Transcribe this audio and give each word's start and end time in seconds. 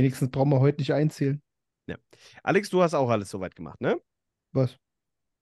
Wenigstens 0.00 0.30
brauchen 0.30 0.48
wir 0.50 0.60
heute 0.60 0.80
nicht 0.80 0.94
einzählen. 0.94 1.42
Ja. 1.86 1.96
Alex, 2.42 2.70
du 2.70 2.80
hast 2.82 2.94
auch 2.94 3.10
alles 3.10 3.28
soweit 3.28 3.54
gemacht, 3.54 3.78
ne? 3.82 4.00
Was? 4.52 4.78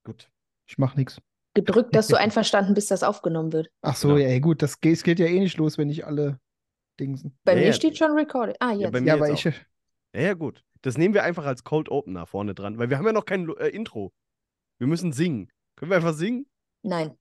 Gut. 0.05 0.29
Ich 0.69 0.79
mach 0.79 0.97
nichts. 0.97 1.21
Gedrückt, 1.55 1.95
dass 1.95 2.09
du 2.09 2.17
einverstanden 2.19 2.75
bist, 2.75 2.91
dass 2.91 3.05
aufgenommen 3.05 3.53
wird. 3.53 3.71
Ach 3.83 3.95
so, 3.95 4.09
Genau. 4.15 4.21
ja, 4.21 4.39
gut, 4.41 4.61
das 4.63 4.81
geht, 4.81 4.95
es 4.95 5.05
geht 5.05 5.21
ja 5.21 5.27
eh 5.27 5.39
nicht 5.39 5.57
los, 5.59 5.79
wenn 5.79 5.87
nicht 5.87 6.07
alle 6.07 6.41
Dingsen. 6.99 7.39
Bei 7.45 7.53
Ja, 7.53 7.61
mir 7.61 7.67
ja. 7.67 7.73
steht 7.73 7.97
schon 7.97 8.11
recorded. 8.19 8.57
Ah, 8.59 8.73
Ja, 8.73 8.79
jetzt. 8.81 8.93
bei 8.93 9.01
mir 9.01 9.07
Ja, 9.07 9.15
aber 9.15 9.31
ich. 9.31 9.47
auch. 9.47 9.53
Ja, 10.13 10.21
ja, 10.23 10.35
gut. 10.35 10.65
Das 10.83 10.99
nehmen 10.99 11.15
wir 11.15 11.23
einfach 11.23 11.47
als 11.47 11.63
Cold 11.63 11.89
Opener 11.89 12.27
vorne 12.27 12.55
dran, 12.55 12.79
weil 12.79 12.91
wir 12.91 12.99
haben 12.99 13.07
ja 13.07 13.13
noch 13.13 13.27
kein 13.27 13.49
äh, 13.59 13.69
Intro. 13.69 14.13
Wir 14.79 14.89
müssen 14.89 15.13
singen. 15.13 15.53
Können 15.77 15.93
wir 15.93 15.97
einfach 15.97 16.15
singen? 16.15 16.47
Nein. 16.83 17.17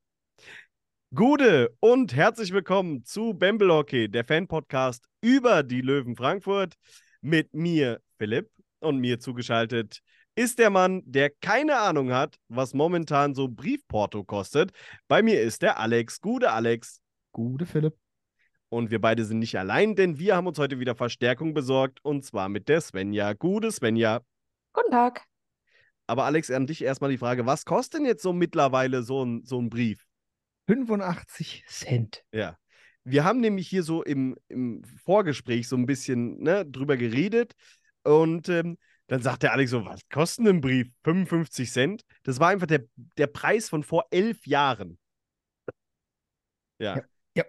Gude 1.13 1.75
und 1.79 2.15
herzlich 2.15 2.51
willkommen 2.51 3.03
zu 3.05 3.35
Bamble 3.35 3.71
Hockey, 3.71 4.09
der 4.09 4.25
Fan-Podcast 4.25 5.07
über 5.21 5.61
die 5.61 5.81
Löwen 5.81 6.15
Frankfurt. 6.15 6.73
Mit 7.21 7.53
mir, 7.53 8.01
Philipp, 8.17 8.49
und 8.79 8.99
mir 8.99 9.19
zugeschaltet 9.19 10.01
ist 10.35 10.59
der 10.59 10.69
Mann, 10.69 11.01
der 11.05 11.31
keine 11.31 11.79
Ahnung 11.79 12.13
hat, 12.13 12.37
was 12.47 12.75
momentan 12.75 13.33
so 13.33 13.47
Briefporto 13.47 14.23
kostet. 14.23 14.71
Bei 15.07 15.23
mir 15.23 15.41
ist 15.41 15.63
der 15.63 15.79
Alex. 15.79 16.21
Gude, 16.21 16.51
Alex. 16.51 17.01
Gute 17.31 17.65
Philipp. 17.65 17.95
Und 18.69 18.91
wir 18.91 19.01
beide 19.01 19.25
sind 19.25 19.39
nicht 19.39 19.57
allein, 19.57 19.95
denn 19.95 20.19
wir 20.19 20.35
haben 20.35 20.45
uns 20.45 20.59
heute 20.59 20.79
wieder 20.79 20.95
Verstärkung 20.95 21.55
besorgt 21.55 22.03
und 22.03 22.23
zwar 22.23 22.49
mit 22.49 22.69
der 22.69 22.81
Svenja. 22.81 23.33
Gude, 23.33 23.71
Svenja. 23.71 24.21
Guten 24.73 24.91
Tag. 24.91 25.23
Aber 26.05 26.25
Alex, 26.25 26.51
an 26.51 26.67
dich 26.67 26.83
erstmal 26.83 27.09
die 27.09 27.17
Frage, 27.17 27.47
was 27.47 27.65
kostet 27.65 28.01
denn 28.01 28.05
jetzt 28.05 28.21
so 28.21 28.31
mittlerweile 28.31 29.01
so 29.01 29.25
ein, 29.25 29.43
so 29.43 29.59
ein 29.59 29.69
Brief? 29.69 30.05
85 30.67 31.65
Cent. 31.67 32.23
Ja. 32.31 32.57
Wir 33.09 33.23
haben 33.23 33.39
nämlich 33.39 33.69
hier 33.69 33.83
so 33.83 34.03
im, 34.03 34.35
im 34.49 34.83
Vorgespräch 34.83 35.69
so 35.69 35.77
ein 35.77 35.85
bisschen 35.85 36.43
ne, 36.43 36.65
drüber 36.65 36.97
geredet 36.97 37.53
und 38.03 38.49
ähm, 38.49 38.77
dann 39.07 39.21
sagt 39.21 39.43
der 39.43 39.53
Alex 39.53 39.71
so, 39.71 39.85
was 39.85 40.01
kostet 40.09 40.45
ein 40.47 40.59
Brief? 40.59 40.89
55 41.05 41.71
Cent? 41.71 42.03
Das 42.23 42.41
war 42.41 42.49
einfach 42.49 42.67
der, 42.67 42.83
der 43.17 43.27
Preis 43.27 43.69
von 43.69 43.83
vor 43.83 44.05
elf 44.11 44.45
Jahren. 44.45 44.97
Ja. 46.79 46.97
Ja, 46.97 47.03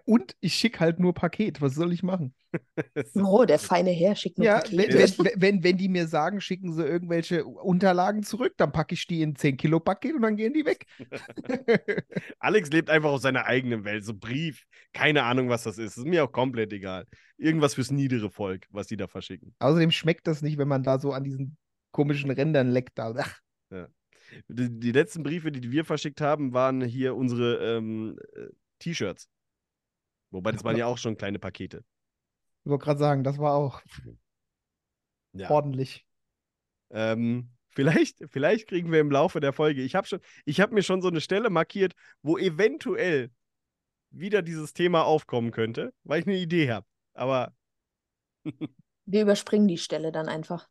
und 0.05 0.35
ich 0.39 0.53
schicke 0.55 0.79
halt 0.79 0.99
nur 0.99 1.13
Paket. 1.13 1.61
Was 1.61 1.75
soll 1.75 1.93
ich 1.93 2.03
machen? 2.03 2.33
Oh, 3.15 3.45
der 3.45 3.59
feine 3.59 3.91
Herr 3.91 4.15
schickt 4.15 4.37
nur 4.39 4.47
Ja, 4.47 4.55
Pakete. 4.59 4.77
wenn, 4.77 5.17
wenn, 5.17 5.31
wenn, 5.41 5.63
wenn 5.63 5.77
die 5.77 5.87
mir 5.89 6.07
sagen, 6.07 6.41
schicken 6.41 6.73
sie 6.73 6.83
irgendwelche 6.83 7.45
Unterlagen 7.45 8.23
zurück, 8.23 8.53
dann 8.57 8.71
packe 8.71 8.95
ich 8.95 9.05
die 9.05 9.21
in 9.21 9.35
10 9.35 9.57
Kilo 9.57 9.79
Paket 9.79 10.15
und 10.15 10.21
dann 10.23 10.35
gehen 10.35 10.53
die 10.53 10.65
weg. 10.65 10.85
Alex 12.39 12.69
lebt 12.71 12.89
einfach 12.89 13.09
aus 13.09 13.21
seiner 13.21 13.45
eigenen 13.45 13.83
Welt. 13.85 14.03
So 14.03 14.13
Brief, 14.13 14.65
keine 14.93 15.23
Ahnung, 15.23 15.49
was 15.49 15.63
das 15.63 15.77
ist. 15.77 15.97
ist 15.97 16.05
mir 16.05 16.23
auch 16.23 16.31
komplett 16.31 16.73
egal. 16.73 17.05
Irgendwas 17.37 17.75
fürs 17.75 17.91
niedere 17.91 18.29
Volk, 18.31 18.65
was 18.71 18.87
die 18.87 18.97
da 18.97 19.07
verschicken. 19.07 19.53
Außerdem 19.59 19.91
schmeckt 19.91 20.27
das 20.27 20.41
nicht, 20.41 20.57
wenn 20.57 20.67
man 20.67 20.83
da 20.83 20.99
so 20.99 21.11
an 21.13 21.23
diesen 21.23 21.57
komischen 21.91 22.31
Rändern 22.31 22.69
leckt. 22.69 22.97
Da. 22.97 23.13
Ach, 23.17 23.39
Die, 24.47 24.79
die 24.79 24.91
letzten 24.91 25.23
Briefe, 25.23 25.51
die 25.51 25.71
wir 25.71 25.85
verschickt 25.85 26.21
haben, 26.21 26.53
waren 26.53 26.81
hier 26.81 27.15
unsere 27.15 27.77
ähm, 27.77 28.17
äh, 28.35 28.47
T-Shirts. 28.79 29.27
Wobei, 30.31 30.51
das 30.51 30.63
waren 30.63 30.77
ja 30.77 30.85
auch 30.85 30.97
schon 30.97 31.17
kleine 31.17 31.39
Pakete. 31.39 31.83
ich 32.63 32.69
wollte 32.69 32.83
gerade 32.85 32.99
sagen, 32.99 33.23
das 33.23 33.37
war 33.37 33.53
auch 33.55 33.81
Ja. 35.33 35.49
ordentlich. 35.49 36.05
Ähm, 36.91 37.49
vielleicht, 37.69 38.19
vielleicht 38.29 38.67
kriegen 38.67 38.91
wir 38.91 38.99
im 38.99 39.11
Laufe 39.11 39.39
der 39.39 39.53
Folge. 39.53 39.81
Ich 39.81 39.95
habe 39.95 40.07
schon, 40.07 40.19
ich 40.45 40.59
habe 40.59 40.73
mir 40.73 40.83
schon 40.83 41.01
so 41.01 41.07
eine 41.07 41.21
Stelle 41.21 41.49
markiert, 41.49 41.93
wo 42.21 42.37
eventuell 42.37 43.31
wieder 44.11 44.41
dieses 44.41 44.73
Thema 44.73 45.03
aufkommen 45.05 45.51
könnte, 45.51 45.93
weil 46.03 46.21
ich 46.21 46.27
eine 46.27 46.37
Idee 46.37 46.71
habe. 46.71 46.85
Aber 47.13 47.53
Wir 49.05 49.23
überspringen 49.23 49.67
die 49.67 49.77
Stelle 49.77 50.11
dann 50.11 50.27
einfach. 50.29 50.67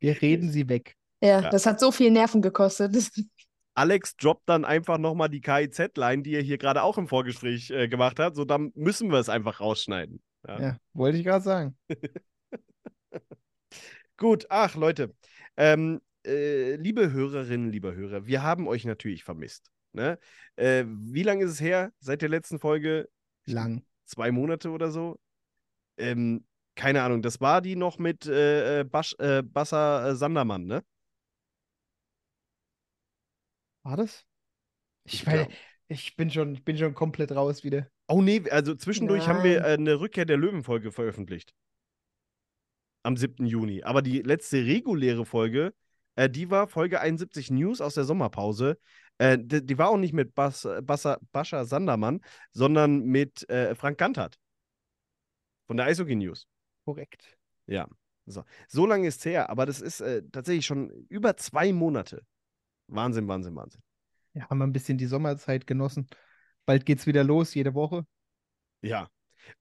Wir 0.00 0.20
reden 0.20 0.50
sie 0.50 0.68
weg. 0.68 0.96
Ja, 1.22 1.40
Ja. 1.40 1.50
das 1.50 1.64
hat 1.66 1.80
so 1.80 1.90
viel 1.92 2.10
Nerven 2.10 2.42
gekostet. 2.42 2.94
Alex 3.76 4.16
droppt 4.16 4.48
dann 4.48 4.64
einfach 4.64 4.96
nochmal 4.96 5.28
die 5.28 5.42
KIZ-Line, 5.42 6.22
die 6.22 6.34
er 6.34 6.42
hier 6.42 6.56
gerade 6.56 6.82
auch 6.82 6.96
im 6.96 7.08
Vorgespräch 7.08 7.70
äh, 7.70 7.88
gemacht 7.88 8.18
hat. 8.18 8.34
So, 8.34 8.44
dann 8.44 8.72
müssen 8.74 9.10
wir 9.10 9.18
es 9.18 9.28
einfach 9.28 9.60
rausschneiden. 9.60 10.22
Ja. 10.48 10.60
Ja, 10.60 10.76
wollte 10.94 11.18
ich 11.18 11.24
gerade 11.24 11.44
sagen. 11.44 11.76
Gut, 14.16 14.46
ach 14.48 14.76
Leute, 14.76 15.14
ähm, 15.58 16.00
äh, 16.26 16.76
liebe 16.76 17.12
Hörerinnen, 17.12 17.70
lieber 17.70 17.94
Hörer, 17.94 18.26
wir 18.26 18.42
haben 18.42 18.66
euch 18.66 18.86
natürlich 18.86 19.24
vermisst. 19.24 19.70
Ne? 19.92 20.18
Äh, 20.56 20.84
wie 20.86 21.22
lange 21.22 21.44
ist 21.44 21.52
es 21.52 21.60
her 21.60 21.92
seit 22.00 22.22
der 22.22 22.30
letzten 22.30 22.58
Folge? 22.58 23.10
Lang. 23.44 23.84
Zwei 24.06 24.30
Monate 24.30 24.70
oder 24.70 24.90
so? 24.90 25.18
Ähm, 25.98 26.46
keine 26.76 27.02
Ahnung, 27.02 27.20
das 27.20 27.42
war 27.42 27.60
die 27.60 27.76
noch 27.76 27.98
mit 27.98 28.26
äh, 28.26 28.80
äh, 28.80 28.84
Basch, 28.84 29.14
äh, 29.18 29.42
Bassa 29.42 30.10
äh, 30.10 30.16
Sandermann, 30.16 30.64
ne? 30.64 30.82
War 33.86 33.96
das? 33.96 34.26
Ich, 35.04 35.24
Ich 35.24 35.48
ich 35.88 36.16
bin 36.16 36.28
schon, 36.28 36.54
ich 36.54 36.64
bin 36.64 36.76
schon 36.76 36.92
komplett 36.94 37.30
raus 37.30 37.62
wieder. 37.62 37.88
Oh 38.08 38.20
nee, 38.20 38.42
also 38.50 38.74
zwischendurch 38.74 39.28
haben 39.28 39.44
wir 39.44 39.60
Nein. 39.60 39.70
äh, 39.70 39.74
eine 39.74 40.00
Rückkehr 40.00 40.24
der 40.24 40.36
Löwen-Folge 40.36 40.90
veröffentlicht. 40.90 41.54
Am 43.04 43.16
7. 43.16 43.46
Juni. 43.46 43.84
Aber 43.84 44.02
die 44.02 44.22
letzte 44.22 44.64
reguläre 44.64 45.24
Folge, 45.24 45.72
äh, 46.16 46.28
die 46.28 46.50
war 46.50 46.66
Folge 46.66 47.00
71 47.00 47.52
News 47.52 47.80
aus 47.80 47.94
der 47.94 48.02
Sommerpause. 48.02 48.76
Äh, 49.18 49.38
die, 49.40 49.64
die 49.64 49.78
war 49.78 49.90
auch 49.90 49.98
nicht 49.98 50.12
mit 50.12 50.34
Bas, 50.34 50.66
Bassa, 50.82 51.18
Bascha 51.30 51.64
Sandermann, 51.64 52.20
sondern 52.50 53.04
mit 53.04 53.48
äh, 53.48 53.76
Frank 53.76 53.98
Gantert. 53.98 54.36
Von 55.68 55.76
der 55.76 55.86
Eishockey 55.86 56.16
News. 56.16 56.48
Korrekt. 56.84 57.38
Ja. 57.66 57.86
So, 58.26 58.42
so 58.66 58.86
lange 58.86 59.06
ist 59.06 59.20
es 59.20 59.24
her, 59.24 59.48
aber 59.48 59.64
das 59.66 59.80
ist 59.80 60.00
äh, 60.00 60.22
tatsächlich 60.32 60.66
schon 60.66 60.90
über 61.08 61.36
zwei 61.36 61.72
Monate. 61.72 62.26
Wahnsinn, 62.88 63.28
Wahnsinn, 63.28 63.54
Wahnsinn. 63.56 63.82
Ja, 64.34 64.48
haben 64.48 64.58
wir 64.58 64.66
ein 64.66 64.72
bisschen 64.72 64.98
die 64.98 65.06
Sommerzeit 65.06 65.66
genossen. 65.66 66.06
Bald 66.66 66.84
geht's 66.84 67.06
wieder 67.06 67.24
los, 67.24 67.54
jede 67.54 67.74
Woche. 67.74 68.06
Ja. 68.82 69.08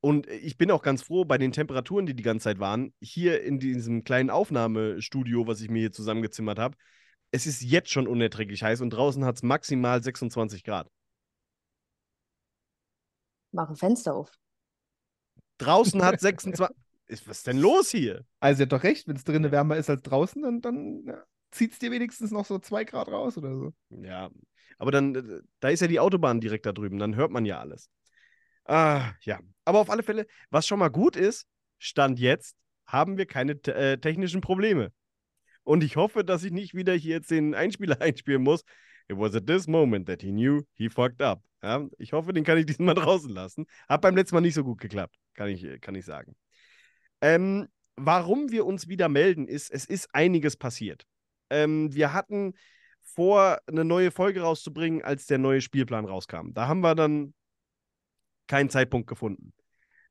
Und 0.01 0.27
ich 0.27 0.57
bin 0.57 0.71
auch 0.71 0.81
ganz 0.81 1.03
froh 1.03 1.25
bei 1.25 1.37
den 1.37 1.51
Temperaturen, 1.51 2.05
die 2.05 2.15
die 2.15 2.23
ganze 2.23 2.45
Zeit 2.45 2.59
waren, 2.59 2.93
hier 2.99 3.43
in 3.43 3.59
diesem 3.59 4.03
kleinen 4.03 4.29
Aufnahmestudio, 4.29 5.47
was 5.47 5.61
ich 5.61 5.69
mir 5.69 5.79
hier 5.79 5.91
zusammengezimmert 5.91 6.59
habe. 6.59 6.75
Es 7.31 7.45
ist 7.45 7.61
jetzt 7.61 7.91
schon 7.91 8.07
unerträglich 8.07 8.63
heiß 8.63 8.81
und 8.81 8.89
draußen 8.89 9.23
hat 9.25 9.35
es 9.35 9.43
maximal 9.43 10.01
26 10.01 10.63
Grad. 10.63 10.89
Mach 13.51 13.69
ein 13.69 13.75
Fenster 13.75 14.15
auf. 14.15 14.31
Draußen 15.57 16.03
hat 16.03 16.19
26. 16.19 16.75
Ist, 17.07 17.27
was 17.27 17.37
ist 17.37 17.47
denn 17.47 17.59
los 17.59 17.91
hier? 17.91 18.25
Also, 18.39 18.61
ihr 18.61 18.63
habt 18.63 18.73
doch 18.73 18.83
recht, 18.83 19.07
wenn 19.07 19.15
es 19.15 19.23
drinnen 19.23 19.51
wärmer 19.51 19.77
ist 19.77 19.91
als 19.91 20.01
draußen, 20.01 20.41
dann, 20.41 20.61
dann 20.61 21.03
ja, 21.05 21.23
zieht 21.55 21.73
es 21.73 21.79
dir 21.79 21.91
wenigstens 21.91 22.31
noch 22.31 22.45
so 22.45 22.59
zwei 22.59 22.83
Grad 22.83 23.07
raus 23.07 23.37
oder 23.37 23.55
so. 23.55 23.73
Ja, 23.89 24.29
aber 24.77 24.91
dann, 24.91 25.15
äh, 25.15 25.41
da 25.59 25.69
ist 25.69 25.81
ja 25.81 25.87
die 25.87 25.99
Autobahn 25.99 26.41
direkt 26.41 26.65
da 26.65 26.71
drüben, 26.71 26.99
dann 26.99 27.15
hört 27.15 27.31
man 27.31 27.45
ja 27.45 27.59
alles. 27.59 27.89
Ah, 28.65 29.13
ja. 29.21 29.39
Aber 29.63 29.79
auf 29.79 29.89
alle 29.89 30.03
Fälle, 30.03 30.27
was 30.49 30.67
schon 30.67 30.79
mal 30.79 30.89
gut 30.89 31.15
ist, 31.15 31.47
Stand 31.77 32.19
jetzt, 32.19 32.55
haben 32.85 33.17
wir 33.17 33.25
keine 33.25 33.53
äh, 33.65 33.97
technischen 33.97 34.41
Probleme. 34.41 34.91
Und 35.63 35.83
ich 35.83 35.95
hoffe, 35.95 36.23
dass 36.23 36.43
ich 36.43 36.51
nicht 36.51 36.75
wieder 36.75 36.93
hier 36.93 37.15
jetzt 37.15 37.31
den 37.31 37.55
Einspieler 37.55 37.99
einspielen 38.01 38.43
muss. 38.43 38.61
It 39.07 39.17
was 39.17 39.35
at 39.35 39.45
this 39.45 39.67
moment 39.67 40.07
that 40.07 40.21
he 40.21 40.31
knew 40.31 40.63
he 40.73 40.89
fucked 40.89 41.21
up. 41.21 41.43
Ja, 41.61 41.87
ich 41.97 42.13
hoffe, 42.13 42.33
den 42.33 42.43
kann 42.43 42.57
ich 42.57 42.65
diesmal 42.67 42.95
draußen 42.95 43.29
lassen. 43.29 43.65
Hat 43.87 44.01
beim 44.01 44.15
letzten 44.15 44.35
Mal 44.35 44.41
nicht 44.41 44.55
so 44.55 44.63
gut 44.63 44.79
geklappt, 44.79 45.15
kann 45.33 45.49
ich, 45.49 45.81
kann 45.81 45.95
ich 45.95 46.05
sagen. 46.05 46.35
Ähm, 47.21 47.67
warum 47.95 48.51
wir 48.51 48.65
uns 48.65 48.87
wieder 48.87 49.09
melden, 49.09 49.47
ist, 49.47 49.71
es 49.71 49.85
ist 49.85 50.13
einiges 50.13 50.57
passiert. 50.57 51.05
Ähm, 51.49 51.93
wir 51.93 52.13
hatten 52.13 52.53
vor, 53.03 53.59
eine 53.67 53.85
neue 53.85 54.11
Folge 54.11 54.41
rauszubringen, 54.41 55.03
als 55.03 55.25
der 55.25 55.37
neue 55.37 55.61
Spielplan 55.61 56.05
rauskam. 56.05 56.51
Da 56.53 56.67
haben 56.67 56.81
wir 56.81 56.95
dann 56.95 57.33
keinen 58.47 58.69
Zeitpunkt 58.69 59.07
gefunden. 59.07 59.53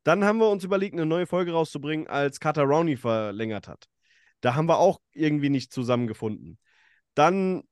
Dann 0.05 0.25
haben 0.25 0.39
wir 0.39 0.49
uns 0.49 0.65
überlegt, 0.65 0.95
eine 0.95 1.07
neue 1.07 1.27
Folge 1.27 1.53
rauszubringen, 1.53 2.07
als 2.07 2.41
Carter 2.41 2.65
Rowney 2.65 2.97
verlängert 2.97 3.69
hat. 3.69 3.87
Da 4.41 4.55
haben 4.55 4.69
wir 4.69 4.79
auch 4.79 5.01
irgendwie 5.13 5.51
nicht 5.51 5.73
zusammengefunden. 5.73 6.59
Dann 7.15 7.63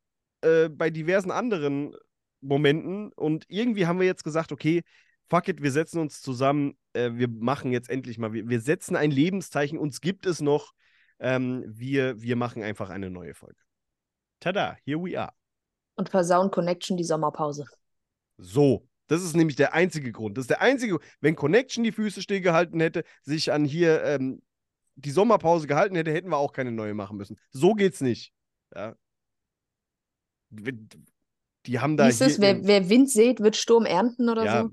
äh, 0.41 0.69
bei 0.69 0.91
diversen 0.91 1.31
anderen 1.31 1.95
Momenten 2.41 3.13
und 3.13 3.45
irgendwie 3.49 3.87
haben 3.87 4.01
wir 4.01 4.07
jetzt 4.07 4.25
gesagt, 4.25 4.53
okay, 4.53 4.83
fuck 5.29 5.49
it, 5.49 5.63
wir 5.63 5.71
setzen 5.71 5.99
uns 6.01 6.21
zusammen, 6.21 6.77
äh, 6.95 7.11
wir 7.15 7.29
machen 7.29 7.73
jetzt 7.73 7.91
endlich 7.91 8.19
mal, 8.19 8.33
wir, 8.33 8.49
wir 8.49 8.61
setzen 8.61 8.97
ein 8.97 9.11
Lebenszeichen, 9.11 9.79
uns 9.79 10.01
gibt 10.01 10.27
es 10.27 10.41
noch, 10.41 10.73
ähm, 11.23 11.65
wir, 11.67 12.21
wir 12.21 12.37
machen 12.37 12.63
einfach 12.63 12.91
eine 12.91 13.09
neue 13.09 13.33
Folge. 13.35 13.61
Tada, 14.41 14.77
here 14.85 14.99
we 14.99 15.19
are. 15.19 15.33
Und 15.95 16.09
versauen 16.09 16.51
Connection 16.51 16.97
die 16.97 17.05
Sommerpause. 17.05 17.65
So, 18.39 18.89
das 19.07 19.23
ist 19.23 19.37
nämlich 19.37 19.57
der 19.57 19.73
einzige 19.73 20.11
Grund. 20.11 20.37
Das 20.37 20.43
ist 20.43 20.51
der 20.51 20.61
einzige, 20.61 20.99
wenn 21.21 21.37
Connection 21.37 21.85
die 21.85 21.93
Füße 21.93 22.23
stillgehalten 22.23 22.81
hätte, 22.81 23.05
sich 23.23 23.53
an 23.53 23.65
hier 23.65 24.03
ähm, 24.03 24.43
die 24.97 25.11
Sommerpause 25.13 25.67
gehalten 25.67 25.95
hätte, 25.95 26.13
hätten 26.13 26.29
wir 26.29 26.39
auch 26.39 26.53
keine 26.53 26.73
neue 26.73 26.95
machen 26.95 27.17
müssen. 27.17 27.39
So 27.51 27.75
geht's 27.75 28.01
nicht. 28.01 28.33
Ja. 28.75 28.97
Die 30.51 31.79
haben 31.79 31.97
da 31.97 32.07
Hieß 32.07 32.21
es, 32.23 32.41
wer, 32.41 32.65
wer 32.65 32.89
Wind 32.89 33.11
sät, 33.11 33.41
wird 33.41 33.57
Sturm 33.57 33.87
ernten 33.87 34.29
oder 34.29 34.45
ja, 34.45 34.63
so? 34.63 34.71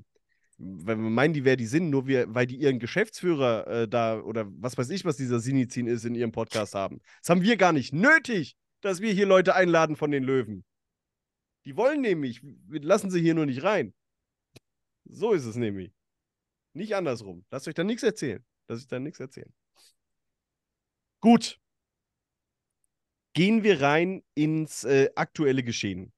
Weil 0.60 0.98
wir 0.98 1.10
meinen, 1.10 1.34
die 1.34 1.46
wer 1.46 1.56
die 1.56 1.66
sind, 1.66 1.90
nur 1.90 2.06
wir, 2.06 2.34
weil 2.34 2.46
die 2.46 2.58
ihren 2.58 2.80
Geschäftsführer 2.80 3.68
äh, 3.68 3.88
da 3.88 4.20
oder 4.20 4.46
was 4.50 4.78
weiß 4.78 4.90
ich, 4.90 5.06
was 5.06 5.16
dieser 5.18 5.40
Sinizin 5.40 5.88
ist, 5.88 6.04
in 6.04 6.16
ihrem 6.16 6.34
Podcast 6.34 6.76
haben. 6.76 7.00
Das 7.22 7.30
haben 7.30 7.42
wir 7.42 7.56
gar 7.56 7.72
nicht 7.72 7.94
nötig, 7.94 8.58
dass 8.82 9.02
wir 9.02 9.14
hier 9.14 9.26
Leute 9.26 9.56
einladen 9.56 9.96
von 9.96 10.12
den 10.12 10.24
Löwen. 10.24 10.66
Die 11.66 11.78
wollen 11.78 12.02
nämlich, 12.02 12.42
lassen 12.70 13.10
sie 13.10 13.22
hier 13.22 13.36
nur 13.36 13.46
nicht 13.46 13.64
rein. 13.64 13.94
So 15.06 15.32
ist 15.32 15.46
es 15.46 15.56
nämlich. 15.56 15.94
Nicht 16.74 16.96
andersrum. 16.96 17.46
Lasst 17.52 17.68
euch 17.68 17.74
da 17.74 17.84
nichts 17.84 18.04
erzählen. 18.04 18.44
Lasst 18.68 18.84
euch 18.84 18.88
da 18.88 19.00
nichts 19.00 19.20
erzählen. 19.20 19.54
Gut. 21.22 21.60
Gehen 23.34 23.64
wir 23.64 23.82
rein 23.82 24.24
ins 24.36 24.84
äh, 24.84 25.10
aktuelle 25.16 25.64
Geschehen. 25.64 26.12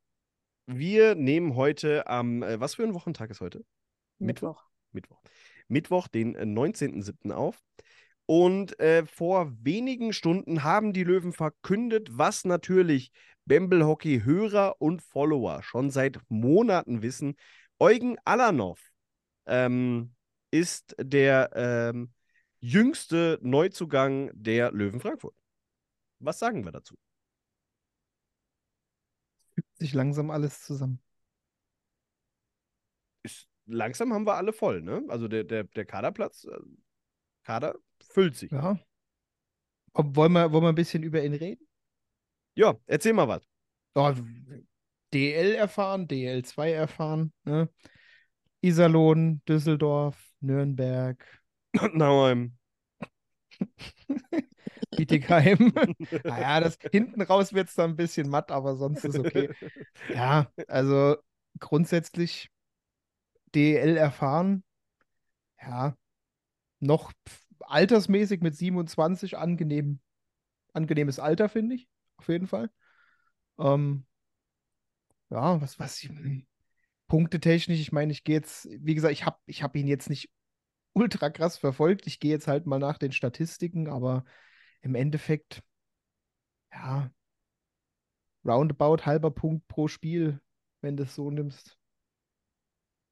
Wir 0.65 1.15
nehmen 1.15 1.55
heute 1.55 2.07
am, 2.07 2.43
äh, 2.43 2.59
was 2.59 2.75
für 2.75 2.83
ein 2.83 2.93
Wochentag 2.93 3.29
ist 3.29 3.41
heute? 3.41 3.65
Mittwoch. 4.25 4.63
Mittwoch. 4.91 5.21
Mittwoch, 5.67 6.07
den 6.07 6.35
äh, 6.35 6.43
19.07. 6.43 7.31
auf. 7.31 7.61
Und 8.25 8.79
äh, 8.79 9.05
vor 9.05 9.51
wenigen 9.61 10.13
Stunden 10.13 10.63
haben 10.63 10.93
die 10.93 11.03
Löwen 11.03 11.33
verkündet, 11.33 12.09
was 12.11 12.45
natürlich 12.45 13.11
Bamble 13.45 13.85
Hockey 13.85 14.21
Hörer 14.23 14.75
und 14.79 15.01
Follower 15.01 15.63
schon 15.63 15.89
seit 15.89 16.19
Monaten 16.29 17.01
wissen. 17.01 17.35
Eugen 17.79 18.17
Alanov 18.23 18.79
ähm, 19.47 20.15
ist 20.51 20.95
der 20.99 21.49
ähm, 21.55 22.13
jüngste 22.59 23.39
Neuzugang 23.41 24.29
der 24.33 24.71
Löwen 24.71 25.01
Frankfurt. 25.01 25.35
Was 26.19 26.39
sagen 26.39 26.63
wir 26.63 26.71
dazu? 26.71 26.95
Fügt 29.55 29.77
sich 29.77 29.93
langsam 29.93 30.29
alles 30.31 30.61
zusammen. 30.61 31.01
Ist, 33.23 33.50
langsam 33.71 34.13
haben 34.13 34.25
wir 34.25 34.35
alle 34.35 34.53
voll, 34.53 34.81
ne? 34.81 35.03
Also 35.07 35.27
der, 35.27 35.43
der, 35.43 35.63
der 35.63 35.85
Kaderplatz, 35.85 36.45
äh, 36.45 36.59
Kader 37.43 37.75
füllt 38.01 38.35
sich. 38.35 38.51
Ja. 38.51 38.79
Ob, 39.93 40.15
wollen, 40.15 40.31
wir, 40.33 40.51
wollen 40.51 40.63
wir 40.63 40.69
ein 40.69 40.75
bisschen 40.75 41.03
über 41.03 41.23
ihn 41.23 41.33
reden? 41.33 41.67
Ja, 42.55 42.75
erzähl 42.85 43.13
mal 43.13 43.27
was. 43.27 43.47
Oh, 43.95 44.13
DL 45.13 45.55
erfahren, 45.55 46.07
DL2 46.07 46.71
erfahren, 46.71 47.33
ne? 47.43 47.69
Iserlohn, 48.61 49.41
Düsseldorf, 49.47 50.17
Nürnberg, 50.39 51.25
Nauheim. 51.93 52.57
Bietigheim. 54.95 55.73
naja, 56.23 56.59
das 56.59 56.77
hinten 56.91 57.21
raus 57.21 57.53
wird 57.53 57.69
es 57.69 57.75
dann 57.75 57.91
ein 57.91 57.95
bisschen 57.95 58.29
matt, 58.29 58.51
aber 58.51 58.75
sonst 58.75 59.03
ist 59.05 59.17
okay. 59.17 59.49
Ja, 60.13 60.51
also 60.67 61.17
grundsätzlich 61.59 62.49
DL 63.55 63.97
erfahren. 63.97 64.63
Ja, 65.61 65.95
noch 66.79 67.13
altersmäßig 67.61 68.41
mit 68.41 68.55
27 68.55 69.37
angenehm, 69.37 69.99
angenehmes 70.73 71.19
Alter, 71.19 71.49
finde 71.49 71.75
ich. 71.75 71.87
Auf 72.17 72.27
jeden 72.27 72.47
Fall. 72.47 72.69
Ähm, 73.59 74.05
ja, 75.29 75.61
was, 75.61 75.79
was, 75.79 76.07
punktetechnisch, 77.07 77.79
ich 77.79 77.91
meine, 77.91 78.11
ich 78.11 78.23
gehe 78.23 78.35
jetzt, 78.35 78.67
wie 78.71 78.95
gesagt, 78.95 79.13
ich 79.13 79.25
habe 79.25 79.37
ich 79.45 79.63
hab 79.63 79.75
ihn 79.75 79.87
jetzt 79.87 80.09
nicht 80.09 80.29
ultra 80.93 81.29
krass 81.29 81.57
verfolgt. 81.57 82.07
Ich 82.07 82.19
gehe 82.19 82.31
jetzt 82.31 82.47
halt 82.47 82.65
mal 82.65 82.79
nach 82.79 82.97
den 82.97 83.11
Statistiken, 83.11 83.87
aber 83.87 84.25
im 84.81 84.95
Endeffekt, 84.95 85.61
ja, 86.71 87.11
roundabout 88.45 89.05
halber 89.05 89.31
Punkt 89.31 89.67
pro 89.67 89.87
Spiel, 89.87 90.39
wenn 90.81 90.97
du 90.97 91.03
es 91.03 91.15
so 91.15 91.31
nimmst. 91.31 91.80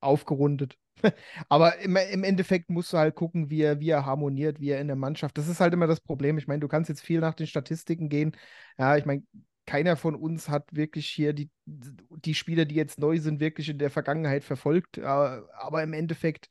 Aufgerundet. 0.02 0.78
Aber 1.50 1.78
im, 1.80 1.96
im 1.96 2.24
Endeffekt 2.24 2.70
musst 2.70 2.94
du 2.94 2.98
halt 2.98 3.16
gucken, 3.16 3.50
wie 3.50 3.62
er, 3.62 3.80
wie 3.80 3.90
er 3.90 4.06
harmoniert, 4.06 4.60
wie 4.60 4.70
er 4.70 4.82
in 4.82 4.88
der 4.88 4.96
Mannschaft. 4.96 5.38
Das 5.38 5.48
ist 5.48 5.60
halt 5.60 5.74
immer 5.74 5.88
das 5.88 6.02
Problem. 6.02 6.38
Ich 6.38 6.48
meine, 6.48 6.60
du 6.60 6.68
kannst 6.68 6.90
jetzt 6.90 7.02
viel 7.02 7.20
nach 7.20 7.34
den 7.34 7.48
Statistiken 7.48 8.10
gehen. 8.10 8.36
Ja, 8.78 8.98
ich 8.98 9.06
meine, 9.06 9.24
keiner 9.66 9.96
von 9.98 10.16
uns 10.16 10.50
hat 10.50 10.68
wirklich 10.74 11.08
hier 11.08 11.34
die, 11.34 11.50
die 11.66 12.34
Spieler, 12.34 12.66
die 12.66 12.76
jetzt 12.76 13.00
neu 13.00 13.20
sind, 13.20 13.40
wirklich 13.40 13.70
in 13.70 13.78
der 13.78 13.92
Vergangenheit 13.92 14.44
verfolgt. 14.44 15.00
Aber 15.00 15.84
im 15.84 15.94
Endeffekt, 15.94 16.50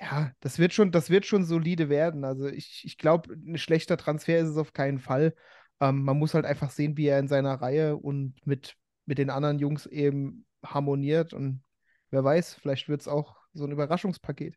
ja, 0.00 0.32
das 0.40 0.58
wird 0.58 0.72
schon, 0.72 0.92
das 0.92 1.10
wird 1.10 1.26
schon 1.26 1.44
solide 1.44 1.88
werden. 1.88 2.24
Also 2.24 2.46
ich, 2.46 2.82
ich 2.84 2.98
glaube, 2.98 3.34
ein 3.34 3.58
schlechter 3.58 3.96
Transfer 3.96 4.38
ist 4.38 4.48
es 4.50 4.56
auf 4.56 4.72
keinen 4.72 5.00
Fall. 5.00 5.34
Ähm, 5.80 6.04
man 6.04 6.18
muss 6.18 6.34
halt 6.34 6.44
einfach 6.46 6.70
sehen, 6.70 6.96
wie 6.96 7.06
er 7.06 7.18
in 7.18 7.28
seiner 7.28 7.54
Reihe 7.54 7.96
und 7.96 8.34
mit, 8.46 8.76
mit 9.06 9.18
den 9.18 9.30
anderen 9.30 9.58
Jungs 9.58 9.86
eben 9.86 10.46
harmoniert. 10.64 11.34
Und 11.34 11.62
wer 12.12 12.22
weiß, 12.22 12.54
vielleicht 12.54 12.88
wird 12.88 13.00
es 13.00 13.08
auch 13.08 13.36
so 13.52 13.64
ein 13.64 13.72
Überraschungspaket. 13.72 14.56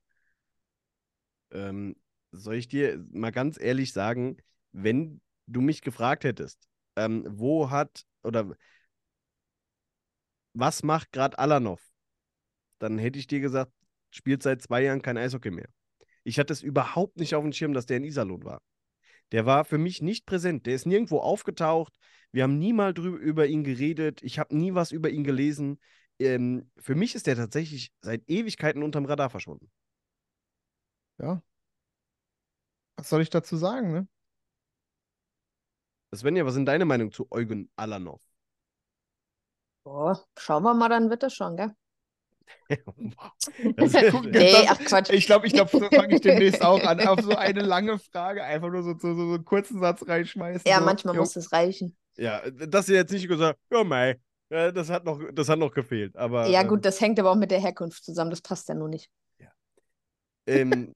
Ähm, 1.51 1.95
soll 2.31 2.55
ich 2.55 2.67
dir 2.67 3.03
mal 3.11 3.31
ganz 3.31 3.59
ehrlich 3.59 3.93
sagen, 3.93 4.37
wenn 4.71 5.21
du 5.47 5.61
mich 5.61 5.81
gefragt 5.81 6.25
hättest, 6.25 6.67
ähm, 6.95 7.25
wo 7.27 7.69
hat 7.69 8.05
oder 8.23 8.55
was 10.53 10.83
macht 10.83 11.11
gerade 11.11 11.39
Alanov, 11.39 11.81
dann 12.79 12.97
hätte 12.97 13.19
ich 13.19 13.27
dir 13.27 13.39
gesagt, 13.39 13.71
spielt 14.09 14.43
seit 14.43 14.61
zwei 14.61 14.83
Jahren 14.83 15.01
kein 15.01 15.17
Eishockey 15.17 15.51
mehr. 15.51 15.69
Ich 16.23 16.39
hatte 16.39 16.53
es 16.53 16.61
überhaupt 16.61 17.17
nicht 17.17 17.35
auf 17.35 17.43
dem 17.43 17.53
Schirm, 17.53 17.73
dass 17.73 17.85
der 17.85 17.97
in 17.97 18.03
Iserlohn 18.03 18.43
war. 18.43 18.61
Der 19.31 19.45
war 19.45 19.65
für 19.65 19.77
mich 19.77 20.01
nicht 20.01 20.25
präsent. 20.25 20.65
Der 20.65 20.75
ist 20.75 20.85
nirgendwo 20.85 21.19
aufgetaucht. 21.19 21.93
Wir 22.31 22.43
haben 22.43 22.57
nie 22.57 22.73
mal 22.73 22.93
drüber, 22.93 23.17
über 23.17 23.47
ihn 23.47 23.63
geredet. 23.63 24.21
Ich 24.23 24.39
habe 24.39 24.55
nie 24.55 24.73
was 24.73 24.91
über 24.91 25.09
ihn 25.09 25.23
gelesen. 25.23 25.79
Ähm, 26.19 26.69
für 26.77 26.95
mich 26.95 27.15
ist 27.15 27.27
der 27.27 27.35
tatsächlich 27.35 27.91
seit 28.01 28.23
Ewigkeiten 28.29 28.83
unterm 28.83 29.05
Radar 29.05 29.29
verschwunden. 29.29 29.69
Ja. 31.17 31.41
Was 32.97 33.09
soll 33.09 33.21
ich 33.21 33.29
dazu 33.29 33.57
sagen, 33.57 33.91
ne? 33.91 34.07
Svenja, 36.13 36.45
was 36.45 36.53
sind 36.53 36.65
deine 36.65 36.85
Meinung 36.85 37.11
zu 37.11 37.27
Eugen 37.31 37.69
Alanov? 37.75 38.21
Boah, 39.83 40.19
schauen 40.37 40.63
wir 40.63 40.73
mal, 40.73 40.89
dann 40.89 41.09
wird 41.09 41.23
das 41.23 41.33
schon, 41.33 41.57
gell? 41.57 41.75
Das- 43.75 43.93
Nee, 43.93 44.67
ach 44.67 44.79
Quatsch. 44.79 45.09
Ich 45.11 45.25
glaube, 45.25 45.47
ich 45.47 45.53
glaube, 45.53 45.69
so 45.71 45.79
fange 45.79 46.15
ich 46.15 46.21
demnächst 46.21 46.61
auch 46.63 46.83
an. 46.83 46.99
Auf 47.01 47.21
so 47.21 47.35
eine 47.35 47.61
lange 47.61 47.99
Frage 47.99 48.43
einfach 48.43 48.69
nur 48.69 48.83
so, 48.83 48.97
so, 48.97 49.13
so 49.15 49.33
einen 49.33 49.45
kurzen 49.45 49.79
Satz 49.79 50.07
reinschmeißen. 50.07 50.63
Ja, 50.65 50.79
so, 50.79 50.85
manchmal 50.85 51.15
jo. 51.15 51.21
muss 51.21 51.35
es 51.35 51.51
reichen. 51.51 51.95
Ja, 52.17 52.41
dass 52.49 52.87
ihr 52.87 52.95
jetzt 52.95 53.11
nicht 53.11 53.27
gesagt 53.27 53.59
ja, 53.69 53.83
mei, 53.83 54.19
ja, 54.49 54.71
das 54.71 54.89
hat 54.89 55.05
noch, 55.05 55.19
das 55.33 55.49
hat 55.49 55.59
noch 55.59 55.73
gefehlt. 55.73 56.15
Aber, 56.15 56.47
Ja, 56.47 56.61
ähm, 56.61 56.67
gut, 56.67 56.85
das 56.85 57.01
hängt 57.01 57.19
aber 57.19 57.31
auch 57.31 57.35
mit 57.35 57.51
der 57.51 57.59
Herkunft 57.59 58.03
zusammen. 58.03 58.29
Das 58.29 58.41
passt 58.41 58.69
ja 58.69 58.75
nur 58.75 58.89
nicht. 58.89 59.09
Ähm, 60.47 60.93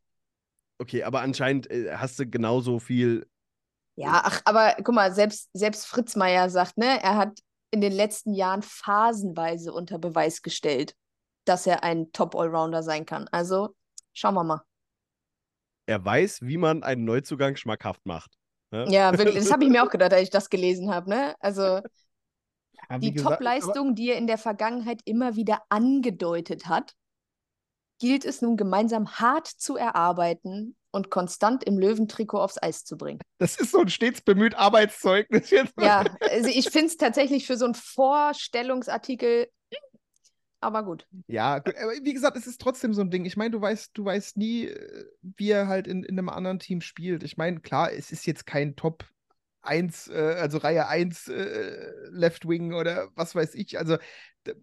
okay, 0.79 1.03
aber 1.03 1.21
anscheinend 1.21 1.69
äh, 1.71 1.95
hast 1.95 2.19
du 2.19 2.27
genauso 2.27 2.79
viel. 2.79 3.27
Ja, 3.95 4.21
ach, 4.23 4.41
aber 4.45 4.75
guck 4.77 4.95
mal, 4.95 5.13
selbst, 5.13 5.49
selbst 5.53 5.85
Fritz 5.87 6.15
Meier 6.15 6.49
sagt, 6.49 6.77
ne, 6.77 7.01
er 7.01 7.17
hat 7.17 7.39
in 7.71 7.81
den 7.81 7.91
letzten 7.91 8.33
Jahren 8.33 8.61
phasenweise 8.61 9.73
unter 9.73 9.99
Beweis 9.99 10.41
gestellt, 10.41 10.95
dass 11.45 11.67
er 11.67 11.83
ein 11.83 12.11
Top-Allrounder 12.11 12.81
sein 12.83 13.05
kann. 13.05 13.27
Also, 13.31 13.75
schauen 14.13 14.35
wir 14.35 14.43
mal. 14.43 14.61
Er 15.85 16.03
weiß, 16.03 16.43
wie 16.43 16.57
man 16.57 16.83
einen 16.83 17.03
Neuzugang 17.03 17.55
schmackhaft 17.55 18.05
macht. 18.05 18.37
ne? 18.71 18.85
Ja, 18.89 19.17
wirklich, 19.17 19.35
das 19.35 19.51
habe 19.51 19.65
ich 19.65 19.69
mir 19.69 19.83
auch 19.85 19.89
gedacht, 19.89 20.13
als 20.13 20.23
ich 20.23 20.29
das 20.29 20.49
gelesen 20.49 20.93
habe, 20.93 21.09
ne? 21.09 21.35
Also, 21.39 21.63
Ja, 21.63 21.81
die 22.97 23.13
Top-Leistung, 23.13 23.95
die 23.95 24.09
er 24.09 24.17
in 24.17 24.27
der 24.27 24.37
Vergangenheit 24.37 25.01
immer 25.05 25.35
wieder 25.35 25.61
angedeutet 25.69 26.67
hat, 26.67 26.95
gilt 27.99 28.25
es 28.25 28.41
nun 28.41 28.57
gemeinsam 28.57 29.19
hart 29.19 29.47
zu 29.47 29.75
erarbeiten 29.75 30.75
und 30.91 31.11
konstant 31.11 31.63
im 31.63 31.77
Löwentrikot 31.77 32.39
aufs 32.39 32.61
Eis 32.61 32.83
zu 32.83 32.97
bringen. 32.97 33.19
Das 33.37 33.59
ist 33.59 33.71
so 33.71 33.79
ein 33.79 33.89
stets 33.89 34.21
bemüht 34.21 34.55
Arbeitszeugnis 34.55 35.49
jetzt. 35.51 35.73
Ja, 35.79 36.05
also 36.21 36.49
ich 36.49 36.69
finde 36.69 36.87
es 36.87 36.97
tatsächlich 36.97 37.45
für 37.45 37.57
so 37.57 37.65
einen 37.65 37.75
Vorstellungsartikel, 37.75 39.47
aber 40.61 40.83
gut. 40.83 41.05
Ja, 41.27 41.59
gut, 41.59 41.75
aber 41.77 41.93
wie 42.03 42.13
gesagt, 42.13 42.35
es 42.35 42.47
ist 42.47 42.59
trotzdem 42.59 42.93
so 42.93 43.01
ein 43.01 43.11
Ding. 43.11 43.25
Ich 43.25 43.37
meine, 43.37 43.51
du 43.51 43.61
weißt, 43.61 43.91
du 43.93 44.03
weißt 44.03 44.37
nie, 44.37 44.65
äh, 44.65 45.05
wie 45.21 45.51
er 45.51 45.67
halt 45.67 45.87
in, 45.87 46.03
in 46.03 46.17
einem 46.17 46.29
anderen 46.29 46.59
Team 46.59 46.81
spielt. 46.81 47.23
Ich 47.23 47.37
meine, 47.37 47.61
klar, 47.61 47.93
es 47.93 48.11
ist 48.11 48.25
jetzt 48.25 48.45
kein 48.45 48.75
Top 48.75 49.05
1, 49.61 50.07
äh, 50.07 50.35
also 50.39 50.57
Reihe 50.59 50.87
1 50.87 51.27
äh, 51.27 51.91
Left 52.09 52.47
Wing 52.47 52.73
oder 52.73 53.09
was 53.15 53.35
weiß 53.35 53.55
ich. 53.55 53.77
Also 53.77 53.97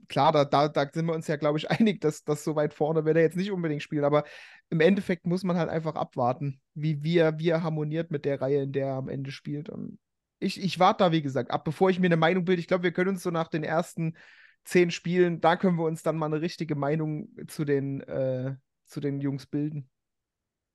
klar, 0.09 0.33
da, 0.33 0.45
da, 0.45 0.69
da 0.69 0.88
sind 0.93 1.07
wir 1.07 1.15
uns 1.15 1.26
ja, 1.26 1.37
glaube 1.37 1.59
ich, 1.59 1.71
einig, 1.71 2.00
dass 2.00 2.25
das 2.25 2.45
so 2.45 2.57
weit 2.57 2.75
vorne 2.75 3.05
wird 3.05 3.17
er 3.17 3.23
jetzt 3.23 3.37
nicht 3.37 3.50
unbedingt 3.50 3.83
spielen. 3.83 4.05
Aber 4.05 4.25
im 4.71 4.81
Endeffekt 4.81 5.26
muss 5.26 5.45
man 5.45 5.57
halt 5.57 5.69
einfach 5.69 5.95
abwarten, 5.95 6.61
wie, 6.75 7.03
wie 7.03 7.19
er 7.19 7.62
harmoniert 7.62 8.11
mit 8.11 8.25
der 8.25 8.41
Reihe, 8.41 8.62
in 8.62 8.73
der 8.73 8.87
er 8.87 8.95
am 8.95 9.09
Ende 9.09 9.31
spielt. 9.31 9.69
Und 9.69 9.99
ich, 10.38 10.62
ich 10.62 10.79
warte 10.79 11.05
da, 11.05 11.12
wie 11.12 11.23
gesagt, 11.23 11.50
ab, 11.50 11.65
bevor 11.65 11.91
ich 11.91 11.99
mir 11.99 12.07
eine 12.07 12.17
Meinung 12.17 12.45
bilde. 12.45 12.61
Ich 12.61 12.69
glaube, 12.69 12.85
wir 12.85 12.93
können 12.93 13.11
uns 13.11 13.23
so 13.23 13.31
nach 13.31 13.49
den 13.49 13.62
ersten 13.62 14.17
zehn 14.65 14.91
Spielen, 14.91 15.41
da 15.41 15.57
können 15.57 15.79
wir 15.79 15.85
uns 15.85 16.03
dann 16.03 16.17
mal 16.17 16.26
eine 16.26 16.41
richtige 16.41 16.75
Meinung 16.75 17.29
zu 17.47 17.65
den, 17.65 18.00
äh, 18.00 18.57
zu 18.85 19.00
den 19.00 19.21
Jungs 19.21 19.47
bilden. 19.47 19.88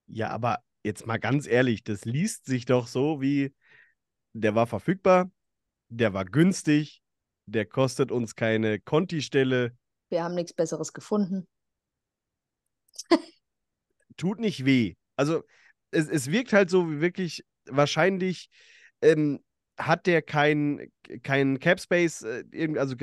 Ja, 0.07 0.29
aber 0.29 0.59
jetzt 0.83 1.05
mal 1.05 1.19
ganz 1.19 1.45
ehrlich, 1.45 1.83
das 1.83 2.05
liest 2.05 2.45
sich 2.45 2.65
doch 2.65 2.87
so 2.87 3.21
wie, 3.21 3.53
der 4.33 4.55
war 4.55 4.67
verfügbar, 4.67 5.31
der 5.89 6.13
war 6.13 6.25
günstig, 6.25 7.01
der 7.45 7.65
kostet 7.65 8.11
uns 8.11 8.35
keine 8.35 8.79
Conti-Stelle. 8.79 9.75
Wir 10.09 10.23
haben 10.23 10.35
nichts 10.35 10.53
Besseres 10.53 10.93
gefunden. 10.93 11.47
tut 14.17 14.39
nicht 14.39 14.65
weh. 14.65 14.95
Also 15.15 15.43
es, 15.91 16.07
es 16.07 16.31
wirkt 16.31 16.53
halt 16.53 16.69
so 16.69 16.89
wie 16.91 17.01
wirklich 17.01 17.43
wahrscheinlich 17.65 18.49
ähm, 19.01 19.43
hat 19.77 20.05
der 20.05 20.21
kein, 20.21 20.91
kein 21.23 21.59
Cap 21.59 21.79
Space, 21.79 22.21
äh, 22.23 22.43
also 22.77 22.95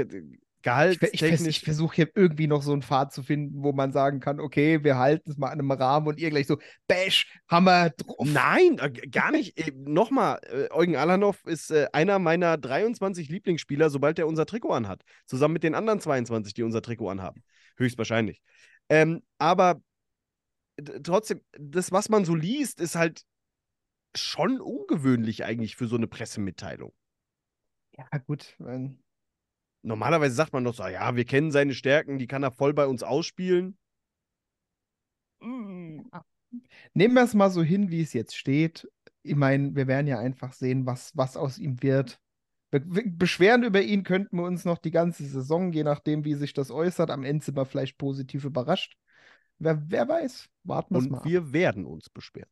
ge- 0.99 1.11
Ich, 1.13 1.23
ich, 1.23 1.31
gehaltstechnisch. 1.31 1.59
ich 1.59 1.65
versuche 1.65 1.95
hier 1.97 2.11
irgendwie 2.15 2.47
noch 2.47 2.63
so 2.63 2.73
einen 2.73 2.83
Pfad 2.83 3.13
zu 3.13 3.23
finden, 3.23 3.63
wo 3.63 3.73
man 3.73 3.93
sagen 3.93 4.21
kann, 4.21 4.41
okay, 4.41 4.83
wir 4.85 4.97
halten 4.99 5.31
es 5.31 5.37
mal 5.39 5.49
an 5.49 5.59
einem 5.61 5.71
Rahmen 5.71 6.07
und 6.09 6.19
ihr 6.19 6.31
gleich 6.31 6.47
so, 6.47 6.59
Bash, 6.87 7.27
Hammer 7.49 7.91
drauf. 7.91 8.29
Nein, 8.29 8.79
äh, 8.79 8.91
gar 9.09 9.31
nicht. 9.31 9.57
Äh, 9.59 9.73
Nochmal, 9.75 10.41
äh, 10.43 10.69
Eugen 10.73 10.97
Alanov 10.97 11.45
ist 11.47 11.73
einer 11.73 12.19
meiner 12.19 12.57
23 12.59 13.29
Lieblingsspieler, 13.29 13.91
sobald 13.91 14.19
er 14.19 14.27
unser 14.27 14.47
Trikot 14.47 14.73
anhat. 14.73 15.03
Zusammen 15.27 15.55
mit 15.55 15.63
den 15.63 15.75
anderen 15.75 16.01
22, 16.01 16.55
die 16.55 16.63
unser 16.63 16.83
Trikot 16.83 17.09
anhaben. 17.11 17.43
Höchstwahrscheinlich. 17.77 18.43
Ähm, 18.89 19.23
aber 19.39 19.81
trotzdem, 21.03 21.41
das, 21.59 21.93
was 21.93 22.09
man 22.09 22.25
so 22.25 22.35
liest, 22.35 22.81
ist 22.81 22.95
halt 22.95 23.23
schon 24.17 24.61
ungewöhnlich 24.61 25.45
eigentlich 25.45 25.77
für 25.77 25.87
so 25.87 25.97
eine 25.97 26.07
Pressemitteilung. 26.07 26.93
Ja, 27.97 28.07
gut. 28.27 28.57
ähm, 28.61 29.01
Normalerweise 29.83 30.35
sagt 30.35 30.53
man 30.53 30.65
doch 30.65 30.75
so, 30.75 30.87
ja, 30.87 31.15
wir 31.17 31.25
kennen 31.25 31.51
seine 31.51 31.75
Stärken, 31.75 32.19
die 32.19 32.27
kann 32.27 32.43
er 32.43 32.51
voll 32.51 32.75
bei 32.75 32.87
uns 32.87 33.03
ausspielen. 33.03 33.79
Mm. 35.41 36.01
Nehmen 36.95 37.15
wir 37.15 37.23
es 37.23 37.35
mal 37.35 37.51
so 37.51 37.63
hin, 37.63 37.91
wie 37.91 38.01
es 38.01 38.13
jetzt 38.13 38.37
steht. 38.37 38.89
Ich 39.23 39.37
meine, 39.37 39.77
wir 39.77 39.87
werden 39.87 40.07
ja 40.07 40.19
einfach 40.19 40.53
sehen, 40.53 40.87
was, 40.87 41.13
was 41.15 41.37
aus 41.37 41.59
ihm 41.59 41.83
wird. 41.83 42.19
Be 42.71 42.81
be- 42.81 43.05
beschweren 43.07 43.63
über 43.63 43.81
ihn 43.83 44.03
könnten 44.03 44.37
wir 44.37 44.45
uns 44.45 44.65
noch 44.65 44.79
die 44.79 44.91
ganze 44.91 45.25
Saison, 45.25 45.73
je 45.73 45.85
nachdem, 45.85 46.25
wie 46.25 46.35
sich 46.35 46.53
das 46.55 46.71
äußert. 46.71 47.11
Am 47.11 47.25
Ende 47.25 47.45
sind 47.45 47.57
wir 47.57 47.65
vielleicht 47.65 47.99
positiv 47.99 48.45
überrascht. 48.45 48.97
Wer, 49.59 49.83
wer 49.91 50.09
weiß? 50.09 50.49
Warten 50.65 50.95
wir 50.95 51.01
es 51.01 51.09
mal. 51.09 51.19
Und 51.19 51.25
wir 51.25 51.53
werden 51.53 51.85
uns 51.85 52.11
beschweren, 52.11 52.51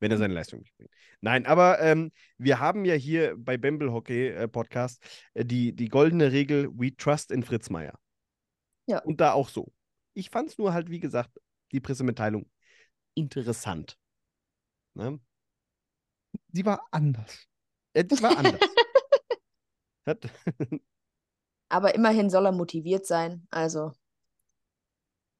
wenn 0.00 0.10
er 0.10 0.18
seine 0.18 0.34
Leistung 0.34 0.60
nicht 0.60 0.74
bringt. 0.76 0.90
Nein, 1.20 1.46
aber 1.46 1.80
ähm, 1.80 2.12
wir 2.38 2.58
haben 2.58 2.84
ja 2.84 2.94
hier 2.94 3.36
bei 3.36 3.56
Bamble 3.56 3.92
Hockey 3.92 4.28
äh, 4.28 4.48
Podcast 4.48 5.02
äh, 5.34 5.44
die, 5.44 5.74
die 5.74 5.88
goldene 5.88 6.32
Regel: 6.32 6.68
We 6.72 6.96
trust 6.96 7.30
in 7.30 7.42
Fritz 7.42 7.70
Meier. 7.70 7.98
Ja. 8.86 9.00
Und 9.00 9.20
da 9.20 9.32
auch 9.32 9.48
so. 9.48 9.72
Ich 10.14 10.30
fand 10.30 10.48
es 10.48 10.58
nur 10.58 10.72
halt, 10.72 10.90
wie 10.90 11.00
gesagt, 11.00 11.30
die 11.72 11.80
Pressemitteilung 11.80 12.50
interessant. 13.14 13.98
Ne? 14.94 15.20
Sie 16.52 16.64
war 16.64 16.86
anders. 16.90 17.46
Äh, 17.92 18.04
die 18.04 18.20
war 18.22 18.36
anders. 18.36 18.60
Hat, 20.06 20.28
Aber 21.68 21.94
immerhin 21.94 22.30
soll 22.30 22.46
er 22.46 22.52
motiviert 22.52 23.06
sein. 23.06 23.46
Also, 23.50 23.92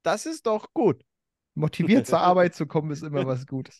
das 0.03 0.25
ist 0.25 0.45
doch 0.45 0.73
gut. 0.73 1.03
Motiviert 1.55 2.07
zur 2.07 2.19
Arbeit 2.21 2.55
zu 2.55 2.65
kommen, 2.65 2.91
ist 2.91 3.03
immer 3.03 3.25
was 3.25 3.45
Gutes. 3.45 3.79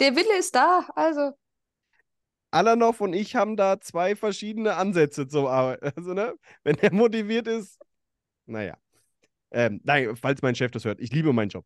Der 0.00 0.16
Wille 0.16 0.38
ist 0.38 0.54
da. 0.54 0.88
Also, 0.94 1.32
Alanov 2.50 3.00
und 3.00 3.12
ich 3.12 3.36
haben 3.36 3.56
da 3.56 3.80
zwei 3.80 4.16
verschiedene 4.16 4.74
Ansätze 4.74 5.28
zum 5.28 5.46
Arbeiten. 5.46 5.92
Also, 5.96 6.14
ne, 6.14 6.34
wenn 6.64 6.78
er 6.78 6.92
motiviert 6.92 7.46
ist, 7.46 7.78
naja. 8.46 8.76
Ähm, 9.52 9.80
nein, 9.84 10.16
falls 10.16 10.42
mein 10.42 10.54
Chef 10.54 10.70
das 10.70 10.84
hört, 10.84 11.00
ich 11.00 11.12
liebe 11.12 11.32
meinen 11.32 11.48
Job. 11.50 11.64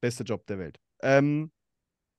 Bester 0.00 0.24
Job 0.24 0.46
der 0.46 0.58
Welt. 0.58 0.78
Ähm, 1.02 1.50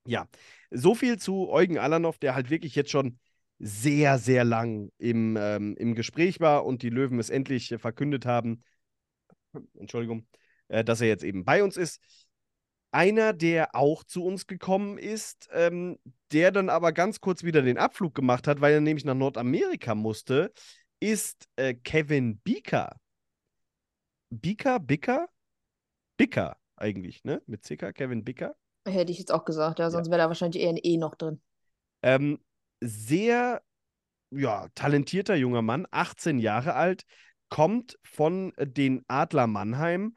ja, 0.06 0.28
so 0.72 0.96
viel 0.96 1.18
zu 1.18 1.50
Eugen 1.50 1.78
Alanov, 1.78 2.18
der 2.18 2.36
halt 2.36 2.50
wirklich 2.50 2.76
jetzt 2.76 2.92
schon 2.92 3.20
sehr, 3.60 4.20
sehr 4.20 4.44
lang 4.44 4.92
im, 4.98 5.38
ähm, 5.38 5.76
im 5.78 5.96
Gespräch 5.96 6.40
war 6.40 6.66
und 6.66 6.84
die 6.84 6.90
Löwen 6.90 7.20
es 7.20 7.30
endlich 7.30 7.72
äh, 7.72 7.78
verkündet 7.80 8.26
haben, 8.26 8.64
Entschuldigung, 9.76 10.28
äh, 10.68 10.84
dass 10.84 11.02
er 11.02 11.08
jetzt 11.08 11.24
eben 11.24 11.46
bei 11.46 11.64
uns 11.64 11.78
ist. 11.78 12.02
Einer, 12.92 13.34
der 13.34 13.76
auch 13.76 14.04
zu 14.04 14.24
uns 14.24 14.48
gekommen 14.48 14.98
ist, 14.98 15.50
ähm, 15.52 16.00
der 16.32 16.52
dann 16.52 16.70
aber 16.70 16.94
ganz 16.94 17.20
kurz 17.20 17.44
wieder 17.44 17.62
den 17.62 17.78
Abflug 17.78 18.16
gemacht 18.16 18.48
hat, 18.48 18.62
weil 18.62 18.74
er 18.74 18.82
nämlich 18.82 19.06
nach 19.06 19.14
Nordamerika 19.14 19.94
musste, 19.94 20.52
ist 21.00 21.48
äh, 21.58 21.74
Kevin 21.74 22.40
Beaker. 22.40 22.96
Beaker, 24.30 24.80
Bicker? 24.80 25.28
Bicker 26.18 26.58
eigentlich, 26.76 27.24
ne? 27.24 27.42
Mit 27.46 27.64
CK, 27.64 27.94
Kevin 27.94 28.24
Bicker. 28.24 28.56
hätte 28.86 29.12
ich 29.12 29.20
jetzt 29.20 29.32
auch 29.32 29.46
gesagt. 29.46 29.80
Ja, 29.80 29.90
sonst 29.90 30.10
wäre 30.10 30.20
da 30.20 30.28
wahrscheinlich 30.28 30.62
eher 30.62 30.70
ein 30.70 30.80
E 30.82 30.98
noch 30.98 31.16
drin. 31.16 31.42
Ähm, 32.02 32.40
sehr, 32.80 33.62
ja, 34.32 34.68
talentierter 34.76 35.36
junger 35.36 35.62
Mann, 35.62 35.88
18 35.92 36.40
Jahre 36.40 36.76
alt, 36.76 37.04
kommt 37.50 37.98
von 38.04 38.54
äh, 38.56 38.68
den 38.68 39.04
Adler 39.08 39.48
Mannheim 39.48 40.16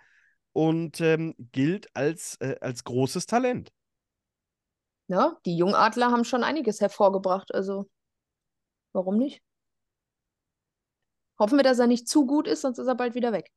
und 0.52 1.00
ähm, 1.00 1.34
gilt 1.52 1.94
als, 1.94 2.36
äh, 2.40 2.56
als 2.60 2.84
großes 2.84 3.26
Talent. 3.26 3.70
Ja, 5.08 5.36
die 5.44 5.56
Jungadler 5.56 6.10
haben 6.10 6.24
schon 6.24 6.44
einiges 6.44 6.80
hervorgebracht. 6.80 7.52
Also, 7.54 7.88
warum 8.92 9.18
nicht? 9.18 9.42
Hoffen 11.38 11.58
wir, 11.58 11.64
dass 11.64 11.78
er 11.78 11.86
nicht 11.86 12.06
zu 12.06 12.26
gut 12.26 12.46
ist, 12.46 12.60
sonst 12.60 12.78
ist 12.78 12.86
er 12.86 12.94
bald 12.94 13.14
wieder 13.14 13.32
weg. 13.32 13.50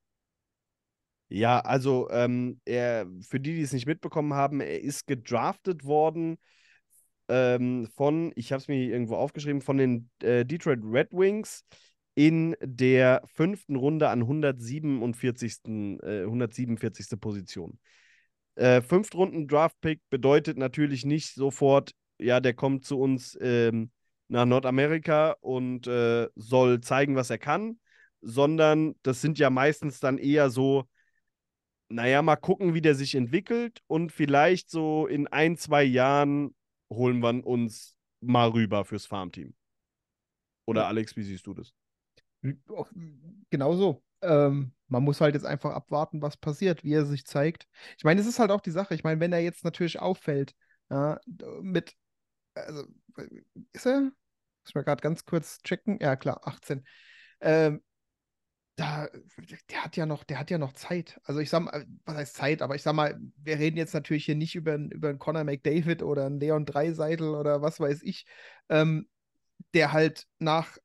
Ja, 1.28 1.60
also 1.60 2.10
ähm, 2.12 2.62
er, 2.66 3.08
für 3.28 3.40
die, 3.40 3.56
die 3.56 3.62
es 3.62 3.74
nicht 3.74 3.88
mitbekommen 3.88 4.34
haben, 4.34 4.62
er 4.62 4.82
ist 4.82 5.08
gedraftet 5.08 5.84
worden 5.84 6.38
ähm, 7.28 7.88
von, 7.96 8.32
ich 8.36 8.52
habe 8.52 8.62
es 8.62 8.68
mir 8.68 8.78
irgendwo 8.78 9.16
aufgeschrieben, 9.16 9.62
von 9.62 9.78
den 9.78 10.10
äh, 10.22 10.46
Detroit 10.46 10.80
Red 10.84 11.12
Wings 11.12 11.66
in 12.16 12.56
der 12.62 13.24
fünften 13.26 13.76
Runde 13.76 14.10
an 14.10 14.22
147. 14.22 16.00
Äh, 16.02 16.24
147. 16.24 17.20
Position. 17.20 17.80
Äh, 18.56 18.82
Fünftrunden 18.82 19.48
Draft-Pick 19.48 20.02
bedeutet 20.10 20.58
natürlich 20.58 21.06
nicht 21.06 21.34
sofort, 21.34 21.94
ja, 22.20 22.40
der 22.40 22.54
kommt 22.54 22.86
zu 22.86 23.00
uns 23.00 23.38
ähm, 23.42 23.92
nach 24.28 24.46
Nordamerika 24.46 25.36
und 25.42 25.88
äh, 25.88 26.28
soll 26.36 26.82
zeigen, 26.82 27.16
was 27.16 27.30
er 27.30 27.40
kann, 27.40 27.80
sondern 28.22 28.96
das 29.02 29.22
sind 29.22 29.40
ja 29.40 29.50
meistens 29.50 30.00
dann 30.00 30.18
eher 30.18 30.50
so, 30.50 30.88
naja, 31.90 32.22
mal 32.22 32.36
gucken, 32.36 32.74
wie 32.74 32.82
der 32.82 32.96
sich 32.96 33.16
entwickelt 33.16 33.82
und 33.88 34.12
vielleicht 34.12 34.70
so 34.70 35.08
in 35.08 35.28
ein, 35.28 35.58
zwei 35.58 35.84
Jahren 35.84 36.56
holen 36.90 37.20
wir 37.20 37.46
uns 37.46 37.98
mal 38.22 38.50
rüber 38.50 38.86
fürs 38.86 39.06
Farmteam. 39.06 39.54
Oder. 40.66 40.88
Alex, 40.88 41.16
wie 41.16 41.24
siehst 41.24 41.46
du 41.48 41.54
das? 41.54 41.74
Auch 42.70 42.90
Genau 43.50 43.76
so. 43.76 44.04
Ähm, 44.22 44.74
man 44.88 45.04
muss 45.04 45.22
halt 45.22 45.36
jetzt 45.36 45.46
einfach 45.46 45.72
abwarten, 45.74 46.22
was 46.22 46.38
passiert, 46.38 46.84
wie 46.84 46.94
er 46.94 47.06
sich 47.06 47.26
zeigt. 47.26 47.68
Ich 47.98 48.04
meine, 48.04 48.22
es 48.22 48.28
ist 48.28 48.40
halt 48.40 48.52
auch 48.52 48.62
die 48.62 48.72
Sache. 48.72 48.96
Ich 48.96 49.04
meine, 49.04 49.20
wenn 49.20 49.34
er 49.34 49.40
jetzt 49.42 49.64
natürlich 49.64 50.00
auffällt, 50.00 50.54
ja, 50.90 51.20
mit, 51.62 51.96
also, 52.56 52.86
ist 53.74 53.86
er? 53.88 54.02
Muss 54.02 54.14
ich 54.70 54.76
mal 54.76 54.84
gerade 54.84 55.02
ganz 55.02 55.26
kurz 55.26 55.62
checken. 55.64 56.00
Ja, 56.02 56.16
klar, 56.16 56.42
18. 56.48 56.86
Ähm, 57.42 57.82
da, 58.76 59.08
der 59.70 59.84
hat 59.84 59.98
ja 59.98 60.06
noch, 60.06 60.24
der 60.24 60.40
hat 60.40 60.50
ja 60.50 60.58
noch 60.58 60.74
Zeit. 60.74 61.20
Also 61.24 61.40
ich 61.42 61.50
sag 61.50 61.62
mal, 61.62 61.86
was 62.06 62.16
heißt 62.18 62.36
Zeit, 62.36 62.62
aber 62.62 62.76
ich 62.76 62.82
sag 62.84 62.94
mal, 62.94 63.20
wir 63.38 63.60
reden 63.60 63.78
jetzt 63.78 63.94
natürlich 63.94 64.26
hier 64.26 64.36
nicht 64.36 64.56
über, 64.56 64.74
einen- 64.74 64.92
über 64.92 65.10
einen 65.10 65.20
Conor 65.20 65.44
McDavid 65.44 66.02
oder 66.04 66.26
einen 66.26 66.40
Leon 66.40 66.66
Dreiseitel 66.66 67.36
oder 67.36 67.62
was 67.62 67.80
weiß 67.80 68.02
ich, 68.04 68.26
ähm, 68.70 69.08
der 69.74 69.94
halt 69.94 70.28
nach 70.40 70.78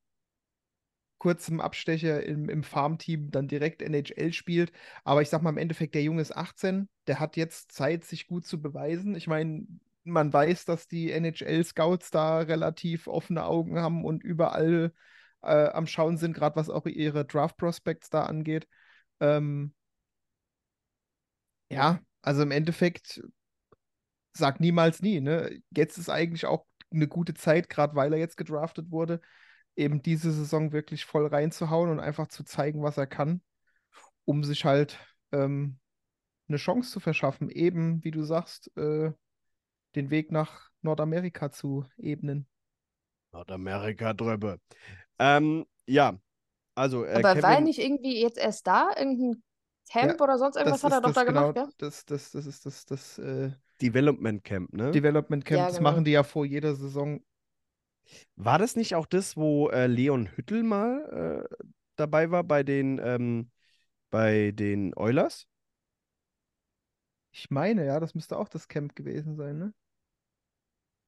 kurzem 1.19 1.61
Abstecher 1.61 2.23
im, 2.23 2.49
im 2.49 2.63
Farmteam 2.63 3.31
dann 3.31 3.47
direkt 3.47 3.81
NHL 3.81 4.33
spielt. 4.33 4.71
Aber 5.03 5.21
ich 5.21 5.29
sag 5.29 5.41
mal, 5.41 5.51
im 5.51 5.57
Endeffekt, 5.57 5.95
der 5.95 6.03
Junge 6.03 6.21
ist 6.21 6.35
18, 6.35 6.89
der 7.07 7.19
hat 7.19 7.37
jetzt 7.37 7.71
Zeit, 7.71 8.05
sich 8.05 8.27
gut 8.27 8.45
zu 8.45 8.61
beweisen. 8.61 9.15
Ich 9.15 9.27
meine, 9.27 9.67
man 10.03 10.33
weiß, 10.33 10.65
dass 10.65 10.87
die 10.87 11.11
NHL-Scouts 11.11 12.11
da 12.11 12.39
relativ 12.39 13.07
offene 13.07 13.45
Augen 13.45 13.79
haben 13.79 14.05
und 14.05 14.23
überall 14.23 14.93
äh, 15.41 15.67
am 15.69 15.87
Schauen 15.87 16.17
sind, 16.17 16.33
gerade 16.33 16.55
was 16.55 16.69
auch 16.69 16.85
ihre 16.85 17.25
Draft-Prospects 17.25 18.09
da 18.09 18.23
angeht. 18.23 18.67
Ähm, 19.19 19.73
ja, 21.69 21.99
also 22.21 22.41
im 22.43 22.51
Endeffekt, 22.51 23.21
sag 24.33 24.59
niemals 24.59 25.01
nie, 25.01 25.21
ne? 25.21 25.61
Jetzt 25.71 25.97
ist 25.97 26.09
eigentlich 26.09 26.45
auch 26.45 26.65
eine 26.91 27.07
gute 27.07 27.33
Zeit, 27.33 27.69
gerade 27.69 27.95
weil 27.95 28.13
er 28.13 28.19
jetzt 28.19 28.37
gedraftet 28.37 28.91
wurde, 28.91 29.21
eben 29.75 30.01
diese 30.01 30.31
Saison 30.31 30.71
wirklich 30.71 31.05
voll 31.05 31.27
reinzuhauen 31.27 31.89
und 31.89 31.99
einfach 31.99 32.27
zu 32.27 32.43
zeigen, 32.43 32.83
was 32.83 32.97
er 32.97 33.07
kann, 33.07 33.41
um 34.25 34.43
sich 34.43 34.65
halt 34.65 34.99
ähm, 35.31 35.79
eine 36.49 36.57
Chance 36.57 36.91
zu 36.91 36.99
verschaffen, 37.01 37.49
eben, 37.49 38.03
wie 38.03 38.11
du 38.11 38.23
sagst, 38.23 38.75
äh, 38.77 39.13
den 39.95 40.09
Weg 40.11 40.31
nach 40.31 40.69
Nordamerika 40.81 41.51
zu 41.51 41.85
ebnen. 41.97 42.47
Nordamerika 43.33 44.13
drüber. 44.13 44.57
Ähm, 45.19 45.65
ja, 45.87 46.19
also 46.75 47.05
äh, 47.05 47.23
Aber 47.23 47.41
war 47.41 47.53
er 47.55 47.61
Kevin, 47.61 47.61
nicht 47.61 47.79
irgendwie 47.79 48.19
jetzt 48.21 48.37
erst 48.37 48.65
da? 48.67 48.89
Irgendein 48.97 49.43
Camp 49.91 50.21
oder 50.21 50.37
sonst 50.37 50.55
irgendwas 50.55 50.81
Das 50.81 50.83
hat 50.83 50.91
er 50.91 51.01
doch 51.01 51.11
das 51.11 51.13
da 51.13 51.23
genau, 51.23 51.51
gemacht, 51.51 51.53
gell? 51.53 51.67
das, 51.77 52.05
das, 52.05 52.31
das 52.31 52.45
ist 52.45 52.65
das, 52.65 52.85
das 52.85 53.17
äh, 53.19 53.51
Development 53.81 54.43
Camp, 54.43 54.73
ne? 54.73 54.91
Development 54.93 55.45
Camp, 55.45 55.59
Ja, 55.59 55.67
das 55.67 55.79
genau. 55.79 55.79
machen 55.79 56.03
die 56.05 56.11
ja 56.11 56.23
vor 56.23 56.45
jeder 56.45 56.75
Saison. 56.75 57.23
War 58.35 58.57
das 58.57 58.75
nicht 58.75 58.95
auch 58.95 59.05
das, 59.05 59.37
wo 59.37 59.69
äh, 59.69 59.87
Leon 59.87 60.27
Hüttel 60.35 60.63
mal 60.63 61.47
äh, 61.51 61.65
dabei 61.95 62.31
war 62.31 62.43
bei 62.43 62.63
den, 62.63 62.99
ähm, 63.03 63.51
bei 64.09 64.51
den 64.53 64.93
Oilers? 64.95 65.47
Ich 67.31 67.49
meine, 67.49 67.85
ja, 67.85 67.99
das 67.99 68.15
müsste 68.15 68.37
auch 68.37 68.49
das 68.49 68.67
Camp 68.67 68.95
gewesen 68.95 69.35
sein, 69.35 69.57
ne? 69.59 69.73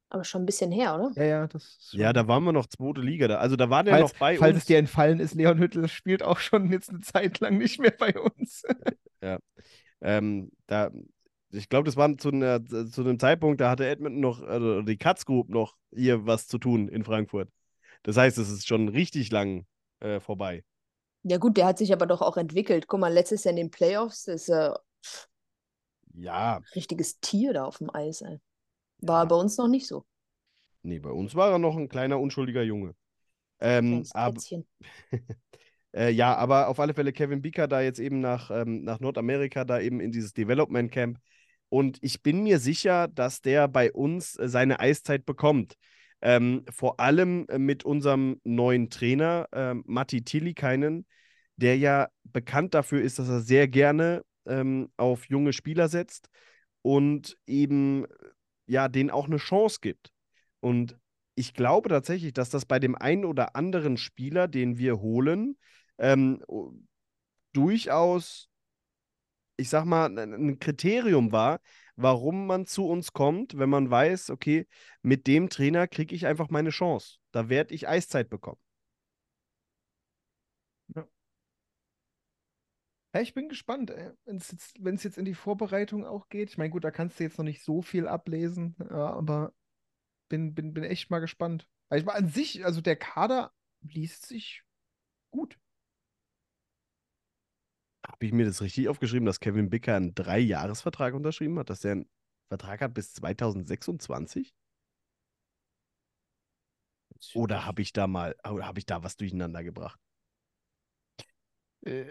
Aber 0.09 0.25
schon 0.25 0.43
ein 0.43 0.45
bisschen 0.45 0.71
her, 0.73 0.95
oder? 0.95 1.11
Ja, 1.15 1.23
ja, 1.23 1.47
das 1.47 1.63
ist 1.63 1.93
Ja, 1.93 2.11
da 2.11 2.27
waren 2.27 2.43
wir 2.43 2.51
noch 2.51 2.67
zweite 2.67 2.99
Liga. 2.99 3.29
Da. 3.29 3.37
Also 3.37 3.55
da 3.55 3.69
war 3.69 3.83
der 3.83 3.93
falls, 3.93 4.11
noch 4.11 4.19
bei 4.19 4.37
falls 4.37 4.55
uns. 4.55 4.63
es 4.63 4.65
dir 4.65 4.77
entfallen 4.77 5.21
ist, 5.21 5.35
Leon 5.35 5.57
Hüttel 5.57 5.87
spielt 5.87 6.21
auch 6.21 6.39
schon 6.39 6.69
jetzt 6.69 6.89
eine 6.89 6.99
Zeit 6.99 7.39
lang 7.39 7.57
nicht 7.57 7.79
mehr 7.79 7.95
bei 7.97 8.13
uns. 8.19 8.63
Ähm, 10.01 10.51
da, 10.65 10.89
ich 11.51 11.69
glaube, 11.69 11.85
das 11.85 11.97
war 11.97 12.17
zu, 12.17 12.29
einer, 12.29 12.63
zu 12.65 13.01
einem 13.01 13.19
Zeitpunkt, 13.19 13.61
da 13.61 13.69
hatte 13.69 13.87
Edmonton 13.87 14.21
noch, 14.21 14.41
also 14.43 14.81
die 14.81 14.97
Katz 14.97 15.25
Group 15.25 15.49
noch 15.49 15.77
hier 15.93 16.25
was 16.25 16.47
zu 16.47 16.57
tun 16.57 16.87
in 16.89 17.03
Frankfurt. 17.03 17.49
Das 18.03 18.17
heißt, 18.17 18.37
es 18.37 18.49
ist 18.49 18.67
schon 18.67 18.89
richtig 18.89 19.31
lang 19.31 19.65
äh, 19.99 20.19
vorbei. 20.19 20.63
Ja, 21.23 21.37
gut, 21.37 21.57
der 21.57 21.65
hat 21.67 21.77
sich 21.77 21.93
aber 21.93 22.05
doch 22.07 22.21
auch 22.21 22.37
entwickelt. 22.37 22.87
Guck 22.87 22.99
mal, 22.99 23.13
letztes 23.13 23.43
Jahr 23.43 23.51
in 23.51 23.57
den 23.57 23.71
Playoffs, 23.71 24.23
das 24.25 24.43
ist 24.43 24.47
ja 24.49 24.77
Ja, 26.13 26.61
ein 26.61 26.73
richtiges 26.75 27.19
Tier 27.19 27.53
da 27.53 27.65
auf 27.65 27.77
dem 27.79 27.93
Eis, 27.93 28.21
ey. 28.21 28.39
War 28.99 29.25
Ja. 29.25 29.27
bei 29.27 29.35
uns 29.35 29.57
noch 29.57 29.67
nicht 29.67 29.87
so. 29.87 30.05
nee, 30.83 30.99
bei 30.99 31.09
uns 31.11 31.35
war 31.35 31.51
er 31.51 31.59
noch 31.59 31.77
ein 31.77 31.89
kleiner, 31.89 32.19
unschuldiger 32.19 32.63
Junge. 32.63 32.95
Ähm, 33.61 34.07
Kätzchen. 34.23 34.65
äh, 35.95 36.11
ja, 36.11 36.35
aber 36.35 36.67
auf 36.69 36.79
alle 36.79 36.93
Fälle 36.93 37.13
Kevin 37.13 37.41
Beaker 37.41 37.67
da 37.67 37.81
jetzt 37.81 37.99
eben 37.99 38.19
nach, 38.19 38.51
ähm, 38.51 38.83
nach 38.83 38.99
Nordamerika, 38.99 39.65
da 39.65 39.79
eben 39.79 39.99
in 39.99 40.11
dieses 40.11 40.33
Development 40.33 40.91
Camp. 40.91 41.19
Und 41.71 41.99
ich 42.01 42.21
bin 42.21 42.43
mir 42.43 42.59
sicher, 42.59 43.07
dass 43.07 43.39
der 43.41 43.69
bei 43.69 43.93
uns 43.93 44.35
äh, 44.35 44.49
seine 44.49 44.81
Eiszeit 44.81 45.25
bekommt. 45.25 45.75
Ähm, 46.21 46.65
vor 46.69 46.99
allem 46.99 47.45
äh, 47.47 47.59
mit 47.59 47.85
unserem 47.85 48.41
neuen 48.43 48.89
Trainer, 48.89 49.47
ähm, 49.53 49.81
Matti 49.87 50.21
Tillikainen, 50.21 51.07
der 51.55 51.77
ja 51.77 52.09
bekannt 52.25 52.73
dafür 52.73 53.01
ist, 53.01 53.19
dass 53.19 53.29
er 53.29 53.39
sehr 53.39 53.69
gerne 53.69 54.21
ähm, 54.45 54.91
auf 54.97 55.29
junge 55.29 55.53
Spieler 55.53 55.87
setzt 55.87 56.27
und 56.81 57.37
eben 57.47 58.05
ja 58.67 58.89
denen 58.89 59.09
auch 59.09 59.27
eine 59.27 59.37
Chance 59.37 59.77
gibt. 59.81 60.11
Und 60.59 60.97
ich 61.35 61.53
glaube 61.53 61.87
tatsächlich, 61.87 62.33
dass 62.33 62.49
das 62.49 62.65
bei 62.65 62.79
dem 62.79 62.95
einen 62.95 63.23
oder 63.23 63.55
anderen 63.55 63.95
Spieler, 63.95 64.49
den 64.49 64.77
wir 64.77 64.99
holen, 64.99 65.57
ähm, 65.97 66.43
durchaus, 67.53 68.50
ich 69.61 69.69
sag 69.69 69.85
mal, 69.85 70.07
ein 70.17 70.59
Kriterium 70.59 71.31
war, 71.31 71.59
warum 71.95 72.47
man 72.47 72.65
zu 72.65 72.87
uns 72.87 73.13
kommt, 73.13 73.57
wenn 73.57 73.69
man 73.69 73.89
weiß, 73.89 74.29
okay, 74.31 74.67
mit 75.01 75.27
dem 75.27 75.49
Trainer 75.49 75.87
kriege 75.87 76.15
ich 76.15 76.25
einfach 76.25 76.49
meine 76.49 76.69
Chance. 76.69 77.17
Da 77.31 77.49
werde 77.49 77.73
ich 77.73 77.87
Eiszeit 77.87 78.29
bekommen. 78.29 78.59
Ja, 83.13 83.19
ich 83.19 83.33
bin 83.33 83.49
gespannt, 83.49 83.91
wenn 84.25 84.37
es 84.37 84.51
jetzt, 84.51 85.03
jetzt 85.03 85.17
in 85.17 85.25
die 85.25 85.33
Vorbereitung 85.33 86.05
auch 86.05 86.29
geht. 86.29 86.49
Ich 86.49 86.57
meine, 86.57 86.69
gut, 86.69 86.83
da 86.85 86.91
kannst 86.91 87.19
du 87.19 87.23
jetzt 87.23 87.37
noch 87.37 87.43
nicht 87.43 87.61
so 87.63 87.81
viel 87.81 88.07
ablesen, 88.07 88.75
ja, 88.79 89.09
aber 89.11 89.53
bin, 90.29 90.55
bin, 90.55 90.73
bin 90.73 90.83
echt 90.85 91.09
mal 91.11 91.19
gespannt. 91.19 91.67
Mal 91.89 92.07
an 92.09 92.29
sich, 92.29 92.65
also 92.65 92.81
der 92.81 92.95
Kader 92.95 93.51
liest 93.81 94.27
sich 94.27 94.63
gut. 95.31 95.59
Habe 98.05 98.25
ich 98.25 98.31
mir 98.31 98.45
das 98.45 98.61
richtig 98.61 98.89
aufgeschrieben, 98.89 99.25
dass 99.25 99.39
Kevin 99.39 99.69
Bicker 99.69 99.95
einen 99.95 100.15
Drei-Jahres-Vertrag 100.15 101.13
unterschrieben 101.13 101.59
hat, 101.59 101.69
dass 101.69 101.85
er 101.85 101.91
einen 101.91 102.09
Vertrag 102.49 102.81
hat 102.81 102.93
bis 102.93 103.13
2026? 103.13 104.55
Oder 107.35 107.65
habe 107.65 107.81
ich 107.81 107.93
da 107.93 108.07
mal, 108.07 108.35
habe 108.43 108.79
ich 108.79 108.85
da 108.85 109.03
was 109.03 109.15
durcheinander 109.17 109.63
gebracht? 109.63 109.99
Äh, 111.85 112.05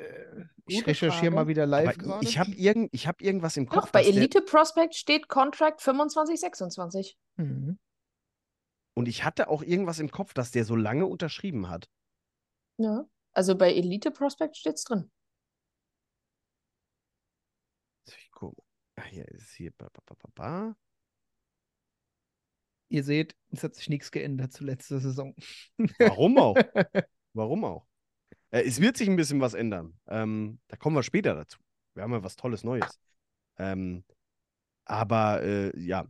ich 0.66 0.87
recherchiere 0.87 1.32
mal 1.32 1.47
wieder 1.47 1.66
live 1.66 1.99
Aber 1.99 2.23
ich 2.23 2.38
habe 2.38 2.50
irgend, 2.52 2.90
ich 2.92 3.06
hab 3.06 3.20
irgendwas 3.20 3.56
im 3.56 3.68
Kopf. 3.68 3.87
Doch, 3.87 3.90
bei 3.92 4.04
Elite 4.04 4.42
Prospect 4.42 4.94
steht 4.94 5.28
Contract 5.28 5.80
25, 5.80 6.40
26. 6.40 7.18
Mhm. 7.37 7.78
Und 8.94 9.06
ich 9.06 9.25
hatte 9.25 9.49
auch 9.49 9.62
irgendwas 9.62 10.00
im 10.00 10.11
Kopf, 10.11 10.35
dass 10.35 10.50
der 10.50 10.64
so 10.64 10.75
lange 10.76 11.06
unterschrieben 11.06 11.68
hat. 11.68 11.88
Ja. 12.78 13.09
Also 13.32 13.56
bei 13.56 13.73
Elite 13.73 14.10
Prospect 14.10 14.56
steht's 14.56 14.82
drin. 14.84 15.10
Ich 18.06 18.30
gucke. 18.32 18.60
Ah, 18.90 18.90
hier 19.04 19.26
ist 19.28 19.52
hier. 19.54 19.73
Ba, 19.73 19.89
ba, 19.93 20.02
ba, 20.06 20.15
ba, 20.15 20.28
ba. 20.34 20.76
Ihr 22.89 23.04
seht, 23.04 23.36
es 23.50 23.63
hat 23.63 23.76
sich 23.76 23.89
nichts 23.89 24.10
geändert 24.10 24.52
zur 24.52 24.67
letzten 24.67 24.99
Saison. 25.00 25.34
Warum 25.99 26.39
auch? 26.39 26.56
Warum 27.34 27.65
auch? 27.65 27.86
Äh, 28.50 28.63
es 28.63 28.80
wird 28.80 28.97
sich 28.97 29.08
ein 29.08 29.17
bisschen 29.17 29.41
was 29.41 29.54
ändern. 29.54 29.99
Ähm, 30.08 30.58
da 30.69 30.76
kommen 30.76 30.97
wir 30.97 31.04
später 31.04 31.34
dazu. 31.34 31.60
Wir 31.95 32.02
haben 32.02 32.13
ja 32.13 32.23
was 32.23 32.36
Tolles 32.36 32.65
Neues. 32.65 32.99
Ähm, 33.58 34.04
aber 34.84 35.43
äh, 35.43 35.78
ja. 35.80 36.06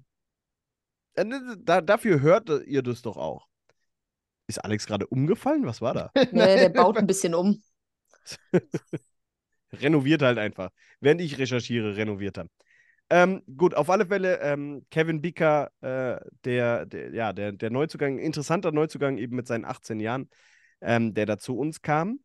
Äh, 1.15 1.25
ne, 1.25 1.59
Da, 1.59 1.83
dafür 1.83 2.21
hört 2.21 2.49
ihr 2.67 2.83
das 2.83 3.03
doch 3.03 3.17
auch. 3.19 3.47
Ist 4.47 4.59
Alex 4.65 4.87
gerade 4.87 5.07
umgefallen? 5.07 5.67
Was 5.67 5.81
war 5.81 5.95
da? 5.95 6.11
Nee, 6.33 6.57
der 6.57 6.71
baut 6.71 6.97
ein 6.97 7.07
bisschen 7.07 7.35
um. 7.35 7.63
Renoviert 9.73 10.23
halt 10.23 10.39
einfach. 10.39 10.71
Während 11.01 11.21
ich 11.21 11.39
recherchiere, 11.39 11.97
renoviert 11.97 12.39
er. 12.39 12.47
Ähm, 13.11 13.43
gut, 13.57 13.75
auf 13.75 13.91
alle 13.91 14.07
Fälle, 14.07 14.39
ähm, 14.41 14.87
Kevin 14.91 15.21
Bicker, 15.21 15.73
äh, 15.81 16.21
der, 16.45 16.87
der, 16.87 17.13
ja, 17.13 17.33
der, 17.33 17.51
der 17.51 17.71
Neuzugang, 17.71 18.19
interessanter 18.19 18.71
Neuzugang 18.71 19.19
eben 19.19 19.35
mit 19.35 19.49
seinen 19.49 19.65
18 19.65 19.99
Jahren, 19.99 20.31
ähm, 20.81 21.13
der 21.13 21.27
da 21.27 21.37
zu 21.37 21.59
uns 21.59 21.83
kam. 21.83 22.21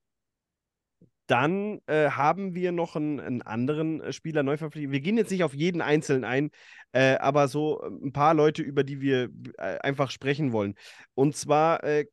Dann 1.25 1.81
äh, 1.87 2.11
haben 2.11 2.53
wir 2.53 2.71
noch 2.71 2.95
einen, 2.95 3.19
einen 3.19 3.41
anderen 3.41 3.99
äh, 3.99 4.13
Spieler 4.13 4.43
neu 4.43 4.57
verpflichtet. 4.57 4.91
Wir 4.91 4.99
gehen 4.99 5.17
jetzt 5.17 5.31
nicht 5.31 5.43
auf 5.43 5.55
jeden 5.55 5.81
Einzelnen 5.81 6.23
ein, 6.23 6.51
äh, 6.91 7.15
aber 7.15 7.47
so 7.47 7.81
ein 7.81 8.13
paar 8.13 8.35
Leute, 8.35 8.61
über 8.61 8.83
die 8.83 9.01
wir 9.01 9.29
äh, 9.57 9.79
einfach 9.79 10.11
sprechen 10.11 10.51
wollen. 10.51 10.75
Und 11.15 11.35
zwar 11.35 11.83
äh, 11.83 12.05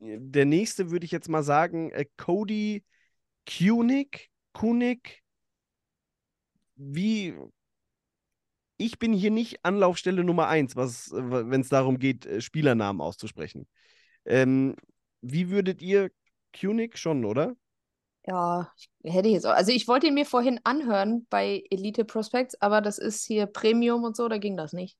der 0.00 0.44
nächste 0.44 0.90
würde 0.90 1.06
ich 1.06 1.12
jetzt 1.12 1.28
mal 1.28 1.42
sagen, 1.42 1.92
Cody 2.18 2.84
Kunig, 3.46 4.30
Kunig, 4.52 5.22
wie 6.76 7.34
ich 8.80 8.98
bin 8.98 9.12
hier 9.12 9.30
nicht 9.30 9.64
Anlaufstelle 9.64 10.24
Nummer 10.24 10.48
eins, 10.48 10.74
was, 10.74 11.10
wenn 11.12 11.60
es 11.60 11.68
darum 11.68 11.98
geht, 11.98 12.24
äh, 12.24 12.40
Spielernamen 12.40 13.02
auszusprechen. 13.02 13.68
Ähm, 14.24 14.74
wie 15.20 15.50
würdet 15.50 15.82
ihr 15.82 16.10
Kunig 16.58 16.96
schon, 16.96 17.24
oder? 17.26 17.54
Ja, 18.26 18.72
ich 19.02 19.12
hätte 19.14 19.28
ich 19.28 19.34
jetzt 19.34 19.46
auch. 19.46 19.52
Also 19.52 19.70
ich 19.70 19.86
wollte 19.86 20.06
ihn 20.06 20.14
mir 20.14 20.24
vorhin 20.24 20.60
anhören 20.64 21.26
bei 21.28 21.62
Elite 21.70 22.04
Prospects, 22.06 22.60
aber 22.60 22.80
das 22.80 22.98
ist 22.98 23.24
hier 23.24 23.46
Premium 23.46 24.02
und 24.02 24.16
so, 24.16 24.28
da 24.28 24.38
ging 24.38 24.56
das 24.56 24.72
nicht. 24.72 24.96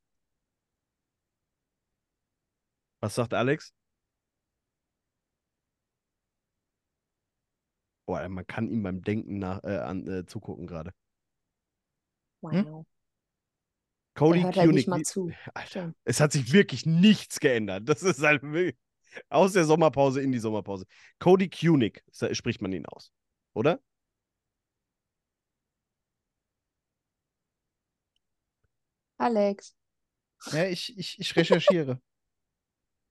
Was 3.00 3.14
sagt 3.14 3.32
Alex? 3.32 3.72
Boah, 8.04 8.28
man 8.28 8.46
kann 8.46 8.68
ihm 8.68 8.82
beim 8.82 9.02
Denken 9.02 9.38
nach, 9.38 9.64
äh, 9.64 9.78
an, 9.78 10.06
äh, 10.06 10.26
zugucken 10.26 10.66
gerade. 10.66 10.92
Hm? 12.42 12.84
Cody 14.14 14.42
hört 14.42 14.56
halt 14.56 14.72
nicht 14.72 14.86
Kunig, 14.86 14.88
mal 14.88 14.98
wie- 15.00 15.02
zu. 15.04 15.30
Alter, 15.54 15.94
es 16.04 16.20
hat 16.20 16.32
sich 16.32 16.52
wirklich 16.52 16.86
nichts 16.86 17.40
geändert. 17.40 17.88
Das 17.88 18.02
ist 18.02 18.20
halt 18.22 18.42
wirklich 18.42 18.76
aus 19.28 19.52
der 19.54 19.64
Sommerpause 19.64 20.20
in 20.20 20.32
die 20.32 20.38
Sommerpause. 20.38 20.86
Cody 21.18 21.48
Kunig, 21.50 22.02
so 22.10 22.32
spricht 22.34 22.62
man 22.62 22.72
ihn 22.72 22.86
aus, 22.86 23.12
oder? 23.54 23.80
Alex, 29.18 29.74
Ja, 30.52 30.64
ich, 30.66 30.96
ich, 30.98 31.18
ich 31.18 31.36
recherchiere. 31.36 32.00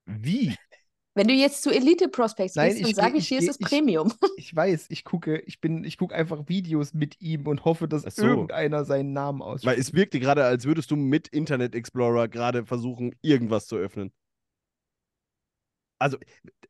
Wie? 0.05 0.55
Wenn 1.15 1.27
du 1.27 1.33
jetzt 1.33 1.63
zu 1.63 1.71
Elite 1.71 2.07
Prospects 2.07 2.55
Nein, 2.55 2.69
gehst, 2.69 2.81
dann 2.83 2.89
ich 2.89 2.95
sage 2.95 3.17
ich 3.17 3.31
es 3.31 3.39
geh- 3.39 3.49
ist 3.49 3.59
ich- 3.61 3.67
Premium. 3.67 4.13
Ich 4.37 4.55
weiß, 4.55 4.87
ich 4.89 5.03
gucke, 5.03 5.39
ich 5.39 5.59
bin, 5.59 5.83
ich 5.83 5.97
gucke 5.97 6.15
einfach 6.15 6.47
Videos 6.47 6.93
mit 6.93 7.19
ihm 7.21 7.45
und 7.47 7.65
hoffe, 7.65 7.87
dass 7.87 8.03
so. 8.15 8.23
irgendeiner 8.25 8.85
seinen 8.85 9.11
Namen 9.13 9.41
Weil 9.41 9.47
ausspricht. 9.47 9.79
es 9.79 9.93
wirkte 9.93 10.19
gerade, 10.19 10.45
als 10.45 10.65
würdest 10.65 10.91
du 10.91 10.95
mit 10.95 11.27
Internet 11.27 11.75
Explorer 11.75 12.27
gerade 12.29 12.65
versuchen, 12.65 13.15
irgendwas 13.21 13.67
zu 13.67 13.75
öffnen. 13.75 14.13
Also, 16.01 16.17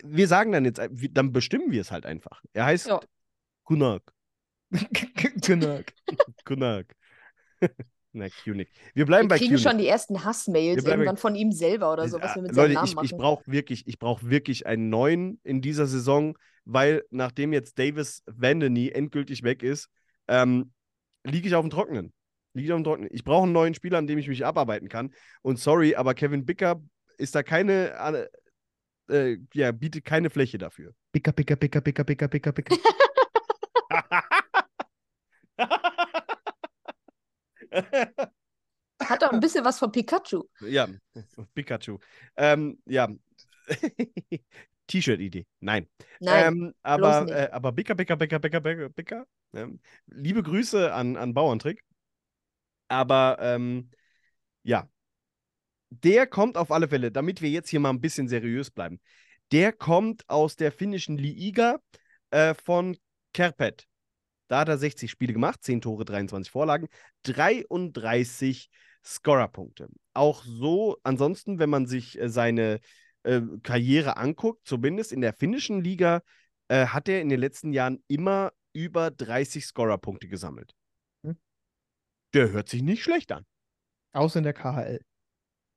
wir 0.04 0.28
sagen 0.28 0.52
dann 0.52 0.66
jetzt, 0.66 0.82
dann 1.12 1.32
bestimmen 1.32 1.72
wir 1.72 1.82
es 1.82 1.92
halt 1.92 2.06
einfach. 2.08 2.42
Er 2.54 2.66
heißt 2.66 2.88
Ja. 2.88 3.00
Kunak. 3.64 4.12
genau. 5.42 5.80
Kunak. 6.46 6.96
Na, 8.20 8.28
Kunig. 8.44 8.68
Wir 8.94 9.06
bleiben 9.06 9.26
Wir 9.26 9.30
bei 9.30 9.38
kriegen 9.38 9.52
Kunig. 9.52 9.64
schon 9.64 9.78
die 9.78 9.88
ersten 9.88 10.16
Wir 10.16 10.26
Hassmails 10.26 10.84
irgendwann 10.84 11.16
von 11.16 11.36
ihm 11.36 11.54
selber 11.54 11.94
oder 11.94 12.10
so, 12.10 12.18
Äh, 12.18 12.22
was 12.22 12.36
wir 12.36 12.42
mit 12.42 12.52
Leute, 12.54 12.74
seinem 12.74 12.74
Namen 12.74 12.88
ich, 12.88 12.96
machen. 12.96 13.06
ich 13.06 13.16
brauche 13.16 13.44
wirklich, 13.48 13.88
ich 13.88 13.98
brauche 13.98 14.30
wirklich 14.30 14.66
einen 14.68 14.90
neuen 14.90 15.40
in 15.44 15.62
dieser 15.62 15.88
Saison, 15.88 16.38
weil 16.66 17.04
nachdem 17.12 17.54
jetzt 17.54 17.80
Davis 17.80 18.24
Vandeny 18.28 18.90
endgültig 18.90 19.44
weg 19.44 19.64
ist, 19.64 19.88
ähm, 20.28 20.74
liege 21.24 21.48
ich 21.48 21.56
auf 21.56 21.64
dem 21.64 21.70
Trockenen. 21.70 22.12
Liege 22.54 22.68
ich 22.68 22.74
auf 22.74 22.80
dem 22.80 22.84
Trockenen. 22.84 23.10
Ich 23.14 23.24
brauche 23.24 23.44
einen 23.44 23.54
neuen 23.54 23.74
Spieler, 23.74 23.98
an 23.98 24.08
dem 24.08 24.20
ich 24.20 24.28
mich 24.28 24.46
abarbeiten 24.46 24.90
kann. 24.90 25.14
Und 25.42 25.58
sorry, 25.60 25.96
aber 25.96 26.14
Kevin 26.14 26.46
Bicker 26.46 26.82
ist 27.18 27.36
da 27.36 27.44
keine, 27.44 28.28
äh, 29.10 29.34
äh, 29.34 29.38
ja, 29.54 29.72
bietet 29.72 30.04
keine 30.04 30.30
Fläche 30.30 30.58
dafür. 30.58 30.94
Picker, 31.14 31.32
picker, 31.32 31.56
picker, 31.56 31.80
picker, 31.80 32.04
picker, 32.04 32.28
picker, 32.28 32.52
picker. 32.52 32.76
Hat 39.02 39.24
auch 39.24 39.32
ein 39.32 39.40
bisschen 39.40 39.64
was 39.64 39.80
von 39.80 39.92
Pikachu. 39.92 40.44
Ja, 40.62 40.88
Pikachu. 41.54 41.98
Ähm, 42.36 42.82
ja. 42.86 43.08
T-Shirt-Idee. 44.88 45.46
Nein. 45.60 45.88
Nein, 46.20 46.48
ähm, 46.48 46.74
aber, 46.82 47.28
äh, 47.30 47.50
aber 47.52 47.72
Bicker, 47.72 47.96
Bicker, 47.96 48.16
Bicker, 48.16 48.40
Bicker, 48.40 48.60
Bicker, 48.60 48.90
Bicker. 48.90 49.26
Ähm, 49.54 49.80
liebe 50.08 50.42
Grüße 50.42 50.92
an, 50.94 51.16
an 51.16 51.34
Bauerntrick. 51.34 51.84
Aber 52.88 53.38
ähm, 53.40 53.92
ja, 54.64 54.90
der 55.90 56.28
kommt 56.28 56.58
auf 56.58 56.72
alle 56.72 56.88
Fälle, 56.88 57.12
damit 57.12 57.42
wir 57.42 57.50
jetzt 57.50 57.70
hier 57.70 57.80
mal 57.80 57.90
ein 57.92 58.02
bisschen 58.02 58.28
seriös 58.28 58.72
bleiben. 58.72 59.00
Der 59.52 59.74
kommt 59.74 60.28
aus 60.30 60.56
der 60.56 60.72
finnischen 60.72 61.18
Liiga 61.18 61.80
äh, 62.32 62.54
von 62.54 62.98
Kerpet. 63.34 63.88
Da 64.50 64.60
hat 64.60 64.68
er 64.68 64.78
60 64.78 65.10
Spiele 65.10 65.32
gemacht, 65.32 65.64
10 65.64 65.82
Tore, 65.82 66.06
23 66.06 66.52
Vorlagen, 66.52 66.88
33 67.24 68.70
Scorerpunkte. 69.06 69.88
Auch 70.14 70.44
so, 70.44 70.98
ansonsten, 71.04 71.60
wenn 71.60 71.70
man 71.70 71.86
sich 71.86 72.20
äh, 72.20 72.30
seine 72.30 72.80
äh, 73.24 73.42
Karriere 73.64 74.18
anguckt, 74.18 74.68
zumindest 74.68 75.12
in 75.12 75.22
der 75.22 75.34
finnischen 75.34 75.84
Liga, 75.84 76.22
äh, 76.68 76.88
hat 76.88 77.08
er 77.08 77.22
in 77.22 77.30
den 77.30 77.40
letzten 77.40 77.74
Jahren 77.74 78.04
immer 78.08 78.52
über 78.74 79.12
30 79.12 79.66
Scorerpunkte 79.66 80.28
gesammelt. 80.28 80.74
Hm. 81.24 81.38
Der 82.34 82.52
hört 82.52 82.70
sich 82.70 82.82
nicht 82.82 83.04
schlecht 83.04 83.32
an. 83.32 83.46
Außer 84.14 84.40
in 84.40 84.44
der 84.44 84.54
KHL. 84.54 85.00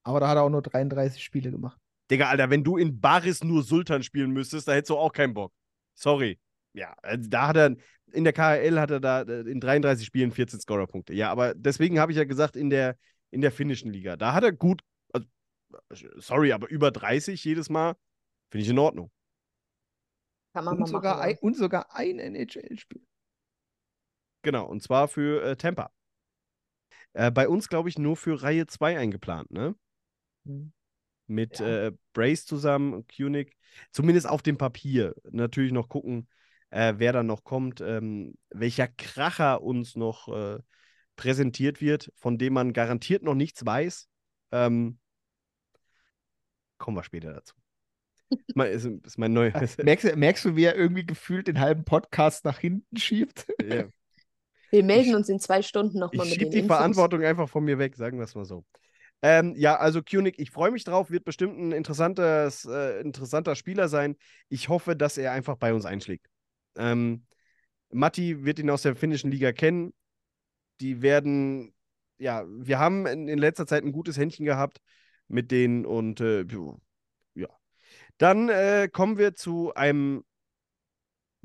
Aber 0.03 0.21
da 0.21 0.29
hat 0.29 0.37
er 0.37 0.43
auch 0.45 0.51
nur 0.51 0.63
33 0.63 1.23
Spiele 1.23 1.51
gemacht. 1.51 1.79
Digga, 2.11 2.29
Alter, 2.29 2.49
wenn 2.49 2.65
du 2.65 2.79
in 2.79 3.01
Baris 3.01 3.45
nur 3.45 3.63
Sultan 3.63 4.03
spielen 4.03 4.33
müsstest, 4.33 4.67
da 4.67 4.73
hättest 4.73 4.91
du 4.91 4.97
auch 4.97 5.13
keinen 5.13 5.35
Bock. 5.35 5.53
Sorry. 5.95 6.41
Ja, 6.75 6.95
also 7.03 7.29
da 7.29 7.49
hat 7.49 7.57
er, 7.57 7.77
in 8.13 8.25
der 8.25 8.33
KHL 8.33 8.81
hat 8.81 8.91
er 8.91 9.01
da 9.01 9.23
äh, 9.23 9.41
in 9.43 9.61
33 9.61 10.07
Spielen 10.07 10.33
14 10.33 10.61
Scorerpunkte. 10.61 11.15
Ja, 11.15 11.31
aber 11.31 11.55
deswegen 11.55 11.99
habe 11.99 12.13
ich 12.13 12.19
ja 12.19 12.25
gesagt, 12.25 12.57
in 12.57 12.71
der, 12.71 12.97
in 13.31 13.41
der 13.41 13.53
finnischen 13.53 13.93
Liga, 13.93 14.17
da 14.17 14.33
hat 14.33 14.45
er 14.45 14.53
gut, 14.53 14.83
also, 15.13 15.27
sorry, 16.19 16.53
aber 16.53 16.69
über 16.69 16.91
30 16.91 17.45
jedes 17.45 17.71
Mal, 17.71 17.95
finde 18.51 18.65
ich 18.65 18.71
in 18.71 18.79
Ordnung. 18.79 19.11
Kann 20.55 20.65
man 20.65 20.79
Und 20.79 20.79
mal 20.79 20.87
sogar, 20.89 21.19
machen. 21.19 21.21
ein, 21.21 21.37
und 21.43 21.57
sogar 21.59 21.95
ein 21.95 22.19
NHL-Spiel. 22.19 23.03
Genau, 24.43 24.67
und 24.67 24.83
zwar 24.83 25.09
für 25.09 25.43
äh, 25.43 25.57
Tampa. 25.57 25.91
Äh, 27.15 27.31
bei 27.31 27.49
uns, 27.49 27.69
glaube 27.69 27.89
ich, 27.89 27.99
nur 27.99 28.17
für 28.17 28.43
Reihe 28.43 28.67
2 28.67 28.99
eingeplant, 28.99 29.51
ne? 29.51 29.75
Hm. 30.47 30.73
Mit 31.27 31.61
Ja. 31.61 31.67
äh, 31.87 31.93
Brace 32.13 32.45
zusammen 32.47 32.93
und 32.95 33.09
Kunig. 33.15 33.57
Zumindest 33.93 34.27
auf 34.29 34.43
dem 34.43 34.59
Papier. 34.59 35.15
Natürlich 35.31 35.73
noch 35.73 35.89
gucken, 35.89 36.29
äh, 36.73 36.95
wer 36.97 37.13
dann 37.13 37.27
noch 37.27 37.45
kommt, 37.45 37.81
ähm, 37.81 38.35
welcher 38.51 38.89
Kracher 38.89 39.63
uns 39.63 39.95
noch 39.95 40.29
äh, 40.29 40.59
präsentiert 41.17 41.81
wird, 41.81 42.11
von 42.17 42.39
dem 42.39 42.55
man 42.55 42.73
garantiert 42.73 43.23
noch 43.23 43.35
nichts 43.35 43.65
weiß. 43.65 44.09
Ähm, 44.53 44.99
kommen 46.79 46.97
wir 46.97 47.05
später 47.05 47.33
dazu. 47.35 47.55
Ist 48.31 48.41
mein, 48.57 48.73
ist, 48.73 48.85
ist 48.87 49.19
mein 49.19 49.33
neuer. 49.33 49.53
Merkst, 49.83 50.05
du- 50.09 50.17
merkst 50.17 50.45
du, 50.45 50.57
wie 50.57 50.65
er 50.65 50.75
irgendwie 50.77 51.05
gefühlt 51.07 51.47
den 51.49 51.61
halben 51.61 51.85
Podcast 51.85 52.45
nach 52.45 52.59
hinten 52.59 52.97
schiebt? 52.97 53.47
ja. 53.63 53.85
Wir 54.71 54.83
melden 54.85 55.11
Ich- 55.11 55.15
uns 55.17 55.29
in 55.29 55.39
zwei 55.39 55.61
Stunden 55.61 55.99
nochmal 55.99 56.27
Ich 56.27 56.31
mit 56.33 56.39
schiebe 56.41 56.45
den 56.47 56.51
die 56.53 56.59
Infos. 56.61 56.77
Verantwortung 56.79 57.23
einfach 57.23 57.49
von 57.49 57.63
mir 57.65 57.79
weg, 57.79 57.95
sagen 57.95 58.17
wir 58.19 58.25
es 58.25 58.35
mal 58.35 58.47
so. 58.47 58.65
Ähm, 59.21 59.55
ja, 59.55 59.77
also 59.77 60.03
Kunig, 60.03 60.39
ich 60.39 60.51
freue 60.51 60.71
mich 60.71 60.83
drauf, 60.85 61.11
wird 61.11 61.25
bestimmt 61.25 61.57
ein 61.59 61.73
interessantes, 61.73 62.65
äh, 62.65 63.01
interessanter 63.03 63.55
Spieler 63.55 63.89
sein. 63.89 64.17
Ich 64.49 64.69
hoffe, 64.71 64.97
dass 64.97 65.19
er 65.19 65.33
einfach 65.33 65.57
bei 65.57 65.75
uns 65.75 65.85
einschlägt. 65.85 66.27
Ähm, 66.77 67.27
Matti 67.91 68.45
wird 68.45 68.59
ihn 68.59 68.71
aus 68.71 68.83
der 68.83 68.97
finnischen 68.97 69.31
Liga 69.31 69.53
kennen. 69.53 69.93
Die 70.81 71.03
werden, 71.03 71.75
ja, 72.19 72.45
wir 72.47 72.79
haben 72.79 73.07
in, 73.07 73.29
in 73.29 73.39
letzter 73.39 73.67
Zeit 73.67 73.85
ein 73.85 73.93
gutes 73.93 74.17
Händchen 74.17 74.45
gehabt 74.45 74.81
mit 75.29 75.51
denen 75.51 75.87
und 75.87 76.21
äh, 76.21 76.45
ja. 77.35 77.49
Dann 78.19 78.49
äh, 78.49 78.89
kommen 78.93 79.19
wir 79.19 79.35
zu 79.35 79.75
einem 79.75 80.25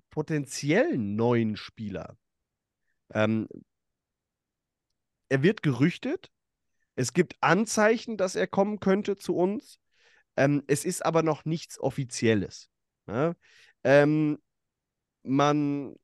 potenziellen 0.10 1.16
neuen 1.16 1.58
Spieler. 1.58 2.18
Ähm, 3.14 3.48
er 5.30 5.44
wird 5.44 5.62
gerüchtet. 5.62 6.32
Es 6.96 7.14
gibt 7.14 7.36
Anzeichen, 7.42 8.18
dass 8.18 8.36
er 8.36 8.48
kommen 8.48 8.80
könnte 8.80 9.16
zu 9.16 9.36
uns. 9.36 9.80
Ähm, 10.36 10.64
es 10.68 10.86
ist 10.86 11.06
aber 11.06 11.24
noch 11.24 11.46
nichts 11.46 11.80
Offizielles. 11.80 12.70
Ja? 13.08 13.36
Ähm, 13.84 14.40
man, 15.28 15.96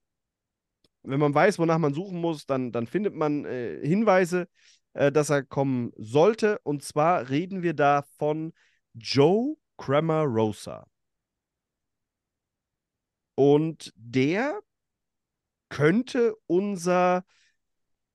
wenn 1.03 1.19
man 1.19 1.33
weiß, 1.33 1.59
wonach 1.59 1.77
man 1.79 1.93
suchen 1.93 2.19
muss, 2.19 2.45
dann, 2.45 2.71
dann 2.71 2.87
findet 2.87 3.15
man 3.15 3.45
äh, 3.45 3.85
Hinweise, 3.85 4.47
äh, 4.93 5.11
dass 5.11 5.29
er 5.29 5.43
kommen 5.43 5.91
sollte. 5.97 6.59
Und 6.63 6.83
zwar 6.83 7.29
reden 7.29 7.63
wir 7.63 7.73
da 7.73 8.03
von 8.17 8.53
Joe 8.93 9.55
Cramarosa. 9.77 10.87
Und 13.35 13.91
der 13.95 14.59
könnte 15.69 16.35
unser 16.45 17.25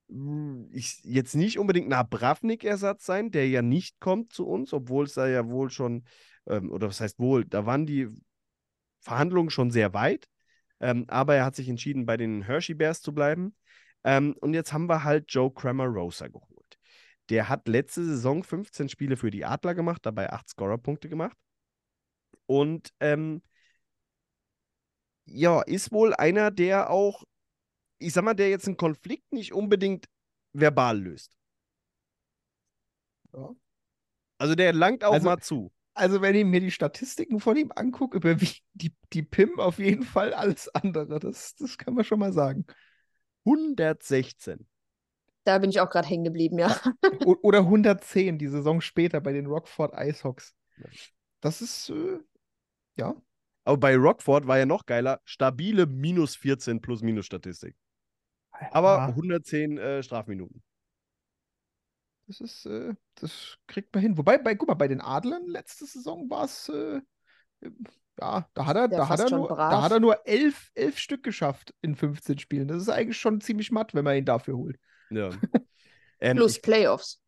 mh, 0.09 0.69
ich, 0.73 1.01
jetzt 1.05 1.35
nicht 1.35 1.59
unbedingt 1.59 1.89
ein 1.89 1.93
Abravnik-Ersatz 1.93 3.05
sein, 3.07 3.31
der 3.31 3.49
ja 3.49 3.63
nicht 3.63 4.01
kommt 4.01 4.33
zu 4.33 4.47
uns, 4.47 4.73
obwohl 4.73 5.05
es 5.05 5.15
da 5.15 5.29
ja 5.29 5.49
wohl 5.49 5.71
schon, 5.71 6.05
ähm, 6.47 6.71
oder 6.73 6.89
was 6.89 7.01
heißt 7.01 7.19
wohl, 7.19 7.45
da 7.45 7.67
waren 7.67 7.87
die 7.87 8.09
Verhandlungen 9.01 9.51
schon 9.51 9.71
sehr 9.71 9.95
weit, 9.95 10.27
ähm, 10.81 11.05
aber 11.09 11.35
er 11.37 11.45
hat 11.45 11.57
sich 11.57 11.69
entschieden, 11.69 12.07
bei 12.07 12.17
den 12.17 12.43
Hershey 12.43 12.75
Bears 12.75 13.03
zu 13.03 13.13
bleiben. 13.15 13.55
Ähm, 14.05 14.35
und 14.41 14.55
jetzt 14.55 14.73
haben 14.73 14.89
wir 14.89 15.05
halt 15.05 15.27
Joe 15.33 15.53
Cramarosa 15.53 16.29
geholt. 16.29 16.79
Der 17.31 17.49
hat 17.49 17.69
letzte 17.69 18.05
Saison 18.05 18.43
15 18.43 18.89
Spiele 18.89 19.17
für 19.17 19.31
die 19.31 19.45
Adler 19.45 19.75
gemacht, 19.75 20.07
dabei 20.07 20.33
8 20.33 20.49
Scorer-Punkte 20.49 21.09
gemacht. 21.09 21.37
Und 22.47 22.93
ähm, 23.01 23.43
ja, 25.27 25.61
ist 25.63 25.93
wohl 25.93 26.15
einer, 26.15 26.51
der 26.51 26.91
auch 26.91 27.25
ich 27.99 28.13
sag 28.13 28.25
mal, 28.25 28.35
der 28.35 28.49
jetzt 28.49 28.67
einen 28.67 28.77
Konflikt 28.77 29.33
nicht 29.33 29.53
unbedingt 29.53 30.07
verbal 30.53 31.01
löst. 31.01 31.37
Ja. 33.33 33.51
Also 34.39 34.55
der 34.55 34.73
langt 34.73 35.05
auch 35.05 35.15
Also- 35.15 35.25
mal 35.27 35.39
zu. 35.39 35.73
Also, 35.99 36.23
wenn 36.23 36.37
ich 36.37 36.45
mir 36.45 36.61
die 36.61 36.71
Statistiken 36.71 37.41
von 37.41 37.57
ihm 37.57 37.73
angucke, 37.75 38.17
überwiegt 38.19 38.63
die, 38.75 38.95
die 39.13 39.23
PIM 39.23 39.59
auf 39.59 39.81
jeden 39.81 40.05
Fall 40.05 40.33
alles 40.33 40.69
andere. 40.69 41.19
Das, 41.19 41.57
das 41.57 41.77
kann 41.77 41.95
man 41.95 42.05
schon 42.05 42.21
mal 42.21 42.33
sagen. 42.33 42.67
116. 43.45 44.65
Da 45.43 45.59
bin 45.59 45.71
ich 45.71 45.81
auch 45.81 45.91
gerade 45.91 46.07
hängen 46.07 46.25
geblieben, 46.25 46.59
ja. 46.59 46.77
Oder 47.43 47.61
110 47.61 48.39
die 48.39 48.47
Saison 48.47 48.81
später 48.81 49.21
bei 49.21 49.33
den 49.33 49.47
Rockford 49.47 49.93
Icehawks. 49.97 50.55
Das 51.41 51.61
ist, 51.63 51.91
äh, 51.91 52.19
ja. 52.97 53.17
Aber 53.65 53.79
bei 53.79 53.97
Rockford 53.97 54.47
war 54.47 54.59
ja 54.59 54.67
noch 54.67 54.87
geiler, 54.87 55.21
stabile 55.25 55.87
minus 55.87 56.37
14 56.37 56.81
plus 56.81 57.03
minus 57.03 57.27
Statistik. 57.27 57.75
Aber 58.71 58.99
Ja, 58.99 59.07
110 59.09 59.79
äh, 59.79 60.03
Strafminuten. 60.03 60.63
Das 62.29 62.41
ist, 62.41 62.67
äh, 62.67 62.95
das 63.17 63.59
kriegt 63.67 63.93
man 63.95 64.03
hin. 64.03 64.17
Wobei, 64.19 64.39
bei, 64.39 64.55
guck 64.55 64.69
mal, 64.69 64.75
bei 64.75 64.87
den 64.89 65.01
Adlern 65.01 65.47
letzte 65.47 65.87
Saison 65.87 66.29
war 66.31 66.45
es, 66.45 66.69
äh, 66.69 67.01
ja, 68.21 68.49
da 68.55 68.67
hat 68.67 68.77
er, 68.77 68.83
Ja, 68.83 68.89
da 68.89 69.09
hat 69.09 69.21
er 69.21 69.31
nur, 69.31 69.49
brav. 69.49 69.71
da 69.73 69.83
hat 69.83 69.93
er 69.93 70.01
nur 70.01 70.27
elf, 70.27 70.71
elf 70.75 70.99
Stück 70.99 71.23
geschafft 71.23 71.75
in 71.81 71.97
15 71.97 72.39
Spielen. 72.39 72.69
Das 72.69 72.83
ist 72.83 72.89
eigentlich 72.89 73.19
schon 73.19 73.41
ziemlich 73.41 73.71
matt, 73.73 73.95
wenn 73.95 74.05
man 74.05 74.17
ihn 74.17 74.25
dafür 74.25 74.57
holt. 74.57 74.79
Ja. 75.11 75.31
ähm, 76.21 76.37
Plus 76.37 76.61
Playoffs. 76.61 77.21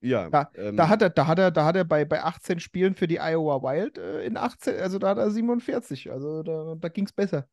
ja, 0.00 0.30
Da- 0.30 0.50
ähm, 0.54 0.76
Da 0.76 0.88
hat 0.88 1.02
er, 1.02 1.10
da 1.10 1.26
hat 1.26 1.38
er, 1.38 1.50
da 1.50 1.64
hat 1.64 1.76
er 1.76 1.84
bei, 1.84 2.04
bei 2.04 2.22
18 2.22 2.60
Spielen 2.60 2.94
für 2.94 3.08
die 3.08 3.18
Iowa 3.18 3.62
Wild 3.62 3.98
äh, 3.98 4.24
in 4.24 4.36
18, 4.36 4.78
also 4.78 4.98
da 4.98 5.08
hat 5.08 5.18
er 5.18 5.30
47. 5.30 6.10
Also 6.12 6.42
da, 6.42 6.76
da 6.78 6.88
ging 6.88 7.06
es 7.06 7.12
besser. 7.12 7.48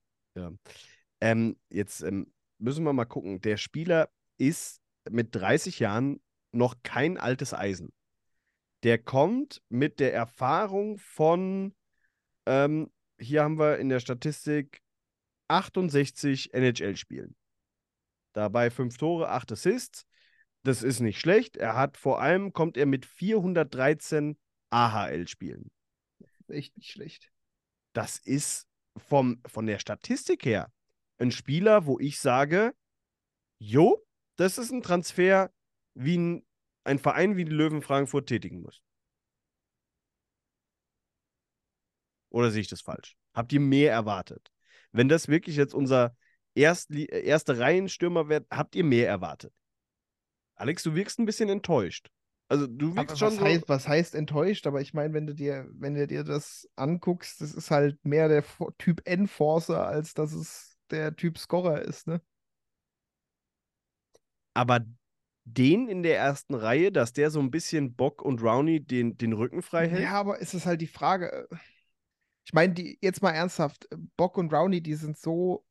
Ähm, 1.20 1.58
jetzt 1.70 2.02
ähm, 2.02 2.32
müssen 2.58 2.84
wir 2.84 2.94
mal 2.94 3.06
gucken. 3.06 3.42
Der 3.42 3.58
Spieler 3.58 4.10
ist 4.38 4.82
mit 5.10 5.36
30 5.36 5.80
Jahren 5.80 6.20
noch 6.52 6.76
kein 6.84 7.18
altes 7.18 7.54
Eisen. 7.54 7.94
Der 8.84 8.98
kommt 8.98 9.62
mit 9.70 10.00
der 10.00 10.14
Erfahrung 10.14 10.98
von, 10.98 11.76
ähm, 12.46 12.92
hier 13.20 13.44
haben 13.44 13.60
wir 13.60 13.78
in 13.78 13.90
der 13.90 14.00
Statistik 14.00 14.82
68 15.48 16.54
NHL-Spielen. 16.54 17.36
Dabei 18.34 18.70
fünf 18.70 18.98
Tore, 18.98 19.30
acht 19.30 19.52
Assists. 19.52 20.06
Das 20.64 20.84
ist 20.84 21.00
nicht 21.00 21.20
schlecht. 21.20 21.58
Er 21.58 21.76
hat 21.76 21.98
vor 21.98 22.22
allem, 22.22 22.54
kommt 22.54 22.78
er 22.78 22.86
mit 22.86 23.06
413 23.06 24.38
AHL-Spielen. 24.70 25.72
Echt 26.48 26.76
nicht 26.78 26.92
schlecht. 26.92 27.32
Das 27.94 28.20
ist 28.20 28.68
vom, 28.98 29.42
von 29.46 29.66
der 29.66 29.80
Statistik 29.80 30.46
her 30.46 30.72
ein 31.22 31.32
Spieler, 31.32 31.86
wo 31.86 32.00
ich 32.00 32.20
sage, 32.20 32.74
jo, 33.60 34.04
das 34.38 34.58
ist 34.58 34.72
ein 34.72 34.82
Transfer, 34.82 35.52
wie 35.94 36.18
ein, 36.18 36.46
ein 36.84 37.00
Verein 37.00 37.38
wie 37.38 37.46
die 37.46 37.52
Löwen 37.52 37.82
Frankfurt 37.82 38.28
tätigen 38.28 38.62
muss. 38.62 38.82
Oder 42.30 42.52
sehe 42.52 42.62
ich 42.62 42.70
das 42.70 42.82
falsch? 42.82 43.16
Habt 43.34 43.52
ihr 43.54 43.60
mehr 43.60 43.92
erwartet? 43.92 44.52
Wenn 44.92 45.10
das 45.10 45.28
wirklich 45.28 45.56
jetzt 45.56 45.74
unser 45.74 46.16
Erstli 46.56 47.06
äh, 47.06 47.24
erste 47.24 47.60
Reihenstürmer 47.60 48.30
wird, 48.30 48.48
habt 48.50 48.76
ihr 48.76 48.84
mehr 48.84 49.08
erwartet? 49.08 49.54
Alex, 50.56 50.84
du 50.84 50.96
wirkst 50.96 51.20
ein 51.20 51.26
bisschen 51.26 51.50
enttäuscht. 51.50 52.10
Also 52.48 52.68
du 52.68 52.96
wirkst 52.96 53.12
Aber 53.12 53.18
schon 53.18 53.28
was, 53.30 53.36
so. 53.36 53.46
heißt, 53.46 53.70
was 53.70 53.88
heißt 53.88 54.16
enttäuscht? 54.16 54.68
Aber 54.68 54.82
ich 54.82 54.94
meine, 54.94 55.14
wenn 55.14 55.26
du 55.26 55.34
dir, 55.34 55.68
wenn 55.72 55.96
du 55.96 56.06
dir 56.06 56.24
das 56.24 56.70
anguckst, 56.76 57.40
das 57.40 57.54
ist 57.54 57.72
halt 57.72 58.04
mehr 58.06 58.28
der 58.28 58.44
Typ 58.78 59.02
Enforcer, 59.06 59.88
als 59.88 60.14
dass 60.14 60.34
es 60.34 60.78
der 60.90 61.16
Typ 61.16 61.38
Scorer 61.38 61.82
ist, 61.82 62.08
ne? 62.08 62.22
Aber 64.54 64.82
den 65.46 65.88
in 65.88 66.04
der 66.04 66.18
ersten 66.18 66.56
Reihe, 66.56 66.92
dass 66.92 67.14
der 67.14 67.32
so 67.32 67.40
ein 67.40 67.52
bisschen 67.52 67.96
Bock 67.96 68.22
und 68.22 68.42
Rowney 68.42 68.80
den, 68.86 69.18
den 69.18 69.34
Rücken 69.34 69.62
frei 69.62 69.88
hält? 69.90 70.04
Ja, 70.04 70.12
aber 70.14 70.40
ist 70.40 70.54
es 70.54 70.66
halt 70.66 70.82
die 70.82 70.88
Frage. 70.88 71.48
äh, 71.52 71.56
Ich 72.46 72.54
meine, 72.54 72.76
jetzt 73.02 73.22
mal 73.22 73.32
ernsthaft, 73.32 73.88
äh, 73.92 73.98
Bock 74.18 74.38
und 74.38 74.54
Rowney, 74.54 74.82
die 74.82 74.96
sind 74.96 75.18
so 75.18 75.66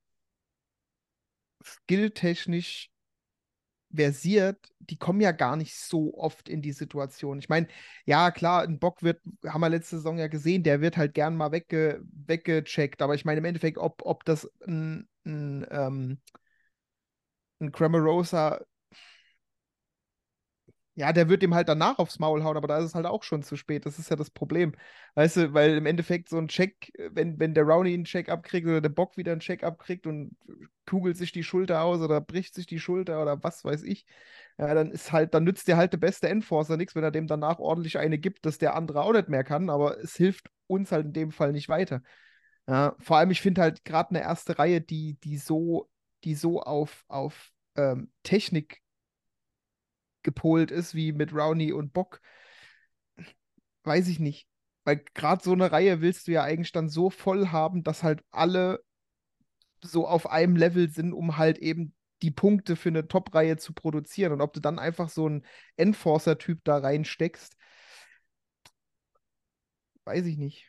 skilltechnisch 1.64 2.90
versiert, 3.92 4.68
die 4.78 4.96
kommen 4.96 5.20
ja 5.20 5.32
gar 5.32 5.56
nicht 5.56 5.74
so 5.76 6.14
oft 6.16 6.48
in 6.48 6.62
die 6.62 6.72
Situation. 6.72 7.40
Ich 7.40 7.48
meine, 7.48 7.66
ja, 8.06 8.30
klar, 8.30 8.62
ein 8.62 8.78
Bock 8.78 9.02
wird, 9.02 9.20
haben 9.44 9.60
wir 9.60 9.68
letzte 9.68 9.96
Saison 9.96 10.16
ja 10.16 10.28
gesehen, 10.28 10.62
der 10.62 10.80
wird 10.80 10.96
halt 10.96 11.12
gern 11.12 11.36
mal 11.36 11.50
wegge, 11.50 12.00
weggecheckt, 12.12 13.02
aber 13.02 13.14
ich 13.16 13.24
meine 13.24 13.38
im 13.38 13.44
Endeffekt, 13.46 13.78
ob, 13.78 14.02
ob 14.04 14.24
das 14.24 14.48
ein, 14.64 15.08
ein, 15.24 15.66
ähm, 15.70 16.20
ein 17.60 17.72
Cramarosa, 17.72 18.60
ja, 21.00 21.14
der 21.14 21.30
wird 21.30 21.42
ihm 21.42 21.54
halt 21.54 21.68
danach 21.68 21.98
aufs 21.98 22.18
Maul 22.18 22.44
hauen, 22.44 22.58
aber 22.58 22.68
da 22.68 22.78
ist 22.78 22.84
es 22.84 22.94
halt 22.94 23.06
auch 23.06 23.22
schon 23.22 23.42
zu 23.42 23.56
spät. 23.56 23.86
Das 23.86 23.98
ist 23.98 24.10
ja 24.10 24.16
das 24.16 24.30
Problem. 24.30 24.74
Weißt 25.14 25.36
du, 25.38 25.54
weil 25.54 25.78
im 25.78 25.86
Endeffekt 25.86 26.28
so 26.28 26.36
ein 26.36 26.48
Check, 26.48 26.92
wenn, 27.12 27.38
wenn 27.38 27.54
der 27.54 27.64
Rowney 27.64 27.94
einen 27.94 28.04
Check 28.04 28.28
abkriegt 28.28 28.66
oder 28.66 28.82
der 28.82 28.90
Bock 28.90 29.16
wieder 29.16 29.32
einen 29.32 29.40
Check 29.40 29.64
abkriegt 29.64 30.06
und 30.06 30.36
kugelt 30.86 31.16
sich 31.16 31.32
die 31.32 31.42
Schulter 31.42 31.82
aus 31.82 32.00
oder 32.02 32.20
bricht 32.20 32.54
sich 32.54 32.66
die 32.66 32.78
Schulter 32.78 33.22
oder 33.22 33.42
was 33.42 33.64
weiß 33.64 33.82
ich, 33.84 34.04
ja, 34.58 34.74
dann 34.74 34.90
ist 34.90 35.10
halt, 35.10 35.32
dann 35.32 35.44
nützt 35.44 35.68
dir 35.68 35.78
halt 35.78 35.94
der 35.94 35.98
beste 35.98 36.28
Enforcer 36.28 36.76
nichts, 36.76 36.94
wenn 36.94 37.04
er 37.04 37.10
dem 37.10 37.26
danach 37.26 37.60
ordentlich 37.60 37.98
eine 37.98 38.18
gibt, 38.18 38.44
dass 38.44 38.58
der 38.58 38.74
andere 38.74 39.02
auch 39.02 39.12
nicht 39.14 39.30
mehr 39.30 39.44
kann, 39.44 39.70
aber 39.70 39.98
es 40.00 40.16
hilft 40.16 40.50
uns 40.66 40.92
halt 40.92 41.06
in 41.06 41.12
dem 41.14 41.32
Fall 41.32 41.52
nicht 41.52 41.70
weiter. 41.70 42.02
Ja, 42.68 42.94
vor 43.00 43.16
allem, 43.16 43.30
ich 43.30 43.40
finde 43.40 43.62
halt 43.62 43.86
gerade 43.86 44.10
eine 44.10 44.20
erste 44.20 44.58
Reihe, 44.58 44.82
die, 44.82 45.18
die 45.24 45.38
so, 45.38 45.88
die 46.24 46.34
so 46.34 46.60
auf, 46.60 47.04
auf 47.08 47.52
ähm, 47.76 48.12
Technik 48.22 48.82
gepolt 50.22 50.70
ist, 50.70 50.94
wie 50.94 51.12
mit 51.12 51.32
Rowney 51.32 51.72
und 51.72 51.92
Bock, 51.92 52.20
weiß 53.84 54.08
ich 54.08 54.20
nicht. 54.20 54.46
Weil 54.84 55.04
gerade 55.14 55.42
so 55.42 55.52
eine 55.52 55.72
Reihe 55.72 56.00
willst 56.00 56.26
du 56.26 56.32
ja 56.32 56.42
eigentlich 56.42 56.72
dann 56.72 56.88
so 56.88 57.10
voll 57.10 57.48
haben, 57.48 57.82
dass 57.82 58.02
halt 58.02 58.22
alle 58.30 58.82
so 59.82 60.06
auf 60.06 60.28
einem 60.28 60.56
Level 60.56 60.90
sind, 60.90 61.12
um 61.12 61.36
halt 61.36 61.58
eben 61.58 61.94
die 62.22 62.30
Punkte 62.30 62.76
für 62.76 62.90
eine 62.90 63.08
Top-Reihe 63.08 63.56
zu 63.56 63.72
produzieren. 63.72 64.32
Und 64.32 64.40
ob 64.40 64.52
du 64.52 64.60
dann 64.60 64.78
einfach 64.78 65.08
so 65.08 65.26
einen 65.26 65.46
Enforcer-Typ 65.76 66.60
da 66.64 66.78
reinsteckst, 66.78 67.56
weiß 70.04 70.26
ich 70.26 70.36
nicht. 70.36 70.66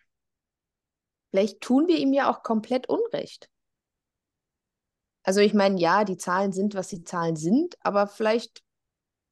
Vielleicht 1.31 1.61
tun 1.61 1.87
wir 1.87 1.97
ihm 1.97 2.13
ja 2.13 2.29
auch 2.29 2.43
komplett 2.43 2.87
Unrecht. 2.89 3.49
Also 5.23 5.39
ich 5.39 5.53
meine, 5.53 5.79
ja, 5.79 6.03
die 6.03 6.17
Zahlen 6.17 6.51
sind, 6.51 6.73
was 6.73 6.87
die 6.87 7.03
Zahlen 7.03 7.35
sind, 7.35 7.75
aber 7.81 8.07
vielleicht, 8.07 8.63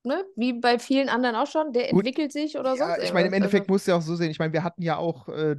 ne, 0.03 0.25
wie 0.35 0.53
bei 0.53 0.79
vielen 0.79 1.09
anderen 1.09 1.35
auch 1.35 1.47
schon, 1.47 1.73
der 1.73 1.89
Gut. 1.89 2.05
entwickelt 2.05 2.31
sich 2.31 2.57
oder 2.57 2.77
Ja, 2.77 2.77
sonst 2.77 2.99
ich 3.01 3.13
meine, 3.13 3.27
im. 3.27 3.33
Endeffekt 3.33 3.67
Also, 3.67 3.69
musst 3.69 3.88
du 3.88 3.91
ja 3.91 3.97
auch 3.97 4.01
so 4.01 4.15
sehen. 4.15 4.31
Ich 4.31 4.39
meine, 4.39 4.53
wir 4.53 4.63
hatten 4.63 4.81
ja 4.83 4.97
auch 4.97 5.27
äh, 5.29 5.57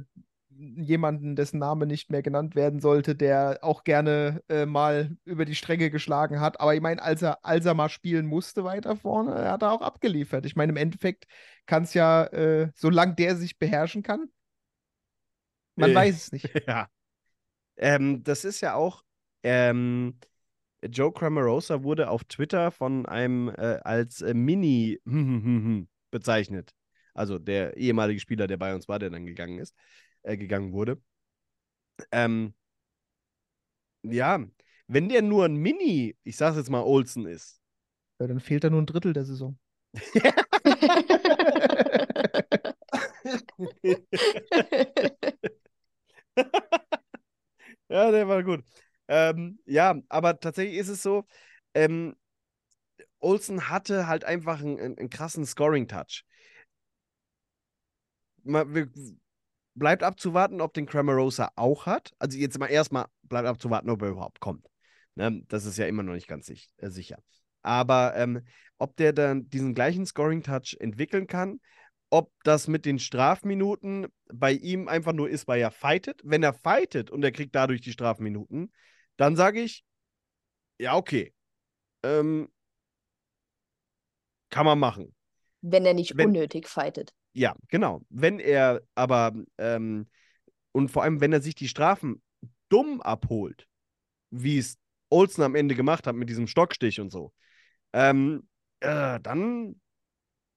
jemanden, 0.51 1.35
dessen 1.35 1.59
Name 1.59 1.85
nicht 1.85 2.09
mehr 2.11 2.21
genannt 2.23 2.55
werden 2.55 2.79
sollte, 2.79 3.15
der 3.15 3.59
auch 3.63 3.83
gerne 3.83 4.41
äh, 4.49 4.65
mal 4.65 5.15
über 5.25 5.45
die 5.45 5.55
Stränge 5.55 5.91
geschlagen 5.91 6.39
hat. 6.39 6.59
Aber 6.61 6.75
ich 6.75 6.81
meine, 6.81 7.01
als 7.01 7.21
er, 7.21 7.43
als 7.45 7.65
er 7.65 7.73
mal 7.73 7.89
spielen 7.89 8.27
musste 8.27 8.63
weiter 8.63 8.95
vorne, 8.95 9.33
er 9.35 9.51
hat 9.53 9.63
er 9.63 9.71
auch 9.73 9.81
abgeliefert. 9.81 10.45
Ich 10.45 10.55
meine, 10.55 10.71
im 10.71 10.77
Endeffekt 10.77 11.25
kann 11.65 11.83
es 11.83 11.93
ja, 11.93 12.25
äh, 12.27 12.71
solange 12.75 13.15
der 13.15 13.35
sich 13.35 13.59
beherrschen 13.59 14.03
kann, 14.03 14.29
man 15.75 15.93
Äh, 15.93 15.95
weiß 15.95 16.15
es 16.15 16.31
nicht. 16.31 16.45
Ja. 16.67 16.87
Ähm, 17.77 18.23
das 18.23 18.45
ist 18.45 18.61
ja 18.61 18.75
auch, 18.75 19.03
ähm, 19.43 20.19
Joe 20.83 21.11
Cramarosa 21.11 21.83
wurde 21.83 22.09
auf 22.09 22.23
Twitter 22.25 22.71
von 22.71 23.05
einem 23.05 23.49
äh, 23.49 23.79
als 23.83 24.21
äh, 24.21 24.33
Mini 24.33 24.99
bezeichnet. 26.11 26.73
Also 27.13 27.39
der 27.39 27.77
ehemalige 27.77 28.19
Spieler, 28.19 28.47
der 28.47 28.57
bei 28.57 28.73
uns 28.73 28.87
war, 28.87 28.99
der 28.99 29.09
dann 29.09 29.25
gegangen 29.25 29.59
ist, 29.59 29.75
äh, 30.23 30.37
gegangen 30.37 30.73
wurde. 30.73 31.01
Ähm, 32.11 32.53
ja, 34.03 34.39
wenn 34.87 35.09
der 35.09 35.21
nur 35.21 35.45
ein 35.45 35.55
Mini, 35.55 36.15
ich 36.23 36.37
sag's 36.37 36.57
jetzt 36.57 36.69
mal 36.69 36.81
Olsen 36.83 37.25
ist, 37.25 37.59
Ja, 38.19 38.27
dann 38.27 38.39
fehlt 38.39 38.63
da 38.63 38.69
nur 38.69 38.81
ein 38.81 38.85
Drittel 38.85 39.11
der 39.13 39.25
Saison. 39.25 39.57
Ja, 47.89 48.11
der 48.11 48.27
war 48.27 48.43
gut. 48.43 48.63
Ähm, 49.11 49.59
ja, 49.65 49.95
aber 50.07 50.39
tatsächlich 50.39 50.77
ist 50.77 50.87
es 50.87 51.03
so, 51.03 51.25
ähm, 51.73 52.15
Olsen 53.19 53.67
hatte 53.67 54.07
halt 54.07 54.23
einfach 54.23 54.61
einen, 54.61 54.79
einen, 54.79 55.09
krassen 55.09 55.45
Scoring-Touch. 55.45 56.23
Bleibt 59.75 60.03
abzuwarten, 60.03 60.61
ob 60.61 60.73
den 60.73 60.85
Cramarosa 60.85 61.51
auch 61.57 61.85
hat. 61.85 62.13
Also 62.19 62.37
jetzt 62.37 62.57
mal 62.57 62.67
erstmal 62.67 63.07
bleibt 63.23 63.49
abzuwarten, 63.49 63.89
ob 63.89 64.01
er 64.01 64.11
überhaupt 64.11 64.39
kommt. 64.39 64.65
Ne? 65.15 65.43
Das 65.49 65.65
ist 65.65 65.77
ja 65.77 65.87
immer 65.87 66.03
noch 66.03 66.13
nicht 66.13 66.29
ganz 66.29 66.45
sich, 66.45 66.69
äh, 66.77 66.89
sicher. 66.89 67.21
Aber 67.63 68.15
ähm, 68.15 68.45
ob 68.77 68.95
der 68.95 69.11
dann 69.11 69.49
diesen 69.49 69.75
gleichen 69.75 70.05
Scoring-Touch 70.05 70.77
entwickeln 70.79 71.27
kann, 71.27 71.59
ob 72.09 72.31
das 72.45 72.69
mit 72.69 72.85
den 72.85 72.97
Strafminuten 72.97 74.07
bei 74.33 74.53
ihm 74.53 74.87
einfach 74.87 75.11
nur 75.11 75.29
ist, 75.29 75.49
weil 75.49 75.59
er 75.59 75.71
fightet. 75.71 76.21
Wenn 76.23 76.43
er 76.43 76.53
fightet 76.53 77.11
und 77.11 77.23
er 77.23 77.33
kriegt 77.33 77.55
dadurch 77.55 77.81
die 77.81 77.91
Strafminuten, 77.91 78.71
dann 79.17 79.35
sage 79.35 79.61
ich, 79.61 79.83
ja, 80.79 80.95
okay. 80.95 81.33
Ähm, 82.03 82.49
kann 84.49 84.65
man 84.65 84.79
machen. 84.79 85.15
Wenn 85.61 85.85
er 85.85 85.93
nicht 85.93 86.17
Wenn- 86.17 86.27
unnötig 86.29 86.67
fightet. 86.67 87.13
Ja, 87.33 87.55
genau. 87.69 88.01
Wenn 88.09 88.39
er 88.39 88.81
aber, 88.95 89.33
ähm, 89.57 90.09
und 90.73 90.89
vor 90.89 91.03
allem, 91.03 91.21
wenn 91.21 91.31
er 91.33 91.41
sich 91.41 91.55
die 91.55 91.67
Strafen 91.67 92.21
dumm 92.69 93.01
abholt, 93.01 93.67
wie 94.31 94.57
es 94.57 94.77
Olsen 95.09 95.43
am 95.43 95.55
Ende 95.55 95.75
gemacht 95.75 96.07
hat 96.07 96.15
mit 96.15 96.29
diesem 96.29 96.47
Stockstich 96.47 96.99
und 96.99 97.11
so, 97.11 97.33
ähm, 97.93 98.47
äh, 98.79 99.19
dann. 99.21 99.79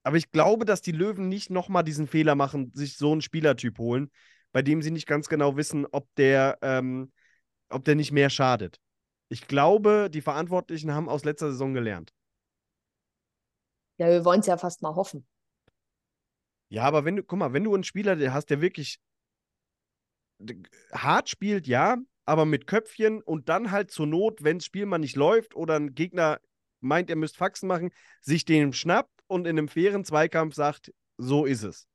Aber 0.02 0.16
ich 0.16 0.30
glaube, 0.30 0.64
dass 0.64 0.82
die 0.82 0.92
Löwen 0.92 1.28
nicht 1.28 1.50
nochmal 1.50 1.82
diesen 1.82 2.06
Fehler 2.06 2.34
machen, 2.34 2.72
sich 2.74 2.96
so 2.96 3.12
einen 3.12 3.22
Spielertyp 3.22 3.78
holen, 3.78 4.10
bei 4.52 4.62
dem 4.62 4.82
sie 4.82 4.90
nicht 4.90 5.06
ganz 5.06 5.28
genau 5.28 5.56
wissen, 5.56 5.86
ob 5.90 6.08
der, 6.16 6.58
ähm, 6.62 7.12
ob 7.68 7.84
der 7.84 7.94
nicht 7.94 8.12
mehr 8.12 8.30
schadet. 8.30 8.80
Ich 9.28 9.46
glaube, 9.46 10.10
die 10.12 10.20
Verantwortlichen 10.20 10.92
haben 10.92 11.08
aus 11.08 11.24
letzter 11.24 11.50
Saison 11.50 11.74
gelernt. 11.74 12.12
Ja, 13.98 14.08
wir 14.08 14.24
wollen 14.24 14.40
es 14.40 14.46
ja 14.46 14.56
fast 14.56 14.82
mal 14.82 14.94
hoffen. 14.94 15.26
Ja, 16.68 16.82
aber 16.84 17.04
wenn 17.04 17.16
du, 17.16 17.22
guck 17.22 17.38
mal, 17.38 17.52
wenn 17.52 17.64
du 17.64 17.74
einen 17.74 17.84
Spieler 17.84 18.32
hast, 18.32 18.50
der 18.50 18.60
wirklich 18.60 18.98
hart 20.92 21.28
spielt, 21.28 21.66
ja, 21.66 21.96
aber 22.24 22.44
mit 22.44 22.66
Köpfchen 22.66 23.22
und 23.22 23.48
dann 23.48 23.70
halt 23.70 23.90
zur 23.90 24.06
Not, 24.06 24.42
wenn 24.42 24.58
das 24.58 24.66
Spiel 24.66 24.86
mal 24.86 24.98
nicht 24.98 25.16
läuft 25.16 25.54
oder 25.54 25.76
ein 25.76 25.94
Gegner 25.94 26.40
meint, 26.80 27.10
er 27.10 27.16
müsst 27.16 27.36
Faxen 27.36 27.68
machen, 27.68 27.90
sich 28.20 28.44
den 28.44 28.72
schnappt 28.72 29.22
und 29.26 29.46
in 29.46 29.58
einem 29.58 29.68
fairen 29.68 30.04
Zweikampf 30.04 30.54
sagt, 30.54 30.92
so 31.16 31.44
ist 31.44 31.62
es. 31.62 31.86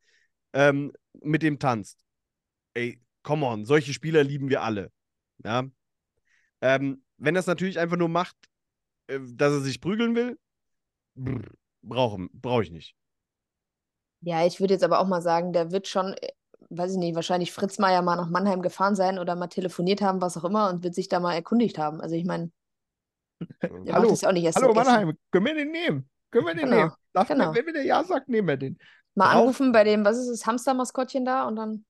Ähm, 0.54 0.94
mit 1.22 1.44
dem 1.44 1.60
tanzt. 1.60 2.04
Ey, 2.74 3.02
come 3.24 3.46
on, 3.46 3.66
solche 3.66 3.94
Spieler 3.94 4.24
lieben 4.24 4.50
wir 4.50 4.64
alle. 4.64 4.92
Ja. 5.44 5.64
Ähm, 6.62 7.04
wenn 7.18 7.36
er 7.36 7.40
es 7.40 7.48
natürlich 7.48 7.80
einfach 7.80 7.98
nur 7.98 8.10
macht, 8.10 8.36
äh, 9.08 9.20
dass 9.22 9.54
er 9.54 9.62
sich 9.62 9.82
prügeln 9.82 10.16
will, 10.16 10.38
brauche 11.82 12.28
brauch 12.34 12.62
ich 12.62 12.72
nicht. 12.72 12.96
Ja, 14.22 14.46
ich 14.46 14.60
würde 14.60 14.74
jetzt 14.74 14.84
aber 14.84 15.00
auch 15.00 15.08
mal 15.08 15.22
sagen, 15.22 15.54
der 15.54 15.72
wird 15.72 15.88
schon, 15.88 16.14
äh, 16.14 16.30
weiß 16.70 16.92
ich 16.94 16.98
nicht, 16.98 17.16
wahrscheinlich 17.16 17.54
Fritz 17.54 17.80
Meier 17.80 18.02
mal 18.02 18.18
nach 18.18 18.30
Mannheim 18.30 18.62
gefahren 18.62 18.96
sein 18.96 19.18
oder 19.20 19.36
mal 19.36 19.48
telefoniert 19.48 20.02
haben, 20.02 20.22
was 20.22 20.38
auch 20.38 20.44
immer, 20.44 20.70
und 20.70 20.84
wird 20.84 20.96
sich 20.96 21.08
da 21.08 21.20
mal 21.20 21.34
erkundigt 21.34 21.78
haben. 21.78 22.02
Also 22.02 22.16
ich 22.16 22.26
meine, 22.26 22.52
der 23.62 23.94
Hallo, 23.94 24.02
macht 24.02 24.12
das 24.12 24.22
ja 24.22 24.30
auch 24.30 24.34
nicht 24.34 24.44
erst 24.44 24.62
Hallo. 24.62 24.74
Mannheim, 24.74 25.18
können 25.32 25.46
wir 25.46 25.56
den 25.56 25.72
nehmen? 25.72 26.10
Können 26.32 26.46
wir 26.48 26.54
den 26.54 26.66
Genau, 26.66 26.76
nehmen? 26.78 26.92
Darf 27.14 27.28
genau. 27.28 27.56
wenn 27.56 27.74
der 27.74 27.86
Ja 27.86 28.04
sagt, 28.04 28.28
nehmen 28.28 28.48
wir 28.50 28.58
den. 28.58 28.78
Mal 29.16 29.26
Braucht- 29.26 29.38
anrufen 29.42 29.72
bei 29.72 29.84
dem, 29.84 30.06
was 30.06 30.18
ist 30.18 30.30
das, 30.30 30.46
Hamster-Maskottchen 30.46 31.26
da 31.26 31.48
und 31.48 31.56
dann. 31.56 31.86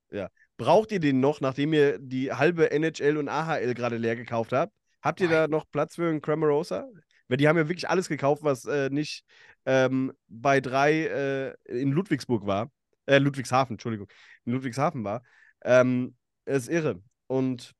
Braucht 0.59 0.91
ihr 0.91 0.99
den 0.99 1.21
noch, 1.21 1.39
nachdem 1.39 1.71
ihr 1.71 1.97
die 1.99 2.33
halbe 2.33 2.69
NHL 2.69 3.15
und 3.15 3.29
AHL 3.29 3.73
gerade 3.75 3.95
leer 3.95 4.17
gekauft 4.17 4.51
habt? 4.51 4.73
Habt 5.01 5.21
ihr 5.21 5.29
da 5.29 5.47
noch 5.47 5.63
Platz 5.71 5.95
für 5.95 6.09
einen 6.09 6.21
Cramarosa? 6.21 6.85
Weil 7.29 7.37
die 7.37 7.47
haben 7.47 7.55
ja 7.55 7.69
wirklich 7.69 7.87
alles 7.87 8.09
gekauft, 8.09 8.43
was 8.43 8.65
äh, 8.65 8.89
nicht 8.89 9.23
ähm, 9.65 10.11
bei 10.27 10.59
drei 10.59 11.05
äh, 11.05 11.53
in 11.63 11.93
Ludwigsburg 11.93 12.45
war. 12.45 12.69
Äh, 13.05 13.19
Ludwigshafen, 13.19 13.75
Entschuldigung. 13.75 14.09
In 14.43 14.51
Ludwigshafen 14.51 15.01
war. 15.05 15.23
Ähm, 15.63 16.17
ist 16.45 16.67
irre. 16.67 17.01
Und 17.27 17.71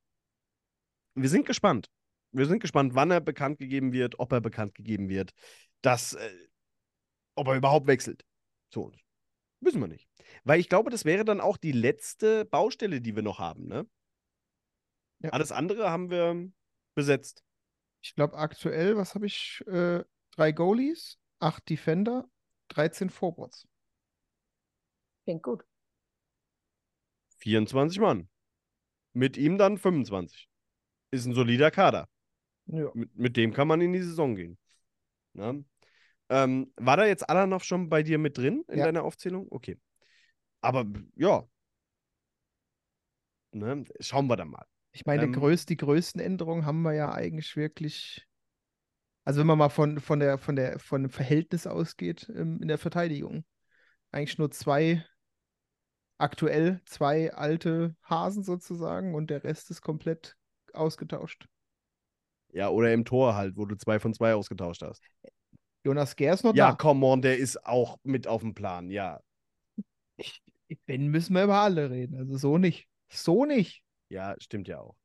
wir 1.15 1.27
sind 1.27 1.45
gespannt. 1.45 1.87
Wir 2.31 2.45
sind 2.45 2.61
gespannt, 2.61 2.95
wann 2.95 3.11
er 3.11 3.19
bekannt 3.19 3.57
gegeben 3.57 3.91
wird, 3.91 4.19
ob 4.19 4.31
er 4.31 4.39
bekannt 4.39 4.73
gegeben 4.73 5.09
wird. 5.09 5.31
Das, 5.81 6.13
äh, 6.13 6.29
ob 7.35 7.49
er 7.49 7.55
überhaupt 7.55 7.87
wechselt 7.87 8.23
zu 8.69 8.83
uns. 8.83 9.08
Wissen 9.61 9.81
wir 9.81 9.87
nicht. 9.87 10.07
Weil 10.43 10.59
ich 10.59 10.69
glaube, 10.69 10.89
das 10.89 11.05
wäre 11.05 11.25
dann 11.25 11.41
auch 11.41 11.57
die 11.57 11.71
letzte 11.71 12.45
Baustelle, 12.45 13.01
die 13.01 13.15
wir 13.15 13.23
noch 13.23 13.39
haben, 13.39 13.67
ne? 13.67 13.87
Ja. 15.21 15.31
Alles 15.31 15.51
andere 15.51 15.89
haben 15.89 16.09
wir 16.09 16.49
besetzt. 16.95 17.43
Ich 18.01 18.15
glaube, 18.15 18.37
aktuell, 18.37 18.95
was 18.95 19.15
habe 19.15 19.25
ich? 19.25 19.61
Äh, 19.67 20.03
drei 20.31 20.51
Goalies, 20.53 21.19
acht 21.39 21.69
Defender, 21.69 22.29
13 22.69 23.09
Forwards. 23.09 23.67
Klingt 25.25 25.43
gut. 25.43 25.65
24 27.39 27.99
Mann. 27.99 28.29
Mit 29.13 29.37
ihm 29.37 29.57
dann 29.57 29.77
25. 29.77 30.49
Ist 31.11 31.25
ein 31.25 31.33
solider 31.33 31.71
Kader. 31.71 32.07
Ja. 32.67 32.91
Mit, 32.93 33.15
mit 33.15 33.37
dem 33.37 33.53
kann 33.53 33.67
man 33.67 33.81
in 33.81 33.93
die 33.93 34.01
Saison 34.01 34.35
gehen. 34.35 34.57
Ne? 35.33 35.65
Ähm, 36.29 36.71
war 36.77 36.97
da 36.97 37.05
jetzt 37.05 37.27
Alanov 37.29 37.63
schon 37.63 37.89
bei 37.89 38.03
dir 38.03 38.17
mit 38.17 38.37
drin 38.37 38.63
in 38.67 38.79
Ja. 38.79 38.85
deiner 38.85 39.03
Aufzählung? 39.03 39.47
Okay. 39.49 39.77
Aber 40.61 40.85
ja. 41.15 41.43
Ne? 43.51 43.83
Schauen 43.99 44.27
wir 44.27 44.37
dann 44.37 44.49
mal. 44.49 44.65
Ich 44.91 45.05
meine, 45.05 45.23
Ähm, 45.23 45.33
größt, 45.33 45.69
die 45.69 45.77
größten 45.77 46.21
Änderungen 46.21 46.65
haben 46.65 46.81
wir 46.81 46.93
ja 46.93 47.11
eigentlich 47.11 47.55
wirklich. 47.55 48.25
Also 49.25 49.39
wenn 49.39 49.47
man 49.47 49.57
mal 49.57 49.69
von, 49.69 49.99
von 49.99 50.19
der, 50.19 50.37
von 50.37 50.55
der, 50.55 50.79
von 50.79 51.03
dem 51.03 51.11
Verhältnis 51.11 51.67
ausgeht 51.67 52.31
ähm, 52.35 52.59
in 52.61 52.67
der 52.67 52.77
Verteidigung. 52.77 53.45
Eigentlich 54.11 54.37
nur 54.39 54.49
zwei, 54.49 55.05
aktuell 56.17 56.81
zwei 56.85 57.31
alte 57.33 57.95
Hasen 58.03 58.43
sozusagen 58.43 59.13
und 59.13 59.29
der 59.29 59.43
Rest 59.43 59.69
ist 59.69 59.81
komplett 59.81 60.35
ausgetauscht. 60.73 61.47
Ja, 62.51 62.69
oder 62.69 62.91
im 62.91 63.05
Tor 63.05 63.35
halt, 63.35 63.55
wo 63.55 63.65
du 63.65 63.75
zwei 63.75 63.99
von 63.99 64.13
zwei 64.13 64.33
ausgetauscht 64.33 64.81
hast. 64.81 65.03
Jonas 65.83 66.15
Gehr 66.15 66.33
ist 66.33 66.43
noch 66.43 66.55
Ja, 66.55 66.71
da. 66.71 66.75
come 66.75 67.05
on, 67.05 67.21
der 67.21 67.37
ist 67.37 67.65
auch 67.65 67.97
mit 68.03 68.27
auf 68.27 68.41
dem 68.41 68.53
Plan, 68.53 68.89
ja. 68.91 69.21
Wenn 70.85 71.07
müssen 71.07 71.33
wir 71.33 71.43
über 71.45 71.59
alle 71.59 71.89
reden. 71.89 72.15
Also 72.15 72.37
so 72.37 72.57
nicht. 72.57 72.87
So 73.09 73.45
nicht. 73.45 73.83
Ja, 74.09 74.35
stimmt 74.39 74.67
ja 74.67 74.79
auch. 74.79 74.95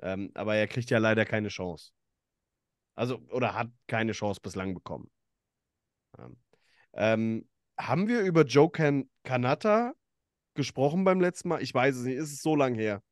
Ähm, 0.00 0.30
aber 0.34 0.54
er 0.56 0.68
kriegt 0.68 0.90
ja 0.90 0.98
leider 0.98 1.24
keine 1.24 1.48
Chance. 1.48 1.90
Also, 2.94 3.18
oder 3.30 3.54
hat 3.54 3.68
keine 3.86 4.12
Chance 4.12 4.40
bislang 4.40 4.74
bekommen. 4.74 5.10
Ähm, 6.18 6.36
ähm, 6.94 7.48
haben 7.78 8.08
wir 8.08 8.22
über 8.22 8.44
Joe 8.44 8.70
Can 8.70 9.08
Kanata 9.24 9.92
gesprochen 10.54 11.04
beim 11.04 11.20
letzten 11.20 11.48
Mal? 11.48 11.62
Ich 11.62 11.72
weiß 11.72 11.96
es 11.96 12.04
nicht. 12.04 12.16
Es 12.16 12.32
ist 12.32 12.42
so 12.42 12.56
lang 12.56 12.74
her. 12.74 13.02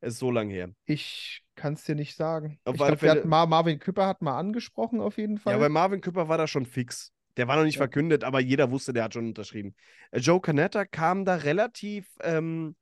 Es 0.00 0.14
ist 0.14 0.18
so 0.20 0.30
lang 0.30 0.50
her. 0.50 0.70
Ich 0.84 1.44
kann 1.62 1.74
es 1.74 1.84
dir 1.84 1.94
nicht 1.94 2.16
sagen. 2.16 2.58
Auf 2.64 2.74
ich 2.74 2.78
glaube, 2.80 2.96
Fälle- 2.96 3.24
Mar 3.24 3.46
Marvin 3.46 3.78
Küpper 3.78 4.06
hat 4.08 4.20
mal 4.20 4.36
angesprochen 4.36 5.00
auf 5.00 5.16
jeden 5.16 5.38
Fall. 5.38 5.52
Ja, 5.52 5.58
bei 5.60 5.68
Marvin 5.68 6.00
Küpper 6.00 6.28
war 6.28 6.36
das 6.38 6.50
schon 6.50 6.66
fix. 6.66 7.12
Der 7.36 7.46
war 7.46 7.56
noch 7.56 7.62
nicht 7.64 7.76
Ja. 7.76 7.82
verkündet, 7.82 8.24
aber 8.24 8.40
jeder 8.40 8.72
wusste, 8.72 8.92
der 8.92 9.04
hat 9.04 9.14
schon 9.14 9.28
unterschrieben. 9.28 9.74
Äh, 10.10 10.18
Joe 10.18 10.40
Canetta 10.40 10.84
kam 10.84 11.24
da 11.24 11.36
relativ, 11.36 12.08
ähm, 12.22 12.74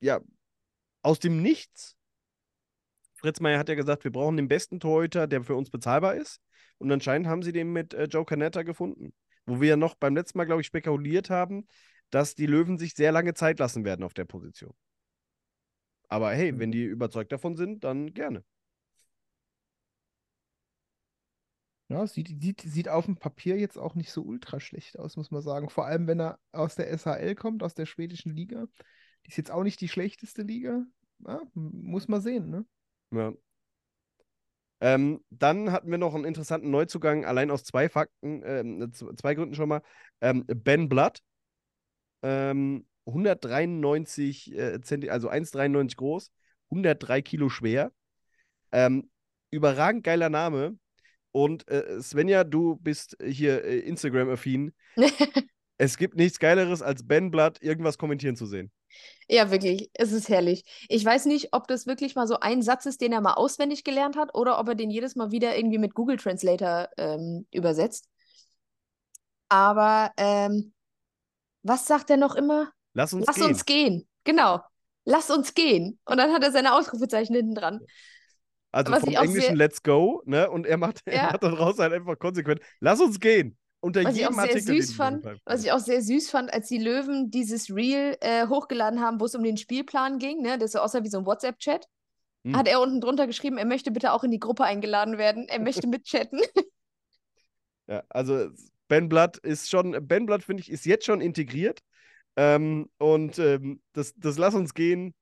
ja, 0.00 0.20
aus 1.02 1.18
dem 1.18 1.40
Nichts. 1.40 1.96
Fritz 3.14 3.40
Meier 3.40 3.58
hat 3.58 3.68
ja 3.70 3.74
gesagt, 3.74 4.04
wir 4.04 4.12
brauchen 4.12 4.36
den 4.36 4.46
besten 4.48 4.78
Torhüter, 4.78 5.26
der 5.26 5.42
für 5.42 5.54
uns 5.56 5.70
bezahlbar 5.70 6.14
ist. 6.14 6.40
Und 6.76 6.92
anscheinend 6.92 7.26
haben 7.26 7.42
sie 7.42 7.52
den 7.52 7.72
mit 7.72 7.94
äh, 7.94 8.04
Joe 8.04 8.24
Canetta 8.24 8.62
gefunden. 8.62 9.12
Wo 9.46 9.60
wir 9.60 9.70
ja 9.70 9.76
noch 9.76 9.94
beim 9.94 10.14
letzten 10.14 10.36
Mal, 10.38 10.44
glaube 10.44 10.60
ich, 10.60 10.66
spekuliert 10.66 11.30
haben, 11.30 11.66
dass 12.10 12.34
die 12.34 12.46
Löwen 12.46 12.76
sich 12.78 12.94
sehr 12.94 13.12
lange 13.12 13.32
Zeit 13.34 13.58
lassen 13.58 13.84
werden 13.84 14.04
auf 14.04 14.12
der 14.14 14.26
Position. 14.26 14.74
Aber 16.08 16.30
hey, 16.32 16.52
Mhm. 16.52 16.58
wenn 16.58 16.72
die 16.72 16.84
überzeugt 16.84 17.32
davon 17.32 17.56
sind, 17.56 17.84
dann 17.84 18.12
gerne. 18.14 18.44
Ja, 21.90 22.06
sieht, 22.06 22.28
sieht, 22.42 22.60
sieht 22.60 22.88
auf 22.88 23.06
dem 23.06 23.16
Papier 23.16 23.56
jetzt 23.58 23.78
auch 23.78 23.94
nicht 23.94 24.10
so 24.10 24.22
ultra 24.22 24.60
schlecht 24.60 24.98
aus, 24.98 25.16
muss 25.16 25.30
man 25.30 25.40
sagen. 25.40 25.70
Vor 25.70 25.86
allem, 25.86 26.06
wenn 26.06 26.20
er 26.20 26.38
aus 26.52 26.74
der 26.74 26.90
SHL 26.90 27.34
kommt, 27.34 27.62
aus 27.62 27.74
der 27.74 27.86
schwedischen 27.86 28.34
Liga. 28.34 28.66
Die 29.24 29.30
ist 29.30 29.38
jetzt 29.38 29.50
auch 29.50 29.62
nicht 29.62 29.80
die 29.80 29.88
schlechteste 29.88 30.42
Liga. 30.42 30.84
Ja, 31.26 31.40
muss 31.54 32.06
man 32.08 32.20
sehen, 32.20 32.50
ne? 32.50 32.66
Ja. 33.10 33.32
Ähm, 34.80 35.24
dann 35.30 35.72
hatten 35.72 35.90
wir 35.90 35.98
noch 35.98 36.14
einen 36.14 36.24
interessanten 36.24 36.70
Neuzugang, 36.70 37.24
allein 37.24 37.50
aus 37.50 37.64
zwei 37.64 37.88
Fakten, 37.88 38.42
ähm, 38.44 38.92
zwei 38.92 39.34
Gründen 39.34 39.54
schon 39.54 39.68
mal. 39.68 39.82
Ähm, 40.20 40.44
ben 40.46 40.88
Blood, 40.88 41.18
ähm, 42.22 42.86
193 43.08 44.56
äh, 44.56 44.80
Zenti 44.80 45.10
also 45.10 45.30
1,93 45.30 45.96
groß, 45.96 46.30
103 46.70 47.22
Kilo 47.22 47.48
schwer. 47.48 47.92
Ähm, 48.70 49.10
überragend 49.50 50.04
geiler 50.04 50.28
Name. 50.28 50.78
Und 51.32 51.68
äh, 51.68 52.00
Svenja, 52.00 52.44
du 52.44 52.76
bist 52.76 53.16
hier 53.24 53.64
äh, 53.64 53.78
Instagram-affin. 53.80 54.72
Es 55.80 55.96
gibt 55.96 56.16
nichts 56.16 56.40
Geileres, 56.40 56.82
als 56.82 57.06
Ben 57.06 57.30
Blood 57.30 57.62
irgendwas 57.62 57.98
kommentieren 57.98 58.34
zu 58.34 58.46
sehen. 58.46 58.72
Ja, 59.28 59.52
wirklich, 59.52 59.90
es 59.94 60.10
ist 60.10 60.28
herrlich. 60.28 60.64
Ich 60.88 61.04
weiß 61.04 61.26
nicht, 61.26 61.50
ob 61.52 61.68
das 61.68 61.86
wirklich 61.86 62.16
mal 62.16 62.26
so 62.26 62.40
ein 62.40 62.62
Satz 62.62 62.84
ist, 62.86 63.00
den 63.00 63.12
er 63.12 63.20
mal 63.20 63.34
auswendig 63.34 63.84
gelernt 63.84 64.16
hat, 64.16 64.34
oder 64.34 64.58
ob 64.58 64.68
er 64.68 64.74
den 64.74 64.90
jedes 64.90 65.14
Mal 65.14 65.30
wieder 65.30 65.56
irgendwie 65.56 65.78
mit 65.78 65.94
Google 65.94 66.16
Translator 66.16 66.88
ähm, 66.96 67.46
übersetzt. 67.52 68.08
Aber 69.48 70.10
ähm, 70.16 70.72
was 71.62 71.86
sagt 71.86 72.10
er 72.10 72.16
noch 72.16 72.34
immer? 72.34 72.72
Lass 72.94 73.12
uns 73.12 73.26
Lass 73.26 73.36
gehen. 73.36 73.44
uns 73.44 73.64
gehen. 73.64 74.08
Genau. 74.24 74.60
Lass 75.04 75.30
uns 75.30 75.54
gehen. 75.54 75.98
Und 76.04 76.18
dann 76.18 76.32
hat 76.32 76.42
er 76.42 76.52
seine 76.52 76.74
Ausrufezeichen 76.74 77.34
hinten 77.34 77.54
dran. 77.54 77.80
Also 78.72 78.92
Was 78.92 79.00
vom 79.00 79.14
Englischen 79.14 79.56
Let's 79.56 79.82
go, 79.82 80.22
ne? 80.26 80.50
Und 80.50 80.66
er 80.66 80.76
macht, 80.76 81.00
er 81.06 81.16
Ja. 81.16 81.22
macht 81.32 81.42
daraus 81.42 81.78
halt 81.78 81.92
einfach 81.92 82.18
konsequent, 82.18 82.60
lass 82.80 83.00
uns 83.00 83.18
gehen. 83.18 83.56
Unter 83.80 84.04
Was 84.04 84.16
ich 84.16 84.26
auch 84.26 84.30
jedem 84.32 84.34
sehr 84.42 84.50
Artikel, 84.50 84.82
süß 84.82 84.94
fand, 84.94 85.24
was 85.44 85.64
ich 85.64 85.72
auch 85.72 85.78
sehr 85.78 86.02
süß 86.02 86.30
fand, 86.30 86.52
als 86.52 86.68
die 86.68 86.78
Löwen 86.78 87.30
dieses 87.30 87.70
Reel 87.74 88.16
äh, 88.20 88.46
hochgeladen 88.48 89.00
haben, 89.00 89.20
wo 89.20 89.24
es 89.24 89.34
um 89.36 89.42
den 89.44 89.56
Spielplan 89.56 90.18
ging, 90.18 90.42
ne, 90.42 90.58
das 90.58 90.72
so 90.72 90.80
aussah 90.80 91.04
wie 91.04 91.08
so 91.08 91.18
ein 91.18 91.26
WhatsApp-Chat, 91.26 91.86
Hm. 92.44 92.56
hat 92.56 92.68
er 92.68 92.80
unten 92.80 93.00
drunter 93.00 93.26
geschrieben, 93.26 93.56
er 93.56 93.64
möchte 93.66 93.90
bitte 93.90 94.12
auch 94.12 94.24
in 94.24 94.30
die 94.32 94.40
Gruppe 94.40 94.64
eingeladen 94.64 95.16
werden, 95.16 95.46
er 95.48 95.60
möchte 95.60 95.86
mitchatten. 95.88 96.40
Ja, 97.86 98.02
also 98.10 98.50
Ben 98.88 99.08
Blood 99.08 99.38
ist 99.38 99.70
schon, 99.70 99.96
Ben 100.06 100.26
Blood, 100.26 100.42
finde 100.42 100.62
ich, 100.62 100.70
ist 100.70 100.84
jetzt 100.84 101.06
schon 101.06 101.20
integriert. 101.20 101.80
Ähm, 102.38 102.88
und 102.98 103.36
ähm, 103.40 103.80
das, 103.94 104.14
das 104.16 104.38
Lass 104.38 104.54
uns 104.54 104.72
gehen. 104.72 105.12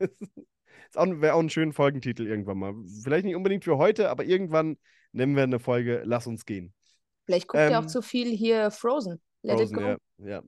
Das 0.92 1.04
wäre 1.20 1.34
auch 1.34 1.40
ein 1.40 1.50
schöner 1.50 1.72
Folgentitel 1.72 2.26
irgendwann 2.26 2.58
mal. 2.58 2.74
Vielleicht 3.02 3.24
nicht 3.24 3.34
unbedingt 3.34 3.64
für 3.64 3.76
heute, 3.76 4.08
aber 4.08 4.24
irgendwann 4.24 4.78
nennen 5.12 5.34
wir 5.34 5.42
eine 5.42 5.58
Folge 5.58 6.02
Lass 6.04 6.26
uns 6.28 6.46
gehen. 6.46 6.72
Vielleicht 7.24 7.48
guckt 7.48 7.60
er 7.60 7.78
auch 7.78 7.82
Ähm, 7.82 7.88
zu 7.88 8.02
viel 8.02 8.30
hier 8.30 8.70
Frozen. 8.70 9.20
Let 9.42 9.60
it 9.60 9.68
Frozen, 9.68 9.76
go. 9.76 10.24
ja. 10.24 10.26
ja. 10.28 10.42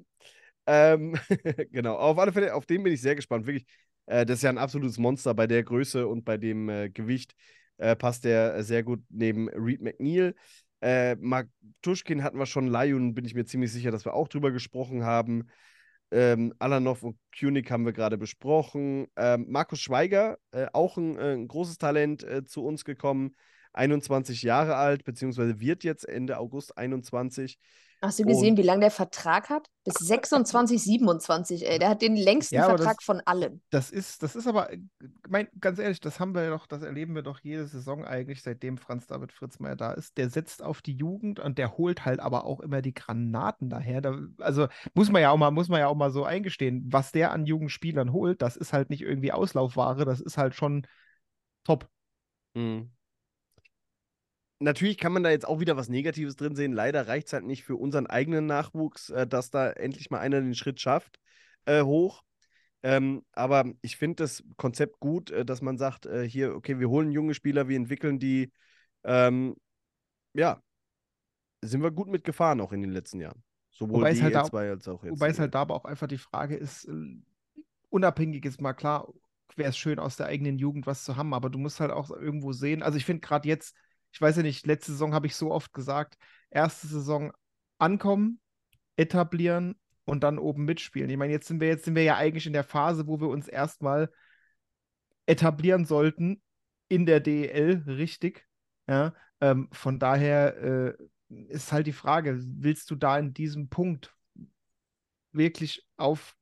Ähm, 0.66 1.16
genau, 1.72 1.96
auf 1.96 2.18
alle 2.18 2.32
Fälle, 2.32 2.54
auf 2.54 2.66
den 2.66 2.82
bin 2.84 2.92
ich 2.92 3.02
sehr 3.02 3.16
gespannt. 3.16 3.46
Wirklich, 3.46 3.66
äh, 4.06 4.24
das 4.24 4.38
ist 4.38 4.42
ja 4.42 4.50
ein 4.50 4.58
absolutes 4.58 4.96
Monster 4.96 5.34
bei 5.34 5.46
der 5.46 5.64
Größe 5.64 6.06
und 6.06 6.24
bei 6.24 6.36
dem 6.36 6.68
äh, 6.68 6.88
Gewicht. 6.88 7.34
Äh, 7.78 7.96
passt 7.96 8.24
der 8.24 8.54
äh, 8.54 8.62
sehr 8.62 8.84
gut 8.84 9.02
neben 9.08 9.48
Reed 9.48 9.82
McNeil. 9.82 10.34
Äh, 10.80 11.16
Mark 11.16 11.48
Tuschkin 11.82 12.22
hatten 12.22 12.38
wir 12.38 12.46
schon, 12.46 12.68
Lion 12.68 13.14
bin 13.14 13.24
ich 13.24 13.34
mir 13.34 13.44
ziemlich 13.44 13.72
sicher, 13.72 13.90
dass 13.90 14.04
wir 14.04 14.14
auch 14.14 14.28
drüber 14.28 14.52
gesprochen 14.52 15.04
haben. 15.04 15.48
Ähm, 16.10 16.54
Alanov 16.58 17.02
und 17.02 17.18
Kunig 17.38 17.70
haben 17.70 17.84
wir 17.84 17.92
gerade 17.92 18.16
besprochen. 18.16 19.08
Ähm, 19.16 19.46
Markus 19.48 19.80
Schweiger, 19.80 20.38
äh, 20.52 20.66
auch 20.72 20.96
ein, 20.96 21.18
äh, 21.18 21.34
ein 21.34 21.48
großes 21.48 21.78
Talent 21.78 22.24
äh, 22.24 22.44
zu 22.44 22.64
uns 22.64 22.84
gekommen. 22.84 23.34
21 23.74 24.42
Jahre 24.42 24.76
alt, 24.76 25.04
beziehungsweise 25.04 25.60
wird 25.60 25.84
jetzt 25.84 26.08
Ende 26.08 26.38
August 26.38 26.76
21. 26.78 27.58
Hast 28.00 28.20
du 28.20 28.24
gesehen, 28.24 28.50
Und- 28.50 28.58
wie 28.58 28.62
lange 28.62 28.82
der 28.82 28.90
Vertrag 28.92 29.50
hat? 29.50 29.68
Bis 29.84 29.94
26, 29.94 30.80
27, 30.82 31.66
ey. 31.68 31.80
Der 31.80 31.88
hat 31.88 32.00
den 32.00 32.14
längsten 32.14 32.54
Ja, 32.54 32.66
Vertrag 32.66 32.98
das- 32.98 33.04
von 33.04 33.20
allen. 33.24 33.60
Das 33.70 33.90
ist, 33.90 34.22
das 34.22 34.36
ist 34.36 34.46
aber, 34.46 34.72
äh, 34.72 34.78
mein, 35.28 35.48
ganz 35.60 35.80
ehrlich, 35.80 35.98
das 35.98 36.20
haben 36.20 36.32
wir 36.34 36.48
doch, 36.50 36.68
das 36.68 36.82
erleben 36.82 37.16
wir 37.16 37.22
doch 37.22 37.40
jede 37.40 37.66
Saison 37.66 38.04
eigentlich, 38.04 38.42
seitdem 38.42 38.78
Franz 38.78 39.06
David 39.08 39.32
Fritzmeier 39.32 39.74
da 39.74 39.92
ist. 39.92 40.16
Der 40.16 40.30
setzt 40.30 40.62
auf 40.62 40.80
die 40.80 40.94
Jugend 40.94 41.40
und 41.40 41.58
der 41.58 41.76
holt 41.76 42.04
halt 42.04 42.20
aber 42.20 42.44
auch 42.44 42.60
immer 42.60 42.82
die 42.82 42.94
Granaten 42.94 43.68
daher. 43.68 44.00
Da, 44.00 44.16
also 44.38 44.68
muss 44.94 45.10
man 45.10 45.20
ja 45.22 45.30
auch 45.30 45.36
mal, 45.36 45.50
muss 45.50 45.68
man 45.68 45.80
ja 45.80 45.88
auch 45.88 45.96
mal 45.96 46.12
so 46.12 46.22
eingestehen, 46.24 46.84
was 46.86 47.10
der 47.10 47.32
an 47.32 47.46
jungen 47.46 47.68
Spielern 47.68 48.12
holt, 48.12 48.42
das 48.42 48.56
ist 48.56 48.72
halt 48.72 48.90
nicht 48.90 49.02
irgendwie 49.02 49.32
Auslaufware, 49.32 50.04
das 50.04 50.20
ist 50.20 50.38
halt 50.38 50.54
schon 50.54 50.86
top. 51.64 51.88
Mhm. 52.54 52.92
Natürlich 54.60 54.98
kann 54.98 55.12
man 55.12 55.22
da 55.22 55.30
jetzt 55.30 55.46
auch 55.46 55.60
wieder 55.60 55.76
was 55.76 55.88
Negatives 55.88 56.36
drin 56.36 56.56
sehen. 56.56 56.72
Leider 56.72 57.06
reicht 57.06 57.28
es 57.28 57.32
halt 57.32 57.44
nicht 57.44 57.64
für 57.64 57.76
unseren 57.76 58.06
eigenen 58.06 58.46
Nachwuchs, 58.46 59.10
äh, 59.10 59.26
dass 59.26 59.50
da 59.50 59.70
endlich 59.70 60.10
mal 60.10 60.18
einer 60.18 60.40
den 60.40 60.54
Schritt 60.54 60.80
schafft 60.80 61.18
äh, 61.66 61.82
hoch. 61.82 62.22
Ähm, 62.82 63.24
aber 63.32 63.64
ich 63.82 63.96
finde 63.96 64.24
das 64.24 64.42
Konzept 64.56 65.00
gut, 65.00 65.30
äh, 65.30 65.44
dass 65.44 65.62
man 65.62 65.78
sagt, 65.78 66.06
äh, 66.06 66.28
hier, 66.28 66.54
okay, 66.54 66.78
wir 66.78 66.88
holen 66.88 67.10
junge 67.10 67.34
Spieler, 67.34 67.68
wir 67.68 67.76
entwickeln 67.76 68.18
die. 68.18 68.52
Ähm, 69.04 69.56
ja, 70.34 70.60
sind 71.62 71.82
wir 71.82 71.90
gut 71.90 72.08
mitgefahren 72.08 72.60
auch 72.60 72.72
in 72.72 72.82
den 72.82 72.90
letzten 72.90 73.20
Jahren. 73.20 73.42
Sowohl 73.70 73.98
Wobei 73.98 74.12
die 74.12 74.22
halt 74.22 74.34
da- 74.34 74.44
zwei 74.44 74.70
als 74.70 74.86
auch 74.88 75.02
jetzt. 75.04 75.12
Wobei 75.12 75.28
es 75.28 75.38
halt 75.38 75.54
da 75.54 75.62
aber 75.62 75.74
auch 75.74 75.84
einfach 75.84 76.06
die 76.06 76.18
Frage 76.18 76.56
ist, 76.56 76.84
äh, 76.84 76.92
unabhängig 77.90 78.44
ist 78.44 78.60
mal 78.60 78.74
klar, 78.74 79.12
wäre 79.56 79.70
es 79.70 79.78
schön, 79.78 79.98
aus 79.98 80.16
der 80.16 80.26
eigenen 80.26 80.58
Jugend 80.58 80.86
was 80.86 81.04
zu 81.04 81.16
haben, 81.16 81.34
aber 81.34 81.50
du 81.50 81.58
musst 81.58 81.80
halt 81.80 81.90
auch 81.90 82.10
irgendwo 82.10 82.52
sehen. 82.52 82.82
Also 82.82 82.96
ich 82.96 83.04
finde 83.04 83.20
gerade 83.20 83.48
jetzt, 83.48 83.74
ich 84.12 84.20
weiß 84.20 84.36
ja 84.36 84.42
nicht, 84.42 84.66
letzte 84.66 84.92
Saison 84.92 85.14
habe 85.14 85.26
ich 85.26 85.36
so 85.36 85.50
oft 85.50 85.72
gesagt, 85.72 86.16
erste 86.50 86.86
Saison 86.86 87.32
ankommen, 87.78 88.40
etablieren 88.96 89.76
und 90.04 90.22
dann 90.22 90.38
oben 90.38 90.64
mitspielen. 90.64 91.10
Ich 91.10 91.16
meine, 91.16 91.32
jetzt 91.32 91.46
sind 91.46 91.60
wir, 91.60 91.68
jetzt 91.68 91.84
sind 91.84 91.94
wir 91.94 92.02
ja 92.02 92.16
eigentlich 92.16 92.46
in 92.46 92.52
der 92.52 92.64
Phase, 92.64 93.06
wo 93.06 93.20
wir 93.20 93.28
uns 93.28 93.48
erstmal 93.48 94.10
etablieren 95.26 95.84
sollten 95.84 96.42
in 96.88 97.06
der 97.06 97.20
DEL, 97.20 97.84
richtig. 97.86 98.46
Ja, 98.88 99.14
ähm, 99.40 99.68
von 99.72 99.98
daher 99.98 100.56
äh, 100.56 100.94
ist 101.48 101.72
halt 101.72 101.86
die 101.86 101.92
Frage, 101.92 102.40
willst 102.42 102.90
du 102.90 102.96
da 102.96 103.18
in 103.18 103.34
diesem 103.34 103.68
Punkt 103.68 104.14
wirklich 105.32 105.86
auf 105.96 106.34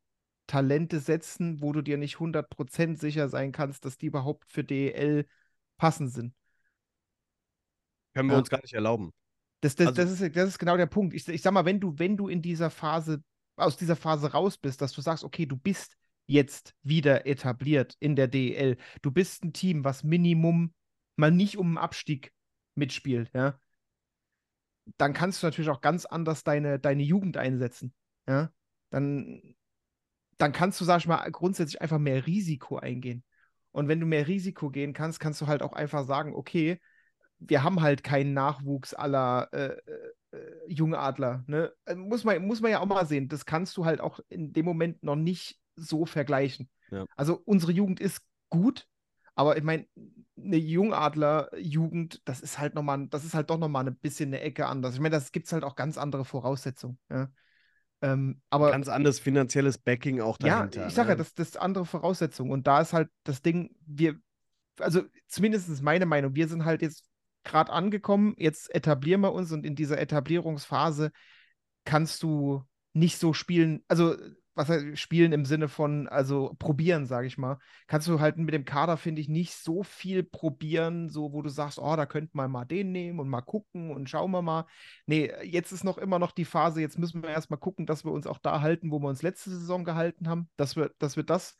Talente 0.46 1.00
setzen, 1.00 1.60
wo 1.60 1.72
du 1.72 1.82
dir 1.82 1.98
nicht 1.98 2.20
100% 2.20 3.00
sicher 3.00 3.28
sein 3.28 3.50
kannst, 3.50 3.84
dass 3.84 3.98
die 3.98 4.06
überhaupt 4.06 4.44
für 4.46 4.62
DEL 4.62 5.26
passend 5.76 6.12
sind? 6.12 6.34
Können 8.16 8.30
wir 8.30 8.32
Ja. 8.34 8.38
uns 8.38 8.48
gar 8.48 8.62
nicht 8.62 8.72
erlauben. 8.72 9.12
Das, 9.60 9.74
das, 9.74 9.88
Also- 9.88 10.02
das, 10.02 10.20
ist, 10.20 10.34
das 10.36 10.48
ist 10.48 10.58
genau 10.58 10.78
der 10.78 10.86
Punkt. 10.86 11.12
Ich, 11.12 11.28
ich 11.28 11.42
sag 11.42 11.52
mal, 11.52 11.66
wenn 11.66 11.80
du, 11.80 11.98
wenn 11.98 12.16
du 12.16 12.28
in 12.28 12.40
dieser 12.40 12.70
Phase, 12.70 13.22
aus 13.56 13.76
dieser 13.76 13.94
Phase 13.94 14.32
raus 14.32 14.56
bist, 14.56 14.80
dass 14.80 14.92
du 14.92 15.02
sagst, 15.02 15.22
okay, 15.22 15.44
du 15.44 15.56
bist 15.56 15.96
jetzt 16.26 16.74
wieder 16.82 17.26
etabliert 17.26 17.94
in 18.00 18.16
der 18.16 18.26
DEL. 18.26 18.78
Du 19.02 19.10
bist 19.10 19.44
ein 19.44 19.52
Team, 19.52 19.84
was 19.84 20.02
Minimum 20.02 20.72
mal 21.16 21.30
nicht 21.30 21.58
um 21.58 21.72
den 21.72 21.78
Abstieg 21.78 22.32
mitspielt, 22.74 23.30
ja. 23.34 23.60
Dann 24.96 25.12
kannst 25.12 25.42
du 25.42 25.46
natürlich 25.46 25.68
auch 25.70 25.80
ganz 25.82 26.06
anders 26.06 26.42
deine, 26.42 26.78
deine 26.78 27.02
Jugend 27.02 27.36
einsetzen, 27.36 27.92
ja. 28.26 28.50
Dann, 28.90 29.42
dann 30.38 30.52
kannst 30.52 30.80
du, 30.80 30.84
sag 30.86 30.98
ich 31.00 31.06
mal, 31.06 31.30
grundsätzlich 31.30 31.82
einfach 31.82 31.98
mehr 31.98 32.26
Risiko 32.26 32.78
eingehen. 32.78 33.24
Und 33.72 33.88
wenn 33.88 34.00
du 34.00 34.06
mehr 34.06 34.26
Risiko 34.26 34.70
gehen 34.70 34.92
kannst, 34.94 35.20
kannst 35.20 35.40
du 35.42 35.46
halt 35.48 35.62
auch 35.62 35.74
einfach 35.74 36.06
sagen, 36.06 36.34
okay, 36.34 36.80
wir 37.38 37.62
haben 37.62 37.82
halt 37.82 38.02
keinen 38.02 38.32
Nachwuchs 38.32 38.94
aller 38.94 39.48
äh, 39.52 39.66
äh, 39.66 40.12
äh, 40.36 40.72
Jungadler. 40.72 41.44
Ne? 41.46 41.72
Äh, 41.84 41.94
Muss, 41.94 42.24
man, 42.24 42.44
muss 42.46 42.60
man 42.60 42.70
ja 42.70 42.80
auch 42.80 42.86
mal 42.86 43.06
sehen. 43.06 43.28
Das 43.28 43.46
kannst 43.46 43.76
du 43.76 43.84
halt 43.84 44.00
auch 44.00 44.20
in 44.28 44.52
dem 44.52 44.64
Moment 44.64 45.02
noch 45.02 45.16
nicht 45.16 45.60
so 45.74 46.06
vergleichen. 46.06 46.68
Ja. 46.90 47.04
Also 47.16 47.40
unsere 47.44 47.72
Jugend 47.72 48.00
ist 48.00 48.22
gut, 48.48 48.86
aber 49.34 49.56
ich 49.56 49.62
meine, 49.62 49.86
eine 50.36 50.56
Jungadler-Jugend, 50.56 52.22
das 52.24 52.40
ist 52.40 52.58
halt 52.58 52.74
nochmal, 52.74 53.06
das 53.08 53.24
ist 53.24 53.34
halt 53.34 53.50
doch 53.50 53.58
nochmal 53.58 53.86
ein 53.86 53.96
bisschen 53.96 54.30
eine 54.30 54.40
Ecke 54.40 54.66
anders. 54.66 54.94
Ich 54.94 55.00
meine, 55.00 55.14
das 55.14 55.32
gibt 55.32 55.46
es 55.46 55.52
halt 55.52 55.64
auch 55.64 55.76
ganz 55.76 55.98
andere 55.98 56.24
Voraussetzungen. 56.24 56.98
Ja? 57.10 57.28
Ähm, 58.02 58.40
aber 58.50 58.70
Ganz 58.70 58.88
anderes 58.88 59.18
finanzielles 59.18 59.78
Backing 59.78 60.20
auch 60.20 60.36
dahinter. 60.38 60.82
ja, 60.82 60.86
ich 60.88 60.94
sage 60.94 61.10
ja, 61.10 61.14
ne? 61.14 61.18
das, 61.18 61.34
das 61.34 61.48
ist 61.48 61.56
andere 61.56 61.86
Voraussetzungen. 61.86 62.50
Und 62.50 62.66
da 62.66 62.80
ist 62.80 62.92
halt 62.92 63.08
das 63.24 63.42
Ding, 63.42 63.74
wir, 63.86 64.16
also 64.78 65.02
zumindest 65.26 65.82
meine 65.82 66.06
Meinung, 66.06 66.34
wir 66.34 66.48
sind 66.48 66.64
halt 66.64 66.82
jetzt 66.82 67.04
gerade 67.46 67.72
angekommen, 67.72 68.34
jetzt 68.36 68.74
etablieren 68.74 69.22
wir 69.22 69.32
uns 69.32 69.52
und 69.52 69.64
in 69.64 69.74
dieser 69.74 69.98
Etablierungsphase 69.98 71.12
kannst 71.84 72.22
du 72.22 72.62
nicht 72.92 73.18
so 73.18 73.32
spielen, 73.32 73.84
also 73.88 74.16
was 74.56 74.70
heißt 74.70 74.98
spielen 74.98 75.32
im 75.32 75.44
Sinne 75.44 75.68
von, 75.68 76.08
also 76.08 76.56
probieren, 76.58 77.04
sage 77.06 77.26
ich 77.26 77.36
mal, 77.36 77.58
kannst 77.86 78.08
du 78.08 78.20
halt 78.20 78.38
mit 78.38 78.54
dem 78.54 78.64
Kader, 78.64 78.96
finde 78.96 79.20
ich, 79.20 79.28
nicht 79.28 79.54
so 79.54 79.82
viel 79.82 80.22
probieren, 80.22 81.10
so 81.10 81.32
wo 81.32 81.42
du 81.42 81.50
sagst, 81.50 81.78
oh, 81.78 81.94
da 81.94 82.06
könnten 82.06 82.36
wir 82.38 82.48
mal 82.48 82.64
den 82.64 82.90
nehmen 82.90 83.20
und 83.20 83.28
mal 83.28 83.42
gucken 83.42 83.90
und 83.90 84.08
schauen 84.08 84.30
wir 84.30 84.42
mal. 84.42 84.66
Nee, 85.04 85.30
jetzt 85.44 85.72
ist 85.72 85.84
noch 85.84 85.98
immer 85.98 86.18
noch 86.18 86.32
die 86.32 86.46
Phase, 86.46 86.80
jetzt 86.80 86.98
müssen 86.98 87.22
wir 87.22 87.30
erstmal 87.30 87.60
gucken, 87.60 87.84
dass 87.84 88.04
wir 88.04 88.12
uns 88.12 88.26
auch 88.26 88.38
da 88.38 88.62
halten, 88.62 88.90
wo 88.90 88.98
wir 88.98 89.08
uns 89.08 89.22
letzte 89.22 89.50
Saison 89.50 89.84
gehalten 89.84 90.26
haben, 90.26 90.48
dass 90.56 90.74
wir, 90.74 90.90
dass 90.98 91.16
wir 91.16 91.24
das 91.24 91.56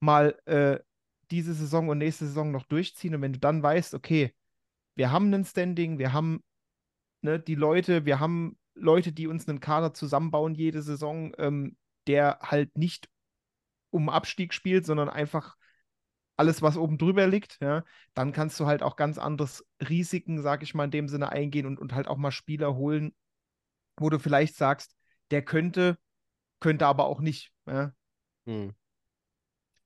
mal 0.00 0.38
äh, 0.44 0.78
diese 1.30 1.54
Saison 1.54 1.88
und 1.88 1.98
nächste 1.98 2.26
Saison 2.26 2.52
noch 2.52 2.66
durchziehen. 2.66 3.14
Und 3.14 3.22
wenn 3.22 3.32
du 3.32 3.38
dann 3.38 3.62
weißt, 3.62 3.94
okay, 3.94 4.34
wir 4.96 5.12
haben 5.12 5.32
ein 5.32 5.44
Standing, 5.44 5.98
wir 5.98 6.12
haben 6.12 6.42
ne, 7.22 7.38
die 7.38 7.54
Leute, 7.54 8.04
wir 8.04 8.18
haben 8.18 8.58
Leute, 8.74 9.12
die 9.12 9.26
uns 9.26 9.48
einen 9.48 9.60
Kader 9.60 9.94
zusammenbauen 9.94 10.54
jede 10.54 10.82
Saison, 10.82 11.32
ähm, 11.38 11.76
der 12.06 12.38
halt 12.42 12.76
nicht 12.76 13.08
um 13.90 14.08
Abstieg 14.08 14.52
spielt, 14.52 14.84
sondern 14.84 15.08
einfach 15.08 15.56
alles, 16.36 16.60
was 16.60 16.76
oben 16.76 16.98
drüber 16.98 17.26
liegt, 17.26 17.58
ja, 17.62 17.84
dann 18.14 18.32
kannst 18.32 18.60
du 18.60 18.66
halt 18.66 18.82
auch 18.82 18.96
ganz 18.96 19.16
anderes 19.16 19.66
Risiken, 19.88 20.42
sag 20.42 20.62
ich 20.62 20.74
mal, 20.74 20.84
in 20.84 20.90
dem 20.90 21.08
Sinne 21.08 21.30
eingehen 21.30 21.66
und, 21.66 21.78
und 21.78 21.94
halt 21.94 22.08
auch 22.08 22.18
mal 22.18 22.30
Spieler 22.30 22.74
holen, 22.74 23.14
wo 23.96 24.10
du 24.10 24.18
vielleicht 24.18 24.54
sagst, 24.54 24.94
der 25.30 25.42
könnte, 25.42 25.98
könnte 26.60 26.86
aber 26.86 27.06
auch 27.06 27.20
nicht. 27.20 27.52
Ja? 27.66 27.94
Hm. 28.44 28.74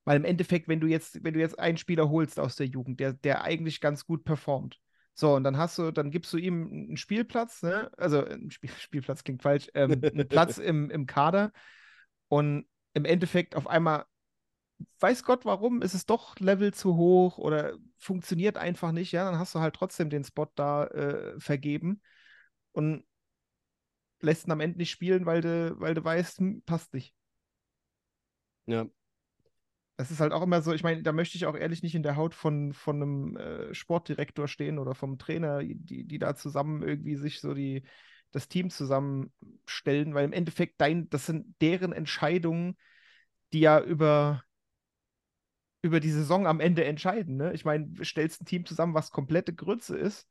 Weil 0.04 0.16
im 0.16 0.24
Endeffekt, 0.24 0.66
wenn 0.66 0.80
du 0.80 0.88
jetzt, 0.88 1.22
wenn 1.22 1.34
du 1.34 1.40
jetzt 1.40 1.58
einen 1.58 1.78
Spieler 1.78 2.10
holst 2.10 2.40
aus 2.40 2.56
der 2.56 2.66
Jugend, 2.66 2.98
der, 2.98 3.12
der 3.12 3.42
eigentlich 3.42 3.80
ganz 3.80 4.04
gut 4.04 4.24
performt, 4.24 4.80
so, 5.14 5.34
und 5.34 5.44
dann 5.44 5.56
hast 5.56 5.78
du, 5.78 5.90
dann 5.90 6.10
gibst 6.10 6.32
du 6.32 6.38
ihm 6.38 6.68
einen 6.88 6.96
Spielplatz, 6.96 7.62
ne? 7.62 7.90
Also 7.96 8.24
ein 8.24 8.50
Spiel, 8.50 8.70
Spielplatz 8.78 9.24
klingt 9.24 9.42
falsch, 9.42 9.68
ähm, 9.74 10.02
einen 10.12 10.28
Platz 10.28 10.58
im, 10.58 10.90
im 10.90 11.06
Kader 11.06 11.52
und 12.28 12.66
im 12.94 13.04
Endeffekt 13.04 13.54
auf 13.56 13.66
einmal, 13.66 14.04
weiß 15.00 15.24
Gott 15.24 15.44
warum, 15.44 15.82
ist 15.82 15.94
es 15.94 16.06
doch 16.06 16.38
Level 16.38 16.72
zu 16.72 16.96
hoch 16.96 17.38
oder 17.38 17.74
funktioniert 17.98 18.56
einfach 18.56 18.92
nicht, 18.92 19.12
ja, 19.12 19.24
dann 19.30 19.38
hast 19.38 19.54
du 19.54 19.60
halt 19.60 19.74
trotzdem 19.74 20.10
den 20.10 20.24
Spot 20.24 20.48
da 20.54 20.86
äh, 20.86 21.38
vergeben 21.40 22.00
und 22.72 23.04
lässt 24.20 24.46
ihn 24.46 24.52
am 24.52 24.60
Ende 24.60 24.78
nicht 24.78 24.90
spielen, 24.90 25.26
weil 25.26 25.40
du, 25.40 25.74
weil 25.78 25.94
du 25.94 26.04
weißt, 26.04 26.38
hm, 26.38 26.62
passt 26.64 26.92
nicht. 26.94 27.14
Ja. 28.66 28.86
Das 30.00 30.10
ist 30.10 30.20
halt 30.20 30.32
auch 30.32 30.40
immer 30.40 30.62
so, 30.62 30.72
ich 30.72 30.82
meine, 30.82 31.02
da 31.02 31.12
möchte 31.12 31.36
ich 31.36 31.44
auch 31.44 31.54
ehrlich 31.54 31.82
nicht 31.82 31.94
in 31.94 32.02
der 32.02 32.16
Haut 32.16 32.34
von, 32.34 32.72
von 32.72 33.02
einem 33.02 33.36
äh, 33.36 33.74
Sportdirektor 33.74 34.48
stehen 34.48 34.78
oder 34.78 34.94
vom 34.94 35.18
Trainer, 35.18 35.62
die, 35.62 36.04
die 36.04 36.18
da 36.18 36.34
zusammen 36.34 36.82
irgendwie 36.82 37.16
sich 37.16 37.38
so 37.38 37.52
die, 37.52 37.82
das 38.30 38.48
Team 38.48 38.70
zusammenstellen, 38.70 40.14
weil 40.14 40.24
im 40.24 40.32
Endeffekt 40.32 40.80
dein, 40.80 41.10
das 41.10 41.26
sind 41.26 41.54
deren 41.60 41.92
Entscheidungen, 41.92 42.78
die 43.52 43.60
ja 43.60 43.78
über, 43.78 44.42
über 45.82 46.00
die 46.00 46.12
Saison 46.12 46.46
am 46.46 46.60
Ende 46.60 46.86
entscheiden. 46.86 47.36
Ne? 47.36 47.52
Ich 47.52 47.66
meine, 47.66 47.92
stellst 48.02 48.40
ein 48.40 48.46
Team 48.46 48.64
zusammen, 48.64 48.94
was 48.94 49.10
komplette 49.10 49.52
Grütze 49.52 49.98
ist, 49.98 50.26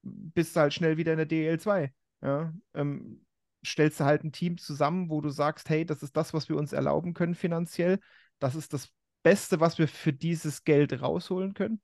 bist 0.00 0.56
du 0.56 0.60
halt 0.60 0.72
schnell 0.72 0.96
wieder 0.96 1.12
in 1.12 1.18
der 1.18 1.28
DL2. 1.28 1.92
Ja? 2.22 2.54
Ähm, 2.72 3.26
stellst 3.66 4.00
du 4.00 4.04
halt 4.04 4.24
ein 4.24 4.32
Team 4.32 4.56
zusammen, 4.56 5.10
wo 5.10 5.20
du 5.20 5.28
sagst, 5.28 5.68
hey, 5.68 5.84
das 5.84 6.02
ist 6.02 6.16
das, 6.16 6.32
was 6.32 6.48
wir 6.48 6.56
uns 6.56 6.72
erlauben 6.72 7.12
können 7.12 7.34
finanziell. 7.34 8.00
Das 8.38 8.54
ist 8.54 8.72
das 8.72 8.90
Beste, 9.22 9.60
was 9.60 9.78
wir 9.78 9.88
für 9.88 10.12
dieses 10.12 10.64
Geld 10.64 11.00
rausholen 11.00 11.54
können. 11.54 11.80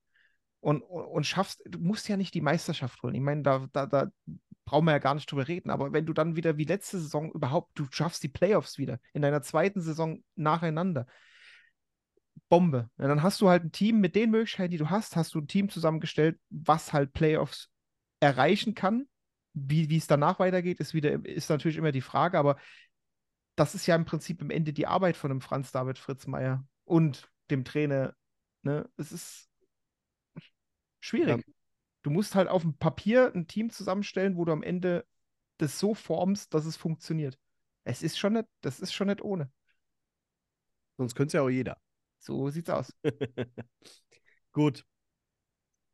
Und, 0.61 0.82
und, 0.82 1.05
und 1.05 1.26
schaffst, 1.26 1.62
du 1.66 1.78
musst 1.78 2.09
ja 2.09 2.16
nicht 2.16 2.34
die 2.34 2.41
Meisterschaft 2.41 3.03
holen. 3.03 3.14
Ich 3.14 3.20
meine, 3.20 3.43
da, 3.43 3.68
da, 3.72 3.87
da 3.87 4.11
brauchen 4.64 4.87
wir 4.87 4.93
ja 4.93 4.99
gar 4.99 5.14
nicht 5.14 5.30
drüber 5.30 5.47
reden. 5.47 5.70
Aber 5.70 5.93
wenn 5.93 6.07
du 6.07 6.12
dann 6.12 6.37
wieder 6.37 6.57
wie 6.57 6.64
letzte 6.64 6.99
Saison 6.99 7.30
überhaupt, 7.32 7.78
du 7.78 7.87
schaffst 7.91 8.22
die 8.22 8.28
Playoffs 8.28 8.78
wieder 8.78 8.99
in 9.12 9.22
deiner 9.22 9.43
zweiten 9.43 9.80
Saison 9.80 10.22
nacheinander. 10.34 11.07
Bombe. 12.49 12.91
Ja, 12.99 13.09
dann 13.09 13.22
hast 13.22 13.41
du 13.41 13.49
halt 13.49 13.64
ein 13.64 13.72
Team 13.72 14.01
mit 14.01 14.14
den 14.14 14.30
Möglichkeiten, 14.30 14.70
die 14.70 14.78
du 14.78 14.91
hast, 14.91 15.16
hast 15.16 15.34
du 15.34 15.41
ein 15.41 15.49
Team 15.49 15.68
zusammengestellt, 15.68 16.39
was 16.51 16.93
halt 16.93 17.12
Playoffs 17.12 17.70
erreichen 18.20 18.74
kann. 18.74 19.07
Wie, 19.53 19.97
es 19.97 20.07
danach 20.07 20.39
weitergeht, 20.39 20.80
ist 20.80 20.95
wieder, 20.95 21.24
ist 21.24 21.49
natürlich 21.49 21.78
immer 21.78 21.93
die 21.93 22.03
Frage, 22.03 22.39
aber 22.39 22.57
das 23.57 23.74
ist 23.74 23.87
ja 23.87 23.97
im 23.97 24.05
Prinzip 24.05 24.43
am 24.43 24.51
Ende 24.51 24.72
die 24.72 24.87
Arbeit 24.87 25.16
von 25.16 25.30
dem 25.30 25.41
Franz 25.41 25.72
David 25.72 25.99
Fritzmeier 25.99 26.66
und 26.87 27.30
dem 27.51 27.64
Trainer. 27.64 28.16
Ne? 28.62 28.89
Es 28.97 29.12
ist 29.12 29.51
schwierig. 31.01 31.47
Ja. 31.47 31.53
Du 32.03 32.11
musst 32.11 32.34
halt 32.34 32.49
auf 32.49 32.62
dem 32.62 32.78
Papier 32.78 33.32
ein 33.34 33.47
Team 33.47 33.70
zusammenstellen, 33.70 34.37
wo 34.37 34.45
du 34.45 34.53
am 34.53 34.62
Ende 34.62 35.05
das 35.59 35.78
so 35.78 35.95
formst, 35.95 36.55
dass 36.55 36.64
es 36.64 36.76
funktioniert. 36.76 37.39
Es 37.84 38.03
ist 38.03 38.18
schon 38.18 38.34
nicht, 38.34 38.47
das 38.61 38.80
ist 38.80 38.93
schon 38.93 39.09
nicht 39.09 39.22
ohne. 39.22 39.51
Sonst 40.97 41.14
könnte 41.14 41.28
es 41.28 41.32
ja 41.34 41.43
auch 41.43 41.51
jeder. 41.51 41.76
So 42.18 42.49
sieht's 42.49 42.70
aus. 42.70 42.93
Gut. 44.53 44.84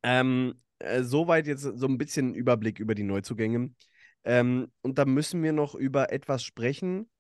Ähm, 0.03 0.61
äh, 0.78 1.03
soweit 1.03 1.47
jetzt 1.47 1.62
so 1.62 1.86
ein 1.86 1.99
bisschen 1.99 2.34
Überblick 2.34 2.78
über 2.78 2.95
die 2.95 3.03
Neuzugänge. 3.03 3.74
Ähm, 4.24 4.72
und 4.82 4.99
da 4.99 5.05
müssen 5.05 5.43
wir 5.43 5.53
noch 5.53 5.74
über 5.74 6.12
etwas 6.12 6.45
sprechen, 6.45 7.11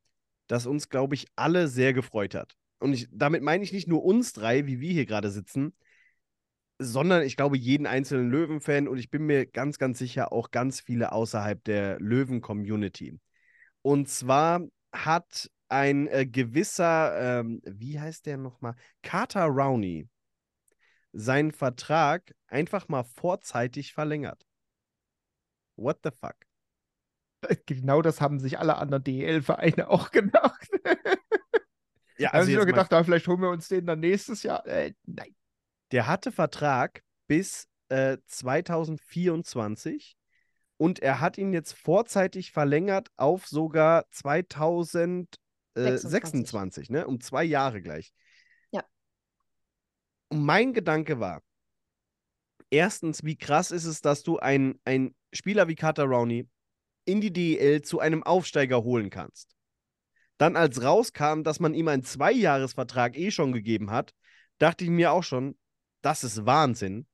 das 0.46 0.66
uns, 0.66 0.88
glaube 0.88 1.14
ich, 1.14 1.26
alle 1.36 1.68
sehr 1.68 1.92
gefreut 1.92 2.34
hat. 2.34 2.56
Und 2.82 2.94
ich, 2.94 3.08
damit 3.12 3.42
meine 3.42 3.62
ich 3.62 3.72
nicht 3.72 3.88
nur 3.88 4.04
uns 4.04 4.32
drei, 4.32 4.66
wie 4.66 4.80
wir 4.80 4.92
hier 4.92 5.06
gerade 5.06 5.30
sitzen, 5.30 5.72
sondern 6.78 7.22
ich 7.22 7.36
glaube 7.36 7.56
jeden 7.56 7.86
einzelnen 7.86 8.30
Löwen-Fan 8.30 8.88
und 8.88 8.98
ich 8.98 9.10
bin 9.10 9.24
mir 9.24 9.46
ganz, 9.46 9.78
ganz 9.78 9.98
sicher 9.98 10.32
auch 10.32 10.50
ganz 10.50 10.80
viele 10.80 11.12
außerhalb 11.12 11.62
der 11.64 12.00
Löwen-Community. 12.00 13.20
Und 13.82 14.08
zwar 14.08 14.62
hat 14.92 15.50
ein 15.68 16.08
äh, 16.08 16.26
gewisser, 16.26 17.40
ähm, 17.40 17.62
wie 17.64 18.00
heißt 18.00 18.26
der 18.26 18.36
nochmal? 18.36 18.74
Carter 19.02 19.46
Rowney 19.46 20.08
seinen 21.12 21.52
Vertrag 21.52 22.34
einfach 22.48 22.88
mal 22.88 23.04
vorzeitig 23.04 23.92
verlängert. 23.92 24.44
What 25.76 26.00
the 26.02 26.10
fuck? 26.10 26.36
Genau 27.66 28.02
das 28.02 28.20
haben 28.20 28.38
sich 28.38 28.58
alle 28.58 28.76
anderen 28.76 29.04
DEL-Vereine 29.04 29.88
auch 29.88 30.10
gedacht. 30.10 30.68
Ja, 32.22 32.30
Da 32.30 32.38
haben 32.38 32.44
sie 32.46 32.52
jetzt 32.52 32.58
nur 32.58 32.66
mal- 32.66 32.72
gedacht, 32.72 32.92
ah, 32.92 33.04
vielleicht 33.04 33.26
holen 33.28 33.40
wir 33.40 33.50
uns 33.50 33.68
den 33.68 33.86
dann 33.86 34.00
nächstes 34.00 34.42
Jahr. 34.42 34.66
Äh, 34.66 34.94
nein. 35.04 35.34
Der 35.92 36.06
hatte 36.06 36.32
Vertrag 36.32 37.02
bis 37.26 37.68
äh, 37.88 38.18
2024 38.26 40.16
Und 40.78 40.98
er 41.00 41.20
hat 41.20 41.36
ihn 41.38 41.52
jetzt 41.52 41.74
vorzeitig 41.74 42.50
verlängert 42.50 43.10
auf 43.16 43.46
sogar 43.46 44.06
2026, 44.10 46.90
ne? 46.90 47.06
Um 47.06 47.20
zwei 47.20 47.44
Jahre 47.44 47.82
gleich. 47.82 48.12
Ja. 48.72 48.82
Und 50.28 50.44
mein 50.44 50.72
Gedanke 50.72 51.20
war, 51.20 51.42
erstens, 52.70 53.22
wie 53.22 53.36
krass 53.36 53.70
ist 53.70 53.84
es, 53.84 54.00
dass 54.00 54.22
du 54.22 54.38
einen 54.38 54.80
Spieler 55.32 55.68
wie 55.68 55.74
Carter 55.76 56.04
Rowney 56.04 56.48
in 57.04 57.20
die 57.20 57.32
DEL 57.32 57.82
zu 57.82 58.00
einem 58.00 58.22
Aufsteiger 58.22 58.82
holen 58.82 59.10
kannst. 59.10 59.54
Dann, 60.38 60.56
als 60.56 60.82
rauskam, 60.82 61.42
dass 61.42 61.60
man 61.60 61.74
ihm 61.74 61.88
einen 61.88 62.02
Zweijahresvertrag 62.02 63.16
eh 63.16 63.30
schon 63.30 63.52
gegeben 63.52 63.90
hat, 63.90 64.12
dachte 64.58 64.84
ich 64.84 64.90
mir 64.90 65.12
auch 65.12 65.22
schon, 65.22 65.56
das 66.02 66.24
ist 66.24 66.46
Wahnsinn. 66.46 67.06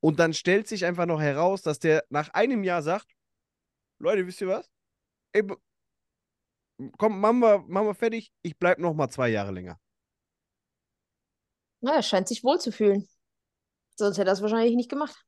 Und 0.00 0.18
dann 0.18 0.34
stellt 0.34 0.68
sich 0.68 0.84
einfach 0.84 1.06
noch 1.06 1.20
heraus, 1.20 1.62
dass 1.62 1.78
der 1.78 2.04
nach 2.10 2.30
einem 2.30 2.64
Jahr 2.64 2.82
sagt: 2.82 3.12
Leute, 3.98 4.26
wisst 4.26 4.40
ihr 4.40 4.48
was? 4.48 4.70
Ey, 5.32 5.42
komm, 6.98 7.20
machen 7.20 7.40
wir, 7.40 7.58
machen 7.66 7.86
wir 7.86 7.94
fertig. 7.94 8.32
Ich 8.42 8.58
bleibe 8.58 8.82
noch 8.82 8.94
mal 8.94 9.08
zwei 9.08 9.28
Jahre 9.28 9.52
länger. 9.52 9.80
Na, 11.80 11.96
er 11.96 12.02
scheint 12.02 12.28
sich 12.28 12.42
wohl 12.44 12.58
zu 12.58 12.72
fühlen. 12.72 13.06
Sonst 13.96 14.18
hätte 14.18 14.30
er 14.30 14.34
es 14.34 14.42
wahrscheinlich 14.42 14.76
nicht 14.76 14.90
gemacht. 14.90 15.24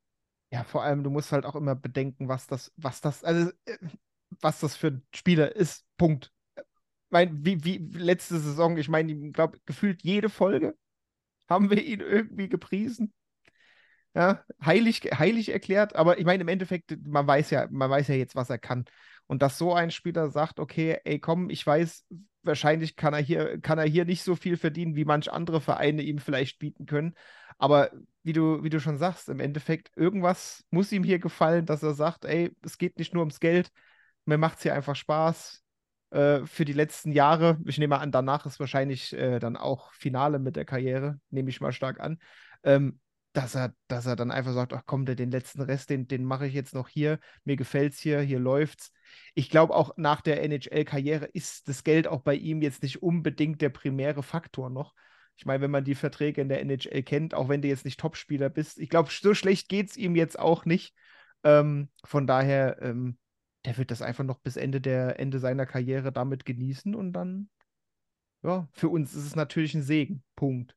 Ja, 0.51 0.65
vor 0.65 0.83
allem, 0.83 1.03
du 1.03 1.11
musst 1.11 1.33
halt 1.33 1.45
auch 1.45 1.55
immer 1.57 1.75
bedenken, 1.75 2.29
was 2.29 2.47
das, 2.47 2.73
was 2.77 3.01
das, 3.01 3.23
also 3.23 3.51
äh, 3.65 3.79
was 4.41 4.61
das 4.61 4.77
für 4.77 4.89
ein 4.89 5.07
Spieler 5.15 5.55
ist. 5.55 5.85
Punkt. 5.97 6.33
Ich 7.09 7.13
meine, 7.13 7.33
wie, 7.43 7.65
wie 7.65 7.79
letzte 7.99 8.39
Saison, 8.39 8.77
ich 8.77 8.91
meine, 8.91 9.13
ich 9.13 9.33
glaube, 9.33 9.59
gefühlt 9.65 10.03
jede 10.03 10.29
Folge 10.29 10.77
haben 11.49 11.71
wir 11.71 11.83
ihn 11.83 12.01
irgendwie 12.01 12.49
gepriesen. 12.51 13.15
Ja, 14.15 14.45
heilig, 14.65 15.01
heilig 15.19 15.51
erklärt, 15.51 15.97
aber 15.97 16.19
ich 16.19 16.27
meine, 16.27 16.43
im 16.43 16.49
Endeffekt, 16.49 16.97
man 17.07 17.27
weiß 17.27 17.51
ja, 17.51 17.69
man 17.71 17.89
weiß 17.91 18.09
ja 18.09 18.15
jetzt, 18.15 18.35
was 18.37 18.51
er 18.51 18.59
kann. 18.59 18.85
Und 19.27 19.43
dass 19.43 19.57
so 19.59 19.75
ein 19.75 19.91
Spieler 19.91 20.31
sagt, 20.31 20.61
okay, 20.61 20.99
ey, 21.05 21.19
komm, 21.19 21.51
ich 21.51 21.67
weiß, 21.67 22.05
wahrscheinlich 22.43 22.97
kann 22.97 23.15
er 23.15 23.21
hier, 23.21 23.59
kann 23.61 23.79
er 23.79 23.87
hier 23.87 24.05
nicht 24.05 24.23
so 24.23 24.37
viel 24.37 24.57
verdienen, 24.57 24.97
wie 24.97 25.05
manch 25.05 25.33
andere 25.33 25.61
Vereine 25.61 26.03
ihm 26.03 26.19
vielleicht 26.19 26.59
bieten 26.59 26.87
können. 26.87 27.15
Aber 27.59 27.91
wie 28.23 28.33
du, 28.35 28.63
wie 28.63 28.71
du 28.71 28.81
schon 28.81 28.99
sagst, 28.99 29.29
im 29.29 29.41
Endeffekt, 29.41 29.91
irgendwas 29.97 30.65
muss 30.71 30.93
ihm 30.93 31.05
hier 31.05 31.19
gefallen, 31.19 31.67
dass 31.67 31.83
er 31.83 31.95
sagt, 31.95 32.25
ey, 32.25 32.55
es 32.63 32.77
geht 32.79 32.99
nicht 32.99 33.15
nur 33.15 33.23
ums 33.23 33.41
Geld, 33.41 33.71
mir 34.27 34.39
macht 34.39 34.59
es 34.59 34.63
hier 34.65 34.75
einfach 34.75 34.97
Spaß. 34.97 35.63
Äh, 36.11 36.47
für 36.47 36.65
die 36.65 36.73
letzten 36.73 37.13
Jahre, 37.13 37.59
ich 37.67 37.79
nehme 37.79 37.99
an, 37.99 38.13
danach 38.13 38.47
ist 38.47 38.61
wahrscheinlich 38.61 39.13
äh, 39.13 39.39
dann 39.39 39.57
auch 39.57 39.93
Finale 39.93 40.39
mit 40.39 40.57
der 40.57 40.65
Karriere, 40.65 41.21
nehme 41.31 41.51
ich 41.51 41.61
mal 41.61 41.73
stark 41.73 42.01
an. 42.01 42.19
Ähm, 42.63 43.01
dass 43.35 43.55
er, 43.55 43.75
dass 43.87 44.07
er 44.07 44.17
dann 44.17 44.31
einfach 44.31 44.53
sagt, 44.53 44.73
ach 44.73 44.83
komm, 44.87 45.05
den 45.05 45.31
letzten 45.31 45.61
Rest, 45.63 45.91
den, 45.91 46.09
den 46.09 46.25
mache 46.25 46.47
ich 46.47 46.55
jetzt 46.55 46.75
noch 46.75 46.89
hier, 46.89 47.21
mir 47.45 47.57
gefällt 47.57 47.93
es 47.93 48.01
hier, 48.01 48.21
hier 48.21 48.41
läuft's. 48.41 48.91
Ich 49.35 49.51
glaube 49.51 49.75
auch 49.75 49.93
nach 49.97 50.23
der 50.23 50.43
NHL-Karriere 50.43 51.27
ist 51.27 51.69
das 51.69 51.85
Geld 51.85 52.09
auch 52.09 52.23
bei 52.23 52.35
ihm 52.35 52.63
jetzt 52.63 52.83
nicht 52.83 53.03
unbedingt 53.03 53.61
der 53.61 53.69
primäre 53.69 54.23
Faktor 54.23 54.71
noch. 54.71 54.95
Ich 55.37 55.47
meine, 55.47 55.63
wenn 55.63 55.71
man 55.71 55.85
die 55.85 55.95
Verträge 55.95 56.41
in 56.41 56.49
der 56.49 56.61
NHL 56.63 57.03
kennt, 57.05 57.33
auch 57.33 57.49
wenn 57.49 57.63
du 57.63 57.69
jetzt 57.69 57.85
nicht 57.85 58.01
Topspieler 58.01 58.49
bist, 58.49 58.79
ich 58.79 58.89
glaube, 58.89 59.11
so 59.13 59.35
schlecht 59.35 59.69
geht 59.69 59.91
es 59.91 59.97
ihm 59.97 60.17
jetzt 60.17 60.39
auch 60.39 60.65
nicht. 60.65 60.95
Ähm, 61.45 61.91
von 62.03 62.27
daher, 62.27 62.83
ähm, 62.83 63.19
der 63.65 63.77
wird 63.77 63.91
das 63.91 64.03
einfach 64.03 64.25
noch 64.25 64.39
bis 64.39 64.57
Ende 64.57 64.81
der 64.81 65.19
Ende 65.19 65.39
seiner 65.39 65.67
Karriere 65.67 66.13
damit 66.13 66.45
genießen 66.45 66.95
und 66.95 67.13
dann, 67.13 67.51
ja, 68.43 68.69
für 68.73 68.89
uns 68.89 69.15
ist 69.15 69.25
es 69.25 69.37
natürlich 69.37 69.75
ein 69.75 69.83
Segen. 69.83 70.23
Punkt. 70.37 70.75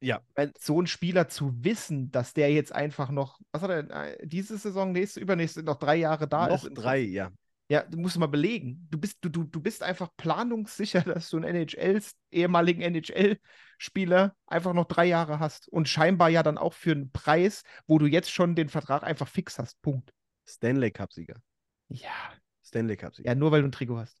Ja. 0.00 0.22
Weil 0.34 0.52
so 0.58 0.80
ein 0.80 0.86
Spieler 0.86 1.28
zu 1.28 1.62
wissen, 1.62 2.10
dass 2.10 2.32
der 2.32 2.52
jetzt 2.52 2.74
einfach 2.74 3.10
noch, 3.10 3.38
was 3.52 3.62
hat 3.62 3.70
er, 3.70 3.90
äh, 3.90 4.26
diese 4.26 4.56
Saison, 4.56 4.92
nächste, 4.92 5.20
übernächste, 5.20 5.62
noch 5.62 5.76
drei 5.76 5.96
Jahre 5.96 6.26
da 6.26 6.48
noch 6.48 6.56
ist. 6.56 6.64
Noch 6.64 6.82
drei, 6.82 7.00
ja. 7.00 7.30
Ja, 7.68 7.84
du 7.84 7.98
musst 7.98 8.18
mal 8.18 8.26
belegen. 8.26 8.88
Du 8.90 8.98
bist, 8.98 9.18
du, 9.20 9.28
du, 9.28 9.44
du 9.44 9.60
bist 9.60 9.82
einfach 9.82 10.08
planungssicher, 10.16 11.02
dass 11.02 11.30
du 11.30 11.36
einen 11.36 11.54
NHL, 11.54 12.02
ehemaligen 12.32 12.80
NHL-Spieler 12.82 14.34
einfach 14.46 14.72
noch 14.72 14.86
drei 14.86 15.04
Jahre 15.04 15.38
hast. 15.38 15.68
Und 15.68 15.88
scheinbar 15.88 16.30
ja 16.30 16.42
dann 16.42 16.58
auch 16.58 16.72
für 16.72 16.92
einen 16.92 17.12
Preis, 17.12 17.62
wo 17.86 17.98
du 17.98 18.06
jetzt 18.06 18.32
schon 18.32 18.56
den 18.56 18.70
Vertrag 18.70 19.04
einfach 19.04 19.28
fix 19.28 19.58
hast. 19.58 19.80
Punkt. 19.82 20.12
Stanley 20.50 20.90
Cup-Sieger. 20.90 21.40
Ja. 21.88 22.32
Stanley 22.64 22.96
Cup-Sieger. 22.96 23.28
Ja, 23.28 23.34
nur 23.34 23.52
weil 23.52 23.62
du 23.62 23.68
ein 23.68 23.72
Trikot 23.72 23.98
hast. 23.98 24.20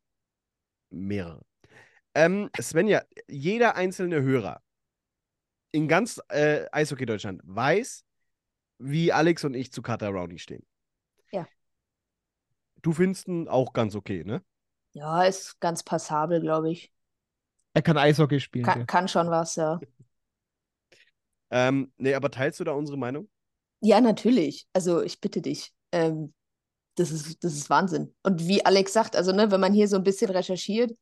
Mehrere. 0.90 1.44
Ähm, 2.14 2.50
Svenja, 2.60 3.02
jeder 3.28 3.76
einzelne 3.76 4.22
Hörer 4.22 4.60
in 5.72 5.86
ganz 5.86 6.20
äh, 6.28 6.66
Eishockey 6.72 7.06
Deutschland 7.06 7.40
weiß, 7.44 8.04
wie 8.78 9.12
Alex 9.12 9.44
und 9.44 9.54
ich 9.54 9.72
zu 9.72 9.82
Carter 9.82 10.08
Rowney 10.08 10.38
stehen. 10.38 10.66
Ja. 11.30 11.46
Du 12.82 12.92
findest 12.92 13.28
ihn 13.28 13.48
auch 13.48 13.72
ganz 13.72 13.94
okay, 13.94 14.24
ne? 14.24 14.42
Ja, 14.92 15.22
ist 15.22 15.60
ganz 15.60 15.84
passabel, 15.84 16.40
glaube 16.40 16.72
ich. 16.72 16.92
Er 17.74 17.82
kann 17.82 17.96
Eishockey 17.96 18.40
spielen. 18.40 18.64
Kann, 18.64 18.80
ja. 18.80 18.86
kann 18.86 19.06
schon 19.06 19.30
was, 19.30 19.54
ja. 19.54 19.78
ähm, 21.50 21.92
nee, 21.98 22.14
aber 22.14 22.30
teilst 22.30 22.58
du 22.58 22.64
da 22.64 22.72
unsere 22.72 22.98
Meinung? 22.98 23.28
Ja, 23.80 24.00
natürlich. 24.00 24.66
Also 24.72 25.02
ich 25.02 25.20
bitte 25.20 25.40
dich. 25.40 25.72
Ähm, 25.92 26.32
das, 26.96 27.10
ist, 27.10 27.42
das 27.44 27.54
ist 27.54 27.70
Wahnsinn. 27.70 28.14
Und 28.22 28.46
wie 28.46 28.64
Alex 28.64 28.92
sagt, 28.92 29.16
also 29.16 29.32
ne, 29.32 29.50
wenn 29.50 29.60
man 29.60 29.72
hier 29.72 29.88
so 29.88 29.96
ein 29.96 30.04
bisschen 30.04 30.30
recherchiert, 30.30 30.92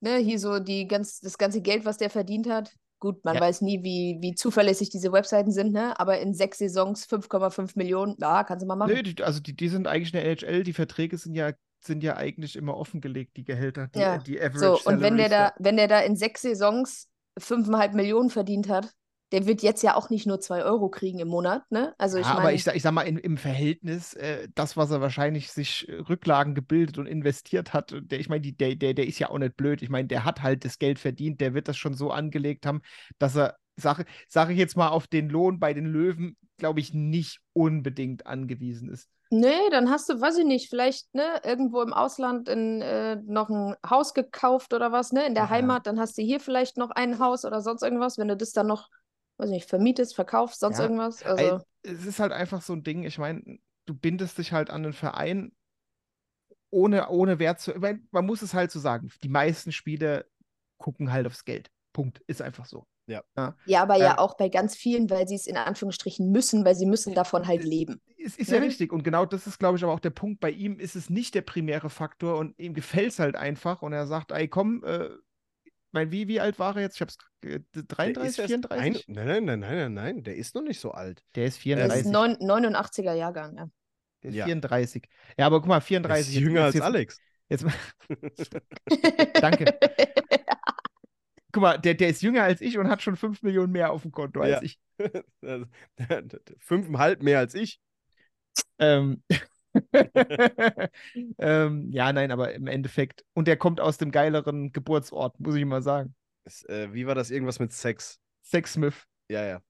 ne, 0.00 0.18
hier 0.18 0.38
so 0.38 0.58
die 0.58 0.86
ganz, 0.88 1.20
das 1.20 1.38
ganze 1.38 1.60
Geld, 1.60 1.84
was 1.84 1.98
der 1.98 2.10
verdient 2.10 2.48
hat, 2.48 2.72
Gut, 3.02 3.24
man 3.24 3.34
Ja. 3.34 3.40
weiß 3.40 3.62
nie, 3.62 3.82
wie, 3.82 4.18
wie 4.20 4.36
zuverlässig 4.36 4.88
diese 4.88 5.10
Webseiten 5.10 5.50
sind, 5.50 5.72
ne? 5.72 5.98
aber 5.98 6.20
in 6.20 6.34
sechs 6.34 6.58
Saisons 6.58 7.04
5,5 7.04 7.74
Millionen, 7.74 8.14
ja, 8.20 8.44
kannst 8.44 8.62
du 8.62 8.66
mal 8.68 8.76
machen. 8.76 8.92
Nö, 8.94 9.02
die, 9.02 9.20
also 9.24 9.40
die, 9.40 9.56
die 9.56 9.68
sind 9.68 9.88
eigentlich 9.88 10.14
in 10.14 10.20
der 10.20 10.24
NHL, 10.26 10.62
die 10.62 10.72
Verträge 10.72 11.18
sind 11.18 11.34
ja, 11.34 11.50
sind 11.80 12.04
ja 12.04 12.16
eigentlich 12.16 12.54
immer 12.54 12.76
offengelegt, 12.76 13.36
die 13.36 13.44
Gehälter, 13.44 13.88
die, 13.88 13.98
Ja, 13.98 14.18
die 14.18 14.40
Average 14.40 14.60
so, 14.60 14.88
und 14.88 15.00
wenn 15.00 15.16
der 15.16 15.28
da, 15.30 15.52
wenn 15.58 15.76
der 15.76 15.88
da 15.88 15.98
in 15.98 16.14
sechs 16.14 16.42
Saisons 16.42 17.08
5,5 17.40 17.96
Millionen 17.96 18.30
verdient 18.30 18.68
hat, 18.68 18.88
der 19.32 19.46
wird 19.46 19.62
jetzt 19.62 19.82
ja 19.82 19.96
auch 19.96 20.10
nicht 20.10 20.26
nur 20.26 20.40
2 20.40 20.64
Euro 20.64 20.88
kriegen 20.90 21.18
im 21.18 21.28
Monat, 21.28 21.70
ne? 21.70 21.94
Also 21.98 22.18
ich 22.18 22.32
ja, 22.32 22.36
aber 22.36 22.52
meine, 22.52 22.52
ich, 22.52 22.64
sag- 22.64 22.76
ich 22.76 22.82
sag 22.82 22.92
mal, 22.92 23.02
in, 23.02 23.16
im 23.18 23.36
Verhältnis, 23.36 24.14
äh, 24.14 24.48
das, 24.54 24.76
was 24.76 24.90
er 24.90 25.00
wahrscheinlich 25.00 25.50
sich 25.50 25.88
äh, 25.88 25.94
Rücklagen 25.96 26.54
gebildet 26.54 26.98
und 26.98 27.06
investiert 27.06 27.72
hat, 27.72 27.94
der, 27.98 28.20
ich 28.20 28.28
meine, 28.28 28.52
der, 28.52 28.74
der, 28.76 28.94
der 28.94 29.06
ist 29.06 29.18
ja 29.18 29.30
auch 29.30 29.38
nicht 29.38 29.56
blöd. 29.56 29.82
Ich 29.82 29.88
meine, 29.90 30.08
der 30.08 30.24
hat 30.24 30.42
halt 30.42 30.64
das 30.64 30.78
Geld 30.78 30.98
verdient, 30.98 31.40
der 31.40 31.54
wird 31.54 31.68
das 31.68 31.76
schon 31.76 31.94
so 31.94 32.10
angelegt 32.10 32.66
haben, 32.66 32.82
dass 33.18 33.36
er, 33.36 33.56
sage 33.76 34.04
sag 34.28 34.50
ich 34.50 34.58
jetzt 34.58 34.76
mal, 34.76 34.88
auf 34.88 35.06
den 35.06 35.28
Lohn 35.30 35.58
bei 35.58 35.72
den 35.74 35.86
Löwen, 35.86 36.36
glaube 36.58 36.80
ich, 36.80 36.92
nicht 36.94 37.40
unbedingt 37.54 38.26
angewiesen 38.26 38.90
ist. 38.90 39.08
nee, 39.30 39.70
dann 39.70 39.90
hast 39.90 40.08
du, 40.08 40.20
weiß 40.20 40.38
ich 40.38 40.44
nicht, 40.44 40.68
vielleicht, 40.68 41.12
ne, 41.14 41.40
irgendwo 41.44 41.82
im 41.82 41.92
Ausland 41.92 42.48
in, 42.48 42.82
äh, 42.82 43.16
noch 43.16 43.48
ein 43.50 43.76
Haus 43.88 44.14
gekauft 44.14 44.74
oder 44.74 44.92
was, 44.92 45.12
ne? 45.12 45.26
In 45.26 45.34
der 45.34 45.48
Ja. 45.48 45.48
Heimat, 45.50 45.86
dann 45.86 45.98
hast 46.00 46.18
du 46.18 46.22
hier 46.22 46.40
vielleicht 46.40 46.76
noch 46.76 46.90
ein 46.90 47.18
Haus 47.18 47.44
oder 47.44 47.60
sonst 47.62 47.82
irgendwas, 47.82 48.18
wenn 48.18 48.28
du 48.28 48.36
das 48.36 48.52
dann 48.52 48.66
noch, 48.66 48.88
weiß 49.42 49.50
ich 49.50 49.54
nicht, 49.56 49.68
vermietest, 49.68 50.14
verkaufst, 50.14 50.60
sonst 50.60 50.78
Ja, 50.78 50.84
irgendwas. 50.84 51.22
Also, 51.22 51.60
es 51.82 52.06
ist 52.06 52.18
halt 52.20 52.32
einfach 52.32 52.62
so 52.62 52.72
ein 52.72 52.82
Ding, 52.84 53.02
ich 53.04 53.18
meine, 53.18 53.58
du 53.86 53.94
bindest 53.94 54.38
dich 54.38 54.52
halt 54.52 54.70
an 54.70 54.82
den 54.82 54.92
Verein 54.92 55.52
ohne, 56.70 57.08
ohne 57.08 57.38
Wert 57.38 57.60
zu. 57.60 57.72
Ich 57.72 57.78
mein, 57.80 58.08
man 58.10 58.26
muss 58.26 58.42
es 58.42 58.54
halt 58.54 58.70
so 58.70 58.80
sagen, 58.80 59.10
die 59.22 59.28
meisten 59.28 59.72
Spieler 59.72 60.24
gucken 60.78 61.12
halt 61.12 61.26
aufs 61.26 61.44
Geld. 61.44 61.70
Punkt. 61.92 62.22
Ist 62.26 62.40
einfach 62.40 62.66
so. 62.66 62.86
Ja. 63.06 63.22
ja, 63.66 63.82
aber 63.82 63.96
ja 63.96 64.12
ähm, 64.12 64.18
auch 64.18 64.36
bei 64.36 64.48
ganz 64.48 64.76
vielen, 64.76 65.10
weil 65.10 65.28
sie 65.28 65.34
es 65.34 65.46
in 65.46 65.56
Anführungsstrichen 65.56 66.30
müssen, 66.30 66.64
weil 66.64 66.74
sie 66.74 66.86
müssen 66.86 67.14
davon 67.14 67.46
halt 67.46 67.64
leben. 67.64 68.00
Es 68.24 68.36
ist 68.38 68.50
ja 68.50 68.58
Ne? 68.58 68.66
richtig. 68.66 68.92
Und 68.92 69.02
genau 69.02 69.26
das 69.26 69.46
ist, 69.46 69.58
glaube 69.58 69.76
ich, 69.76 69.84
aber 69.84 69.92
auch 69.92 70.00
der 70.00 70.10
Punkt. 70.10 70.40
Bei 70.40 70.50
ihm 70.50 70.78
ist 70.78 70.96
es 70.96 71.10
nicht 71.10 71.34
der 71.34 71.42
primäre 71.42 71.90
Faktor 71.90 72.38
und 72.38 72.58
ihm 72.58 72.74
gefällt 72.74 73.08
es 73.10 73.18
halt 73.18 73.36
einfach. 73.36 73.82
Und 73.82 73.92
er 73.92 74.06
sagt, 74.06 74.30
ey, 74.32 74.48
komm, 74.48 74.84
äh, 74.84 75.10
mein, 75.92 76.10
wie, 76.10 76.26
wie 76.28 76.40
alt 76.40 76.58
war 76.58 76.74
er 76.76 76.82
jetzt? 76.82 76.96
Ich 76.96 77.00
hab's 77.02 77.16
äh, 77.44 77.60
Der 77.74 77.82
ist 77.82 77.86
33, 77.88 78.38
erst 78.38 78.50
34? 78.50 79.08
Ein, 79.08 79.14
nein, 79.14 79.26
nein, 79.26 79.44
nein, 79.44 79.60
nein, 79.60 79.76
nein, 79.76 79.94
nein, 79.94 80.22
der 80.24 80.36
ist 80.36 80.54
noch 80.54 80.62
nicht 80.62 80.80
so 80.80 80.90
alt. 80.92 81.22
Der 81.34 81.44
ist 81.44 81.54
Das 81.54 81.58
ist 81.58 81.62
34. 81.62 82.06
neun, 82.12 82.36
89er 82.36 83.14
Jahrgang, 83.14 83.56
ja. 83.56 83.68
Der 84.22 84.30
ist 84.30 84.36
Ja. 84.36 84.44
34. 84.46 85.08
Ja, 85.38 85.46
aber 85.46 85.60
guck 85.60 85.68
mal, 85.68 85.74
Der 85.76 85.82
34. 85.82 86.26
ist 86.28 86.34
jetzt- 86.34 86.42
jünger 86.42 86.64
als 86.64 86.74
jetzt, 86.74 86.84
Alex. 86.84 87.18
Jetzt, 87.48 87.66
Danke. 89.40 89.64
guck 91.52 91.60
mal, 91.62 91.76
der, 91.78 91.94
der 91.94 92.08
ist 92.08 92.22
jünger 92.22 92.44
als 92.44 92.60
ich 92.60 92.78
und 92.78 92.88
hat 92.88 93.02
schon 93.02 93.16
5 93.16 93.42
Millionen 93.42 93.72
mehr 93.72 93.92
auf 93.92 94.02
dem 94.02 94.12
Konto 94.12 94.40
als 94.40 94.50
Ja. 94.50 94.62
ich. 94.62 94.78
Fünfeinhalb 96.58 97.22
mehr 97.22 97.38
als 97.40 97.54
ich. 97.54 97.80
Ähm, 98.78 99.22
ähm, 101.38 101.90
ja, 101.90 102.12
nein, 102.12 102.30
aber 102.30 102.52
im 102.54 102.66
Endeffekt. 102.66 103.24
Und 103.34 103.48
der 103.48 103.56
kommt 103.56 103.80
aus 103.80 103.98
dem 103.98 104.10
geileren 104.10 104.72
Geburtsort, 104.72 105.38
muss 105.40 105.54
ich 105.54 105.64
mal 105.64 105.82
sagen. 105.82 106.14
Das, 106.44 106.64
äh, 106.64 106.92
wie 106.92 107.06
war 107.06 107.14
das? 107.14 107.30
Irgendwas 107.30 107.58
mit 107.58 107.72
Sex? 107.72 108.20
Sexsmith. 108.42 109.06
Ja, 109.28 109.44
ja. 109.44 109.62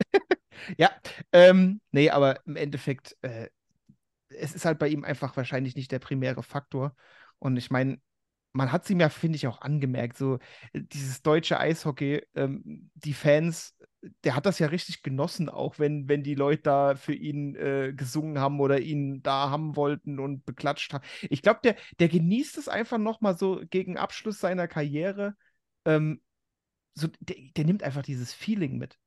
Ja, 0.76 0.90
ähm, 1.32 1.80
nee, 1.90 2.10
aber 2.10 2.44
im 2.46 2.56
Endeffekt, 2.56 3.16
äh, 3.22 3.48
es 4.28 4.54
ist 4.54 4.64
halt 4.64 4.78
bei 4.78 4.88
ihm 4.88 5.04
einfach 5.04 5.36
wahrscheinlich 5.36 5.76
nicht 5.76 5.92
der 5.92 5.98
primäre 5.98 6.42
Faktor. 6.42 6.94
Und 7.38 7.56
ich 7.56 7.70
meine, 7.70 8.00
man 8.52 8.72
hat 8.72 8.84
es 8.84 8.90
ihm 8.90 9.00
ja, 9.00 9.08
finde 9.08 9.36
ich, 9.36 9.46
auch 9.46 9.60
angemerkt, 9.60 10.16
so 10.18 10.38
äh, 10.72 10.82
dieses 10.82 11.22
deutsche 11.22 11.58
Eishockey, 11.58 12.22
ähm, 12.34 12.90
die 12.94 13.14
Fans 13.14 13.74
der 14.24 14.36
hat 14.36 14.46
das 14.46 14.58
ja 14.58 14.68
richtig 14.68 15.02
genossen, 15.02 15.48
auch 15.48 15.78
wenn, 15.78 16.08
wenn 16.08 16.22
die 16.22 16.34
Leute 16.34 16.62
da 16.62 16.94
für 16.94 17.14
ihn 17.14 17.56
äh, 17.56 17.92
gesungen 17.94 18.38
haben 18.38 18.60
oder 18.60 18.80
ihn 18.80 19.22
da 19.22 19.50
haben 19.50 19.76
wollten 19.76 20.18
und 20.18 20.44
beklatscht 20.44 20.92
haben. 20.92 21.04
Ich 21.22 21.42
glaube, 21.42 21.60
der, 21.64 21.76
der 21.98 22.08
genießt 22.08 22.56
es 22.58 22.68
einfach 22.68 22.98
nochmal 22.98 23.36
so 23.36 23.62
gegen 23.70 23.96
Abschluss 23.96 24.38
seiner 24.38 24.68
Karriere. 24.68 25.36
Ähm, 25.84 26.20
so, 26.94 27.08
der, 27.20 27.36
der 27.56 27.64
nimmt 27.64 27.82
einfach 27.82 28.02
dieses 28.02 28.32
Feeling 28.32 28.78
mit. 28.78 28.98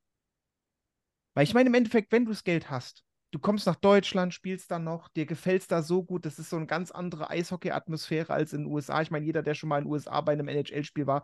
Weil 1.34 1.44
ich 1.44 1.54
meine, 1.54 1.70
im 1.70 1.76
Endeffekt, 1.76 2.12
wenn 2.12 2.26
du 2.26 2.32
das 2.32 2.44
Geld 2.44 2.70
hast, 2.70 3.04
du 3.32 3.40
kommst 3.40 3.68
nach 3.68 3.76
Deutschland, 3.76 4.34
spielst 4.34 4.72
da 4.72 4.80
noch, 4.80 5.10
dir 5.10 5.26
gefällt 5.26 5.62
es 5.62 5.68
da 5.68 5.82
so 5.82 6.04
gut, 6.04 6.26
das 6.26 6.40
ist 6.40 6.50
so 6.50 6.56
eine 6.58 6.68
ganz 6.68 6.92
andere 6.92 7.30
Eishockey-Atmosphäre 7.30 8.34
als 8.34 8.54
in 8.54 8.64
den 8.64 8.72
USA. 8.72 9.02
Ich 9.02 9.12
meine, 9.12 9.26
jeder, 9.26 9.44
der 9.44 9.54
schon 9.54 9.70
mal 9.70 9.80
in 9.80 9.86
den 9.86 9.92
USA 9.92 10.22
bei 10.22 10.34
einem 10.34 10.48
NHL-Spiel 10.48 11.08
war, 11.08 11.24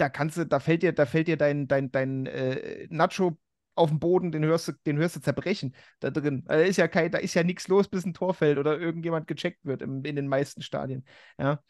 da 0.00 0.08
kannst 0.08 0.36
du, 0.36 0.46
da 0.46 0.60
fällt 0.60 0.82
dir, 0.82 0.92
da 0.92 1.06
fällt 1.06 1.28
dir 1.28 1.36
dein, 1.36 1.68
dein, 1.68 1.92
dein 1.92 2.26
äh, 2.26 2.86
Nacho 2.90 3.38
auf 3.74 3.90
den 3.90 4.00
Boden, 4.00 4.32
den 4.32 4.44
hörst 4.44 4.68
du, 4.68 4.72
den 4.86 4.98
hörst 4.98 5.16
du 5.16 5.20
zerbrechen 5.20 5.74
da 6.00 6.10
drin. 6.10 6.44
Da 6.46 6.54
ist 6.54 6.76
ja 6.76 6.88
kein, 6.88 7.10
da 7.10 7.18
ist 7.18 7.34
ja 7.34 7.42
nichts 7.42 7.68
los, 7.68 7.88
bis 7.88 8.04
ein 8.04 8.14
Tor 8.14 8.34
fällt 8.34 8.58
oder 8.58 8.78
irgendjemand 8.78 9.26
gecheckt 9.26 9.64
wird 9.64 9.82
im, 9.82 10.04
in 10.04 10.16
den 10.16 10.28
meisten 10.28 10.62
Stadien. 10.62 11.04
Ja. 11.38 11.62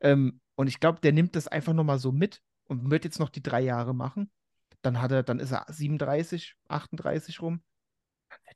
Ähm, 0.00 0.40
und 0.54 0.66
ich 0.68 0.80
glaube, 0.80 1.00
der 1.00 1.12
nimmt 1.12 1.36
das 1.36 1.48
einfach 1.48 1.72
nochmal 1.72 1.98
so 1.98 2.12
mit 2.12 2.40
und 2.64 2.90
wird 2.90 3.04
jetzt 3.04 3.18
noch 3.18 3.30
die 3.30 3.42
drei 3.42 3.60
Jahre 3.60 3.94
machen. 3.94 4.30
Dann 4.82 5.00
hat 5.00 5.12
er, 5.12 5.22
dann 5.22 5.40
ist 5.40 5.52
er 5.52 5.66
37, 5.68 6.54
38 6.68 7.40
rum. 7.40 7.62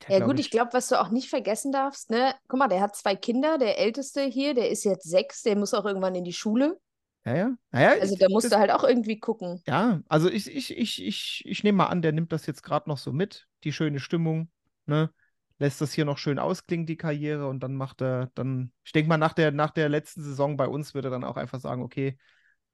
Ja, 0.07 0.19
gut, 0.19 0.39
ich, 0.39 0.47
ich 0.47 0.51
glaube, 0.51 0.73
was 0.73 0.87
du 0.89 0.99
auch 0.99 1.09
nicht 1.09 1.29
vergessen 1.29 1.71
darfst, 1.71 2.09
ne, 2.09 2.33
guck 2.47 2.59
mal, 2.59 2.67
der 2.67 2.81
hat 2.81 2.95
zwei 2.95 3.15
Kinder, 3.15 3.57
der 3.57 3.79
älteste 3.79 4.23
hier, 4.23 4.53
der 4.53 4.69
ist 4.69 4.83
jetzt 4.83 5.09
sechs, 5.09 5.43
der 5.43 5.55
muss 5.55 5.73
auch 5.73 5.85
irgendwann 5.85 6.15
in 6.15 6.23
die 6.23 6.33
Schule. 6.33 6.79
Ja, 7.25 7.35
ja. 7.35 7.57
Naja, 7.71 8.01
also 8.01 8.15
da 8.15 8.27
musst 8.29 8.51
du 8.51 8.57
halt 8.57 8.71
auch 8.71 8.83
irgendwie 8.83 9.19
gucken. 9.19 9.61
Ja, 9.67 10.01
also 10.07 10.29
ich, 10.29 10.49
ich, 10.49 10.75
ich, 10.75 11.05
ich, 11.05 11.43
ich 11.45 11.63
nehme 11.63 11.77
mal 11.77 11.85
an, 11.87 12.01
der 12.01 12.11
nimmt 12.11 12.31
das 12.31 12.45
jetzt 12.45 12.63
gerade 12.63 12.89
noch 12.89 12.97
so 12.97 13.11
mit, 13.11 13.47
die 13.63 13.73
schöne 13.73 13.99
Stimmung, 13.99 14.49
ne? 14.85 15.11
Lässt 15.59 15.79
das 15.79 15.93
hier 15.93 16.05
noch 16.05 16.17
schön 16.17 16.39
ausklingen, 16.39 16.87
die 16.87 16.97
Karriere, 16.97 17.47
und 17.47 17.59
dann 17.59 17.75
macht 17.75 18.01
er, 18.01 18.31
dann, 18.33 18.71
ich 18.83 18.93
denke 18.93 19.09
mal, 19.09 19.17
nach 19.17 19.33
der, 19.33 19.51
nach 19.51 19.69
der 19.69 19.89
letzten 19.89 20.23
Saison 20.23 20.57
bei 20.57 20.67
uns 20.67 20.95
würde 20.95 21.09
er 21.09 21.11
dann 21.11 21.23
auch 21.23 21.37
einfach 21.37 21.59
sagen, 21.59 21.83
okay, 21.83 22.17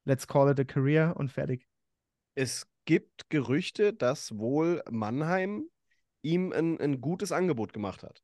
let's 0.06 0.26
call 0.26 0.50
it 0.50 0.60
a 0.60 0.64
career 0.64 1.14
und 1.18 1.30
fertig. 1.30 1.68
Es 2.36 2.66
gibt 2.86 3.30
Gerüchte, 3.30 3.92
dass 3.92 4.38
wohl 4.38 4.82
Mannheim 4.90 5.66
ihm 6.22 6.54
ein, 6.54 6.80
ein 6.80 7.02
gutes 7.02 7.34
Angebot 7.34 7.74
gemacht 7.74 8.04
hat. 8.04 8.24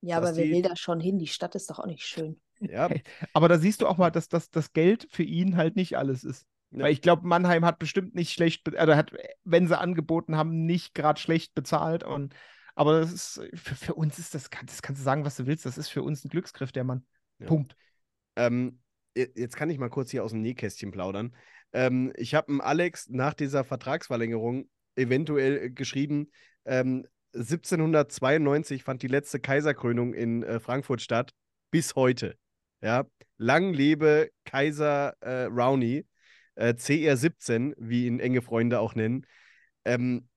Ja, 0.00 0.16
aber 0.16 0.34
wer 0.34 0.44
die... 0.44 0.50
will 0.50 0.62
da 0.62 0.74
schon 0.74 0.98
hin? 0.98 1.20
Die 1.20 1.28
Stadt 1.28 1.54
ist 1.54 1.70
doch 1.70 1.78
auch 1.78 1.86
nicht 1.86 2.04
schön. 2.04 2.40
Ja. 2.60 2.88
Aber 3.32 3.48
da 3.48 3.58
siehst 3.58 3.82
du 3.82 3.86
auch 3.86 3.98
mal, 3.98 4.10
dass, 4.10 4.28
dass 4.28 4.50
das 4.50 4.72
Geld 4.72 5.08
für 5.10 5.22
ihn 5.22 5.56
halt 5.56 5.76
nicht 5.76 5.96
alles 5.96 6.24
ist. 6.24 6.46
Ja. 6.70 6.84
Weil 6.84 6.92
ich 6.92 7.00
glaube, 7.00 7.26
Mannheim 7.26 7.64
hat 7.64 7.78
bestimmt 7.78 8.14
nicht 8.14 8.32
schlecht, 8.32 8.76
also 8.76 8.94
hat, 8.94 9.12
wenn 9.44 9.66
sie 9.66 9.78
angeboten 9.78 10.36
haben, 10.36 10.66
nicht 10.66 10.94
gerade 10.94 11.20
schlecht 11.20 11.54
bezahlt. 11.54 12.04
Und, 12.04 12.34
aber 12.74 13.00
das 13.00 13.12
ist, 13.12 13.40
für, 13.54 13.74
für 13.74 13.94
uns 13.94 14.18
ist 14.18 14.34
das, 14.34 14.50
das 14.66 14.82
kannst 14.82 15.00
du 15.00 15.04
sagen, 15.04 15.24
was 15.24 15.36
du 15.36 15.46
willst, 15.46 15.64
das 15.64 15.78
ist 15.78 15.88
für 15.88 16.02
uns 16.02 16.24
ein 16.24 16.28
Glücksgriff, 16.28 16.72
der 16.72 16.84
Mann. 16.84 17.06
Ja. 17.38 17.46
Punkt. 17.46 17.74
Ähm, 18.36 18.80
jetzt 19.14 19.56
kann 19.56 19.70
ich 19.70 19.78
mal 19.78 19.90
kurz 19.90 20.10
hier 20.10 20.24
aus 20.24 20.32
dem 20.32 20.42
Nähkästchen 20.42 20.90
plaudern. 20.90 21.34
Ähm, 21.72 22.12
ich 22.16 22.34
habe 22.34 22.62
Alex 22.62 23.08
nach 23.08 23.34
dieser 23.34 23.64
Vertragsverlängerung 23.64 24.68
eventuell 24.94 25.70
geschrieben, 25.70 26.30
ähm, 26.64 27.06
1792 27.34 28.82
fand 28.82 29.02
die 29.02 29.08
letzte 29.08 29.40
Kaiserkrönung 29.40 30.14
in 30.14 30.42
äh, 30.42 30.60
Frankfurt 30.60 31.02
statt, 31.02 31.32
bis 31.70 31.94
heute. 31.94 32.36
Ja, 32.80 33.04
lang 33.36 33.72
lebe 33.72 34.30
Kaiser 34.44 35.14
äh, 35.20 35.44
Rowney, 35.44 36.06
äh, 36.54 36.74
CR17, 36.74 37.74
wie 37.78 38.06
ihn 38.06 38.20
enge 38.20 38.42
Freunde 38.42 38.80
auch 38.80 38.94
nennen. 38.94 39.26
Ähm, 39.84 40.28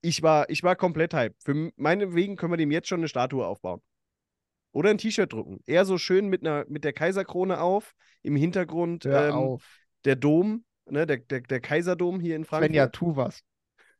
ich, 0.00 0.22
war, 0.22 0.48
ich 0.50 0.62
war 0.62 0.76
komplett 0.76 1.14
hype. 1.14 1.34
Für 1.42 1.70
meine 1.76 2.14
Wegen 2.14 2.36
können 2.36 2.52
wir 2.52 2.56
dem 2.56 2.70
jetzt 2.70 2.88
schon 2.88 3.00
eine 3.00 3.08
Statue 3.08 3.46
aufbauen. 3.46 3.80
Oder 4.72 4.90
ein 4.90 4.98
T-Shirt 4.98 5.32
drucken. 5.32 5.60
Eher 5.66 5.84
so 5.84 5.98
schön 5.98 6.28
mit, 6.28 6.46
einer, 6.46 6.64
mit 6.68 6.84
der 6.84 6.92
Kaiserkrone 6.92 7.60
auf, 7.60 7.94
im 8.22 8.36
Hintergrund 8.36 9.06
ähm, 9.06 9.32
auf. 9.32 9.64
der 10.04 10.16
Dom, 10.16 10.64
ne, 10.86 11.06
der, 11.06 11.18
der, 11.18 11.40
der 11.40 11.60
Kaiserdom 11.60 12.20
hier 12.20 12.36
in 12.36 12.44
Frankfurt. 12.44 12.70
Wenn 12.70 12.76
ja, 12.76 12.88
tu 12.88 13.16
was. 13.16 13.42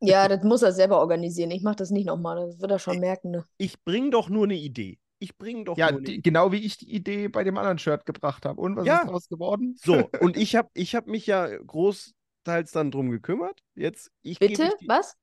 Ja, 0.01 0.29
das 0.29 0.45
muss 0.45 0.63
er 0.63 0.73
selber 0.73 1.01
organisieren. 1.01 1.51
Ich 1.51 1.63
mache 1.63 1.77
das 1.77 1.91
nicht 1.91 2.07
nochmal. 2.07 2.47
Das 2.47 2.61
wird 2.61 2.71
er 2.71 2.79
schon 2.79 3.01
merken. 3.01 3.31
Ne? 3.31 3.45
Ich 3.57 3.83
bringe 3.83 4.11
doch 4.11 4.29
nur 4.29 4.45
eine 4.45 4.55
Idee. 4.55 4.99
Ich 5.21 5.37
bringe 5.37 5.65
doch 5.65 5.77
ja, 5.77 5.91
nur 5.91 6.01
die, 6.01 6.23
genau 6.23 6.53
wie 6.53 6.65
ich 6.65 6.79
die 6.79 6.93
Idee 6.95 7.29
bei 7.29 7.43
dem 7.43 7.59
anderen 7.59 7.79
Shirt 7.79 8.07
gebracht 8.07 8.47
habe. 8.47 8.61
Und 8.61 8.77
was 8.77 8.87
ja. 8.87 8.99
ist 8.99 9.07
daraus 9.07 9.29
geworden? 9.29 9.77
So, 9.83 10.09
und 10.21 10.37
ich 10.37 10.55
habe 10.55 10.71
ich 10.75 10.95
hab 10.95 11.07
mich 11.07 11.27
ja 11.27 11.49
großteils 11.49 12.71
dann 12.71 12.91
drum 12.91 13.11
gekümmert. 13.11 13.63
Jetzt, 13.75 14.13
ich 14.23 14.39
Bitte? 14.39 14.73
Die... 14.81 14.89
Was? 14.89 15.17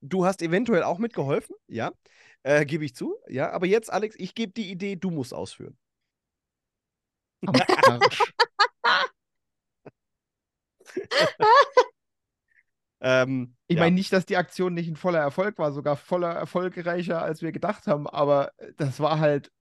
Du 0.00 0.26
hast 0.26 0.42
eventuell 0.42 0.82
auch 0.82 0.98
mitgeholfen, 0.98 1.56
ja. 1.66 1.92
Äh, 2.42 2.64
gebe 2.66 2.84
ich 2.84 2.94
zu, 2.94 3.16
ja. 3.28 3.50
Aber 3.50 3.66
jetzt, 3.66 3.92
Alex, 3.92 4.14
ich 4.18 4.34
gebe 4.34 4.52
die 4.52 4.70
Idee, 4.70 4.96
du 4.96 5.10
musst 5.10 5.34
ausführen. 5.34 5.76
ähm, 13.00 13.54
ich 13.66 13.76
ja. 13.76 13.82
meine 13.82 13.94
nicht, 13.94 14.12
dass 14.12 14.26
die 14.26 14.36
Aktion 14.36 14.74
nicht 14.74 14.88
ein 14.88 14.96
voller 14.96 15.20
Erfolg 15.20 15.58
war, 15.58 15.72
sogar 15.72 15.96
voller 15.96 16.32
erfolgreicher, 16.32 17.22
als 17.22 17.42
wir 17.42 17.52
gedacht 17.52 17.86
haben, 17.86 18.06
aber 18.08 18.52
das 18.76 19.00
war 19.00 19.20
halt 19.20 19.52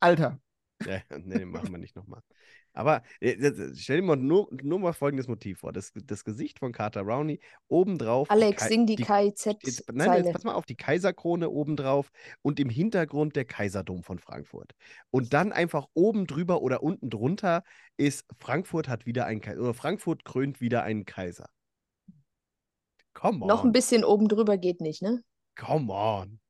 Alter. 0.00 0.38
Ja, 0.84 1.00
nee, 1.18 1.44
machen 1.44 1.70
wir 1.70 1.78
nicht 1.78 1.96
nochmal. 1.96 2.20
Aber 2.74 3.02
äh, 3.20 3.36
stell 3.76 4.00
dir 4.00 4.02
mal 4.02 4.16
nur, 4.16 4.48
nur 4.62 4.80
mal 4.80 4.92
folgendes 4.92 5.28
Motiv 5.28 5.60
vor. 5.60 5.72
Das, 5.72 5.92
das 5.94 6.24
Gesicht 6.24 6.58
von 6.58 6.72
Carter 6.72 7.02
Rowney 7.02 7.40
obendrauf. 7.68 8.30
Alex, 8.30 8.64
die 8.64 8.68
sing 8.68 8.86
die, 8.86 8.96
die 8.96 9.04
KIZ. 9.04 9.44
Jetzt, 9.62 9.92
nein, 9.92 10.24
jetzt 10.24 10.32
pass 10.32 10.44
mal 10.44 10.54
auf, 10.54 10.66
die 10.66 10.74
Kaiserkrone 10.74 11.48
obendrauf 11.48 12.10
und 12.42 12.58
im 12.58 12.68
Hintergrund 12.68 13.36
der 13.36 13.44
Kaiserdom 13.44 14.02
von 14.02 14.18
Frankfurt. 14.18 14.72
Und 15.10 15.32
dann 15.32 15.52
einfach 15.52 15.86
oben 15.94 16.26
drüber 16.26 16.62
oder 16.62 16.82
unten 16.82 17.10
drunter 17.10 17.62
ist 17.96 18.26
Frankfurt 18.38 18.88
hat 18.88 19.06
wieder 19.06 19.24
einen 19.24 19.40
Kaiser, 19.40 19.60
oder 19.60 19.74
Frankfurt 19.74 20.24
krönt 20.24 20.60
wieder 20.60 20.82
einen 20.82 21.04
Kaiser. 21.04 21.48
Come 23.14 23.42
on. 23.42 23.48
Noch 23.48 23.64
ein 23.64 23.72
bisschen 23.72 24.04
oben 24.04 24.28
drüber 24.28 24.58
geht 24.58 24.80
nicht, 24.80 25.02
ne? 25.02 25.22
Come 25.56 25.92
on. 25.92 26.40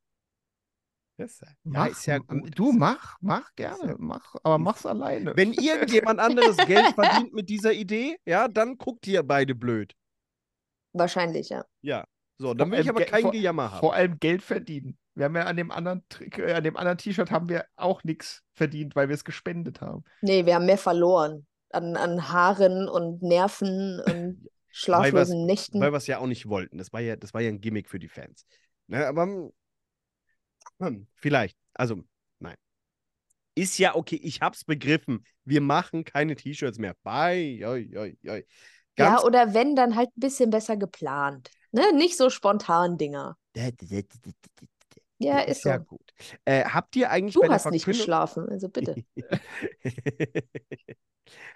Das, 1.16 1.40
ja, 1.40 1.48
mach, 1.62 1.88
ist 1.88 2.06
ja 2.06 2.18
gut. 2.18 2.58
Du 2.58 2.72
mach, 2.72 3.16
mach 3.20 3.54
gerne, 3.54 3.92
ja, 3.92 3.94
mach, 3.98 4.34
aber 4.42 4.58
mach's 4.58 4.84
alleine. 4.84 5.36
Wenn 5.36 5.52
irgendjemand 5.52 6.18
anderes 6.20 6.56
Geld 6.56 6.92
verdient 6.94 7.32
mit 7.32 7.48
dieser 7.48 7.72
Idee, 7.72 8.16
ja, 8.24 8.48
dann 8.48 8.76
guckt 8.78 9.06
ihr 9.06 9.22
beide 9.22 9.54
blöd. 9.54 9.94
Wahrscheinlich, 10.92 11.50
ja. 11.50 11.64
Ja. 11.82 12.04
So, 12.38 12.52
dann 12.52 12.70
will 12.72 12.80
ich 12.80 12.88
aber 12.88 13.04
kein 13.04 13.30
Gejammer 13.30 13.70
haben. 13.70 13.80
Vor 13.80 13.94
allem 13.94 14.18
Geld 14.18 14.42
verdienen. 14.42 14.98
Wir 15.14 15.26
haben 15.26 15.36
ja 15.36 15.44
an 15.44 15.56
dem 15.56 15.70
anderen 15.70 16.04
äh, 16.36 16.52
an 16.52 16.64
dem 16.64 16.76
anderen 16.76 16.98
T-Shirt 16.98 17.30
haben 17.30 17.48
wir 17.48 17.64
auch 17.76 18.02
nichts 18.02 18.42
verdient, 18.52 18.96
weil 18.96 19.08
wir 19.08 19.14
es 19.14 19.24
gespendet 19.24 19.80
haben. 19.80 20.02
Nee, 20.20 20.44
wir 20.44 20.56
haben 20.56 20.66
mehr 20.66 20.78
verloren. 20.78 21.46
An, 21.70 21.96
an 21.96 22.28
Haaren 22.28 22.88
und 22.88 23.22
Nerven 23.22 24.00
und 24.00 24.48
schlaflosen 24.75 25.47
Nächten. 25.47 25.81
Weil 25.81 25.93
wir 25.93 25.99
es 25.99 26.07
ja 26.07 26.18
auch 26.18 26.27
nicht 26.27 26.49
wollten. 26.49 26.79
Das 26.79 26.93
war 26.93 27.01
ja, 27.01 27.14
das 27.16 27.33
war 27.33 27.41
ja 27.41 27.49
ein 27.49 27.61
Gimmick 27.61 27.89
für 27.89 28.01
die 28.01 28.09
Fans. 28.09 28.45
Ne, 28.89 29.07
aber 29.07 29.51
hm, 30.79 31.07
vielleicht. 31.14 31.57
Also, 31.75 32.03
nein. 32.41 32.57
Ist 33.55 33.79
ja 33.79 33.95
okay, 33.95 34.16
ich 34.16 34.41
hab's 34.41 34.64
begriffen. 34.64 35.25
Wir 35.45 35.61
machen 35.61 36.05
keine 36.05 36.35
T-Shirts 36.35 36.79
mehr. 36.79 36.97
Bye. 37.05 37.61
Oi, 37.64 37.89
oi, 37.97 38.18
oi. 38.29 38.45
ja, 38.99 39.22
oder 39.22 39.55
wenn, 39.55 39.77
dann 39.77 39.95
halt 39.95 40.09
ein 40.16 40.20
bisschen 40.20 40.51
besser 40.51 40.77
geplant. 40.77 41.51
Ne? 41.70 41.93
Nicht 41.95 42.16
so 42.16 42.31
spontan 42.31 42.99
Dinger. 42.99 43.37
Ja, 45.18 45.40
ist, 45.40 45.58
ist 45.58 45.64
ja 45.64 45.78
so. 45.78 45.84
gut. 45.84 46.12
Äh, 46.44 46.64
habt 46.64 46.96
ihr 46.96 47.10
eigentlich 47.10 47.34
du 47.34 47.40
bei 47.40 47.48
hast 47.48 47.70
nicht 47.70 47.86
geschlafen, 47.86 48.48
also 48.48 48.68
bitte. 48.70 49.04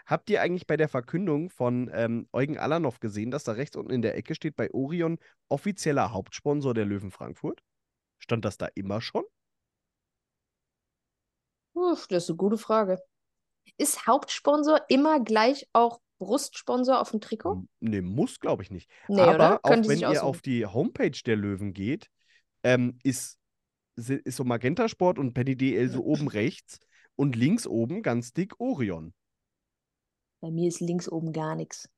habt 0.07 0.31
ihr 0.31 0.41
eigentlich 0.41 0.67
bei 0.67 0.77
der 0.77 0.89
Verkündung 0.89 1.51
von 1.51 1.91
ähm, 1.93 2.29
Eugen 2.33 2.59
Alanov 2.59 3.01
gesehen, 3.01 3.31
dass 3.31 3.45
da 3.45 3.53
rechts 3.53 3.77
unten 3.77 3.93
in 3.93 4.03
der 4.03 4.17
Ecke 4.17 4.35
steht 4.35 4.57
bei 4.57 4.73
Orion 4.73 5.19
offizieller 5.49 6.13
Hauptsponsor 6.13 6.75
der 6.75 6.85
Löwen 6.85 7.11
Frankfurt? 7.11 7.63
Stand 8.19 8.45
das 8.45 8.59
da 8.59 8.69
immer 8.75 9.01
schon? 9.01 9.25
Uff, 11.75 12.07
das 12.09 12.25
ist 12.25 12.31
eine 12.31 12.37
gute 12.37 12.59
Frage. 12.59 12.99
Ist 13.77 14.07
Hauptsponsor 14.07 14.81
immer 14.89 15.21
gleich 15.23 15.69
auch 15.73 16.01
Brustsponsor 16.19 17.01
auf 17.01 17.13
dem 17.13 17.21
Trikot? 17.21 17.65
Nee, 17.81 18.01
muss, 18.01 18.41
glaube 18.41 18.63
ich 18.63 18.71
nicht. 18.71 18.91
Nee, 19.07 19.21
Aber 19.21 19.35
oder? 19.35 19.61
auch 19.63 19.89
wenn 19.89 20.01
ihr 20.01 20.25
auf 20.25 20.41
die 20.41 20.67
Homepage 20.67 21.19
der 21.25 21.37
Löwen 21.37 21.73
geht, 21.73 22.11
ähm, 22.65 22.99
ist, 23.05 23.39
ist 23.99 24.37
so 24.37 24.45
Magenta 24.45 24.89
Sport 24.89 25.19
und 25.19 25.35
Penny 25.35 25.57
DL 25.57 25.89
so 25.89 26.05
oben 26.05 26.29
rechts 26.29 26.79
und 27.17 27.35
links 27.37 27.67
oben 27.67 28.03
ganz 28.03 28.33
dick 28.33 28.59
Orion. 28.61 29.13
Bei 30.41 30.51
mir 30.51 30.69
ist 30.69 30.81
links 30.81 31.09
oben 31.09 31.33
gar 31.33 31.57
nichts. 31.57 31.89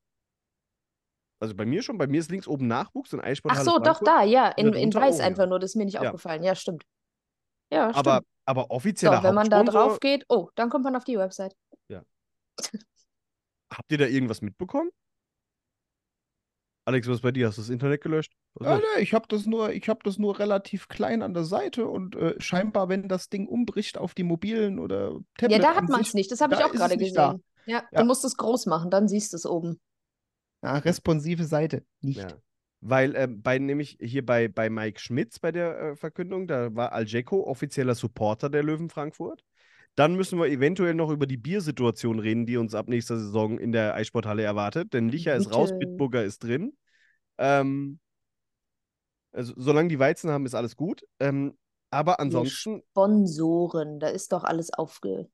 Also 1.41 1.55
bei 1.55 1.65
mir 1.65 1.83
schon, 1.83 1.99
bei 1.99 2.07
mir 2.07 2.21
ist 2.21 2.31
links 2.31 2.49
oben 2.49 2.67
Nachwuchs 2.67 3.13
und 3.15 3.21
Eissport. 3.21 3.55
Ach 3.57 3.63
so, 3.63 3.79
doch 3.79 4.01
da, 4.03 4.23
ja, 4.23 4.49
in, 4.49 4.73
in 4.73 4.93
weiß 4.93 5.17
Orion. 5.17 5.21
einfach 5.21 5.47
nur, 5.47 5.59
das 5.59 5.71
ist 5.71 5.77
mir 5.77 5.85
nicht 5.85 5.95
ja. 5.95 6.03
aufgefallen. 6.03 6.43
Ja, 6.43 6.55
stimmt. 6.55 6.85
Ja, 7.73 7.91
stimmt. 7.91 8.07
Aber, 8.07 8.25
aber 8.45 8.71
offizieller 8.71 9.19
so, 9.19 9.23
wenn 9.23 9.35
man 9.35 9.49
da 9.49 9.63
drauf 9.63 10.01
geht, 10.01 10.25
oh, 10.29 10.49
dann 10.55 10.71
kommt 10.71 10.85
man 10.85 10.97
auf 10.97 11.05
die 11.05 11.19
Website. 11.19 11.55
Ja. 11.89 12.03
Habt 13.73 13.93
ihr 13.93 13.99
da 13.99 14.07
irgendwas 14.07 14.43
mitbekommen? 14.43 14.91
Alex, 16.85 17.07
was 17.09 17.17
ist 17.17 17.23
bei 17.23 17.31
dir? 17.31 17.47
Hast 17.47 17.59
du 17.59 17.63
das 17.63 17.71
Internet 17.71 18.03
gelöscht? 18.03 18.35
Ja, 18.59 18.75
los? 18.75 18.83
ne, 18.97 19.03
ich 19.03 19.15
habe 19.15 19.27
das 19.29 19.47
nur, 19.47 19.73
ich 19.73 19.89
habe 19.89 20.01
das 20.05 20.19
nur 20.19 20.39
relativ 20.39 20.89
klein 20.89 21.23
an 21.23 21.35
der 21.35 21.45
Seite 21.45 21.87
und 21.87 22.17
äh, 22.17 22.35
scheinbar, 22.41 22.89
wenn 22.89 23.09
das 23.09 23.29
Ding 23.29 23.47
umbricht 23.47 23.97
auf 23.99 24.15
die 24.15 24.25
mobilen 24.25 24.79
oder 24.79 25.13
Ja, 25.13 25.21
Tablet 25.39 25.63
da 25.63 25.69
an 25.71 25.77
hat 25.77 25.89
man 25.89 26.01
es 26.01 26.15
nicht. 26.15 26.31
Das 26.33 26.41
habe 26.41 26.55
ich 26.55 26.61
da 26.61 26.67
auch 26.67 26.73
gerade 26.73 26.97
da. 26.97 26.97
gesehen. 26.97 27.45
Ja, 27.67 27.85
Ja. 27.91 28.01
du 28.01 28.05
musst 28.05 28.25
es 28.25 28.37
groß 28.37 28.67
machen, 28.67 28.91
dann 28.91 29.09
siehst 29.09 29.33
du 29.33 29.37
es 29.37 29.47
oben. 29.47 29.81
Ja, 30.63 30.77
responsive 30.79 31.45
Seite, 31.45 31.85
nicht. 32.01 32.19
Ja. 32.21 32.29
Weil 32.83 33.15
ähm, 33.15 33.43
bei 33.43 33.59
nämlich 33.59 33.99
hier 34.01 34.25
bei, 34.25 34.49
bei 34.49 34.71
Mike 34.71 35.01
Schmitz 35.01 35.39
bei 35.39 35.53
der 35.53 35.79
äh, 35.79 35.97
Verkündung, 35.97 36.47
da 36.47 36.75
war 36.75 36.93
Algeco 36.93 37.45
offizieller 37.47 37.95
Supporter 37.95 38.49
der 38.49 38.63
Löwen 38.63 38.89
Frankfurt. 38.89 39.43
Dann 39.97 40.15
müssen 40.15 40.39
wir 40.39 40.47
eventuell 40.47 40.95
noch 40.95 41.11
über 41.11 41.27
die 41.27 41.37
Biersituation 41.37 42.21
reden, 42.21 42.47
die 42.47 42.57
uns 42.57 42.75
ab 42.75 42.89
nächster 42.89 43.19
Saison 43.19 43.59
in 43.59 43.73
der 43.73 43.95
Eissporthalle 43.95 44.43
erwartet. 44.43 44.93
Denn 44.95 45.09
Licher 45.09 45.35
ist 45.35 45.53
raus, 45.53 45.71
Bitte. 45.73 45.87
Bitburger 45.91 46.25
ist 46.25 46.39
drin. 46.45 46.73
Ähm, 47.39 47.99
also, 49.33 49.55
solange 49.57 49.89
die 49.89 49.99
Weizen 49.99 50.31
haben, 50.31 50.47
ist 50.47 50.55
alles 50.55 50.77
gut. 50.77 51.07
Ähm, 51.21 51.57
aber 51.91 52.15
Die 52.15 52.23
ansonsten, 52.23 52.83
Sponsoren, 52.93 54.01
da 54.01 54.09
ist 54.09 54.33
doch 54.33 54.45
alles 54.45 54.73
aufge 54.73 55.29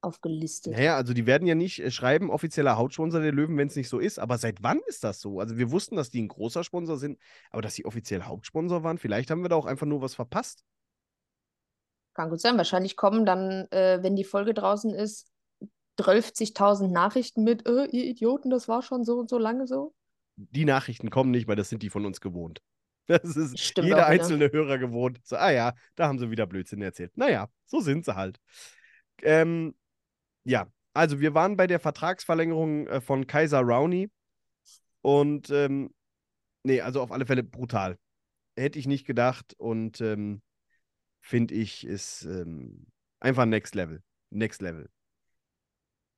aufgelistet. 0.00 0.72
naja, 0.74 0.96
also 0.96 1.12
die 1.12 1.26
werden 1.26 1.46
ja 1.48 1.54
nicht 1.56 1.80
äh, 1.80 1.90
schreiben, 1.90 2.30
offizieller 2.30 2.76
Hauptsponsor 2.76 3.20
der 3.20 3.32
Löwen, 3.32 3.56
wenn 3.56 3.68
es 3.68 3.76
nicht 3.76 3.88
so 3.88 3.98
ist. 3.98 4.18
Aber 4.18 4.38
seit 4.38 4.62
wann 4.62 4.80
ist 4.86 5.02
das 5.04 5.20
so? 5.20 5.40
Also 5.40 5.56
wir 5.56 5.70
wussten, 5.70 5.96
dass 5.96 6.10
die 6.10 6.22
ein 6.22 6.28
großer 6.28 6.62
Sponsor 6.64 6.96
sind, 6.98 7.18
aber 7.50 7.62
dass 7.62 7.74
sie 7.74 7.84
offiziell 7.84 8.22
Hauptsponsor 8.22 8.84
waren, 8.84 8.98
vielleicht 8.98 9.30
haben 9.30 9.42
wir 9.42 9.48
da 9.48 9.56
auch 9.56 9.66
einfach 9.66 9.86
nur 9.86 10.00
was 10.00 10.14
verpasst. 10.14 10.64
Kann 12.14 12.30
gut 12.30 12.40
sein. 12.40 12.56
Wahrscheinlich 12.56 12.96
kommen 12.96 13.24
dann, 13.24 13.66
äh, 13.70 14.02
wenn 14.02 14.16
die 14.16 14.24
Folge 14.24 14.54
draußen 14.54 14.92
ist, 14.94 15.30
12.000 15.96 16.92
Nachrichten 16.92 17.42
mit, 17.44 17.66
äh, 17.66 17.84
ihr 17.86 18.04
Idioten, 18.04 18.50
das 18.50 18.68
war 18.68 18.82
schon 18.82 19.04
so 19.04 19.18
und 19.18 19.28
so 19.28 19.38
lange 19.38 19.66
so. 19.66 19.94
Die 20.40 20.64
Nachrichten 20.64 21.10
kommen 21.10 21.32
nicht, 21.32 21.48
weil 21.48 21.56
das 21.56 21.68
sind 21.68 21.82
die 21.82 21.90
von 21.90 22.06
uns 22.06 22.20
gewohnt. 22.20 22.62
Das 23.08 23.36
ist 23.36 23.58
Stimmt 23.58 23.88
jeder 23.88 24.06
einzelne 24.06 24.52
Hörer 24.52 24.76
gewohnt. 24.76 25.18
So, 25.24 25.36
ah 25.36 25.50
ja, 25.50 25.72
da 25.94 26.08
haben 26.08 26.18
sie 26.18 26.30
wieder 26.30 26.46
Blödsinn 26.46 26.82
erzählt. 26.82 27.16
Naja, 27.16 27.48
so 27.64 27.80
sind 27.80 28.04
sie 28.04 28.14
halt. 28.14 28.38
Ähm, 29.22 29.74
ja, 30.44 30.70
also 30.92 31.18
wir 31.18 31.32
waren 31.32 31.56
bei 31.56 31.66
der 31.66 31.80
Vertragsverlängerung 31.80 32.86
äh, 32.86 33.00
von 33.00 33.26
Kaiser 33.26 33.60
Rowney 33.60 34.10
und 35.00 35.48
ähm, 35.48 35.94
nee, 36.64 36.82
also 36.82 37.00
auf 37.00 37.10
alle 37.10 37.24
Fälle 37.24 37.42
brutal. 37.42 37.96
Hätte 38.56 38.78
ich 38.78 38.86
nicht 38.86 39.06
gedacht 39.06 39.54
und 39.56 40.02
ähm, 40.02 40.42
finde 41.20 41.54
ich, 41.54 41.86
ist 41.86 42.24
ähm, 42.24 42.88
einfach 43.20 43.46
Next 43.46 43.74
Level. 43.74 44.02
Next 44.28 44.60
Level. 44.60 44.90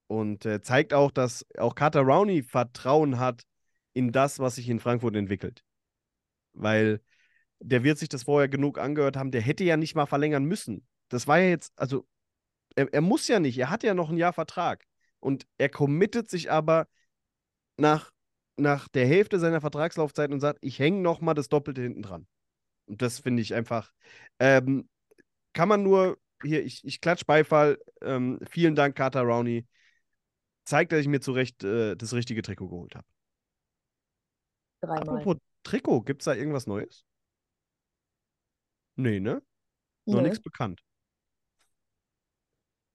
Und 0.08 0.44
äh, 0.44 0.60
zeigt 0.60 0.92
auch, 0.92 1.12
dass 1.12 1.46
auch 1.56 1.76
Carter 1.76 2.00
Rowney 2.00 2.42
Vertrauen 2.42 3.20
hat 3.20 3.44
in 4.00 4.12
das, 4.12 4.38
was 4.38 4.56
sich 4.56 4.68
in 4.68 4.80
Frankfurt 4.80 5.14
entwickelt. 5.14 5.62
Weil 6.54 7.00
der 7.60 7.84
wird 7.84 7.98
sich 7.98 8.08
das 8.08 8.22
vorher 8.24 8.48
genug 8.48 8.78
angehört 8.78 9.16
haben, 9.16 9.30
der 9.30 9.42
hätte 9.42 9.64
ja 9.64 9.76
nicht 9.76 9.94
mal 9.94 10.06
verlängern 10.06 10.44
müssen. 10.44 10.86
Das 11.10 11.26
war 11.26 11.38
ja 11.38 11.50
jetzt, 11.50 11.72
also 11.76 12.06
er, 12.74 12.92
er 12.92 13.02
muss 13.02 13.28
ja 13.28 13.38
nicht, 13.40 13.58
er 13.58 13.70
hat 13.70 13.82
ja 13.82 13.94
noch 13.94 14.10
ein 14.10 14.16
Jahr 14.16 14.32
Vertrag. 14.32 14.86
Und 15.20 15.46
er 15.58 15.68
committet 15.68 16.30
sich 16.30 16.50
aber 16.50 16.88
nach, 17.76 18.10
nach 18.56 18.88
der 18.88 19.06
Hälfte 19.06 19.38
seiner 19.38 19.60
Vertragslaufzeit 19.60 20.30
und 20.32 20.40
sagt, 20.40 20.60
ich 20.62 20.78
hänge 20.78 21.02
noch 21.02 21.20
mal 21.20 21.34
das 21.34 21.50
Doppelte 21.50 21.82
hinten 21.82 22.02
dran. 22.02 22.26
Und 22.86 23.02
das 23.02 23.18
finde 23.18 23.42
ich 23.42 23.54
einfach, 23.54 23.92
ähm, 24.38 24.88
kann 25.52 25.68
man 25.68 25.82
nur, 25.82 26.18
hier, 26.42 26.64
ich, 26.64 26.82
ich 26.84 27.02
klatsch 27.02 27.26
Beifall, 27.26 27.78
ähm, 28.00 28.40
vielen 28.48 28.74
Dank, 28.74 28.96
Carter 28.96 29.22
Rowney. 29.22 29.66
Zeigt, 30.64 30.92
dass 30.92 31.00
ich 31.00 31.08
mir 31.08 31.20
zu 31.20 31.32
Recht 31.32 31.62
äh, 31.64 31.96
das 31.96 32.14
richtige 32.14 32.40
Trikot 32.42 32.68
geholt 32.68 32.94
habe. 32.94 33.06
Dreimal. 34.80 35.20
Apropos 35.20 35.36
Trikot, 35.62 36.02
gibt 36.02 36.22
es 36.22 36.24
da 36.24 36.34
irgendwas 36.34 36.66
Neues? 36.66 37.04
Nee, 38.96 39.20
ne? 39.20 39.42
Noch 40.06 40.16
Nö. 40.16 40.22
nichts 40.22 40.40
bekannt. 40.40 40.82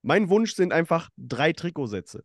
Mein 0.02 0.28
Wunsch 0.28 0.54
sind 0.54 0.72
einfach 0.72 1.10
drei 1.16 1.52
Trikotsätze. 1.52 2.24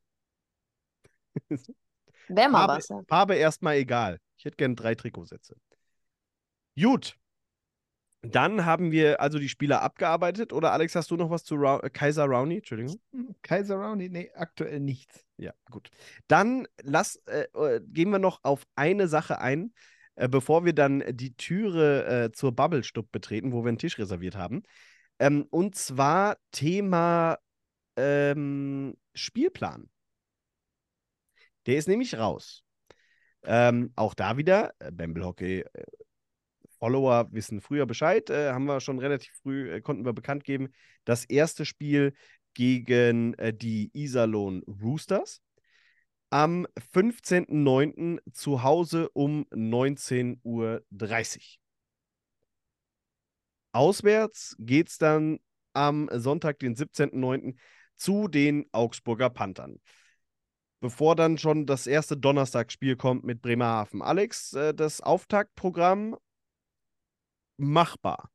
Wäre 2.28 2.49
mal 2.49 2.68
Farbe, 2.68 2.74
was. 2.74 3.07
Farbe 3.07 3.36
erstmal 3.36 3.76
egal. 3.76 4.20
Ich 4.38 4.45
hätte 4.45 4.57
gern 4.57 4.76
drei 4.76 4.95
Trikotsätze. 4.95 5.55
Gut. 6.76 7.18
Dann 8.22 8.65
haben 8.65 8.91
wir 8.91 9.19
also 9.19 9.39
die 9.39 9.49
Spieler 9.49 9.82
abgearbeitet. 9.82 10.53
Oder 10.53 10.72
Alex, 10.74 10.95
hast 10.95 11.09
du 11.09 11.17
noch 11.17 11.32
was 11.32 11.43
zu 11.43 11.55
Rau 11.55 11.80
äh, 11.82 11.89
Kaiser 11.89 12.26
Rowney? 12.26 12.57
Entschuldigung. 12.57 12.99
Kaiser 13.41 13.76
Rowney, 13.76 14.09
nee, 14.09 14.32
aktuell 14.36 14.80
nichts. 14.80 15.26
Ja, 15.38 15.53
gut. 15.72 15.89
Dann 16.28 16.67
lass, 16.84 17.15
äh, 17.26 17.47
äh, 17.55 17.82
gehen 17.84 18.11
wir 18.11 18.19
noch 18.19 18.39
auf 18.43 18.63
eine 18.76 19.07
Sache 19.07 19.39
ein, 19.41 19.74
äh, 20.15 20.30
bevor 20.30 20.65
wir 20.65 20.74
dann 20.74 21.03
die 21.09 21.36
Türe 21.36 22.26
äh, 22.26 22.32
zur 22.32 22.51
Bubble-Stub 22.51 23.11
betreten, 23.11 23.53
wo 23.53 23.63
wir 23.63 23.69
einen 23.69 23.80
Tisch 23.80 23.97
reserviert 23.97 24.36
haben. 24.36 24.61
Ähm, 25.17 25.47
und 25.49 25.76
zwar 25.76 26.38
Thema 26.51 27.39
ähm, 27.95 28.95
Spielplan. 29.15 29.89
Der 31.65 31.78
ist 31.78 31.88
nämlich 31.88 32.17
raus. 32.17 32.63
Ähm, 33.43 33.91
auch 33.95 34.13
da 34.13 34.38
wieder, 34.38 34.74
äh, 34.78 34.91
Bamble 34.91 35.26
Hockey 35.26 35.61
äh, 35.61 35.84
Follower 36.82 37.27
wissen 37.32 37.61
früher 37.61 37.86
Bescheid, 37.86 38.32
äh, 38.32 38.51
haben 38.53 38.65
wir 38.65 38.79
schon 38.79 38.97
relativ 38.97 39.32
früh, 39.43 39.71
äh, 39.71 39.82
konnten 39.82 40.03
wir 40.03 40.13
bekannt 40.13 40.43
geben, 40.43 40.69
das 41.05 41.25
erste 41.25 41.63
Spiel 41.63 42.13
gegen 42.55 43.36
äh, 43.36 43.53
die 43.53 43.91
Iserlohn 43.93 44.63
Roosters 44.63 45.41
am 46.32 46.65
15.09. 46.91 48.19
zu 48.34 48.63
Hause 48.63 49.09
um 49.13 49.45
19.30 49.51 50.39
Uhr. 50.43 50.82
Auswärts 53.73 54.55
geht 54.57 54.89
es 54.89 54.97
dann 54.97 55.38
am 55.73 56.09
Sonntag, 56.11 56.57
den 56.57 56.75
17.09. 56.75 57.57
zu 57.95 58.27
den 58.27 58.65
Augsburger 58.71 59.29
Panthern. 59.29 59.79
Bevor 60.79 61.15
dann 61.15 61.38
schon 61.38 61.67
das 61.67 61.86
erste 61.86 62.17
Donnerstagsspiel 62.17 62.95
kommt 62.95 63.23
mit 63.23 63.43
Bremerhaven. 63.43 64.01
Alex, 64.01 64.53
äh, 64.53 64.73
das 64.73 64.99
Auftaktprogramm 64.99 66.17
machbar. 67.58 68.30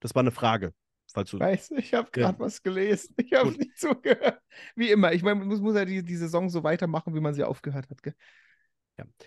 Das 0.00 0.14
war 0.14 0.20
eine 0.20 0.32
Frage, 0.32 0.74
falls 1.12 1.30
du. 1.30 1.38
Weiß, 1.38 1.70
ich 1.72 1.94
habe 1.94 2.08
Ja. 2.16 2.22
gerade 2.28 2.40
was 2.40 2.62
gelesen. 2.62 3.14
Ich 3.18 3.32
habe 3.32 3.52
nicht 3.52 3.78
zugehört. 3.78 4.40
Wie 4.74 4.90
immer. 4.90 5.12
Ich 5.12 5.22
meine, 5.22 5.36
man 5.40 5.48
muss, 5.48 5.60
muss 5.60 5.76
ja 5.76 5.84
die, 5.84 6.02
die 6.02 6.16
Saison 6.16 6.48
so 6.50 6.64
weitermachen, 6.64 7.14
wie 7.14 7.20
man 7.20 7.34
sie 7.34 7.44
aufgehört 7.44 7.88
hat. 7.88 8.02
Gell? 8.02 8.14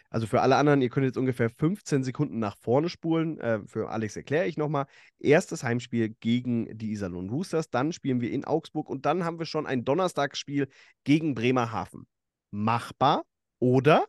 Also 0.09 0.27
für 0.27 0.41
alle 0.41 0.55
anderen, 0.57 0.81
ihr 0.81 0.89
könnt 0.89 1.05
jetzt 1.05 1.17
ungefähr 1.17 1.49
15 1.49 2.03
Sekunden 2.03 2.39
nach 2.39 2.55
vorne 2.57 2.87
spulen. 2.87 3.39
Äh, 3.39 3.61
für 3.65 3.89
Alex 3.89 4.15
erkläre 4.15 4.47
ich 4.47 4.57
nochmal. 4.57 4.85
Erstes 5.19 5.63
Heimspiel 5.63 6.09
gegen 6.19 6.77
die 6.77 6.91
Iserlohn 6.91 7.29
Roosters, 7.29 7.69
dann 7.69 7.91
spielen 7.91 8.21
wir 8.21 8.31
in 8.31 8.45
Augsburg 8.45 8.89
und 8.89 9.05
dann 9.05 9.25
haben 9.25 9.39
wir 9.39 9.45
schon 9.45 9.65
ein 9.65 9.83
Donnerstagsspiel 9.83 10.67
gegen 11.03 11.35
Bremerhaven. 11.35 12.05
Machbar 12.51 13.23
oder? 13.59 14.05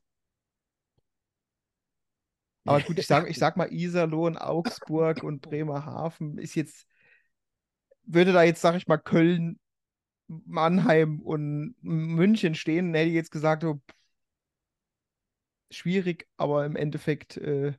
Aber 2.67 2.83
gut, 2.83 2.99
ich 3.01 3.09
sage 3.09 3.29
ich 3.31 3.39
sag 3.39 3.57
mal, 3.59 3.73
Iserlohn, 3.73 4.39
Augsburg 4.39 5.25
und 5.25 5.43
Bremerhaven 5.43 6.39
ist 6.39 6.57
jetzt, 6.57 6.87
würde 8.05 8.33
da 8.33 8.43
jetzt, 8.43 8.61
sag 8.61 8.77
ich 8.77 8.87
mal, 8.87 8.99
Köln, 8.99 9.59
Mannheim 10.29 11.21
und 11.23 11.77
München 11.83 12.55
stehen, 12.55 12.95
hätte 12.95 13.09
ich 13.11 13.15
jetzt 13.15 13.33
gesagt, 13.33 13.65
pff, 13.65 13.81
schwierig, 15.71 16.29
aber 16.37 16.65
im 16.67 16.77
Endeffekt, 16.77 17.37
äh, 17.37 17.75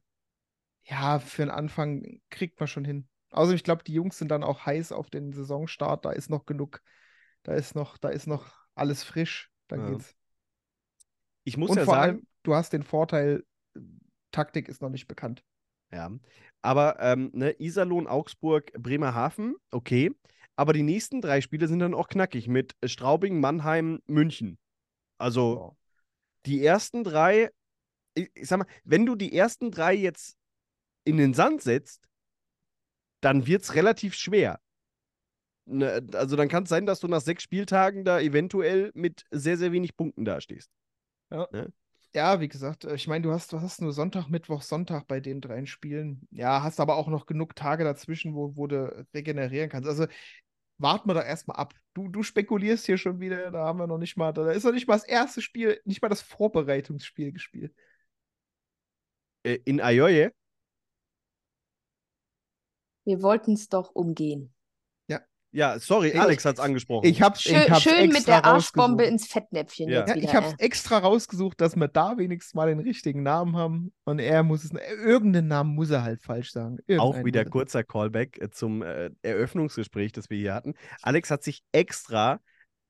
ja, 0.83 1.19
für 1.19 1.43
den 1.43 1.51
Anfang 1.51 2.21
kriegt 2.29 2.59
man 2.59 2.67
schon 2.67 2.85
hin. 2.85 3.07
Also 3.31 3.53
ich 3.53 3.63
glaube, 3.63 3.83
die 3.83 3.93
Jungs 3.93 4.17
sind 4.17 4.29
dann 4.29 4.43
auch 4.43 4.65
heiß 4.65 4.91
auf 4.93 5.09
den 5.09 5.33
Saisonstart, 5.33 6.05
da 6.05 6.11
ist 6.11 6.29
noch 6.31 6.45
genug, 6.45 6.81
da 7.43 7.53
ist 7.53 7.75
noch, 7.75 7.97
da 7.97 8.09
ist 8.09 8.27
noch 8.27 8.47
alles 8.75 9.03
frisch, 9.03 9.51
da 9.67 9.77
Ja. 9.77 9.79
geht's. 9.79 10.15
Ich 11.43 11.57
muss 11.57 11.73
Und 11.73 11.75
ja 11.75 11.85
vor 11.85 11.97
sagen, 11.97 11.99
allem, 11.99 12.25
du 12.43 12.55
hast 12.55 12.73
den 12.73 12.83
Vorteil, 12.83 13.43
Taktik 14.31 14.67
ist 14.67 14.81
noch 14.81 14.89
nicht 14.89 15.07
bekannt. 15.07 15.43
Ja, 15.91 16.11
aber 16.61 16.99
ähm, 16.99 17.31
ne, 17.33 17.55
Iserlohn, 17.59 18.07
Augsburg, 18.07 18.71
Bremerhaven, 18.73 19.55
okay. 19.71 20.11
Aber 20.55 20.73
die 20.73 20.83
nächsten 20.83 21.21
drei 21.21 21.39
Spiele 21.39 21.67
sind 21.67 21.79
dann 21.79 21.93
auch 21.93 22.07
knackig 22.07 22.47
mit 22.47 22.75
Straubing, 22.83 23.39
Mannheim, 23.39 24.01
München. 24.07 24.57
Also 25.17 25.55
Ja. 25.55 25.77
die 26.45 26.65
ersten 26.65 27.03
drei, 27.03 27.51
ich, 28.15 28.31
ich 28.33 28.47
sag 28.47 28.59
mal, 28.59 28.67
wenn 28.83 29.05
du 29.05 29.15
die 29.15 29.35
ersten 29.35 29.71
drei 29.71 29.93
jetzt 29.93 30.35
in 31.05 31.17
den 31.17 31.33
Sand 31.33 31.61
setzt, 31.61 32.07
dann 33.21 33.47
wird 33.47 33.63
es 33.63 33.75
relativ 33.75 34.13
schwer. 34.13 34.59
Ne, 35.65 36.01
also 36.13 36.35
dann 36.35 36.47
kann 36.47 36.63
es 36.63 36.69
sein, 36.69 36.85
dass 36.85 37.01
du 37.01 37.07
nach 37.07 37.21
sechs 37.21 37.43
Spieltagen 37.43 38.05
da 38.05 38.19
eventuell 38.19 38.91
mit 38.93 39.25
sehr, 39.31 39.57
sehr 39.57 39.71
wenig 39.73 39.97
Punkten 39.97 40.23
dastehst. 40.23 40.71
Ja, 41.29 41.47
wie 42.13 42.47
gesagt, 42.47 42.85
äh, 42.85 42.95
ich 42.95 43.07
meine, 43.07 43.23
du 43.23 43.31
hast, 43.31 43.53
du 43.53 43.61
hast 43.61 43.81
nur 43.81 43.93
Sonntag, 43.93 44.29
Mittwoch, 44.29 44.61
Sonntag 44.61 45.07
bei 45.07 45.19
den 45.19 45.41
dreien 45.41 45.67
Spielen. 45.67 46.27
Ja, 46.31 46.63
hast 46.63 46.79
aber 46.79 46.95
auch 46.95 47.07
noch 47.07 47.25
genug 47.25 47.55
Tage 47.55 47.83
dazwischen, 47.83 48.33
wo, 48.35 48.55
wo 48.55 48.67
du 48.67 49.05
regenerieren 49.13 49.69
kannst. 49.69 49.87
Also 49.87 50.07
warten 50.77 51.09
wir 51.09 51.15
doch 51.15 51.23
erstmal 51.23 51.57
ab. 51.57 51.73
Du, 51.93 52.07
du 52.09 52.23
spekulierst 52.23 52.85
hier 52.85 52.97
schon 52.97 53.19
wieder, 53.19 53.51
da 53.51 53.65
haben 53.65 53.79
wir 53.79 53.87
noch 53.87 53.97
nicht 53.97 54.17
mal, 54.17 54.31
da 54.33 54.51
ist 54.51 54.63
noch 54.63 54.71
nicht 54.73 54.87
mal 54.87 54.95
das 54.95 55.05
erste 55.05 55.41
Spiel, 55.41 55.81
nicht 55.85 56.01
mal 56.01 56.09
das 56.09 56.21
Vorbereitungsspiel 56.21 57.31
gespielt. 57.31 57.73
Äh, 59.43 59.59
in 59.65 59.81
Ayoye? 59.81 60.31
Wir 63.05 63.21
wollten 63.21 63.53
es 63.53 63.69
doch 63.69 63.95
umgehen. 63.95 64.53
Ja, 65.51 65.79
sorry, 65.79 66.13
Alex 66.13 66.43
hat's 66.45 66.59
angesprochen. 66.59 67.07
Ich 67.07 67.21
hab's, 67.21 67.41
Schön, 67.41 67.55
ich 67.55 67.69
hab's 67.69 67.81
schön 67.81 68.09
mit 68.11 68.27
der 68.27 68.43
Arschbombe 68.45 69.05
ins 69.05 69.27
Fettnäpfchen 69.27 69.89
Ja. 69.89 69.99
jetzt 70.01 70.09
Ja, 70.09 70.15
wieder. 70.15 70.25
ich 70.27 70.35
hab's 70.35 70.51
ey. 70.57 70.65
extra 70.65 70.97
rausgesucht, 70.97 71.59
dass 71.61 71.75
wir 71.75 71.87
da 71.87 72.17
wenigstens 72.17 72.53
mal 72.53 72.67
den 72.67 72.79
richtigen 72.79 73.23
Namen 73.23 73.55
haben. 73.55 73.93
Und 74.03 74.19
er 74.19 74.43
muss 74.43 74.65
es, 74.65 74.71
irgendeinen 74.71 75.47
Namen 75.47 75.73
muss 75.73 75.89
er 75.89 76.03
halt 76.03 76.21
falsch 76.21 76.51
sagen. 76.51 76.77
Auch 76.79 76.87
Irgendeinen 76.87 77.25
wieder 77.25 77.39
muss 77.41 77.47
er. 77.47 77.51
kurzer 77.51 77.83
Callback 77.83 78.41
äh, 78.41 78.49
zum 78.51 78.81
äh, 78.81 79.09
Eröffnungsgespräch, 79.21 80.11
das 80.11 80.29
wir 80.29 80.37
hier 80.37 80.53
hatten. 80.53 80.73
Alex 81.01 81.31
hat 81.31 81.43
sich 81.43 81.63
extra 81.71 82.39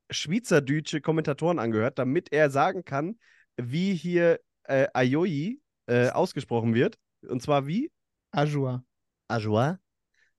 schweizerdeutsche 0.09 0.99
Kommentatoren 0.99 1.59
angehört, 1.59 1.99
damit 1.99 2.31
er 2.31 2.49
sagen 2.49 2.83
kann, 2.85 3.19
wie 3.57 3.93
hier 3.93 4.39
äh, 4.63 4.87
Ayoyi 4.93 5.61
äh, 5.85 6.09
ausgesprochen 6.09 6.73
wird. 6.73 6.97
Und 7.27 7.41
zwar 7.41 7.67
wie? 7.67 7.91
Ajua. 8.31 8.83
Ajoie. 9.27 9.77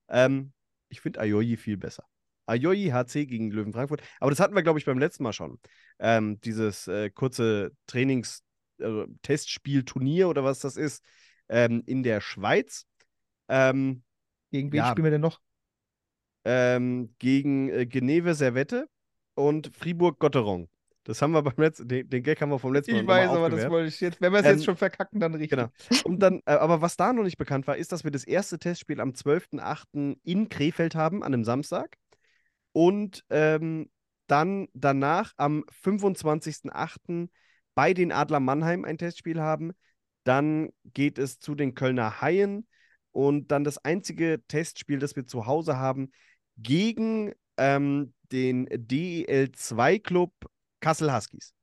Ähm, 0.08 0.52
ich 0.88 1.00
finde 1.00 1.20
Ayoyi 1.20 1.56
viel 1.56 1.76
besser. 1.76 2.04
Ayoyi 2.46 2.88
HC 2.90 3.26
gegen 3.26 3.50
Löwen 3.50 3.72
Frankfurt. 3.72 4.02
Aber 4.20 4.30
das 4.30 4.40
hatten 4.40 4.54
wir, 4.54 4.62
glaube 4.62 4.78
ich, 4.78 4.84
beim 4.86 4.98
letzten 4.98 5.22
Mal 5.22 5.32
schon. 5.32 5.58
Ähm, 5.98 6.40
dieses 6.40 6.88
äh, 6.88 7.10
kurze 7.10 7.72
Trainings- 7.86 8.42
äh, 8.78 9.04
Testspiel-Turnier 9.22 10.28
oder 10.28 10.44
was 10.44 10.60
das 10.60 10.76
ist, 10.76 11.04
ähm, 11.48 11.82
in 11.86 12.02
der 12.02 12.20
Schweiz. 12.20 12.86
Ähm, 13.48 14.02
Gegen 14.50 14.72
wen 14.72 14.78
Ja. 14.78 14.90
spielen 14.90 15.04
wir 15.04 15.10
denn 15.10 15.20
noch? 15.20 15.40
ähm, 16.44 17.14
gegen 17.18 17.68
äh, 17.68 17.86
Geneve 17.86 18.34
Servette 18.34 18.88
und 19.34 19.70
Fribourg-Gotteron. 19.76 20.68
Das 21.08 21.22
haben 21.22 21.32
wir 21.32 21.40
beim 21.40 21.54
letzten, 21.56 21.88
den, 21.88 22.06
den 22.06 22.22
Gag 22.22 22.38
haben 22.42 22.50
wir 22.50 22.58
vom 22.58 22.74
letzten 22.74 22.92
Mal 22.92 23.00
Ich 23.00 23.06
weiß, 23.06 23.30
aber 23.30 23.48
das 23.48 23.70
wollte 23.70 23.88
ich 23.88 23.98
jetzt, 23.98 24.20
wenn 24.20 24.30
wir 24.30 24.40
es 24.40 24.44
Ähm, 24.44 24.52
jetzt 24.56 24.66
schon 24.66 24.76
verkacken, 24.76 25.18
dann 25.18 25.32
richtig. 25.32 25.58
Genau. 25.58 25.70
Und 26.04 26.20
dann, 26.20 26.42
äh, 26.44 26.52
aber 26.52 26.82
was 26.82 26.98
da 26.98 27.14
noch 27.14 27.22
nicht 27.22 27.38
bekannt 27.38 27.66
war, 27.66 27.78
ist, 27.78 27.92
dass 27.92 28.04
wir 28.04 28.10
das 28.10 28.24
erste 28.24 28.58
Testspiel 28.58 29.00
am 29.00 29.12
12.08. 29.12 30.18
in 30.22 30.50
Krefeld 30.50 30.94
haben, 30.94 31.22
an 31.22 31.32
einem 31.32 31.44
Samstag. 31.44 31.96
Und 32.72 33.24
ähm, 33.30 33.88
dann 34.26 34.68
danach 34.74 35.32
am 35.38 35.64
25.08. 35.82 37.30
bei 37.74 37.94
den 37.94 38.12
Adler 38.12 38.40
Mannheim 38.40 38.84
ein 38.84 38.98
Testspiel 38.98 39.40
haben. 39.40 39.72
Dann 40.24 40.68
geht 40.84 41.16
es 41.16 41.38
zu 41.38 41.54
den 41.54 41.74
Kölner 41.74 42.20
Haien. 42.20 42.68
Und 43.12 43.50
dann 43.50 43.64
das 43.64 43.78
einzige 43.78 44.42
Testspiel, 44.46 44.98
das 44.98 45.16
wir 45.16 45.26
zu 45.26 45.46
Hause 45.46 45.78
haben, 45.78 46.12
gegen 46.58 47.32
ähm, 47.56 48.12
den 48.30 48.68
DEL2-Club 48.68 50.32
Kassel 50.80 51.12
Huskies. 51.12 51.54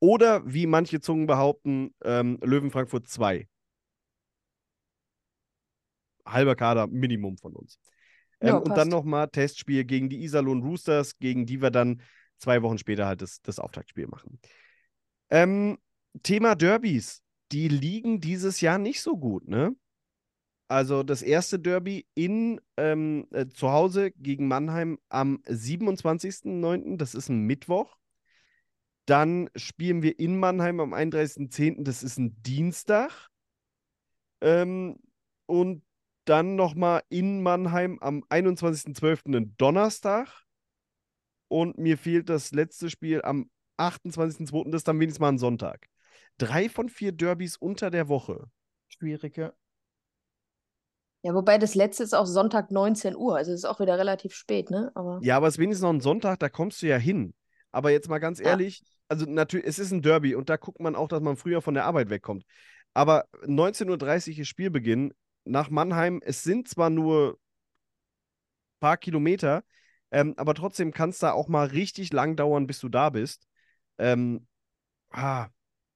Oder 0.00 0.42
wie 0.44 0.66
manche 0.66 1.00
Zungen 1.00 1.26
behaupten, 1.26 1.94
ähm, 2.04 2.38
Löwen 2.42 2.70
Frankfurt 2.70 3.08
2. 3.08 3.48
Halber 6.26 6.54
Kader, 6.54 6.86
Minimum 6.86 7.36
von 7.36 7.54
uns. 7.54 7.78
Ähm, 8.40 8.48
Ja, 8.48 8.56
und 8.58 8.76
dann 8.76 8.88
nochmal 8.88 9.28
Testspiel 9.28 9.84
gegen 9.84 10.08
die 10.08 10.22
Iserlohn 10.22 10.62
Roosters, 10.62 11.18
gegen 11.18 11.46
die 11.46 11.60
wir 11.60 11.70
dann 11.70 12.02
zwei 12.38 12.62
Wochen 12.62 12.78
später 12.78 13.06
halt 13.06 13.22
das, 13.22 13.40
das 13.42 13.58
Auftaktspiel 13.58 14.06
machen. 14.06 14.38
Ähm, 15.30 15.78
Thema 16.22 16.54
Derbys. 16.54 17.22
Die 17.52 17.68
liegen 17.68 18.20
dieses 18.20 18.60
Jahr 18.62 18.78
nicht 18.78 19.02
so 19.02 19.16
gut, 19.16 19.46
ne? 19.46 19.74
Also 20.72 21.02
das 21.02 21.20
erste 21.20 21.58
Derby 21.58 22.06
in 22.14 22.58
ähm, 22.78 23.26
äh, 23.30 23.46
zu 23.46 23.70
Hause 23.70 24.10
gegen 24.12 24.48
Mannheim 24.48 24.98
am 25.10 25.42
27.09., 25.46 26.96
das 26.96 27.14
ist 27.14 27.28
ein 27.28 27.40
Mittwoch. 27.40 27.98
Dann 29.04 29.50
spielen 29.54 30.02
wir 30.02 30.18
in 30.18 30.40
Mannheim 30.40 30.80
am 30.80 30.94
31.10., 30.94 31.84
das 31.84 32.02
ist 32.02 32.16
ein 32.16 32.42
Dienstag. 32.42 33.28
Ähm, 34.40 34.96
und 35.44 35.84
dann 36.24 36.56
nochmal 36.56 37.02
in 37.10 37.42
Mannheim 37.42 37.98
am 37.98 38.24
21.12. 38.30 39.36
ein 39.36 39.54
Donnerstag. 39.58 40.46
Und 41.48 41.76
mir 41.76 41.98
fehlt 41.98 42.30
das 42.30 42.52
letzte 42.52 42.88
Spiel 42.88 43.20
am 43.20 43.50
28.02., 43.76 44.70
das 44.70 44.80
ist 44.80 44.88
dann 44.88 44.98
wenigstens 45.00 45.20
mal 45.20 45.28
ein 45.28 45.38
Sonntag. 45.38 45.86
Drei 46.38 46.70
von 46.70 46.88
vier 46.88 47.12
Derbys 47.12 47.58
unter 47.58 47.90
der 47.90 48.08
Woche. 48.08 48.50
Schwierig, 48.88 49.36
ja. 49.36 49.52
Ja, 51.22 51.34
wobei 51.34 51.58
das 51.58 51.74
letzte 51.74 52.02
ist 52.02 52.14
auch 52.14 52.26
Sonntag 52.26 52.70
19 52.70 53.14
Uhr, 53.16 53.36
also 53.36 53.52
ist 53.52 53.64
auch 53.64 53.78
wieder 53.78 53.96
relativ 53.96 54.34
spät, 54.34 54.70
ne? 54.70 54.90
Aber 54.94 55.20
Ja, 55.22 55.36
aber 55.36 55.46
es 55.46 55.54
ist 55.54 55.58
wenigstens 55.58 55.82
noch 55.82 55.92
ein 55.92 56.00
Sonntag, 56.00 56.40
da 56.40 56.48
kommst 56.48 56.82
du 56.82 56.86
ja 56.86 56.96
hin. 56.96 57.32
Aber 57.70 57.90
jetzt 57.90 58.08
mal 58.08 58.18
ganz 58.18 58.40
Ja. 58.40 58.46
ehrlich, 58.46 58.82
also 59.08 59.24
natürlich, 59.26 59.66
es 59.66 59.78
ist 59.78 59.92
ein 59.92 60.02
Derby 60.02 60.34
und 60.34 60.50
da 60.50 60.56
guckt 60.56 60.80
man 60.80 60.96
auch, 60.96 61.08
dass 61.08 61.20
man 61.20 61.36
früher 61.36 61.62
von 61.62 61.74
der 61.74 61.84
Arbeit 61.84 62.10
wegkommt. 62.10 62.44
Aber 62.92 63.26
19.30 63.46 64.36
Uhr 64.36 64.42
ist 64.42 64.48
Spielbeginn 64.48 65.14
nach 65.44 65.70
Mannheim. 65.70 66.20
Es 66.24 66.42
sind 66.42 66.68
zwar 66.68 66.90
nur 66.90 67.34
ein 67.34 68.80
paar 68.80 68.96
Kilometer, 68.96 69.64
ähm, 70.10 70.34
aber 70.36 70.54
trotzdem 70.54 70.92
kann 70.92 71.10
es 71.10 71.18
da 71.18 71.32
auch 71.32 71.48
mal 71.48 71.68
richtig 71.68 72.12
lang 72.12 72.36
dauern, 72.36 72.66
bis 72.66 72.80
du 72.80 72.88
da 72.88 73.10
bist. 73.10 73.46
Ähm, 73.98 74.46
ah, 75.10 75.48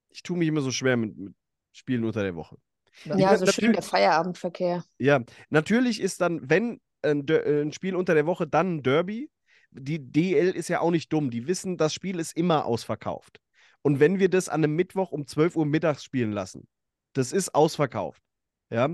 ich 0.09 0.23
tue 0.23 0.37
mich 0.37 0.47
immer 0.47 0.61
so 0.61 0.71
schwer 0.71 0.97
mit, 0.97 1.17
mit 1.17 1.35
Spielen 1.73 2.05
unter 2.05 2.23
der 2.23 2.35
Woche. 2.35 2.57
Ja, 3.05 3.37
so 3.37 3.45
schön 3.47 3.73
der 3.73 3.81
Feierabendverkehr. 3.83 4.83
Ja, 4.97 5.23
natürlich 5.49 6.01
ist 6.01 6.21
dann, 6.21 6.49
wenn 6.49 6.79
ein, 7.01 7.25
Der- 7.25 7.45
äh, 7.45 7.61
ein 7.61 7.71
Spiel 7.71 7.95
unter 7.95 8.13
der 8.15 8.25
Woche, 8.25 8.47
dann 8.47 8.77
ein 8.77 8.83
Derby. 8.83 9.29
Die 9.71 9.99
DL 9.99 10.51
ist 10.51 10.69
ja 10.69 10.79
auch 10.79 10.91
nicht 10.91 11.11
dumm. 11.13 11.29
Die 11.29 11.47
wissen, 11.47 11.77
das 11.77 11.93
Spiel 11.93 12.19
ist 12.19 12.35
immer 12.35 12.65
ausverkauft. 12.65 13.39
Und 13.83 13.99
wenn 13.99 14.19
wir 14.19 14.29
das 14.29 14.49
an 14.49 14.63
einem 14.63 14.75
Mittwoch 14.75 15.11
um 15.11 15.27
12 15.27 15.55
Uhr 15.55 15.65
mittags 15.65 16.03
spielen 16.03 16.31
lassen, 16.31 16.67
das 17.13 17.31
ist 17.31 17.53
ausverkauft. 17.53 18.21
Ja. 18.69 18.89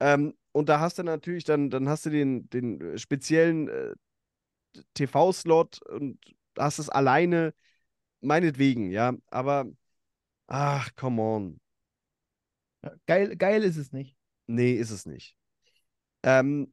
Ähm, 0.00 0.34
und 0.52 0.68
da 0.68 0.80
hast 0.80 0.98
du 0.98 1.02
natürlich 1.02 1.44
dann, 1.44 1.70
dann 1.70 1.88
hast 1.88 2.06
du 2.06 2.10
den, 2.10 2.48
den 2.50 2.80
äh, 2.80 2.98
speziellen 2.98 3.68
äh, 3.68 3.92
TV-Slot 4.94 5.82
und 5.82 6.18
hast 6.58 6.78
es 6.78 6.88
alleine, 6.88 7.54
meinetwegen, 8.20 8.90
ja. 8.90 9.14
Aber, 9.30 9.66
ach, 10.48 10.90
come 10.96 11.22
on. 11.22 11.60
Geil, 13.06 13.36
geil 13.36 13.62
ist 13.62 13.76
es 13.76 13.92
nicht. 13.92 14.16
Nee, 14.46 14.72
ist 14.72 14.90
es 14.90 15.06
nicht. 15.06 15.36
Ähm, 16.22 16.72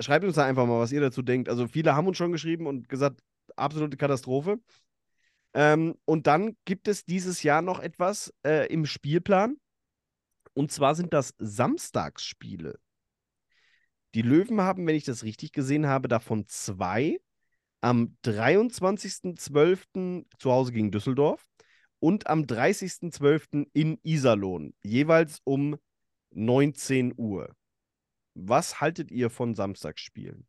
schreibt 0.00 0.24
uns 0.24 0.36
da 0.36 0.44
einfach 0.44 0.66
mal, 0.66 0.80
was 0.80 0.92
ihr 0.92 1.00
dazu 1.00 1.22
denkt. 1.22 1.48
Also 1.48 1.68
viele 1.68 1.94
haben 1.94 2.06
uns 2.06 2.16
schon 2.16 2.32
geschrieben 2.32 2.66
und 2.66 2.88
gesagt, 2.88 3.20
absolute 3.56 3.96
Katastrophe. 3.96 4.58
Ähm, 5.54 5.94
und 6.04 6.26
dann 6.26 6.56
gibt 6.64 6.88
es 6.88 7.04
dieses 7.04 7.42
Jahr 7.42 7.62
noch 7.62 7.80
etwas 7.80 8.32
äh, 8.44 8.66
im 8.72 8.86
Spielplan. 8.86 9.56
Und 10.54 10.72
zwar 10.72 10.94
sind 10.94 11.12
das 11.12 11.34
Samstagsspiele. 11.38 12.78
Die 14.14 14.22
Löwen 14.22 14.60
haben, 14.60 14.86
wenn 14.86 14.96
ich 14.96 15.04
das 15.04 15.24
richtig 15.24 15.52
gesehen 15.52 15.86
habe, 15.86 16.08
davon 16.08 16.46
zwei. 16.46 17.18
Am 17.82 18.16
23.12. 18.24 20.24
zu 20.38 20.50
Hause 20.50 20.72
gegen 20.72 20.90
Düsseldorf 20.90 21.46
und 22.06 22.28
am 22.28 22.42
30.12. 22.42 23.66
in 23.72 23.98
Iserlohn. 24.04 24.74
Jeweils 24.84 25.40
um 25.42 25.76
19 26.30 27.14
Uhr. 27.16 27.52
Was 28.34 28.80
haltet 28.80 29.10
ihr 29.10 29.28
von 29.28 29.56
Samstagsspielen? 29.56 30.46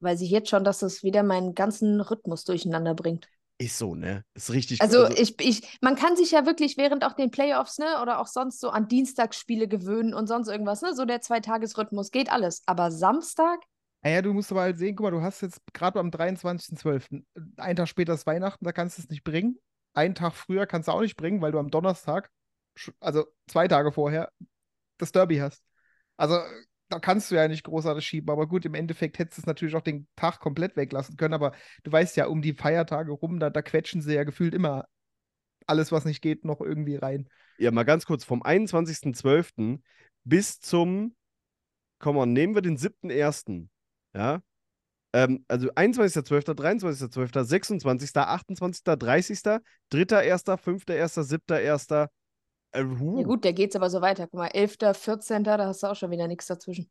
Weiß 0.00 0.22
ich 0.22 0.30
jetzt 0.30 0.50
schon, 0.50 0.64
dass 0.64 0.80
das 0.80 1.04
wieder 1.04 1.22
meinen 1.22 1.54
ganzen 1.54 2.00
Rhythmus 2.00 2.42
durcheinander 2.42 2.96
bringt. 2.96 3.28
Ist 3.58 3.78
so, 3.78 3.94
ne? 3.94 4.24
Ist 4.34 4.50
richtig. 4.52 4.80
Also 4.80 5.06
ich, 5.06 5.40
ich, 5.40 5.78
man 5.80 5.94
kann 5.94 6.16
sich 6.16 6.32
ja 6.32 6.46
wirklich 6.46 6.76
während 6.76 7.04
auch 7.04 7.12
den 7.12 7.30
Playoffs, 7.30 7.78
ne, 7.78 8.02
oder 8.02 8.18
auch 8.18 8.26
sonst 8.26 8.58
so 8.58 8.70
an 8.70 8.88
Dienstagsspiele 8.88 9.68
gewöhnen 9.68 10.14
und 10.14 10.26
sonst 10.26 10.48
irgendwas, 10.48 10.82
ne? 10.82 10.96
So 10.96 11.04
der 11.04 11.20
Zweitagesrhythmus, 11.20 12.10
geht 12.10 12.32
alles. 12.32 12.64
Aber 12.66 12.90
Samstag, 12.90 13.60
Naja, 14.02 14.20
du 14.20 14.32
musst 14.32 14.50
aber 14.50 14.62
halt 14.62 14.78
sehen, 14.78 14.96
guck 14.96 15.04
mal, 15.04 15.10
du 15.12 15.22
hast 15.22 15.42
jetzt 15.42 15.60
gerade 15.72 16.00
am 16.00 16.10
23.12., 16.10 17.22
einen 17.56 17.76
Tag 17.76 17.88
später 17.88 18.14
ist 18.14 18.26
Weihnachten, 18.26 18.64
da 18.64 18.72
kannst 18.72 18.98
du 18.98 19.02
es 19.02 19.08
nicht 19.08 19.22
bringen. 19.22 19.60
Einen 19.96 20.14
Tag 20.14 20.34
früher 20.34 20.66
kannst 20.66 20.88
du 20.88 20.92
auch 20.92 21.00
nicht 21.00 21.16
bringen, 21.16 21.40
weil 21.40 21.52
du 21.52 21.58
am 21.58 21.70
Donnerstag, 21.70 22.30
also 23.00 23.24
zwei 23.46 23.66
Tage 23.66 23.92
vorher, 23.92 24.30
das 24.98 25.10
Derby 25.10 25.38
hast. 25.38 25.64
Also 26.16 26.38
da 26.88 27.00
kannst 27.00 27.30
du 27.30 27.34
ja 27.34 27.48
nicht 27.48 27.64
großartig 27.64 28.06
schieben, 28.06 28.30
aber 28.30 28.46
gut, 28.46 28.64
im 28.64 28.74
Endeffekt 28.74 29.18
hättest 29.18 29.38
du 29.38 29.42
es 29.42 29.46
natürlich 29.46 29.74
auch 29.74 29.82
den 29.82 30.06
Tag 30.14 30.40
komplett 30.40 30.76
weglassen 30.76 31.16
können, 31.16 31.34
aber 31.34 31.52
du 31.82 31.90
weißt 31.90 32.16
ja, 32.16 32.26
um 32.26 32.42
die 32.42 32.52
Feiertage 32.52 33.10
rum, 33.12 33.40
da, 33.40 33.50
da 33.50 33.62
quetschen 33.62 34.02
sie 34.02 34.14
ja 34.14 34.24
gefühlt 34.24 34.54
immer 34.54 34.86
alles, 35.66 35.90
was 35.90 36.04
nicht 36.04 36.22
geht, 36.22 36.44
noch 36.44 36.60
irgendwie 36.60 36.96
rein. 36.96 37.28
ja, 37.58 37.70
mal 37.70 37.84
ganz 37.84 38.06
kurz, 38.06 38.22
vom 38.22 38.42
21.12. 38.42 39.80
bis 40.24 40.60
zum, 40.60 41.16
komm 41.98 42.16
mal, 42.16 42.26
nehmen 42.26 42.54
wir 42.54 42.62
den 42.62 42.76
7.1., 42.76 43.68
ja? 44.14 44.42
Ähm, 45.16 45.46
also 45.48 45.70
21.12., 45.70 46.54
23.12., 46.54 47.44
26., 47.44 48.14
28., 48.14 48.84
30., 48.84 49.38
3.1., 49.90 50.58
5.1., 50.58 51.22
7.1., 51.22 52.08
äh, 52.72 52.84
huh. 52.84 53.20
ja 53.20 53.24
gut, 53.24 53.42
der 53.44 53.54
geht's 53.54 53.74
aber 53.76 53.88
so 53.88 54.02
weiter. 54.02 54.26
Guck 54.26 54.34
mal, 54.34 54.48
11., 54.48 54.76
14., 54.92 55.42
da 55.42 55.56
hast 55.66 55.82
du 55.82 55.86
auch 55.86 55.96
schon 55.96 56.10
wieder 56.10 56.28
nichts 56.28 56.46
dazwischen. 56.46 56.90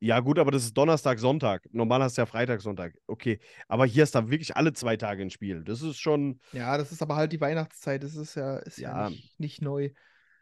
Ja, 0.00 0.18
gut, 0.18 0.40
aber 0.40 0.50
das 0.50 0.64
ist 0.64 0.76
Donnerstag, 0.76 1.20
Sonntag. 1.20 1.68
Normal 1.70 2.02
hast 2.02 2.16
du 2.18 2.22
ja 2.22 2.26
Freitag, 2.26 2.60
Sonntag. 2.62 2.94
Okay. 3.06 3.38
Aber 3.68 3.86
hier 3.86 4.02
ist 4.02 4.16
da 4.16 4.28
wirklich 4.28 4.56
alle 4.56 4.72
zwei 4.72 4.96
Tage 4.96 5.22
ein 5.22 5.30
Spiel. 5.30 5.62
Das 5.62 5.82
ist 5.82 6.00
schon. 6.00 6.40
Ja, 6.50 6.76
das 6.76 6.90
ist 6.90 7.00
aber 7.00 7.14
halt 7.14 7.32
die 7.32 7.40
Weihnachtszeit. 7.40 8.02
Das 8.02 8.16
ist 8.16 8.34
ja, 8.34 8.56
ist 8.56 8.78
ja. 8.78 9.04
Ja. 9.04 9.10
nicht, 9.10 9.38
nicht 9.38 9.62
neu. 9.62 9.90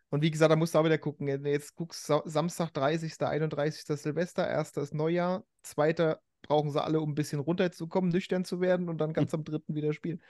Und 0.08 0.22
wie 0.22 0.30
gesagt, 0.30 0.50
da 0.50 0.56
musst 0.56 0.74
du 0.74 0.78
auch 0.78 0.84
wieder 0.86 0.96
gucken. 0.96 1.26
Du 1.26 1.50
Jetzt 1.50 1.76
guckst 1.76 2.06
Sa- 2.06 2.22
Samstag, 2.24 2.72
30., 2.72 3.20
31. 3.20 3.84
Silvester, 4.00 4.48
1. 4.48 4.74
ist 4.78 4.94
Neujahr, 4.94 5.44
2. 5.64 6.16
brauchen 6.46 6.70
sie 6.70 6.82
alle, 6.82 7.00
um 7.00 7.10
ein 7.10 7.14
bisschen 7.14 7.40
runterzukommen, 7.40 8.10
nüchtern 8.10 8.44
zu 8.44 8.60
werden 8.60 8.88
und 8.88 8.98
dann 8.98 9.12
ganz 9.12 9.34
am 9.34 9.44
3. 9.44 9.74
wieder 9.74 9.92
spielen. 9.92 10.22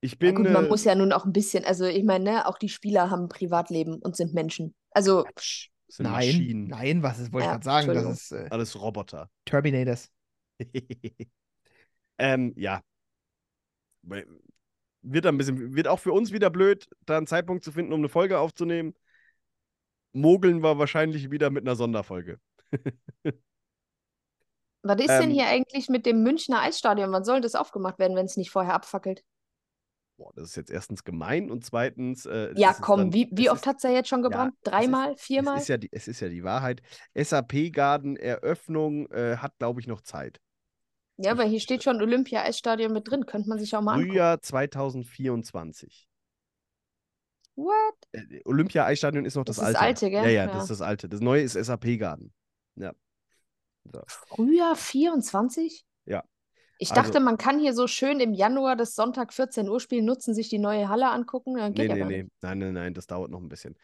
Ich 0.00 0.18
Ja, 0.22 0.32
bin. 0.32 0.36
gut, 0.36 0.50
man 0.50 0.64
äh, 0.64 0.68
muss 0.68 0.84
ja 0.84 0.94
nun 0.94 1.12
auch 1.12 1.24
ein 1.24 1.32
bisschen, 1.32 1.64
also 1.64 1.84
ich 1.86 2.04
meine, 2.04 2.24
ne, 2.24 2.46
auch 2.46 2.58
die 2.58 2.68
Spieler 2.68 3.10
haben 3.10 3.24
ein 3.24 3.28
Privatleben 3.28 3.96
und 3.96 4.16
sind 4.16 4.34
Menschen. 4.34 4.74
Also, 4.90 5.24
sind 5.88 6.04
Nein, 6.04 6.26
Maschinen. 6.26 6.68
nein, 6.68 7.02
was 7.02 7.18
ist, 7.18 7.32
wollte 7.32 7.44
ich 7.44 7.46
Ja, 7.46 7.52
gerade 7.52 7.64
sagen? 7.64 7.94
Das 7.94 8.04
ist 8.22 8.32
äh, 8.32 8.46
Alles 8.50 8.80
Roboter. 8.80 9.30
Terminators. 9.44 10.10
ähm, 12.18 12.52
ja. 12.56 12.82
Wird 15.02 15.26
ein 15.26 15.36
bisschen, 15.36 15.74
wird 15.76 15.86
auch 15.88 16.00
für 16.00 16.12
uns 16.12 16.32
wieder 16.32 16.48
blöd, 16.50 16.88
da 17.04 17.18
einen 17.18 17.26
Zeitpunkt 17.26 17.62
zu 17.64 17.72
finden, 17.72 17.92
um 17.92 18.00
eine 18.00 18.08
Folge 18.08 18.38
aufzunehmen. 18.38 18.94
Mogeln 20.14 20.62
wir 20.62 20.78
wahrscheinlich 20.78 21.30
wieder 21.30 21.50
mit 21.50 21.64
einer 21.64 21.76
Sonderfolge. 21.76 22.40
was 24.84 25.00
ist 25.00 25.08
denn 25.08 25.30
Ähm, 25.30 25.30
hier 25.30 25.46
eigentlich 25.46 25.88
mit 25.88 26.06
dem 26.06 26.22
Münchner 26.22 26.60
Eisstadion? 26.60 27.10
Wann 27.12 27.24
soll 27.24 27.40
das 27.40 27.54
aufgemacht 27.54 27.98
werden, 27.98 28.16
wenn 28.16 28.26
es 28.26 28.36
nicht 28.36 28.50
vorher 28.50 28.74
abfackelt? 28.74 29.24
Boah, 30.16 30.30
das 30.36 30.50
ist 30.50 30.56
jetzt 30.56 30.70
erstens 30.70 31.02
gemein 31.02 31.50
und 31.50 31.64
zweitens. 31.64 32.24
Äh, 32.26 32.52
Ja, 32.56 32.70
es 32.70 32.76
ist 32.76 32.82
komm, 32.82 33.00
dann- 33.00 33.12
wie, 33.12 33.28
wie 33.32 33.46
es 33.46 33.52
oft 33.52 33.62
ist, 33.62 33.66
hat 33.66 33.76
es 33.78 33.82
ja 33.82 33.90
jetzt 33.90 34.08
schon 34.08 34.22
ja, 34.22 34.28
gebrannt? 34.28 34.52
es 34.54 34.58
ist- 34.60 34.66
Dreimal? 34.72 35.12
Es 35.14 35.22
Viermal? 35.22 35.58
ist 35.58 35.68
ja 35.68 35.76
die, 35.76 35.88
es 35.90 36.06
ist 36.06 36.20
ja 36.20 36.28
die 36.28 36.44
Wahrheit. 36.44 36.82
SAP-Garden 37.14 38.16
Eröffnung 38.16 39.10
äh, 39.10 39.38
hat, 39.38 39.58
glaube 39.58 39.80
ich, 39.80 39.88
noch 39.88 40.02
Zeit. 40.02 40.40
Ja, 41.16 41.32
aber 41.32 41.44
hier 41.44 41.58
steht 41.60 41.82
schon 41.82 42.00
Olympia-Eisstadion 42.00 42.92
mit 42.92 43.08
drin. 43.08 43.26
Könnte 43.26 43.48
man 43.48 43.58
sich 43.58 43.74
auch 43.74 43.80
mal 43.80 43.94
angucken. 43.94 44.10
Frühjahr 44.10 44.40
2024. 44.40 46.08
What? 47.56 47.94
Äh, 48.12 48.40
Olympia-Eisstadion 48.44 49.24
ist 49.24 49.36
noch 49.36 49.44
das, 49.44 49.56
Das 49.56 49.68
ist 49.68 49.74
das 49.74 49.80
alte. 49.82 50.06
alte, 50.06 50.10
gell? 50.10 50.24
Ja, 50.24 50.30
ja, 50.30 50.46
das 50.46 50.54
Ja. 50.56 50.62
ist 50.62 50.70
das 50.70 50.80
alte. 50.80 51.08
Das 51.08 51.20
neue 51.20 51.42
ist 51.42 51.54
SAP-Garden. 51.54 52.32
Ja. 52.76 52.92
So. 53.92 54.02
Frühjahr 54.06 54.76
24? 54.76 55.84
Ja. 56.06 56.24
Ich 56.78 56.90
Also- 56.90 57.02
dachte, 57.02 57.20
man 57.20 57.36
kann 57.38 57.58
hier 57.60 57.74
so 57.74 57.86
schön 57.86 58.20
im 58.20 58.32
Januar 58.34 58.76
das 58.76 58.94
Sonntag 58.94 59.32
14 59.32 59.68
Uhr 59.68 59.80
Spiel 59.80 60.02
nutzen, 60.02 60.34
sich 60.34 60.48
die 60.48 60.58
neue 60.58 60.88
Halle 60.88 61.10
angucken. 61.10 61.56
Dann 61.56 61.72
geht 61.74 61.90
Nee, 61.90 61.98
ja 61.98 62.06
nee, 62.06 62.22
nee. 62.24 62.30
Nein, 62.40 62.58
nein, 62.58 62.74
nein, 62.74 62.94
das 62.94 63.06
dauert 63.06 63.30
noch 63.30 63.40
ein 63.40 63.48
bisschen. 63.48 63.76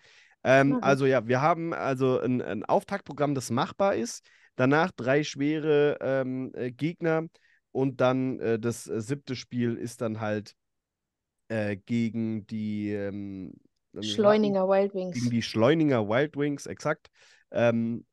Ähm, 0.43 0.73
gut. 0.73 0.83
also 0.83 1.07
ja, 1.07 1.27
wir 1.29 1.43
haben 1.43 1.75
also 1.75 2.19
ein, 2.19 2.41
ein 2.41 2.65
Auftaktprogramm, 2.65 3.35
das 3.35 3.51
machbar 3.51 3.95
ist. 3.95 4.25
Danach 4.57 4.91
drei 4.91 5.23
schwere 5.23 5.99
ähm, 6.01 6.51
äh, 6.55 6.71
Gegner 6.73 7.27
und 7.73 8.01
dann 8.01 8.41
äh, 8.41 8.59
das 8.59 8.87
äh, 8.89 9.01
siebte 9.01 9.37
Spiel 9.37 9.77
ist 9.77 10.01
dann 10.01 10.21
halt 10.21 10.55
äh, 11.49 11.77
gegen 11.77 12.47
die 12.47 12.91
ähm, 12.91 13.53
Schleuniger 14.01 14.69
Wild 14.69 14.93
gegen 14.93 15.13
Wings. 15.15 15.31
die 15.31 15.43
Schleuninger 15.43 16.09
Wild 16.09 16.37
Wings, 16.37 16.67
exakt. 16.67 17.09
Ähm, 17.51 18.07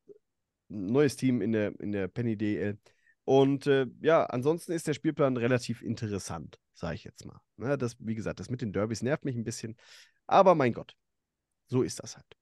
neues 0.70 1.16
Team 1.16 1.42
in 1.42 1.52
der, 1.52 1.80
in 1.80 1.92
der 1.92 2.08
Penny 2.08 2.38
DL. 2.38 2.78
Und 3.26 3.68
äh, 3.68 3.88
ja, 4.02 4.26
ansonsten 4.26 4.72
ist 4.72 4.88
der 4.88 4.94
Spielplan 4.94 5.36
relativ 5.36 5.82
interessant, 5.82 6.60
sage 6.74 6.96
ich 6.96 7.04
jetzt 7.04 7.26
mal. 7.26 7.40
Ne, 7.58 7.78
das, 7.78 7.98
wie 8.00 8.16
gesagt, 8.16 8.40
das 8.40 8.50
mit 8.50 8.62
den 8.62 8.72
Derbys 8.72 9.02
nervt 9.02 9.26
mich 9.26 9.36
ein 9.36 9.44
bisschen. 9.44 9.76
Aber 10.28 10.56
mein 10.56 10.74
Gott, 10.74 10.96
so 11.68 11.82
ist 11.82 12.02
das 12.02 12.16
halt. 12.16 12.38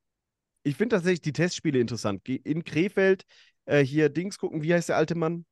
Ich 0.63 0.75
finde 0.75 0.95
tatsächlich 0.95 1.21
die 1.21 1.33
Testspiele 1.33 1.79
interessant. 1.79 2.27
In 2.27 2.63
Krefeld 2.63 3.25
äh, 3.65 3.83
hier 3.83 4.09
Dings 4.09 4.37
gucken, 4.37 4.61
wie 4.61 4.73
heißt 4.73 4.89
der 4.89 4.97
alte 4.97 5.15
Mann, 5.15 5.45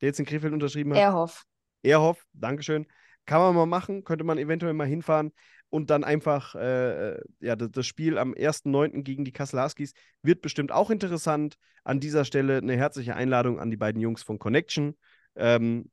der 0.00 0.08
jetzt 0.08 0.20
in 0.20 0.26
Krefeld 0.26 0.52
unterschrieben 0.52 0.92
hat? 0.92 1.00
Erhoff. 1.00 1.44
Ehrhoff, 1.82 2.26
Dankeschön. 2.32 2.86
Kann 3.26 3.40
man 3.40 3.54
mal 3.54 3.66
machen, 3.66 4.04
könnte 4.04 4.24
man 4.24 4.38
eventuell 4.38 4.74
mal 4.74 4.86
hinfahren 4.86 5.32
und 5.74 5.90
dann 5.90 6.04
einfach, 6.04 6.54
äh, 6.54 7.18
ja, 7.40 7.56
das, 7.56 7.84
Spiel 7.84 8.16
am 8.16 8.32
1.9. 8.32 9.02
gegen 9.02 9.24
die 9.24 9.32
Kassel-Huskies 9.32 9.92
wird 10.22 10.40
bestimmt 10.40 10.70
auch 10.70 10.88
interessant. 10.88 11.56
An 11.82 11.98
dieser 11.98 12.24
Stelle 12.24 12.58
eine 12.58 12.76
herzliche 12.76 13.16
Einladung 13.16 13.58
an 13.58 13.72
die 13.72 13.76
beiden 13.76 14.00
Jungs 14.00 14.22
von 14.22 14.38
Connection. 14.38 14.96
Ähm, 15.34 15.90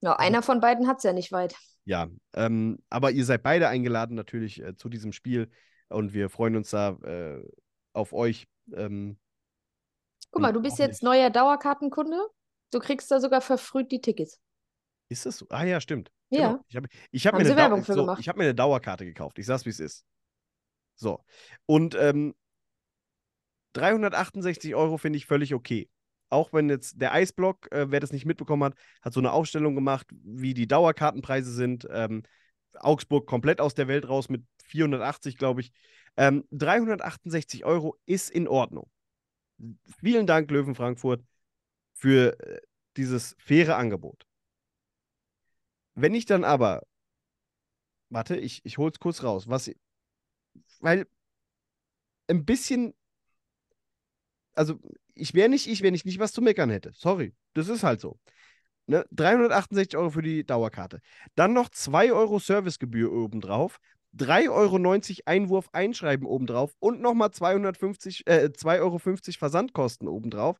Ja, 0.00 0.16
einer 0.16 0.40
von 0.40 0.60
beiden 0.60 0.88
hat 0.88 0.96
es 0.96 1.02
ja 1.02 1.12
nicht 1.12 1.32
weit. 1.32 1.54
ja, 1.84 2.08
ähm, 2.32 2.78
aber 2.88 3.10
ihr 3.10 3.26
seid 3.26 3.42
beide 3.42 3.68
eingeladen 3.68 4.16
natürlich 4.16 4.62
äh, 4.62 4.74
zu 4.74 4.88
diesem 4.88 5.12
Spiel 5.12 5.50
und 5.90 6.14
wir 6.14 6.30
freuen 6.30 6.56
uns 6.56 6.70
da 6.70 6.92
äh, 7.02 7.42
auf 7.92 8.14
euch. 8.14 8.48
Ähm, 8.72 9.18
Guck 10.30 10.40
mal, 10.40 10.52
du 10.54 10.62
bist 10.62 10.78
jetzt 10.78 11.02
neuer 11.02 11.28
Dauerkartenkunde. 11.28 12.18
Du 12.70 12.78
kriegst 12.78 13.10
da 13.10 13.20
sogar 13.20 13.42
verfrüht 13.42 13.92
die 13.92 14.00
Tickets. 14.00 14.40
Ist 15.08 15.26
das 15.26 15.38
so? 15.38 15.46
Ah 15.50 15.64
ja, 15.64 15.80
stimmt. 15.80 16.10
Ja. 16.30 16.52
Genau. 16.52 16.64
Ich 16.68 16.76
habe 16.76 16.88
ich 17.10 17.26
hab 17.26 17.34
mir, 17.34 17.40
eine 17.40 17.48
Dau- 17.50 17.56
Werbung 17.56 17.84
für 17.84 17.94
so, 17.94 18.00
gemacht. 18.00 18.20
ich 18.20 18.28
hab 18.28 18.36
mir 18.36 18.44
eine 18.44 18.54
Dauerkarte 18.54 19.04
gekauft. 19.04 19.38
Ich 19.38 19.46
sag's, 19.46 19.64
wie 19.66 19.70
es 19.70 19.80
ist. 19.80 20.04
So. 20.96 21.24
Und 21.66 21.94
ähm, 21.94 22.34
368 23.74 24.74
Euro 24.74 24.98
finde 24.98 25.16
ich 25.16 25.26
völlig 25.26 25.54
okay. 25.54 25.88
Auch 26.30 26.52
wenn 26.52 26.68
jetzt 26.68 27.00
der 27.00 27.12
Eisblock, 27.12 27.70
äh, 27.72 27.90
wer 27.90 28.00
das 28.00 28.12
nicht 28.12 28.24
mitbekommen 28.26 28.64
hat, 28.64 28.74
hat 29.02 29.12
so 29.12 29.20
eine 29.20 29.32
Aufstellung 29.32 29.74
gemacht, 29.74 30.06
wie 30.22 30.54
die 30.54 30.66
Dauerkartenpreise 30.66 31.52
sind. 31.52 31.86
Ähm, 31.90 32.22
Augsburg 32.74 33.26
komplett 33.26 33.60
aus 33.60 33.74
der 33.74 33.86
Welt 33.88 34.08
raus 34.08 34.28
mit 34.28 34.44
480, 34.64 35.36
glaube 35.36 35.60
ich. 35.60 35.72
Ähm, 36.16 36.44
368 36.50 37.64
Euro 37.64 37.96
ist 38.06 38.30
in 38.30 38.48
Ordnung. 38.48 38.90
Vielen 40.00 40.26
Dank, 40.26 40.50
Löwen 40.50 40.74
Frankfurt, 40.74 41.22
für 41.92 42.38
äh, 42.40 42.60
dieses 42.96 43.36
faire 43.38 43.76
Angebot. 43.76 44.26
Wenn 45.94 46.14
ich 46.14 46.26
dann 46.26 46.44
aber, 46.44 46.82
warte, 48.10 48.36
ich, 48.36 48.60
ich 48.64 48.78
hol's 48.78 48.98
kurz 48.98 49.22
raus, 49.22 49.48
was, 49.48 49.70
weil 50.80 51.06
ein 52.28 52.44
bisschen, 52.44 52.94
also 54.54 54.78
ich 55.14 55.34
wäre 55.34 55.48
nicht 55.48 55.66
ich, 55.66 55.82
wenn 55.82 55.94
ich 55.94 56.04
nicht 56.04 56.18
was 56.18 56.32
zu 56.32 56.42
meckern 56.42 56.70
hätte. 56.70 56.92
Sorry, 56.94 57.34
das 57.54 57.68
ist 57.68 57.82
halt 57.82 58.00
so. 58.00 58.18
Ne? 58.86 59.06
368 59.12 59.96
Euro 59.96 60.10
für 60.10 60.22
die 60.22 60.44
Dauerkarte. 60.44 61.00
Dann 61.34 61.52
noch 61.54 61.70
2 61.70 62.12
Euro 62.12 62.38
Servicegebühr 62.38 63.12
obendrauf, 63.12 63.80
3,90 64.16 64.50
Euro 64.50 65.22
Einwurf 65.26 65.68
einschreiben 65.72 66.26
obendrauf 66.26 66.74
und 66.80 67.00
nochmal 67.00 67.30
250, 67.32 68.26
äh, 68.26 68.50
2,50 68.52 68.80
Euro 68.80 68.98
Versandkosten 69.38 70.08
obendrauf. 70.08 70.58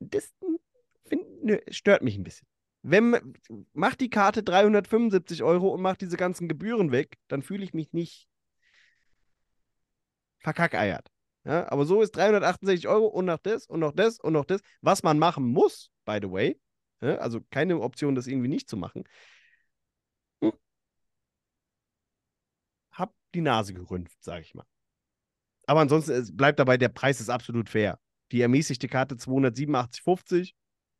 Das 0.00 0.32
hm, 0.40 0.58
find, 1.06 1.44
nö, 1.44 1.58
stört 1.70 2.02
mich 2.02 2.16
ein 2.16 2.24
bisschen. 2.24 2.48
Wenn, 2.86 3.10
ma- 3.10 3.20
macht 3.72 4.00
die 4.00 4.10
Karte 4.10 4.42
375 4.42 5.42
Euro 5.42 5.68
und 5.70 5.80
macht 5.80 6.02
diese 6.02 6.18
ganzen 6.18 6.48
Gebühren 6.48 6.92
weg, 6.92 7.16
dann 7.28 7.42
fühle 7.42 7.64
ich 7.64 7.72
mich 7.72 7.92
nicht 7.94 8.28
verkackeiert. 10.40 11.08
Ja, 11.44 11.70
aber 11.72 11.86
so 11.86 12.02
ist 12.02 12.12
368 12.12 12.86
Euro 12.86 13.06
und 13.06 13.24
noch 13.24 13.38
das 13.38 13.66
und 13.66 13.80
noch 13.80 13.92
das 13.92 14.20
und 14.20 14.34
noch 14.34 14.44
das, 14.44 14.60
was 14.82 15.02
man 15.02 15.18
machen 15.18 15.44
muss, 15.44 15.90
by 16.04 16.18
the 16.20 16.30
way. 16.30 16.60
Ja, 17.00 17.16
also 17.16 17.40
keine 17.50 17.80
Option, 17.80 18.14
das 18.14 18.26
irgendwie 18.26 18.48
nicht 18.48 18.68
zu 18.68 18.76
machen. 18.76 19.04
Hm. 20.42 20.52
Hab 22.92 23.14
die 23.34 23.40
Nase 23.40 23.72
gerümpft, 23.72 24.22
sage 24.22 24.42
ich 24.42 24.54
mal. 24.54 24.66
Aber 25.66 25.80
ansonsten 25.80 26.36
bleibt 26.36 26.58
dabei, 26.58 26.76
der 26.76 26.90
Preis 26.90 27.20
ist 27.20 27.30
absolut 27.30 27.70
fair. 27.70 27.98
Die 28.30 28.42
ermäßigte 28.42 28.88
Karte 28.88 29.16
287,50. 29.16 30.54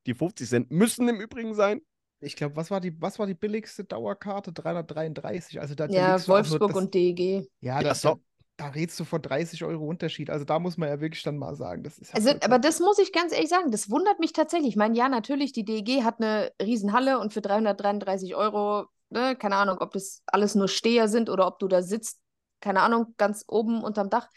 Die 0.07 0.14
50 0.14 0.48
Cent 0.48 0.70
müssen 0.70 1.09
im 1.09 1.20
Übrigen 1.20 1.55
sein. 1.55 1.80
Ich 2.20 2.36
glaube, 2.36 2.57
was 2.57 2.70
war 2.70 2.80
die, 2.80 3.00
was 3.00 3.18
war 3.18 3.26
die 3.26 3.34
billigste 3.34 3.84
Dauerkarte? 3.84 4.52
333. 4.52 5.61
Also 5.61 5.74
da, 5.74 5.86
da 5.86 5.92
Ja, 5.92 6.18
nur 6.18 6.28
Wolfsburg 6.28 6.70
das, 6.70 6.76
und 6.76 6.94
DEG. 6.94 7.48
Ja, 7.61 7.80
Ja, 7.80 7.82
das, 7.82 8.02
so. 8.02 8.20
da, 8.57 8.64
da 8.64 8.68
redest 8.68 8.98
du 9.00 9.05
von 9.05 9.20
30 9.20 9.64
Euro 9.64 9.84
Unterschied. 9.86 10.30
Also 10.30 10.44
da 10.44 10.59
muss 10.59 10.76
man 10.76 10.88
ja 10.88 11.00
wirklich 11.00 11.22
dann 11.22 11.36
mal 11.36 11.55
sagen, 11.57 11.82
das 11.82 11.98
ist 11.98 12.09
ja 12.12 12.14
Also, 12.16 12.28
vollkommen- 12.30 12.52
aber 12.52 12.59
das 12.61 12.80
muss 12.80 12.98
ich 12.98 13.12
ganz 13.12 13.32
ehrlich 13.32 13.50
sagen, 13.50 13.70
das 13.70 13.90
wundert 13.90 14.20
mich 14.20 14.32
tatsächlich. 14.32 14.70
Ich 14.70 14.76
meine, 14.76 14.96
ja, 14.96 15.09
natürlich, 15.09 15.52
die 15.52 15.64
DEG 15.64 16.02
hat 16.02 16.20
eine 16.20 16.52
Riesenhalle 16.62 17.18
und 17.18 17.32
für 17.32 17.40
333 17.42 18.34
Euro, 18.36 18.86
ne, 19.11 19.36
keine 19.36 19.57
Ahnung, 19.57 19.78
ob 19.80 19.92
das 19.92 20.22
alles 20.26 20.55
nur 20.55 20.68
Steher 20.68 21.09
sind 21.09 21.28
oder 21.28 21.46
ob 21.46 21.59
du 21.59 21.68
da 21.68 21.82
sitzt, 21.82 22.20
keine 22.61 22.80
Ahnung, 22.82 23.14
ganz 23.18 23.44
oben 23.48 23.82
unterm 23.82 24.09
Dach. 24.11 24.28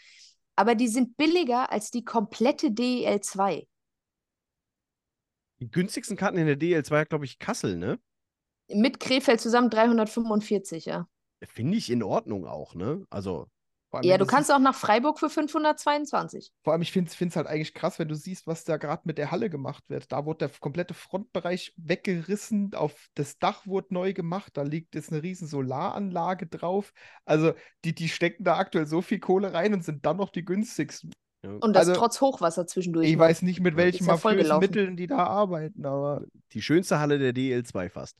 Aber 0.56 0.74
die 0.74 0.88
sind 0.88 1.16
billiger 1.16 1.70
als 1.70 1.90
die 1.90 2.04
komplette 2.04 2.72
DEL 2.72 3.20
2. 3.20 3.66
Die 5.60 5.70
günstigsten 5.70 6.16
Karten 6.16 6.38
in 6.38 6.46
der 6.46 6.58
DL2 6.58 7.00
hat, 7.00 7.08
glaube 7.10 7.24
ich, 7.24 7.38
Kassel, 7.38 7.76
ne? 7.76 7.98
Mit 8.68 9.00
Krefeld 9.00 9.40
zusammen 9.40 9.70
345, 9.70 10.84
ja. 10.84 11.08
Finde 11.42 11.76
ich 11.76 11.90
in 11.90 12.02
Ordnung 12.02 12.46
auch, 12.46 12.74
ne? 12.74 13.04
Also, 13.10 13.46
Vor 13.90 14.00
allem, 14.00 14.08
Ja, 14.08 14.18
du 14.18 14.26
kannst 14.26 14.52
auch 14.52 14.58
nach 14.58 14.74
Freiburg 14.74 15.18
für 15.18 15.30
522. 15.30 16.52
vor 16.62 16.72
allem, 16.74 16.82
ich 16.82 16.92
finde 16.92 17.10
es 17.10 17.36
halt 17.36 17.46
eigentlich 17.46 17.74
krass, 17.74 17.98
wenn 17.98 18.08
du 18.08 18.14
siehst, 18.14 18.46
was 18.46 18.64
da 18.64 18.76
gerade 18.76 19.02
mit 19.04 19.18
der 19.18 19.30
Halle 19.30 19.48
gemacht 19.48 19.82
wird. 19.88 20.12
Da 20.12 20.26
wurde 20.26 20.48
der 20.48 20.50
komplette 20.60 20.94
Frontbereich 20.94 21.72
weggerissen, 21.76 22.74
auf 22.74 23.08
das 23.14 23.38
Dach 23.38 23.66
wurde 23.66 23.94
neu 23.94 24.12
gemacht, 24.12 24.56
da 24.56 24.62
liegt 24.62 24.94
jetzt 24.94 25.10
eine 25.12 25.22
riesen 25.22 25.48
Solaranlage 25.48 26.46
drauf. 26.46 26.92
Also, 27.24 27.52
die, 27.84 27.94
die 27.94 28.08
stecken 28.08 28.44
da 28.44 28.58
aktuell 28.58 28.86
so 28.86 29.00
viel 29.00 29.20
Kohle 29.20 29.52
rein 29.54 29.72
und 29.72 29.84
sind 29.84 30.04
dann 30.04 30.18
noch 30.18 30.30
die 30.30 30.44
günstigsten. 30.44 31.12
Und 31.42 31.74
das 31.74 31.88
Also, 31.88 32.00
trotz 32.00 32.20
Hochwasser 32.20 32.66
zwischendurch. 32.66 33.08
Ich 33.08 33.18
weiß 33.18 33.42
nicht, 33.42 33.60
mit 33.60 33.76
welchen 33.76 34.06
ja. 34.06 34.58
Mitteln 34.58 34.96
die 34.96 35.06
da 35.06 35.18
arbeiten, 35.18 35.86
aber 35.86 36.24
Die 36.52 36.62
schönste 36.62 36.98
Halle 36.98 37.18
der 37.18 37.32
DL2 37.32 37.90
fast. 37.90 38.16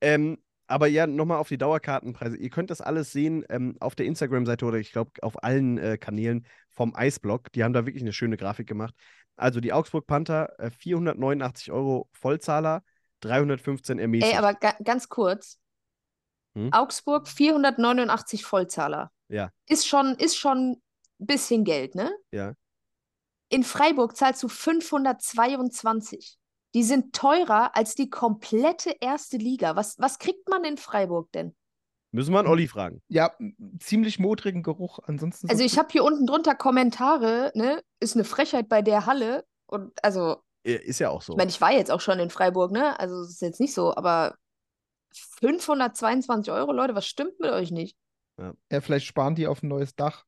Ähm, 0.00 0.38
aber 0.66 0.88
ja, 0.88 1.06
nochmal 1.06 1.38
auf 1.38 1.48
die 1.48 1.58
Dauerkartenpreise. 1.58 2.36
Ihr 2.36 2.50
könnt 2.50 2.70
das 2.70 2.80
alles 2.80 3.12
sehen 3.12 3.44
ähm, 3.48 3.76
auf 3.80 3.94
der 3.94 4.06
Instagram-Seite 4.06 4.64
oder 4.66 4.78
ich 4.78 4.92
glaube 4.92 5.12
auf 5.22 5.42
allen 5.42 5.78
äh, 5.78 5.96
Kanälen 5.96 6.46
vom 6.70 6.94
Eisblock. 6.94 7.52
Die 7.52 7.64
haben 7.64 7.72
da 7.72 7.86
wirklich 7.86 8.02
eine 8.02 8.12
schöne 8.12 8.36
Grafik 8.36 8.66
gemacht. 8.66 8.94
Also 9.36 9.60
die 9.60 9.72
Augsburg 9.72 10.06
Panther, 10.06 10.58
äh, 10.58 10.70
489 10.70 11.70
Euro 11.70 12.08
Vollzahler, 12.12 12.82
315 13.20 13.98
ermäßigt. 13.98 14.32
Ey, 14.32 14.38
aber 14.38 14.54
ga 14.54 14.74
ganz 14.82 15.08
kurz. 15.08 15.58
Hm? 16.54 16.72
Augsburg 16.72 17.28
489 17.28 18.44
Vollzahler. 18.44 19.12
Ja. 19.28 19.50
Ist 19.68 19.86
schon, 19.86 20.14
ist 20.16 20.36
schon 20.36 20.82
bisschen 21.18 21.64
Geld, 21.64 21.94
ne? 21.94 22.14
Ja. 22.32 22.54
In 23.48 23.62
Freiburg 23.62 24.16
zahlst 24.16 24.42
du 24.42 24.48
522. 24.48 26.36
Die 26.74 26.82
sind 26.82 27.14
teurer 27.14 27.74
als 27.76 27.94
die 27.94 28.10
komplette 28.10 28.94
erste 29.00 29.36
Liga. 29.36 29.76
Was, 29.76 29.98
was 29.98 30.18
kriegt 30.18 30.48
man 30.48 30.64
in 30.64 30.76
Freiburg 30.76 31.30
denn? 31.32 31.54
Müssen 32.12 32.32
wir 32.32 32.40
an 32.40 32.46
Olli 32.46 32.66
fragen. 32.68 33.02
ja, 33.08 33.32
ziemlich 33.78 34.18
modrigen 34.18 34.62
Geruch. 34.62 34.98
Ansonsten 35.04 35.48
Also 35.48 35.60
so 35.60 35.64
ich 35.66 35.78
habe 35.78 35.88
hier 35.90 36.04
unten 36.04 36.26
drunter 36.26 36.54
Kommentare, 36.54 37.52
ne? 37.54 37.82
Ist 38.00 38.14
eine 38.14 38.24
Frechheit 38.24 38.68
bei 38.68 38.82
der 38.82 39.06
Halle. 39.06 39.44
Und 39.66 39.92
also, 40.04 40.36
Ist 40.64 40.98
ja 40.98 41.10
auch 41.10 41.22
so. 41.22 41.32
ich 41.32 41.36
meine, 41.36 41.50
ich 41.50 41.60
war 41.60 41.72
jetzt 41.72 41.90
auch 41.90 42.00
schon 42.00 42.18
in 42.18 42.30
Freiburg, 42.30 42.72
ne? 42.72 42.98
Also 42.98 43.20
es 43.20 43.30
ist 43.30 43.42
jetzt 43.42 43.60
nicht 43.60 43.74
so, 43.74 43.94
aber 43.94 44.36
522 45.40 46.52
Euro, 46.52 46.72
Leute, 46.72 46.94
was 46.94 47.06
stimmt 47.06 47.38
mit 47.40 47.50
euch 47.50 47.70
nicht? 47.70 47.96
ja, 48.38 48.80
vielleicht 48.80 49.06
sparen 49.06 49.34
die 49.34 49.46
auf 49.46 49.62
ein 49.62 49.68
neues 49.68 49.94
Dach. 49.94 50.24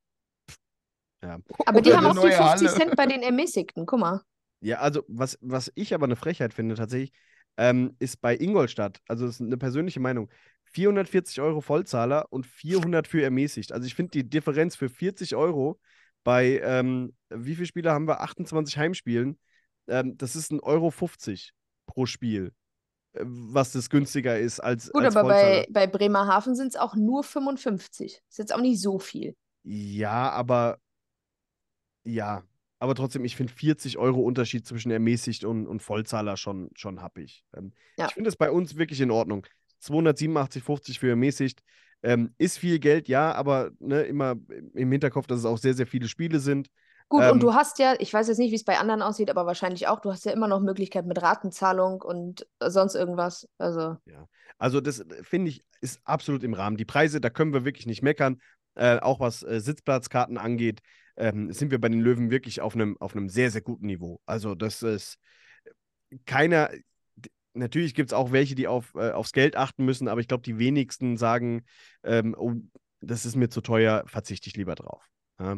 Aber 1.21 1.81
die 1.81 1.93
haben 1.93 2.05
auch 2.05 2.13
die 2.13 2.19
neue 2.19 2.31
50 2.31 2.39
Halle. 2.39 2.69
Cent 2.69 2.95
bei 2.95 3.05
den 3.05 3.21
Ermäßigten, 3.21 3.85
guck 3.85 3.99
mal. 3.99 4.21
Ja, 4.61 4.79
also 4.79 5.03
was, 5.07 5.37
was 5.41 5.71
ich 5.75 5.93
aber 5.93 6.05
eine 6.05 6.15
Frechheit 6.15 6.53
finde 6.53 6.75
tatsächlich, 6.75 7.11
ähm, 7.57 7.95
ist 7.99 8.21
bei 8.21 8.35
Ingolstadt, 8.37 8.99
also 9.07 9.25
das 9.25 9.35
ist 9.35 9.41
eine 9.41 9.57
persönliche 9.57 9.99
Meinung, 9.99 10.29
440 10.65 11.41
Euro 11.41 11.61
Vollzahler 11.61 12.27
und 12.29 12.45
400 12.45 13.07
für 13.07 13.23
ermäßigt. 13.23 13.71
Also 13.71 13.85
ich 13.85 13.95
finde 13.95 14.11
die 14.11 14.29
Differenz 14.29 14.75
für 14.75 14.89
40 14.89 15.35
Euro 15.35 15.79
bei, 16.23 16.59
ähm, 16.63 17.15
wie 17.29 17.55
viele 17.55 17.67
Spiele 17.67 17.91
haben 17.91 18.07
wir? 18.07 18.21
28 18.21 18.77
Heimspielen. 18.77 19.39
Ähm, 19.87 20.17
das 20.17 20.35
ist 20.35 20.51
ein 20.51 20.59
Euro 20.59 20.91
50 20.91 21.53
pro 21.85 22.05
Spiel, 22.05 22.53
äh, 23.13 23.23
was 23.23 23.71
das 23.71 23.89
günstiger 23.89 24.37
ist 24.37 24.59
als, 24.59 24.91
Gut, 24.91 25.03
als 25.03 25.15
aber 25.15 25.29
Vollzahler. 25.29 25.65
bei, 25.69 25.85
bei 25.85 25.87
Bremerhaven 25.87 26.55
sind 26.55 26.67
es 26.67 26.75
auch 26.75 26.95
nur 26.95 27.23
55. 27.23 28.21
Ist 28.29 28.37
jetzt 28.37 28.53
auch 28.53 28.61
nicht 28.61 28.79
so 28.81 28.99
viel. 28.99 29.35
Ja, 29.63 30.29
aber 30.31 30.77
ja, 32.13 32.43
aber 32.79 32.95
trotzdem, 32.95 33.25
ich 33.25 33.35
finde 33.35 33.51
40 33.51 33.97
Euro 33.97 34.21
Unterschied 34.21 34.65
zwischen 34.65 34.91
ermäßigt 34.91 35.43
und, 35.43 35.67
und 35.67 35.81
Vollzahler 35.81 36.37
schon, 36.37 36.69
schon 36.75 37.01
happig. 37.01 37.43
Ähm, 37.55 37.73
Ja. 37.97 38.07
Ich 38.07 38.13
finde 38.13 38.29
es 38.29 38.37
bei 38.37 38.51
uns 38.51 38.77
wirklich 38.77 39.01
in 39.01 39.11
Ordnung. 39.11 39.45
287,50 39.81 40.99
für 40.99 41.09
ermäßigt 41.09 41.61
ähm, 42.03 42.33
ist 42.37 42.57
viel 42.57 42.79
Geld, 42.79 43.07
ja, 43.07 43.33
aber 43.33 43.71
ne, 43.79 44.03
immer 44.03 44.35
im 44.73 44.91
Hinterkopf, 44.91 45.27
dass 45.27 45.39
es 45.39 45.45
auch 45.45 45.57
sehr, 45.57 45.73
sehr 45.73 45.87
viele 45.87 46.07
Spiele 46.07 46.39
sind. 46.39 46.69
Gut, 47.09 47.23
Ähm, 47.23 47.31
und 47.31 47.43
du 47.43 47.53
hast 47.53 47.79
ja, 47.79 47.95
ich 47.99 48.13
weiß 48.13 48.27
jetzt 48.27 48.37
nicht, 48.37 48.51
wie 48.51 48.55
es 48.55 48.63
bei 48.63 48.77
anderen 48.77 49.01
aussieht, 49.01 49.29
aber 49.29 49.45
wahrscheinlich 49.45 49.87
auch, 49.87 49.99
du 49.99 50.11
hast 50.11 50.25
ja 50.25 50.31
immer 50.31 50.47
noch 50.47 50.61
Möglichkeit 50.61 51.05
mit 51.05 51.21
Ratenzahlung 51.21 52.01
und 52.01 52.45
sonst 52.63 52.95
irgendwas. 52.95 53.49
Also, 53.57 53.97
Also, 54.57 54.79
das 54.79 54.99
äh, 54.99 55.23
finde 55.23 55.49
ich, 55.49 55.63
ist 55.81 55.99
absolut 56.03 56.43
im 56.43 56.53
Rahmen. 56.53 56.77
Die 56.77 56.85
Preise, 56.85 57.19
da 57.19 57.29
können 57.29 57.53
wir 57.53 57.65
wirklich 57.65 57.87
nicht 57.87 58.03
meckern. 58.03 58.39
Äh, 58.75 58.99
auch 58.99 59.19
was 59.19 59.43
äh, 59.43 59.59
Sitzplatzkarten 59.59 60.37
angeht, 60.37 60.79
ähm, 61.19 61.51
sind 61.53 61.71
wir 61.71 61.79
bei 61.81 61.89
den 61.89 62.01
Löwen 62.01 62.31
wirklich 62.31 62.61
auf 62.61 62.75
einem 62.75 62.97
auf 62.99 63.15
einem 63.15 63.29
sehr, 63.29 63.51
sehr 63.51 63.61
guten 63.61 63.87
Niveau. 63.87 64.21
Also, 64.25 64.55
das 64.55 64.83
ist 64.83 65.19
keiner. 66.25 66.69
d- 67.15 67.29
Natürlich 67.53 67.93
gibt 67.95 68.09
es 68.11 68.13
auch 68.13 68.31
welche, 68.31 68.55
die 68.55 68.67
auf, 68.67 68.93
äh, 68.95 69.11
aufs 69.11 69.31
Geld 69.33 69.55
achten 69.55 69.85
müssen, 69.85 70.07
aber 70.07 70.21
ich 70.21 70.27
glaube, 70.27 70.43
die 70.43 70.59
wenigsten 70.59 71.17
sagen, 71.17 71.65
ähm, 72.03 72.35
oh, 72.37 72.53
das 73.01 73.25
ist 73.25 73.35
mir 73.35 73.49
zu 73.49 73.61
teuer, 73.61 74.03
verzichte 74.07 74.47
ich 74.49 74.55
lieber 74.55 74.75
drauf. 74.75 75.03
Ja? 75.39 75.57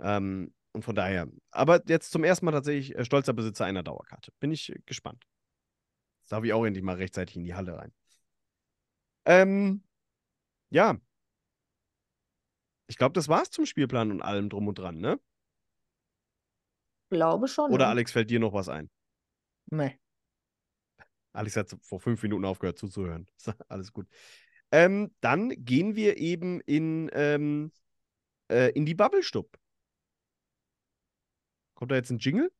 Ähm, 0.00 0.54
und 0.72 0.84
von 0.84 0.94
daher, 0.96 1.28
aber 1.52 1.82
jetzt 1.88 2.12
zum 2.12 2.24
ersten 2.24 2.46
Mal 2.46 2.52
tatsächlich 2.52 2.96
äh, 2.96 3.04
stolzer 3.04 3.34
Besitzer 3.34 3.66
einer 3.66 3.82
Dauerkarte. 3.82 4.32
Bin 4.40 4.52
ich 4.52 4.70
äh, 4.72 4.78
gespannt. 4.86 5.24
Jetzt 6.22 6.32
darf 6.32 6.44
ich 6.44 6.52
auch 6.52 6.64
endlich 6.64 6.84
mal 6.84 6.96
rechtzeitig 6.96 7.36
in 7.36 7.44
die 7.44 7.54
Halle 7.54 7.76
rein. 7.78 7.92
Ähm, 9.24 9.82
ja. 10.70 10.98
Ich 12.92 12.98
glaube, 12.98 13.14
das 13.14 13.28
war's 13.28 13.50
zum 13.50 13.64
Spielplan 13.64 14.10
und 14.10 14.20
allem 14.20 14.50
drum 14.50 14.68
und 14.68 14.78
dran, 14.78 14.98
ne? 14.98 15.18
glaube 17.08 17.48
schon. 17.48 17.72
Oder 17.72 17.84
ja. 17.84 17.90
Alex, 17.90 18.12
fällt 18.12 18.28
dir 18.28 18.38
noch 18.38 18.52
was 18.52 18.68
ein? 18.68 18.90
Nee. 19.70 19.98
Alex 21.32 21.56
hat 21.56 21.74
vor 21.80 22.00
fünf 22.00 22.22
Minuten 22.22 22.44
aufgehört 22.44 22.76
zuzuhören. 22.78 23.26
Alles 23.68 23.94
gut. 23.94 24.06
Ähm, 24.70 25.10
dann 25.22 25.48
gehen 25.50 25.96
wir 25.96 26.18
eben 26.18 26.60
in, 26.60 27.10
ähm, 27.14 27.72
äh, 28.50 28.72
in 28.72 28.84
die 28.84 28.94
Bubble-Stub. 28.94 29.58
Kommt 31.74 31.90
da 31.90 31.94
jetzt 31.94 32.10
ein 32.10 32.18
Jingle? 32.18 32.52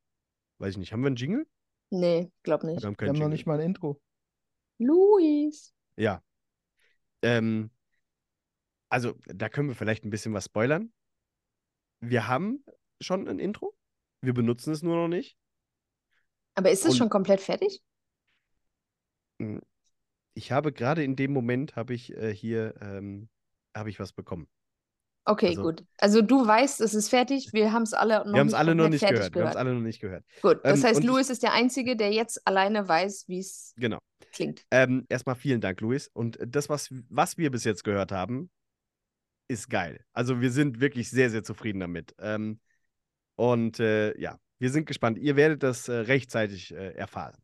Weiß 0.59 0.72
ich 0.72 0.78
nicht. 0.78 0.95
Haben 0.95 1.03
wir 1.03 1.09
einen 1.09 1.16
Jingle? 1.16 1.47
Nee, 1.91 2.30
glaub 2.43 2.62
Wir 2.62 2.70
nicht. 2.70 2.85
haben 2.85 2.97
Wir 2.99 3.09
haben 3.09 3.18
noch 3.18 3.28
nicht 3.28 3.45
mal 3.45 3.61
ein 3.61 3.66
Intro. 3.66 4.01
Luis. 4.78 5.74
Ja. 5.97 6.22
Ähm, 7.20 7.70
also, 8.93 9.14
da 9.24 9.49
können 9.49 9.68
wir 9.68 9.74
vielleicht 9.74 10.05
ein 10.05 10.11
bisschen 10.11 10.34
was 10.34 10.45
spoilern. 10.45 10.93
Wir 12.01 12.28
haben 12.28 12.64
schon 13.01 13.26
ein 13.26 13.38
Intro. 13.38 13.74
Wir 14.20 14.34
benutzen 14.34 14.72
es 14.72 14.82
nur 14.82 14.97
noch 14.97 15.09
nicht. 15.09 15.36
Aber 16.55 16.70
ist 16.70 16.84
es 16.84 16.97
schon 16.97 17.09
komplett 17.09 17.40
fertig? 17.40 17.82
Ich 20.34 20.53
habe 20.53 20.72
gerade 20.72 21.03
in 21.03 21.16
dem 21.16 21.32
Moment 21.32 21.74
habe 21.76 21.95
ich 21.95 22.14
äh, 22.16 22.34
hier 22.34 22.74
ähm, 22.80 23.28
habe 23.74 23.90
ich 23.90 23.99
was 23.99 24.12
bekommen. 24.12 24.47
Okay, 25.24 25.49
Also- 25.49 25.62
gut. 25.62 25.84
Also 25.99 26.20
du 26.20 26.47
weißt, 26.47 26.80
es 26.80 26.95
ist 26.95 27.09
fertig. 27.09 27.53
Wir 27.53 27.72
haben 27.72 27.82
es 27.84 27.95
alle 27.95 28.24
noch 28.26 28.34
wir 28.34 28.45
nicht 28.45 28.55
alle 28.55 28.74
noch 28.74 28.88
nicht 28.88 29.01
fertig 29.01 29.18
gehört. 29.18 29.34
Wir 29.34 29.43
haben 29.43 29.51
es 29.51 29.57
alle 29.57 29.74
noch 29.74 29.80
nicht 29.80 30.01
gehört. 30.01 30.24
Gut, 30.43 30.61
das 30.64 30.80
Ähm, 30.80 30.86
heißt, 30.88 31.05
Luis 31.05 31.30
ist 31.30 31.43
der 31.43 31.53
Einzige, 31.53 31.97
der 31.97 32.12
jetzt 32.12 32.47
alleine 32.47 32.86
weiß, 32.88 33.28
wie 33.28 33.38
es 33.38 33.72
Genau. 33.76 33.99
klingt. 34.32 34.64
Ähm, 34.70 35.07
erstmal 35.09 35.36
vielen 35.36 35.61
Dank, 35.61 35.80
Luis. 35.80 36.09
Und 36.09 36.38
das, 36.45 36.68
was, 36.68 36.88
was 37.09 37.38
wir 37.38 37.51
bis 37.51 37.64
jetzt 37.64 37.84
gehört 37.84 38.11
haben, 38.11 38.51
ist 39.49 39.68
geil. 39.70 40.05
Also 40.12 40.40
wir 40.40 40.51
sind 40.51 40.80
wirklich 40.80 41.11
sehr, 41.11 41.30
sehr 41.30 41.45
zufrieden 41.45 41.80
damit. 41.80 42.14
Ähm, 42.18 42.61
und 43.36 43.80
äh, 43.80 44.18
ja, 44.20 44.38
wir 44.59 44.70
sind 44.70 44.86
gespannt. 44.86 45.18
Ihr 45.18 45.36
werdet 45.36 45.62
das 45.62 45.88
äh, 45.88 45.93
rechtzeitig 45.94 46.73
äh, 46.73 46.93
erfahren. 46.94 47.36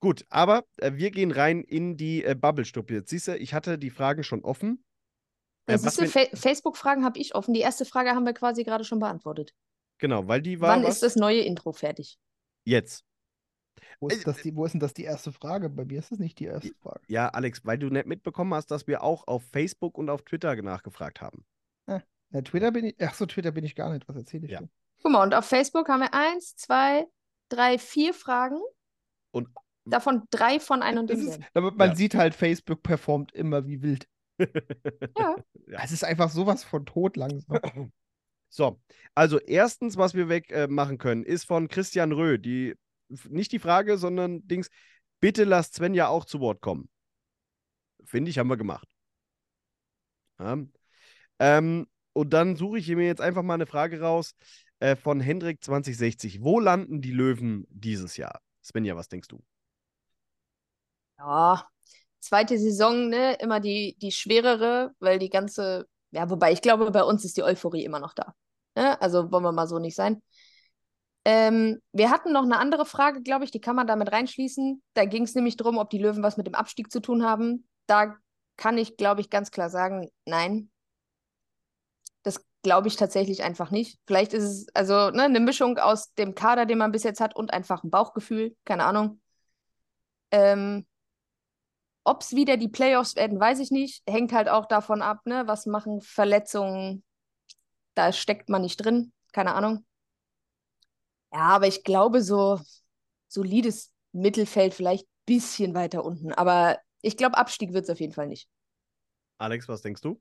Gut, 0.00 0.24
aber 0.28 0.64
äh, 0.76 0.92
wir 0.94 1.10
gehen 1.10 1.30
rein 1.30 1.62
in 1.62 1.96
die 1.96 2.22
äh, 2.22 2.34
Bubble-Stube. 2.34 2.92
Jetzt 2.94 3.10
siehst 3.10 3.28
du, 3.28 3.36
ich 3.36 3.54
hatte 3.54 3.78
die 3.78 3.90
Fragen 3.90 4.22
schon 4.22 4.44
offen. 4.44 4.84
Äh, 5.66 5.72
Ja, 5.72 5.84
was 5.84 5.96
siehst 5.96 5.98
du, 5.98 6.02
wir- 6.02 6.28
Fa 6.28 6.36
Facebook-Fragen 6.36 7.04
habe 7.04 7.18
ich 7.18 7.34
offen. 7.34 7.54
Die 7.54 7.60
erste 7.60 7.84
Frage 7.84 8.10
haben 8.10 8.24
wir 8.26 8.34
quasi 8.34 8.62
gerade 8.62 8.84
schon 8.84 8.98
beantwortet. 8.98 9.54
genau, 9.98 10.28
weil 10.28 10.42
die 10.42 10.60
war 10.60 10.76
Wann 10.76 10.84
was? 10.84 10.96
ist 10.96 11.02
das 11.02 11.16
neue 11.16 11.40
Intro 11.40 11.72
fertig? 11.72 12.18
Jetzt. 12.64 13.04
Wo 14.00 14.08
Äh, 14.08 14.14
ist, 14.14 14.26
das 14.26 14.42
die, 14.42 14.54
wo 14.56 14.64
ist 14.64 14.72
denn 14.72 14.80
das 14.80 14.94
die 14.94 15.04
erste 15.04 15.32
Frage? 15.32 15.68
Bei 15.70 15.84
mir 15.84 15.98
ist 15.98 16.10
das 16.12 16.18
nicht 16.18 16.38
die 16.38 16.46
erste 16.46 16.74
Frage. 16.82 17.00
Ja, 17.08 17.28
Alex, 17.28 17.64
weil 17.64 17.78
du 17.78 17.88
nicht 17.88 18.06
mitbekommen 18.06 18.52
hast, 18.54 18.70
dass 18.70 18.86
wir 18.86 19.02
auch 19.02 19.26
auf 19.26 19.42
Facebook 19.52 19.98
und 19.98 20.10
auf 20.10 20.22
Twitter 20.22 20.54
nachgefragt 20.62 21.20
haben. 21.20 21.44
Ja, 22.32 22.42
Twitter 22.42 22.72
bin 22.72 22.86
ich. 22.86 22.96
Ach 23.00 23.14
so, 23.14 23.24
Twitter 23.26 23.52
bin 23.52 23.64
ich 23.64 23.76
gar 23.76 23.92
nicht. 23.92 24.08
Was 24.08 24.16
erzähle 24.16 24.46
ich 24.46 24.50
Ja. 24.52 24.58
denn? 24.58 24.70
Guck 25.02 25.12
mal, 25.12 25.22
und 25.22 25.32
auf 25.34 25.44
Facebook 25.44 25.88
haben 25.88 26.00
wir 26.00 26.12
eins, 26.12 26.56
zwei, 26.56 27.06
drei, 27.48 27.78
vier 27.78 28.12
Fragen. 28.14 28.60
Und- 29.30 29.48
davon 29.84 30.24
drei 30.30 30.58
von 30.58 30.82
ein 30.82 30.98
und 30.98 31.08
demselben. 31.08 31.44
aber 31.54 31.70
man 31.70 31.90
Ja. 31.90 31.94
sieht 31.94 32.16
halt, 32.16 32.34
Facebook 32.34 32.82
performt 32.82 33.30
immer 33.32 33.66
wie 33.66 33.82
wild. 33.82 34.08
Ja. 35.18 35.36
Es 35.82 35.92
ist 35.92 36.04
einfach 36.04 36.30
sowas 36.30 36.64
von 36.64 36.84
tot 36.86 37.16
langsam. 37.16 37.92
So, 38.48 38.80
also 39.14 39.38
erstens, 39.40 39.96
was 39.96 40.14
wir 40.14 40.28
weg 40.28 40.50
äh, 40.50 40.66
machen 40.68 40.98
können, 40.98 41.24
ist 41.24 41.44
von 41.44 41.68
Christian 41.68 42.12
Rö. 42.12 42.38
Die, 42.38 42.74
nicht 43.28 43.52
die 43.52 43.58
Frage, 43.58 43.98
sondern 43.98 44.46
Dings, 44.46 44.68
bitte 45.20 45.44
lasst 45.44 45.74
Svenja 45.74 46.08
auch 46.08 46.24
zu 46.24 46.40
Wort 46.40 46.60
kommen. 46.60 46.88
Finde 48.04 48.30
ich, 48.30 48.38
haben 48.38 48.48
wir 48.48 48.56
gemacht. 48.56 48.88
Ja. 50.38 50.58
Ähm, 51.40 51.86
und 52.14 52.30
dann 52.32 52.56
suche 52.56 52.78
ich 52.78 52.88
mir 52.88 53.06
jetzt 53.06 53.22
einfach 53.22 53.42
mal 53.44 53.54
eine 53.54 53.66
Frage 53.66 54.00
raus 54.00 54.34
äh, 54.80 54.96
von 54.96 55.20
Hendrik 55.20 55.64
2060. 55.64 56.42
Wo 56.42 56.60
landen 56.60 57.02
die 57.02 57.12
Löwen 57.12 57.66
dieses 57.70 58.16
Jahr? 58.16 58.40
Svenja, 58.64 58.96
was 58.96 59.08
denkst 59.08 59.28
du? 59.28 59.42
Ja, 61.18 61.66
zweite 62.20 62.58
Saison, 62.58 63.08
ne, 63.08 63.34
immer 63.40 63.60
die, 63.60 63.96
die 64.00 64.12
schwerere, 64.12 64.94
weil 64.98 65.18
die 65.18 65.30
ganze 65.30 65.86
Ja, 66.10 66.28
wobei 66.30 66.52
ich 66.52 66.62
glaube, 66.62 66.90
bei 66.90 67.02
uns 67.02 67.24
ist 67.24 67.36
die 67.36 67.42
Euphorie 67.42 67.84
immer 67.84 68.00
noch 68.00 68.14
da. 68.14 68.34
Ja, 68.76 68.94
also 69.00 69.30
wollen 69.32 69.42
wir 69.44 69.52
mal 69.52 69.66
so 69.68 69.78
nicht 69.78 69.96
sein. 69.96 70.22
Ähm, 71.28 71.80
wir 71.92 72.10
hatten 72.10 72.32
noch 72.32 72.44
eine 72.44 72.58
andere 72.58 72.86
Frage, 72.86 73.20
glaube 73.20 73.44
ich, 73.44 73.50
die 73.50 73.60
kann 73.60 73.74
man 73.74 73.88
damit 73.88 74.12
reinschließen. 74.12 74.80
Da 74.94 75.04
ging 75.06 75.24
es 75.24 75.34
nämlich 75.34 75.56
darum, 75.56 75.76
ob 75.78 75.90
die 75.90 75.98
Löwen 75.98 76.22
was 76.22 76.36
mit 76.36 76.46
dem 76.46 76.54
Abstieg 76.54 76.92
zu 76.92 77.00
tun 77.00 77.24
haben. 77.24 77.68
Da 77.86 78.16
kann 78.56 78.78
ich, 78.78 78.96
glaube 78.96 79.20
ich, 79.22 79.28
ganz 79.30 79.50
klar 79.50 79.68
sagen, 79.68 80.08
nein. 80.24 80.70
Das 82.22 82.44
glaube 82.62 82.88
ich 82.88 82.96
tatsächlich 82.96 83.42
einfach 83.42 83.70
nicht. 83.70 83.98
Vielleicht 84.06 84.34
ist 84.34 84.44
es 84.44 84.66
also 84.74 85.10
ne, 85.10 85.24
eine 85.24 85.40
Mischung 85.40 85.78
aus 85.78 86.12
dem 86.14 86.34
Kader, 86.34 86.66
den 86.66 86.78
man 86.78 86.92
bis 86.92 87.02
jetzt 87.04 87.20
hat, 87.20 87.34
und 87.34 87.52
einfach 87.52 87.82
ein 87.82 87.90
Bauchgefühl. 87.90 88.56
Keine 88.64 88.84
Ahnung. 88.84 89.20
Ähm, 90.30 90.86
Ob 92.04 92.22
es 92.22 92.34
wieder 92.34 92.56
die 92.56 92.68
Playoffs 92.68 93.16
werden, 93.16 93.38
weiß 93.40 93.58
ich 93.58 93.70
nicht. 93.70 94.02
Hängt 94.08 94.32
halt 94.32 94.48
auch 94.48 94.66
davon 94.66 95.02
ab, 95.02 95.26
ne? 95.26 95.42
Was 95.46 95.66
machen 95.66 96.00
Verletzungen? 96.00 97.02
Da 97.94 98.12
steckt 98.12 98.48
man 98.48 98.62
nicht 98.62 98.76
drin. 98.78 99.12
Keine 99.32 99.54
Ahnung. 99.54 99.84
Ja, 101.32 101.40
aber 101.40 101.66
ich 101.66 101.84
glaube, 101.84 102.22
so 102.22 102.60
solides 103.28 103.92
Mittelfeld 104.12 104.74
vielleicht 104.74 105.04
ein 105.04 105.24
bisschen 105.26 105.74
weiter 105.74 106.04
unten. 106.04 106.32
Aber 106.32 106.78
ich 107.02 107.16
glaube, 107.16 107.36
Abstieg 107.36 107.72
wird 107.72 107.84
es 107.84 107.90
auf 107.90 108.00
jeden 108.00 108.12
Fall 108.12 108.28
nicht. 108.28 108.48
Alex, 109.38 109.68
was 109.68 109.82
denkst 109.82 110.00
du? 110.02 110.20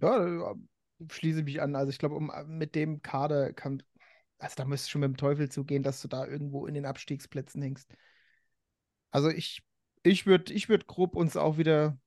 Ja, 0.00 0.50
äh, 0.50 0.54
schließe 1.08 1.42
mich 1.42 1.60
an. 1.60 1.76
Also 1.76 1.90
ich 1.90 1.98
glaube, 1.98 2.16
um, 2.16 2.32
mit 2.46 2.74
dem 2.74 3.02
Kader 3.02 3.52
kann, 3.52 3.82
also 4.38 4.54
da 4.56 4.64
müsste 4.64 4.90
schon 4.90 5.02
mit 5.02 5.08
dem 5.08 5.16
Teufel 5.16 5.48
zugehen, 5.50 5.82
dass 5.82 6.00
du 6.02 6.08
da 6.08 6.26
irgendwo 6.26 6.66
in 6.66 6.74
den 6.74 6.86
Abstiegsplätzen 6.86 7.62
hängst. 7.62 7.92
Also 9.10 9.28
ich, 9.28 9.62
ich 10.02 10.26
würde 10.26 10.52
ich 10.52 10.68
würd 10.68 10.86
grob 10.86 11.14
uns 11.14 11.36
auch 11.36 11.58
wieder 11.58 11.98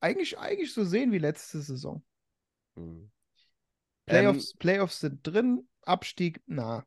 eigentlich, 0.00 0.38
eigentlich 0.38 0.72
so 0.72 0.84
sehen 0.84 1.12
wie 1.12 1.18
letzte 1.18 1.60
Saison. 1.60 2.04
Hm. 2.76 3.10
Playoffs, 4.06 4.54
Playoffs 4.54 5.00
sind 5.00 5.26
drin, 5.26 5.68
Abstieg, 5.82 6.42
na. 6.46 6.86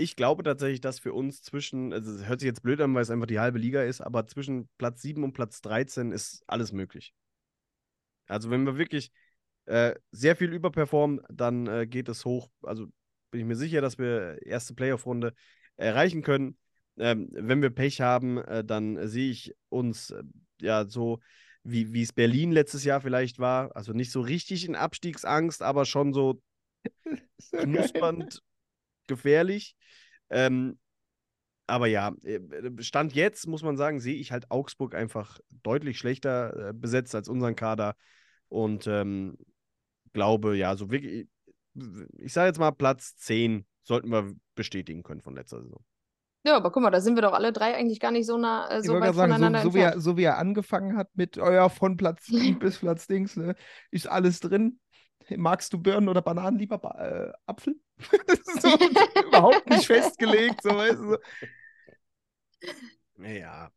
Ich 0.00 0.16
glaube 0.16 0.42
tatsächlich, 0.42 0.80
dass 0.80 0.98
für 0.98 1.12
uns 1.12 1.42
zwischen, 1.42 1.92
also 1.92 2.10
es 2.10 2.26
hört 2.26 2.40
sich 2.40 2.46
jetzt 2.46 2.62
blöd 2.62 2.80
an, 2.80 2.94
weil 2.94 3.02
es 3.02 3.10
einfach 3.10 3.26
die 3.26 3.38
halbe 3.38 3.58
Liga 3.58 3.82
ist, 3.82 4.00
aber 4.00 4.26
zwischen 4.26 4.66
Platz 4.78 5.02
7 5.02 5.22
und 5.24 5.34
Platz 5.34 5.60
13 5.60 6.10
ist 6.10 6.42
alles 6.46 6.72
möglich. 6.72 7.12
Also 8.26 8.48
wenn 8.48 8.64
wir 8.64 8.78
wirklich 8.78 9.12
äh, 9.66 9.94
sehr 10.10 10.36
viel 10.36 10.54
überperformen, 10.54 11.20
dann 11.28 11.66
äh, 11.66 11.86
geht 11.86 12.08
es 12.08 12.24
hoch. 12.24 12.48
Also 12.62 12.86
bin 13.30 13.42
ich 13.42 13.46
mir 13.46 13.56
sicher, 13.56 13.82
dass 13.82 13.98
wir 13.98 14.38
erste 14.40 14.72
Playoff-Runde 14.74 15.34
erreichen 15.76 16.22
können. 16.22 16.56
Ähm, 16.96 17.28
wenn 17.32 17.60
wir 17.60 17.68
Pech 17.68 18.00
haben, 18.00 18.38
äh, 18.38 18.64
dann 18.64 19.06
sehe 19.06 19.30
ich 19.30 19.54
uns 19.68 20.12
äh, 20.12 20.22
ja 20.62 20.88
so, 20.88 21.20
wie 21.62 21.92
wie 21.92 22.02
es 22.02 22.14
Berlin 22.14 22.52
letztes 22.52 22.84
Jahr 22.84 23.02
vielleicht 23.02 23.38
war. 23.38 23.76
Also 23.76 23.92
nicht 23.92 24.12
so 24.12 24.22
richtig 24.22 24.64
in 24.64 24.76
Abstiegsangst, 24.76 25.60
aber 25.60 25.84
schon 25.84 26.14
so 26.14 26.40
knuspernd 27.52 28.42
gefährlich. 29.10 29.76
Ähm, 30.30 30.78
aber 31.66 31.86
ja, 31.86 32.12
äh, 32.22 32.40
Stand 32.80 33.14
jetzt 33.14 33.46
muss 33.46 33.62
man 33.62 33.76
sagen, 33.76 34.00
sehe 34.00 34.16
ich 34.16 34.32
halt 34.32 34.50
Augsburg 34.50 34.94
einfach 34.94 35.38
deutlich 35.62 35.98
schlechter 35.98 36.70
äh, 36.70 36.72
besetzt 36.72 37.14
als 37.14 37.28
unseren 37.28 37.54
Kader 37.56 37.94
und 38.48 38.86
ähm, 38.86 39.36
glaube, 40.12 40.56
ja, 40.56 40.76
so 40.76 40.90
wirklich, 40.90 41.28
ich 42.18 42.32
sage 42.32 42.48
jetzt 42.48 42.58
mal 42.58 42.72
Platz 42.72 43.16
10 43.16 43.66
sollten 43.82 44.10
wir 44.10 44.32
bestätigen 44.54 45.02
können 45.02 45.20
von 45.20 45.34
letzter 45.34 45.62
Saison. 45.62 45.84
Ja, 46.42 46.56
aber 46.56 46.72
guck 46.72 46.82
mal, 46.82 46.90
da 46.90 47.00
sind 47.00 47.16
wir 47.16 47.22
doch 47.22 47.34
alle 47.34 47.52
drei 47.52 47.76
eigentlich 47.76 48.00
gar 48.00 48.10
nicht 48.10 48.26
so 48.26 48.38
nah, 48.38 48.70
äh, 48.70 48.82
so 48.82 48.94
weit 48.94 49.14
sagen, 49.14 49.32
voneinander 49.32 49.60
so, 49.60 49.70
so, 49.70 49.74
wie 49.74 49.80
er, 49.80 50.00
so 50.00 50.16
wie 50.16 50.22
er 50.22 50.38
angefangen 50.38 50.96
hat 50.96 51.08
mit, 51.14 51.36
oh 51.38 51.50
ja, 51.50 51.68
von 51.68 51.96
Platz 51.96 52.26
7 52.26 52.58
bis 52.58 52.78
Platz 52.78 53.06
Dings, 53.06 53.36
ne, 53.36 53.54
ist 53.90 54.08
alles 54.08 54.40
drin. 54.40 54.80
Magst 55.36 55.72
du 55.72 55.78
Birnen 55.78 56.08
oder 56.08 56.22
Bananen 56.22 56.58
lieber? 56.58 56.80
Äh, 56.98 57.32
Apfel? 57.46 57.78
Das 58.26 58.38
ist 58.38 58.62
so 58.62 58.68
überhaupt 59.28 59.68
nicht 59.68 59.86
festgelegt, 59.86 60.62
so 60.62 60.70
weißt 60.70 60.98
du. 60.98 61.10
so. 61.10 61.18
Ja, 63.22 63.70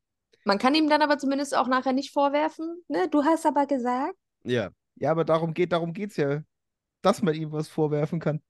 Man 0.45 0.57
kann 0.57 0.75
ihm 0.75 0.89
dann 0.89 1.01
aber 1.01 1.17
zumindest 1.17 1.55
auch 1.55 1.67
nachher 1.67 1.93
nicht 1.93 2.11
vorwerfen, 2.11 2.83
ne? 2.87 3.07
Du 3.09 3.23
hast 3.23 3.45
aber 3.45 3.65
gesagt. 3.65 4.15
ja, 4.43 4.69
Ja, 4.95 5.11
aber 5.11 5.25
darum 5.25 5.53
geht, 5.53 5.71
darum 5.71 5.93
geht's 5.93 6.17
ja, 6.17 6.43
dass 7.01 7.21
man 7.21 7.33
ihm 7.33 7.51
was 7.51 7.67
vorwerfen 7.67 8.19
kann. 8.19 8.41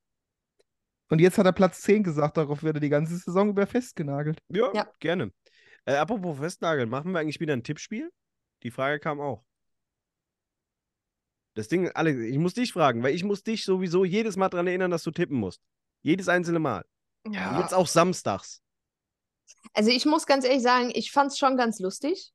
Und 1.09 1.19
jetzt 1.19 1.37
hat 1.37 1.45
er 1.45 1.51
Platz 1.53 1.81
10 1.81 2.03
gesagt, 2.03 2.37
darauf 2.37 2.63
wird 2.63 2.77
er 2.77 2.79
die 2.79 2.89
ganze 2.89 3.15
Saison 3.17 3.49
über 3.49 3.67
festgenagelt. 3.67 4.39
ja, 4.49 4.71
Ja. 4.73 4.87
gerne. 4.99 5.31
Äh, 5.85 5.95
apropos 5.95 6.37
Festnageln, 6.37 6.89
machen 6.89 7.11
wir 7.11 7.19
eigentlich 7.19 7.39
wieder 7.39 7.53
ein 7.53 7.63
Tippspiel? 7.63 8.09
Die 8.63 8.71
Frage 8.71 8.99
kam 8.99 9.19
auch. 9.19 9.43
Das 11.55 11.67
Ding, 11.67 11.89
Alex, 11.93 12.19
ich 12.19 12.37
muss 12.37 12.53
dich 12.53 12.73
fragen, 12.73 13.03
weil 13.03 13.13
ich 13.13 13.23
muss 13.23 13.43
dich 13.43 13.63
sowieso 13.63 14.05
jedes 14.05 14.37
Mal 14.37 14.49
daran 14.49 14.67
erinnern, 14.67 14.91
dass 14.91 15.03
du 15.03 15.11
tippen 15.11 15.37
musst. 15.37 15.61
Jedes 16.01 16.27
einzelne 16.27 16.59
Mal. 16.59 16.85
Und 17.51 17.59
jetzt 17.59 17.73
auch 17.73 17.87
samstags. 17.87 18.61
Also 19.73 19.89
ich 19.91 20.05
muss 20.05 20.25
ganz 20.25 20.45
ehrlich 20.45 20.63
sagen, 20.63 20.91
ich 20.93 21.11
fand 21.11 21.31
es 21.31 21.37
schon 21.37 21.55
ganz 21.57 21.79
lustig. 21.79 22.31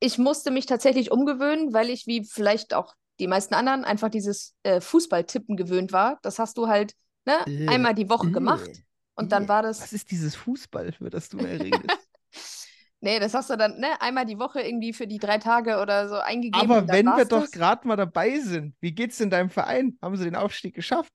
Ich 0.00 0.18
musste 0.18 0.50
mich 0.50 0.66
tatsächlich 0.66 1.10
umgewöhnen, 1.10 1.72
weil 1.72 1.90
ich, 1.90 2.06
wie 2.06 2.24
vielleicht 2.24 2.72
auch 2.74 2.94
die 3.18 3.26
meisten 3.26 3.54
anderen, 3.54 3.84
einfach 3.84 4.10
dieses 4.10 4.54
äh, 4.62 4.80
Fußballtippen 4.80 5.56
gewöhnt 5.56 5.92
war. 5.92 6.18
Das 6.22 6.38
hast 6.38 6.56
du 6.58 6.68
halt 6.68 6.94
ne, 7.24 7.38
Äh, 7.46 7.68
einmal 7.68 7.94
die 7.94 8.08
Woche 8.08 8.30
gemacht. 8.30 8.68
äh, 8.68 8.82
Und 9.14 9.32
dann 9.32 9.44
äh, 9.44 9.48
war 9.48 9.62
das. 9.62 9.80
Was 9.80 9.92
ist 9.92 10.10
dieses 10.10 10.36
Fußball, 10.36 10.92
für 10.92 11.10
das 11.10 11.28
du 11.28 11.38
mehr 11.38 11.60
redest? 11.60 12.08
Nee, 13.00 13.20
das 13.20 13.34
hast 13.34 13.50
du 13.50 13.56
dann 13.56 13.78
ne, 13.78 14.00
einmal 14.00 14.24
die 14.26 14.38
Woche 14.38 14.60
irgendwie 14.62 14.92
für 14.92 15.06
die 15.06 15.18
drei 15.18 15.38
Tage 15.38 15.80
oder 15.80 16.08
so 16.08 16.16
eingegeben. 16.16 16.54
Aber 16.70 16.88
wenn 16.88 17.06
wir 17.06 17.12
war's 17.12 17.28
doch 17.28 17.42
das. 17.42 17.50
gerade 17.50 17.86
mal 17.86 17.96
dabei 17.96 18.38
sind, 18.40 18.74
wie 18.80 18.92
geht's 18.92 19.20
in 19.20 19.30
deinem 19.30 19.50
Verein? 19.50 19.98
Haben 20.02 20.16
sie 20.16 20.24
den 20.24 20.36
Aufstieg 20.36 20.74
geschafft? 20.74 21.12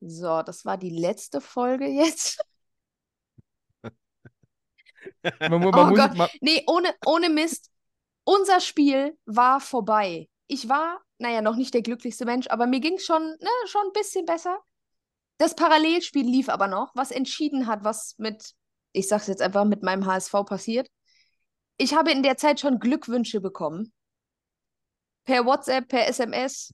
So, 0.00 0.42
das 0.42 0.64
war 0.66 0.76
die 0.78 0.90
letzte 0.90 1.40
Folge 1.40 1.86
jetzt. 1.86 2.38
Man, 5.40 5.70
Oh 5.70 5.70
man 5.70 5.88
muss, 5.90 5.98
Gott. 5.98 6.14
man, 6.14 6.28
Nee, 6.40 6.64
ohne, 6.66 6.94
ohne 7.06 7.28
Mist. 7.28 7.70
Unser 8.24 8.60
Spiel 8.60 9.18
war 9.26 9.60
vorbei. 9.60 10.28
Ich 10.46 10.68
war, 10.68 11.00
naja, 11.18 11.42
noch 11.42 11.56
nicht 11.56 11.74
der 11.74 11.82
glücklichste 11.82 12.24
Mensch, 12.24 12.46
aber 12.48 12.66
mir 12.66 12.80
ging 12.80 12.94
es 12.94 13.04
schon, 13.06 13.22
ne, 13.22 13.48
schon 13.66 13.82
ein 13.86 13.92
bisschen 13.92 14.26
besser. 14.26 14.58
Das 15.38 15.56
Parallelspiel 15.56 16.26
lief 16.26 16.48
aber 16.48 16.68
noch, 16.68 16.92
was 16.94 17.10
entschieden 17.10 17.66
hat, 17.66 17.84
was 17.84 18.16
mit, 18.18 18.54
ich 18.92 19.08
sag's 19.08 19.26
jetzt 19.26 19.42
einfach, 19.42 19.64
mit 19.64 19.82
meinem 19.82 20.06
HSV 20.06 20.32
passiert. 20.46 20.88
Ich 21.76 21.94
habe 21.94 22.12
in 22.12 22.22
der 22.22 22.36
Zeit 22.36 22.60
schon 22.60 22.78
Glückwünsche 22.78 23.40
bekommen. 23.40 23.92
Per 25.24 25.44
WhatsApp, 25.46 25.88
per 25.88 26.06
SMS. 26.08 26.72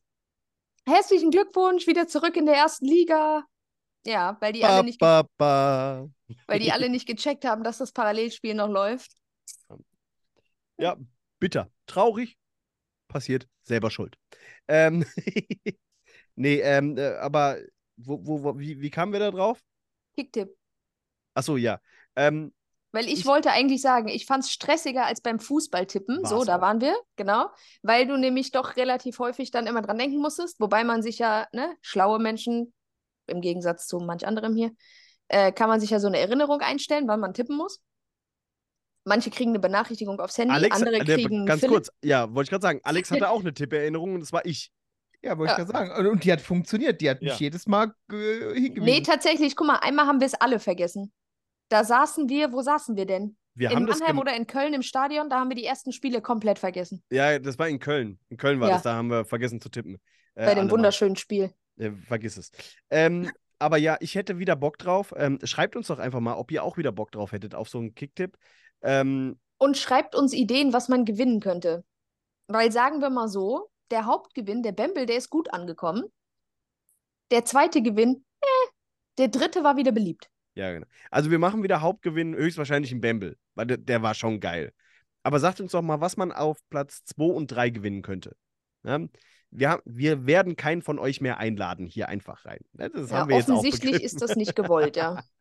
Herzlichen 0.87 1.31
Glückwunsch, 1.31 1.87
wieder 1.87 2.09
zurück 2.09 2.37
in 2.37 2.47
der 2.47 2.57
ersten 2.57 2.87
Liga. 2.87 3.45
Ja, 4.07 4.37
weil 4.41 4.53
die 4.53 4.65
alle 4.65 4.85
nicht, 4.85 4.99
Ba, 4.99 5.23
ba, 5.37 6.09
ba. 6.27 6.35
weil 6.47 6.61
die 6.61 6.73
alle 6.73 6.89
nicht 6.89 7.07
gecheckt 7.07 7.45
haben, 7.45 7.63
dass 7.63 7.79
das 7.79 7.93
Parallelspiel 7.93 8.55
noch 8.55 8.69
läuft. 8.69 9.13
Ja, 10.79 10.97
bitter. 11.39 11.71
Traurig. 11.87 12.39
Passiert. 13.09 13.49
Selber 13.63 13.91
schuld. 13.91 14.17
Ähm, 14.67 15.05
nee, 16.37 16.61
ähm, 16.61 16.97
äh, 16.97 17.17
aber 17.17 17.59
wo, 17.97 18.25
wo, 18.25 18.43
wo, 18.45 18.59
wie, 18.59 18.81
wie 18.81 18.91
kamen 18.91 19.13
wir 19.13 19.21
da 19.21 19.31
drauf? 19.31 19.61
Kicktipp. 20.15 20.57
Achso, 21.35 21.57
ja. 21.57 21.81
Ähm, 22.19 22.53
Weil 22.93 23.07
ich, 23.07 23.21
Ich- 23.21 23.27
wollte 23.27 23.51
eigentlich 23.51 23.83
sagen, 23.83 24.09
ich 24.09 24.25
fand 24.27 24.45
es 24.45 24.51
stressiger 24.51 25.05
als 25.07 25.21
beim 25.21 25.41
Fußballtippen. 25.41 26.25
So, 26.25 26.45
da 26.45 26.57
auch. 26.57 26.61
waren 26.63 26.81
wir, 26.81 26.97
genau. 27.17 27.51
Weil 27.83 28.07
du 28.07 28.17
nämlich 28.17 28.51
doch 28.51 28.77
relativ 28.77 29.19
häufig 29.19 29.51
dann 29.51 29.67
immer 29.67 29.83
dran 29.83 29.99
denken 29.99 30.19
musstest. 30.21 30.59
Wobei 30.59 30.85
man 30.85 31.03
sich 31.03 31.19
ja, 31.19 31.47
ne, 31.53 31.77
schlaue 31.83 32.19
Menschen, 32.19 32.73
im 33.27 33.41
Gegensatz 33.43 33.87
zu 33.87 33.99
manch 33.99 34.27
anderem 34.27 34.57
hier, 34.57 34.73
äh, 35.29 35.53
kann 35.53 35.69
man 35.69 35.81
sich 35.81 35.91
ja 35.91 36.01
so 36.01 36.07
eine 36.07 36.19
Erinnerung 36.19 36.61
einstellen, 36.61 37.07
wann 37.09 37.21
man 37.21 37.35
tippen 37.35 37.57
muss. 37.59 37.81
Manche 39.05 39.31
kriegen 39.31 39.51
eine 39.51 39.59
Benachrichtigung 39.59 40.21
aufs 40.21 40.37
Handy, 40.39 40.55
Alex, 40.55 40.77
andere 40.77 40.97
äh, 40.97 41.05
der- 41.05 41.17
kriegen 41.17 41.47
ganz 41.47 41.61
Philipp. 41.61 41.73
kurz, 41.75 41.91
ja, 42.03 42.27
wollte 42.35 42.47
ich 42.49 42.51
gerade 42.51 42.63
sagen, 42.63 42.81
Alex 42.85 43.11
hatte 43.11 43.31
auch 43.31 43.41
eine 43.41 43.55
Tipperinnerung 43.55 44.15
und 44.15 44.21
das 44.21 44.33
war 44.33 44.45
ich. 44.45 44.71
ja, 45.23 45.37
wollte 45.37 45.53
ich 45.53 45.59
Ja. 45.59 45.65
gerade 45.65 45.89
sagen. 45.91 46.09
Und, 46.09 46.25
die 46.25 46.33
hat 46.33 46.41
funktioniert. 46.41 47.01
Die 47.01 47.11
hat 47.11 47.21
mich 47.21 47.31
Ja. 47.33 47.37
jedes 47.39 47.67
Mal 47.67 47.93
äh, 48.13 48.55
hingewiesen. 48.55 48.85
Nee, 48.85 49.01
tatsächlich, 49.03 49.57
guck 49.57 49.67
mal, 49.67 49.77
einmal 49.77 50.07
haben 50.07 50.21
wir 50.21 50.27
es 50.27 50.35
alle 50.35 50.59
vergessen. 50.61 51.13
Da 51.69 51.85
saßen 51.85 52.29
wir, 52.29 52.53
wo 52.53 52.63
saßen 52.63 52.97
wir 52.97 53.07
denn? 53.07 53.37
Wir 53.55 53.73
in 53.73 53.85
Mannheim 53.85 54.19
oder 54.19 54.37
in 54.37 54.47
Köln 54.47 54.73
im 54.73 54.83
Stadion, 54.83 55.29
da 55.29 55.41
haben 55.41 55.49
wir 55.49 55.57
die 55.57 55.65
ersten 55.65 55.93
Spiele 55.93 56.23
komplett 56.23 56.59
vergessen. 56.59 57.03
Ja, 57.11 57.39
das 57.39 57.59
war 57.59 57.69
in 57.69 57.81
Köln. 57.81 58.19
In 58.29 58.37
Köln 58.37 58.61
war 58.61 58.69
Ja. 58.69 58.75
das, 58.75 58.85
da 58.85 58.95
haben 58.95 59.09
wir 59.11 59.25
vergessen 59.25 59.61
zu 59.61 59.69
tippen. 59.69 59.97
Äh, 60.35 60.47
Bei 60.47 60.55
dem 60.55 60.59
alle 60.61 60.65
mal. 60.67 60.71
wunderschönen 60.73 61.17
Spiel. 61.17 61.53
Äh, 61.77 61.91
vergiss 62.07 62.37
es. 62.37 62.53
Ähm, 62.89 63.31
aber 63.59 63.77
ja, 63.77 63.97
ich 64.01 64.15
hätte 64.15 64.39
wieder 64.39 64.55
Bock 64.55 64.79
drauf. 64.79 65.13
Ähm, 65.17 65.41
schreibt 65.43 65.75
uns 65.75 65.89
doch 65.89 65.99
einfach 65.99 66.21
mal, 66.21 66.35
ob 66.35 66.53
ihr 66.53 66.63
auch 66.63 66.77
wieder 66.77 66.93
Bock 66.93 67.11
drauf 67.11 67.33
hättet 67.33 67.57
auf 67.57 67.69
so 67.69 67.79
einen 67.79 67.95
Kicktipp. 67.95 68.37
Ähm, 68.83 69.39
und 69.59 69.77
schreibt 69.77 70.15
uns 70.15 70.33
Ideen, 70.33 70.73
was 70.73 70.89
man 70.89 71.05
gewinnen 71.05 71.41
könnte. 71.41 71.85
Weil 72.47 72.71
sagen 72.71 73.01
wir 73.01 73.11
mal 73.11 73.27
so, 73.29 73.71
der 73.91 74.07
Hauptgewinn, 74.07 74.63
der 74.63 74.73
Bembel, 74.73 75.07
der 75.07 75.17
ist 75.17 75.31
gut 75.31 75.53
angekommen. 75.53 76.05
Der 77.33 77.45
zweite 77.45 77.83
Gewinn, 77.83 78.25
äh, 78.41 78.47
der 79.19 79.29
dritte 79.29 79.65
war 79.65 79.77
wieder 79.77 79.91
beliebt. 79.91 80.31
Ja, 80.59 80.73
genau. 80.73 80.87
Also 81.13 81.31
wir 81.31 81.39
machen 81.39 81.63
wieder 81.63 81.81
Hauptgewinn, 81.81 82.35
höchstwahrscheinlich 82.35 82.91
in 82.91 83.01
Bamble, 83.01 83.37
weil 83.55 83.67
der, 83.67 83.77
der 83.77 84.03
war 84.03 84.15
schon 84.15 84.41
geil. 84.41 84.73
Aber 85.23 85.39
sagt 85.39 85.61
uns 85.61 85.71
doch 85.71 85.83
mal, 85.83 86.01
was 86.01 86.17
man 86.17 86.33
auf 86.33 86.59
Platz 86.69 87.05
2 87.05 87.25
und 87.33 87.47
3 87.47 87.71
gewinnen 87.71 88.03
könnte. 88.03 88.35
Ja? 88.83 88.99
Wir, 89.51 89.71
haben, 89.71 89.83
wir 89.85 90.27
werden 90.27 90.57
keinen 90.57 90.83
von 90.83 90.99
euch 90.99 91.21
mehr 91.21 91.39
einladen 91.39 91.87
hier 91.87 92.09
einfach 92.09 92.45
rein. 92.45 92.59
Ne? 92.73 92.91
Das 92.91 93.11
Ja, 93.11 93.19
haben 93.19 93.29
wir 93.29 93.37
jetzt 93.37 93.51
auch 93.51 93.59
offensichtlich 93.59 94.03
ist 94.03 94.21
das 94.21 94.35
nicht 94.35 94.57
gewollt, 94.57 94.97
ja. 94.97 95.23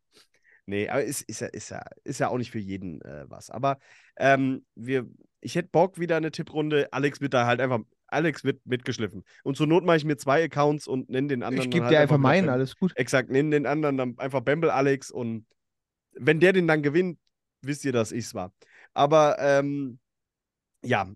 Nee, 0.69 0.89
aber 0.89 1.01
ist, 1.01 1.21
ist, 1.21 1.39
ja, 1.39 1.47
ist, 1.47 1.69
ja, 1.69 1.81
ist 2.03 2.19
ja 2.19 2.27
auch 2.27 2.37
nicht 2.37 2.51
für 2.51 2.59
jeden 2.59 3.01
äh, 3.01 3.23
was. 3.29 3.49
Aber 3.49 3.79
ähm, 4.17 4.65
wir, 4.75 5.07
ich 5.39 5.55
hätte 5.55 5.69
Bock 5.69 5.97
wieder 5.97 6.17
eine 6.17 6.29
Tipprunde. 6.29 6.89
Alex 6.91 7.21
wird 7.21 7.33
da 7.33 7.45
halt 7.45 7.61
einfach, 7.61 7.79
Alex 8.07 8.43
wird 8.43 8.65
mitgeschliffen. 8.65 9.23
Und 9.43 9.57
zur 9.57 9.67
Not 9.67 9.85
mache 9.85 9.97
ich 9.97 10.05
mir 10.05 10.17
zwei 10.17 10.43
Accounts 10.43 10.87
und 10.87 11.09
nenne 11.09 11.27
den 11.27 11.43
anderen. 11.43 11.67
Ich 11.67 11.71
gebe 11.71 11.85
halt 11.85 11.93
dir 11.93 11.99
einfach 11.99 12.17
meinen, 12.17 12.49
alles 12.49 12.77
gut. 12.77 12.93
Exakt, 12.95 13.29
nenne 13.29 13.51
den 13.51 13.65
anderen 13.65 13.97
dann 13.97 14.19
einfach 14.19 14.41
Bamble 14.41 14.71
Alex 14.73 15.11
und 15.11 15.45
wenn 16.13 16.39
der 16.39 16.53
den 16.53 16.67
dann 16.67 16.81
gewinnt, 16.81 17.19
wisst 17.61 17.85
ihr, 17.85 17.91
dass 17.91 18.11
ich's 18.11 18.33
war. 18.33 18.53
Aber 18.93 19.37
ähm, 19.39 19.99
ja, 20.83 21.07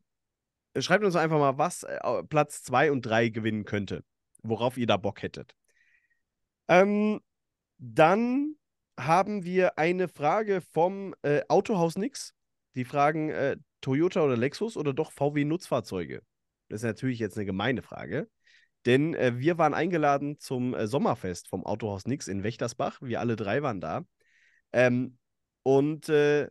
schreibt 0.78 1.04
uns 1.04 1.16
einfach 1.16 1.40
mal, 1.40 1.58
was 1.58 1.84
äh, 1.84 2.24
Platz 2.24 2.64
2 2.64 2.92
und 2.92 3.06
3 3.06 3.30
gewinnen 3.30 3.66
könnte, 3.66 4.04
worauf 4.44 4.78
ihr 4.78 4.88
da 4.88 4.98
Bock 4.98 5.22
hättet. 5.22 5.56
Ähm, 6.68 7.20
dann 7.78 8.56
haben 9.00 9.44
wir 9.44 9.78
eine 9.78 10.08
Frage 10.08 10.62
vom 10.62 11.16
äh, 11.24 11.42
Autohaus 11.48 11.98
Nix. 11.98 12.34
Die 12.76 12.86
fragen 12.86 13.30
äh, 13.30 13.58
Toyota 13.82 14.24
oder 14.24 14.38
Lexus 14.38 14.78
oder 14.78 14.94
doch 14.94 15.12
VW 15.12 15.44
Nutzfahrzeuge. 15.44 16.22
Das 16.72 16.80
ist 16.82 16.86
natürlich 16.86 17.20
jetzt 17.20 17.36
eine 17.36 17.46
gemeine 17.46 17.82
Frage. 17.82 18.30
Denn 18.86 19.14
äh, 19.14 19.38
wir 19.38 19.58
waren 19.58 19.74
eingeladen 19.74 20.40
zum 20.40 20.74
äh, 20.74 20.88
Sommerfest 20.88 21.50
vom 21.50 21.66
Autohaus 21.66 22.06
Nix 22.06 22.30
in 22.30 22.44
Wächtersbach. 22.44 23.00
Wir 23.02 23.20
alle 23.20 23.36
drei 23.36 23.62
waren 23.62 23.82
da. 23.82 24.06
Ähm, 24.72 25.18
und 25.64 26.08
äh, 26.08 26.50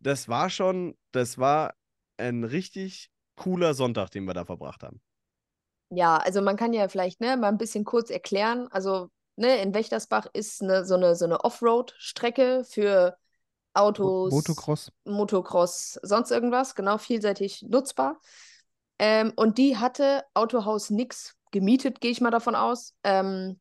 das 0.00 0.26
war 0.26 0.48
schon, 0.48 0.96
das 1.12 1.36
war 1.36 1.74
ein 2.16 2.44
richtig 2.44 3.10
cooler 3.36 3.74
Sonntag, 3.74 4.10
den 4.10 4.24
wir 4.24 4.32
da 4.32 4.46
verbracht 4.46 4.82
haben. 4.82 5.02
Ja, 5.90 6.16
also 6.16 6.40
man 6.40 6.56
kann 6.56 6.72
ja 6.72 6.88
vielleicht 6.88 7.20
ne, 7.20 7.36
mal 7.36 7.48
ein 7.48 7.58
bisschen 7.58 7.84
kurz 7.84 8.08
erklären. 8.08 8.68
Also 8.70 9.10
ne, 9.36 9.60
in 9.60 9.74
Wächtersbach 9.74 10.26
ist 10.32 10.62
eine, 10.62 10.86
so 10.86 10.94
eine, 10.94 11.14
so 11.14 11.26
eine 11.26 11.44
Offroad-Strecke 11.44 12.64
für 12.64 13.18
Autos, 13.74 14.32
Motocross. 14.32 14.90
Motocross, 15.04 15.98
sonst 16.02 16.30
irgendwas, 16.30 16.74
genau, 16.74 16.96
vielseitig 16.96 17.62
nutzbar. 17.68 18.18
Ähm, 18.98 19.32
und 19.36 19.58
die 19.58 19.76
hatte 19.76 20.24
Autohaus 20.34 20.90
Nix 20.90 21.36
gemietet, 21.50 22.00
gehe 22.00 22.10
ich 22.10 22.20
mal 22.20 22.30
davon 22.30 22.54
aus, 22.54 22.94
ähm, 23.04 23.60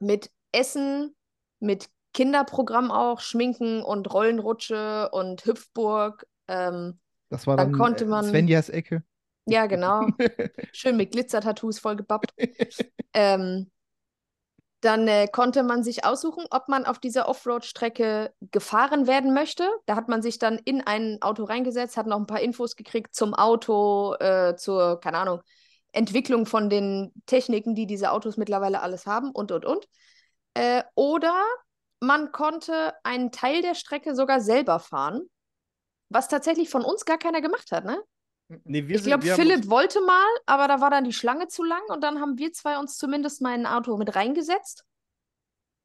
mit 0.00 0.30
Essen, 0.52 1.14
mit 1.60 1.88
Kinderprogramm 2.14 2.90
auch, 2.90 3.20
Schminken 3.20 3.82
und 3.82 4.12
Rollenrutsche 4.12 5.10
und 5.12 5.44
Hüpfburg. 5.44 6.26
Ähm, 6.48 6.98
Das 7.28 7.46
war 7.46 7.56
Dann 7.56 7.72
dann, 7.72 7.78
konnte 7.78 8.04
äh, 8.04 8.08
man- 8.08 8.24
Svenjas 8.24 8.68
Ecke. 8.70 9.02
ja, 9.46 9.66
genau. 9.66 10.06
Schön 10.72 10.96
mit 10.96 11.12
Glitzer-Tattoos 11.12 11.78
vollgebappt. 11.80 12.32
ähm, 13.14 13.70
dann 14.80 15.08
äh, 15.08 15.26
konnte 15.26 15.62
man 15.62 15.82
sich 15.82 16.04
aussuchen, 16.04 16.44
ob 16.50 16.68
man 16.68 16.86
auf 16.86 16.98
dieser 16.98 17.28
Offroad-Strecke 17.28 18.32
gefahren 18.52 19.06
werden 19.06 19.34
möchte. 19.34 19.68
Da 19.86 19.96
hat 19.96 20.08
man 20.08 20.22
sich 20.22 20.38
dann 20.38 20.58
in 20.58 20.86
ein 20.86 21.20
Auto 21.20 21.44
reingesetzt, 21.44 21.96
hat 21.96 22.06
noch 22.06 22.18
ein 22.18 22.26
paar 22.26 22.40
Infos 22.40 22.76
gekriegt 22.76 23.14
zum 23.14 23.34
Auto, 23.34 24.14
äh, 24.14 24.54
zur, 24.56 25.00
keine 25.00 25.18
Ahnung, 25.18 25.40
Entwicklung 25.92 26.46
von 26.46 26.70
den 26.70 27.12
Techniken, 27.26 27.74
die 27.74 27.86
diese 27.86 28.12
Autos 28.12 28.36
mittlerweile 28.36 28.80
alles 28.80 29.06
haben 29.06 29.30
und, 29.32 29.50
und, 29.50 29.64
und. 29.64 29.88
Äh, 30.54 30.84
oder 30.94 31.34
man 32.00 32.30
konnte 32.30 32.94
einen 33.02 33.32
Teil 33.32 33.62
der 33.62 33.74
Strecke 33.74 34.14
sogar 34.14 34.40
selber 34.40 34.78
fahren, 34.78 35.22
was 36.08 36.28
tatsächlich 36.28 36.70
von 36.70 36.84
uns 36.84 37.04
gar 37.04 37.18
keiner 37.18 37.40
gemacht 37.40 37.72
hat, 37.72 37.84
ne? 37.84 38.00
Nee, 38.64 38.88
wir 38.88 38.96
Ich 38.96 39.04
glaube, 39.04 39.26
Philipp 39.26 39.58
uns- 39.58 39.68
wollte 39.70 40.00
mal, 40.00 40.26
aber 40.46 40.68
da 40.68 40.80
war 40.80 40.90
dann 40.90 41.04
die 41.04 41.12
Schlange 41.12 41.48
zu 41.48 41.62
lang 41.64 41.82
und 41.88 42.02
dann 42.02 42.20
haben 42.20 42.38
wir 42.38 42.52
zwei 42.52 42.78
uns 42.78 42.96
zumindest 42.96 43.42
mal 43.42 43.54
in 43.54 43.66
ein 43.66 43.72
Auto 43.72 43.96
mit 43.96 44.14
reingesetzt. 44.16 44.84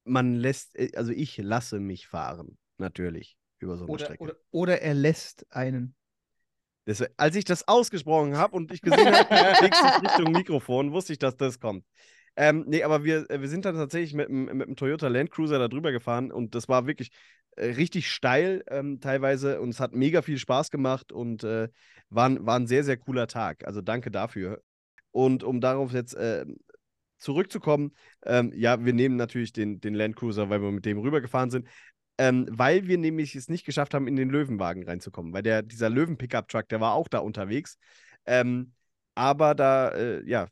man 0.06 0.35
lässt, 0.35 0.76
äh, 0.77 0.91
also 0.95 1.11
ich 1.11 1.38
lasse 1.38 1.80
mich 1.80 2.07
fahren, 2.07 2.57
natürlich, 2.77 3.38
über 3.60 3.77
so 3.77 3.84
eine 3.85 3.94
Oder, 3.94 4.06
Strecke. 4.06 4.23
oder, 4.23 4.35
oder 4.52 4.81
er 4.81 4.94
lässt 4.94 5.45
einen. 5.49 5.95
Das, 6.85 7.02
als 7.18 7.35
ich 7.38 7.45
das 7.45 7.65
ausgesprochen 7.68 8.35
habe 8.38 8.56
und 8.57 8.69
ich 8.73 8.81
gesehen 8.81 9.14
habe, 9.15 9.30
Richtung 10.03 10.31
Mikrofon, 10.34 10.91
wusste 10.91 11.14
ich, 11.14 11.19
dass 11.19 11.38
das 11.38 11.60
kommt. 11.60 11.85
Ähm, 12.35 12.64
nee, 12.68 12.84
aber 12.84 13.03
wir, 13.03 13.30
äh, 13.30 13.41
wir 13.41 13.47
sind 13.47 13.65
dann 13.65 13.76
tatsächlich 13.76 14.14
mit, 14.14 14.30
mit 14.30 14.68
dem 14.68 14.76
Toyota 14.76 15.07
Land 15.07 15.31
Cruiser 15.31 15.60
da 15.60 15.68
drüber 15.68 15.91
gefahren 15.91 16.31
und 16.31 16.55
das 16.55 16.68
war 16.68 16.88
wirklich 16.88 17.11
äh, 17.57 17.68
richtig 17.72 18.10
steil 18.11 18.64
ähm, 18.69 18.99
teilweise 18.99 19.61
und 19.61 19.69
es 19.69 19.80
hat 19.80 19.93
mega 19.93 20.22
viel 20.23 20.39
Spaß 20.39 20.72
gemacht 20.72 21.11
und 21.11 21.43
äh, 21.43 21.69
war, 22.10 22.26
ein- 22.30 22.45
war 22.45 22.55
ein 22.60 22.68
sehr, 22.68 22.84
sehr 22.84 22.97
cooler 22.97 23.27
Tag. 23.27 23.65
Also 23.68 23.81
danke 23.81 24.10
dafür. 24.11 24.61
Und 25.11 25.43
um 25.43 25.61
darauf 25.61 25.93
jetzt 25.93 26.15
äh, 26.15 26.45
zurückzukommen, 27.18 27.95
ähm, 28.26 28.51
ja, 28.55 28.84
wir 28.84 28.93
nehmen 28.93 29.15
natürlich 29.15 29.53
den, 29.53 29.80
den 29.80 29.93
Land 29.95 30.15
Cruiser, 30.15 30.49
weil 30.49 30.61
wir 30.61 30.72
mit 30.72 30.85
dem 30.85 30.99
rübergefahren 30.99 31.51
sind. 31.51 31.68
Ähm, 32.18 32.47
weil 32.51 32.88
wir 32.88 32.97
nämlich 32.97 33.35
es 33.35 33.49
nicht 33.49 33.65
geschafft 33.65 33.93
haben, 33.93 34.07
in 34.07 34.15
den 34.15 34.30
Löwenwagen 34.30 34.84
reinzukommen. 34.88 35.34
Weil 35.34 35.43
der, 35.43 35.64
dieser 35.64 35.89
Löwen-Pickup-Truck, 35.89 36.69
der 36.69 36.80
war 36.81 36.93
auch 36.93 37.07
da 37.07 37.19
unterwegs. 37.19 37.77
Ähm, 38.26 38.73
aber 39.15 39.55
da, 39.55 39.89
äh, 39.89 40.23
ja. 40.30 40.47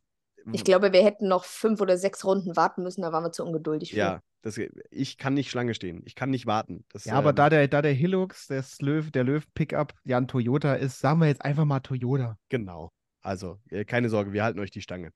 Ich 0.52 0.64
glaube, 0.64 0.94
wir 0.94 1.04
hätten 1.04 1.28
noch 1.28 1.46
fünf 1.46 1.82
oder 1.82 1.98
sechs 1.98 2.26
Runden 2.26 2.56
warten 2.56 2.84
müssen, 2.84 3.02
da 3.02 3.12
waren 3.12 3.24
wir 3.24 3.32
zu 3.32 3.44
ungeduldig 3.44 3.92
für. 3.92 3.98
Ja, 3.98 4.22
das, 4.42 4.60
ich 4.90 5.18
kann 5.18 5.34
nicht 5.34 5.52
Schlange 5.52 5.74
stehen. 5.74 6.02
Ich 6.06 6.16
kann 6.16 6.30
nicht 6.30 6.46
warten. 6.46 6.86
Das, 6.90 7.06
Ja, 7.06 7.14
aber 7.14 7.30
ähm, 7.30 7.36
da 7.36 7.50
der, 7.50 7.68
da 7.68 7.82
der 7.82 7.94
Hilux, 7.94 8.48
das 8.48 8.82
Löw, 8.82 9.12
der 9.12 9.24
Löwen-Pickup, 9.24 9.94
ja 10.04 10.18
ein 10.18 10.28
Toyota 10.28 10.76
ist, 10.76 11.00
sagen 11.00 11.20
wir 11.20 11.28
jetzt 11.28 11.44
einfach 11.44 11.66
mal 11.66 11.80
Toyota. 11.80 12.38
Genau. 12.50 12.92
Also, 13.22 13.60
äh, 13.70 13.86
keine 13.86 14.10
Sorge, 14.10 14.34
wir 14.34 14.44
halten 14.44 14.60
euch 14.60 14.72
die 14.72 14.82
Stange. 14.82 15.12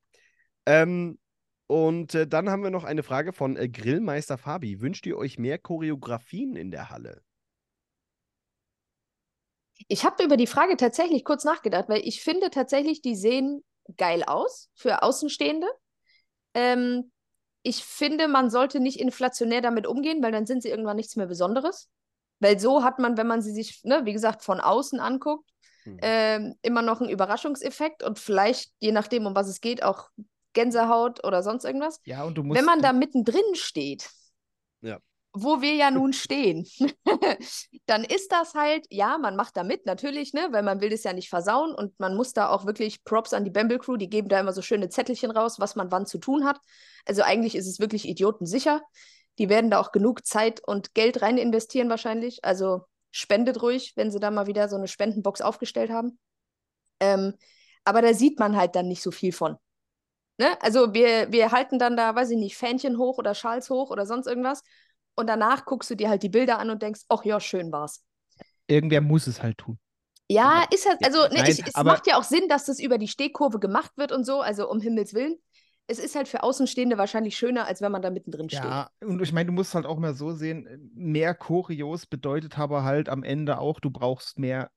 Ähm, 0.65 1.17
und 1.67 2.13
äh, 2.13 2.27
dann 2.27 2.49
haben 2.49 2.63
wir 2.63 2.69
noch 2.69 2.83
eine 2.83 3.01
Frage 3.01 3.33
von 3.33 3.57
äh, 3.57 3.67
Grillmeister 3.67 4.37
Fabi. 4.37 4.81
Wünscht 4.81 5.05
ihr 5.07 5.17
euch 5.17 5.39
mehr 5.39 5.57
Choreografien 5.57 6.55
in 6.55 6.69
der 6.69 6.89
Halle? 6.89 7.23
Ich 9.87 10.05
habe 10.05 10.23
über 10.23 10.37
die 10.37 10.47
Frage 10.47 10.77
tatsächlich 10.77 11.25
kurz 11.25 11.43
nachgedacht, 11.43 11.89
weil 11.89 12.01
ich 12.05 12.21
finde 12.21 12.49
tatsächlich, 12.49 13.01
die 13.01 13.15
sehen 13.15 13.63
geil 13.97 14.23
aus 14.23 14.69
für 14.75 15.03
Außenstehende. 15.03 15.67
Ähm, 16.53 17.11
ich 17.63 17.83
finde, 17.83 18.27
man 18.27 18.49
sollte 18.49 18.79
nicht 18.79 18.99
inflationär 18.99 19.61
damit 19.61 19.87
umgehen, 19.87 20.21
weil 20.21 20.31
dann 20.31 20.45
sind 20.45 20.61
sie 20.61 20.69
irgendwann 20.69 20.97
nichts 20.97 21.15
mehr 21.15 21.27
Besonderes. 21.27 21.89
Weil 22.39 22.59
so 22.59 22.83
hat 22.83 22.99
man, 22.99 23.17
wenn 23.17 23.27
man 23.27 23.41
sie 23.41 23.51
sich, 23.53 23.83
ne, 23.83 24.05
wie 24.05 24.13
gesagt, 24.13 24.43
von 24.43 24.59
außen 24.59 24.99
anguckt, 24.99 25.49
Mhm. 25.85 25.99
ähm, 26.01 26.55
immer 26.63 26.81
noch 26.81 26.99
einen 26.99 27.11
Überraschungseffekt 27.11 28.01
und 28.01 28.17
vielleicht, 28.17 28.71
je 28.79 28.91
nachdem, 28.91 29.27
um 29.27 29.35
was 29.35 29.47
es 29.47 29.61
geht, 29.61 29.83
auch 29.83 30.09
Gänsehaut 30.53 31.23
oder 31.23 31.43
sonst 31.43 31.63
irgendwas. 31.63 31.99
Ja, 32.05 32.23
und 32.23 32.35
du 32.35 32.43
musst. 32.43 32.57
Wenn 32.59 32.65
man 32.65 32.81
da 32.81 32.91
mittendrin 32.91 33.53
steht, 33.53 34.09
Ja. 34.81 34.99
Wo 35.35 35.61
wir 35.61 35.73
ja 35.75 35.91
nun 35.91 36.13
stehen, 36.13 36.65
dann 37.85 38.03
ist 38.03 38.31
das 38.31 38.53
halt, 38.53 38.85
ja, 38.89 39.17
man 39.17 39.35
macht 39.35 39.57
da 39.57 39.63
mit, 39.63 39.85
natürlich, 39.85 40.33
ne, 40.33 40.47
weil 40.51 40.63
man 40.63 40.81
will 40.81 40.89
das 40.89 41.03
ja 41.03 41.13
nicht 41.13 41.29
versauen 41.29 41.75
und 41.75 41.99
man 41.99 42.15
muss 42.15 42.33
da 42.33 42.49
auch 42.49 42.65
wirklich 42.65 43.03
Props 43.03 43.33
an 43.33 43.43
die 43.43 43.51
Bamble 43.51 43.79
Crew, 43.79 43.97
die 43.97 44.09
geben 44.09 44.29
da 44.29 44.39
immer 44.39 44.53
so 44.53 44.61
schöne 44.61 44.89
Zettelchen 44.89 45.31
raus, 45.31 45.59
was 45.59 45.75
man 45.75 45.91
wann 45.91 46.05
zu 46.05 46.17
tun 46.17 46.45
hat. 46.45 46.59
Also 47.05 47.21
eigentlich 47.21 47.55
ist 47.55 47.67
es 47.67 47.79
wirklich 47.79 48.07
idiotensicher. 48.07 48.81
Die 49.37 49.49
werden 49.49 49.69
da 49.69 49.79
auch 49.79 49.91
genug 49.91 50.25
Zeit 50.25 50.61
und 50.65 50.93
Geld 50.93 51.21
rein 51.21 51.37
investieren 51.37 51.89
wahrscheinlich. 51.89 52.43
Also 52.43 52.85
spendet 53.11 53.61
ruhig, 53.61 53.93
wenn 53.95 54.11
sie 54.11 54.19
da 54.19 54.31
mal 54.31 54.47
wieder 54.47 54.69
so 54.69 54.77
eine 54.77 54.87
Spendenbox 54.87 55.41
aufgestellt 55.41 55.91
haben. 55.91 56.17
Ähm, 56.99 57.33
aber 57.83 58.01
da 58.01 58.13
sieht 58.13 58.39
man 58.39 58.55
halt 58.55 58.75
dann 58.75 58.87
nicht 58.87 59.01
so 59.01 59.11
viel 59.11 59.33
von. 59.33 59.57
Ne? 60.37 60.61
Also 60.61 60.93
wir, 60.93 61.31
wir 61.31 61.51
halten 61.51 61.79
dann 61.79 61.95
da, 61.95 62.13
weiß 62.15 62.31
ich 62.31 62.37
nicht, 62.37 62.57
Fähnchen 62.57 62.97
hoch 62.97 63.17
oder 63.17 63.33
Schals 63.35 63.69
hoch 63.69 63.89
oder 63.89 64.05
sonst 64.05 64.27
irgendwas. 64.27 64.63
Und 65.15 65.27
danach 65.27 65.65
guckst 65.65 65.89
du 65.89 65.95
dir 65.95 66.09
halt 66.09 66.23
die 66.23 66.29
Bilder 66.29 66.59
an 66.59 66.69
und 66.69 66.81
denkst, 66.81 67.01
ach 67.09 67.23
ja, 67.23 67.39
schön 67.39 67.71
war's. 67.71 68.03
Irgendwer 68.67 69.01
muss 69.01 69.27
es 69.27 69.41
halt 69.41 69.57
tun. 69.57 69.79
Ja, 70.27 70.65
ist 70.73 70.87
halt, 70.87 70.97
also 71.03 71.21
ne, 71.23 71.29
nein, 71.35 71.51
ich, 71.51 71.65
es 71.65 71.75
aber- 71.75 71.91
macht 71.91 72.07
ja 72.07 72.17
auch 72.17 72.23
Sinn, 72.23 72.47
dass 72.49 72.65
das 72.65 72.79
über 72.79 72.97
die 72.97 73.07
Stehkurve 73.07 73.59
gemacht 73.59 73.91
wird 73.95 74.11
und 74.11 74.25
so, 74.25 74.41
also 74.41 74.69
um 74.69 74.81
Himmels 74.81 75.13
Willen. 75.13 75.37
Es 75.87 75.99
ist 75.99 76.15
halt 76.15 76.27
für 76.27 76.41
Außenstehende 76.41 76.97
wahrscheinlich 76.97 77.37
schöner, 77.37 77.67
als 77.67 77.79
wenn 77.79 77.91
man 77.91 78.01
da 78.01 78.09
mittendrin 78.09 78.49
steht. 78.49 78.63
Ja, 78.63 78.89
und 79.01 79.21
ich 79.21 79.31
meine, 79.31 79.45
du 79.45 79.51
musst 79.53 79.75
halt 79.75 79.85
auch 79.85 79.99
mal 79.99 80.15
so 80.15 80.31
sehen, 80.31 80.91
mehr 80.95 81.35
Choreos 81.35 82.07
bedeutet 82.07 82.57
aber 82.57 82.83
halt 82.83 83.07
am 83.07 83.21
Ende 83.23 83.59
auch, 83.59 83.79
du 83.79 83.91
brauchst 83.91 84.39
mehr 84.39 84.71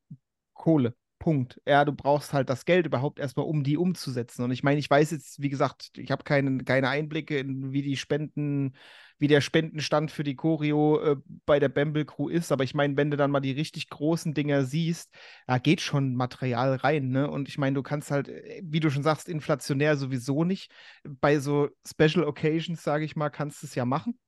Kohle. 0.52 0.94
Punkt. 1.18 1.60
Ja, 1.66 1.84
du 1.84 1.92
brauchst 1.92 2.32
halt 2.32 2.48
das 2.48 2.64
Geld 2.64 2.86
überhaupt 2.86 3.18
erstmal, 3.18 3.46
um 3.46 3.64
die 3.64 3.76
umzusetzen. 3.76 4.42
Und 4.44 4.50
ich 4.52 4.62
meine, 4.62 4.78
ich 4.78 4.88
weiß 4.88 5.10
jetzt, 5.10 5.40
wie 5.42 5.48
gesagt, 5.48 5.90
ich 5.96 6.10
habe 6.10 6.24
keine, 6.24 6.58
keine 6.64 6.88
Einblicke 6.88 7.38
in, 7.38 7.72
wie 7.72 7.82
die 7.82 7.96
Spenden, 7.96 8.74
wie 9.18 9.26
der 9.28 9.40
Spendenstand 9.40 10.10
für 10.12 10.24
die 10.24 10.36
Choreo 10.36 11.00
äh, 11.00 11.16
bei 11.46 11.58
der 11.58 11.68
Bamble 11.68 12.04
Crew 12.04 12.28
ist. 12.28 12.52
Aber 12.52 12.64
ich 12.64 12.74
meine, 12.74 12.96
wenn 12.96 13.10
du 13.10 13.16
dann 13.16 13.30
mal 13.32 13.40
die 13.40 13.52
richtig 13.52 13.88
großen 13.90 14.34
Dinger 14.34 14.64
siehst, 14.64 15.12
da 15.46 15.58
geht 15.58 15.80
schon 15.80 16.14
Material 16.14 16.76
rein, 16.76 17.08
ne? 17.10 17.28
Und 17.30 17.48
ich 17.48 17.58
meine, 17.58 17.74
du 17.74 17.82
kannst 17.82 18.10
halt, 18.10 18.28
äh, 18.28 18.60
wie 18.64 18.80
du 18.80 18.90
schon 18.90 19.02
sagst, 19.02 19.28
inflationär 19.28 19.96
sowieso 19.96 20.44
nicht. 20.44 20.70
Bei 21.04 21.38
so 21.40 21.68
Special 21.86 22.24
Occasions, 22.24 22.82
sage 22.82 23.04
ich 23.04 23.16
mal, 23.16 23.30
kannst 23.30 23.62
du 23.62 23.66
es 23.66 23.74
ja 23.74 23.84
machen. 23.84 24.18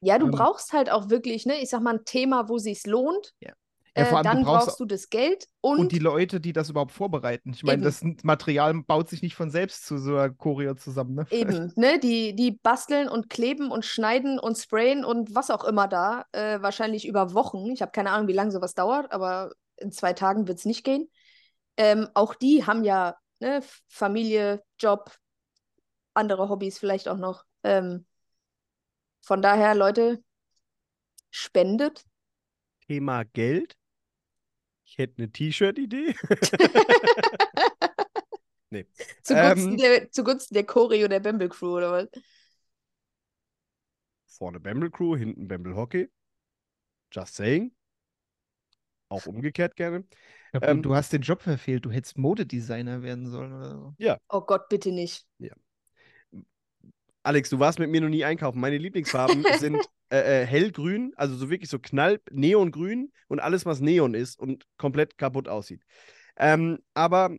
Ja, 0.00 0.18
du 0.20 0.28
Ähm, 0.28 0.30
brauchst 0.30 0.72
halt 0.72 0.88
auch 0.90 1.10
wirklich, 1.10 1.46
ne, 1.46 1.60
ich 1.60 1.70
sag 1.70 1.80
mal, 1.82 1.94
ein 1.98 2.04
Thema, 2.04 2.48
wo 2.48 2.58
sich's 2.58 2.86
lohnt. 2.86 3.34
Ja, 3.40 3.54
äh, 3.94 4.04
vor 4.06 4.18
allem, 4.18 4.24
du 4.24 4.30
dann 4.30 4.42
brauchst 4.44 4.66
brauchst 4.66 4.80
du 4.80 4.84
das 4.84 5.08
Geld 5.08 5.46
und, 5.60 5.78
Und 5.78 5.92
die 5.92 5.98
Leute, 5.98 6.40
die 6.40 6.52
das 6.52 6.68
überhaupt 6.68 6.92
vorbereiten. 6.92 7.52
Ich 7.54 7.62
meine, 7.62 7.82
das 7.82 8.02
Material 8.22 8.74
baut 8.82 9.08
sich 9.08 9.22
nicht 9.22 9.36
von 9.36 9.50
selbst 9.50 9.86
zu 9.86 9.98
so 9.98 10.16
einer 10.16 10.30
Choreo 10.30 10.74
zusammen, 10.74 11.14
ne? 11.14 11.26
eben, 11.30 11.72
ne, 11.76 11.98
die, 12.00 12.34
die 12.34 12.52
basteln 12.52 13.08
und 13.08 13.30
kleben 13.30 13.70
und 13.70 13.84
schneiden 13.84 14.38
und 14.38 14.58
sprayen 14.58 15.04
und 15.04 15.34
was 15.34 15.50
auch 15.50 15.64
immer 15.64 15.86
da, 15.86 16.24
äh, 16.32 16.60
wahrscheinlich 16.60 17.06
über 17.06 17.34
Wochen. 17.34 17.70
Ich 17.70 17.82
habe 17.82 17.92
keine 17.92 18.10
Ahnung, 18.10 18.28
wie 18.28 18.32
lange 18.32 18.50
sowas 18.50 18.74
dauert, 18.74 19.12
aber 19.12 19.52
in 19.76 19.92
zwei 19.92 20.12
Tagen 20.12 20.48
wird 20.48 20.58
es 20.58 20.64
nicht 20.64 20.84
gehen. 20.84 21.08
Ähm, 21.76 22.08
auch 22.14 22.34
die 22.34 22.66
haben 22.66 22.84
ja 22.84 23.16
ne, 23.40 23.62
Familie, 23.88 24.62
Job, 24.78 25.12
andere 26.14 26.48
Hobbys 26.48 26.78
vielleicht 26.78 27.08
auch 27.08 27.18
noch. 27.18 27.44
Ähm, 27.62 28.06
von 29.22 29.40
daher, 29.40 29.74
Leute, 29.74 30.22
spendet. 31.30 32.04
Thema 32.86 33.24
Geld. 33.24 33.76
Ich 34.84 34.98
hätte 34.98 35.14
eine 35.18 35.32
T-Shirt-Idee. 35.32 36.14
nee. 38.70 38.86
Zugunsten, 39.22 39.72
Ähm. 39.72 39.76
der, 39.78 40.10
zugunsten 40.10 40.54
der 40.54 40.64
Choreo 40.64 41.08
der 41.08 41.20
Bamble 41.20 41.48
Crew 41.48 41.76
oder 41.76 41.92
was? 41.92 42.08
Vorne 44.26 44.60
Bamble 44.60 44.90
Crew, 44.90 45.16
hinten 45.16 45.48
Bamble 45.48 45.74
Hockey. 45.74 46.10
Just 47.10 47.36
saying. 47.36 47.72
Auch 49.08 49.26
umgekehrt 49.26 49.76
gerne. 49.76 50.04
Glaub, 50.50 50.64
Ähm, 50.64 50.82
du, 50.82 50.90
du 50.90 50.96
hast 50.96 51.12
den 51.12 51.22
Job 51.22 51.42
verfehlt. 51.42 51.84
Du 51.84 51.90
hättest 51.90 52.18
Modedesigner 52.18 53.02
werden 53.02 53.28
sollen 53.28 53.52
oder 53.52 53.70
so. 53.70 53.94
Oh 54.28 54.40
Gott, 54.40 54.68
bitte 54.68 54.92
nicht. 54.92 55.26
Alex, 57.22 57.50
du 57.50 57.58
warst 57.58 57.78
mit 57.78 57.90
mir 57.90 58.00
noch 58.00 58.08
nie 58.08 58.24
einkaufen. 58.24 58.60
Meine 58.60 58.78
Lieblingsfarben 58.78 59.44
sind 59.58 59.78
äh, 60.14 60.42
äh, 60.42 60.46
hellgrün, 60.46 61.12
also 61.16 61.34
so 61.34 61.50
wirklich 61.50 61.68
so 61.68 61.80
knall, 61.80 62.20
neongrün 62.30 63.10
und 63.26 63.40
alles, 63.40 63.66
was 63.66 63.80
Neon 63.80 64.14
ist 64.14 64.38
und 64.38 64.64
komplett 64.76 65.18
kaputt 65.18 65.48
aussieht. 65.48 65.82
Ähm, 66.36 66.78
aber 66.94 67.36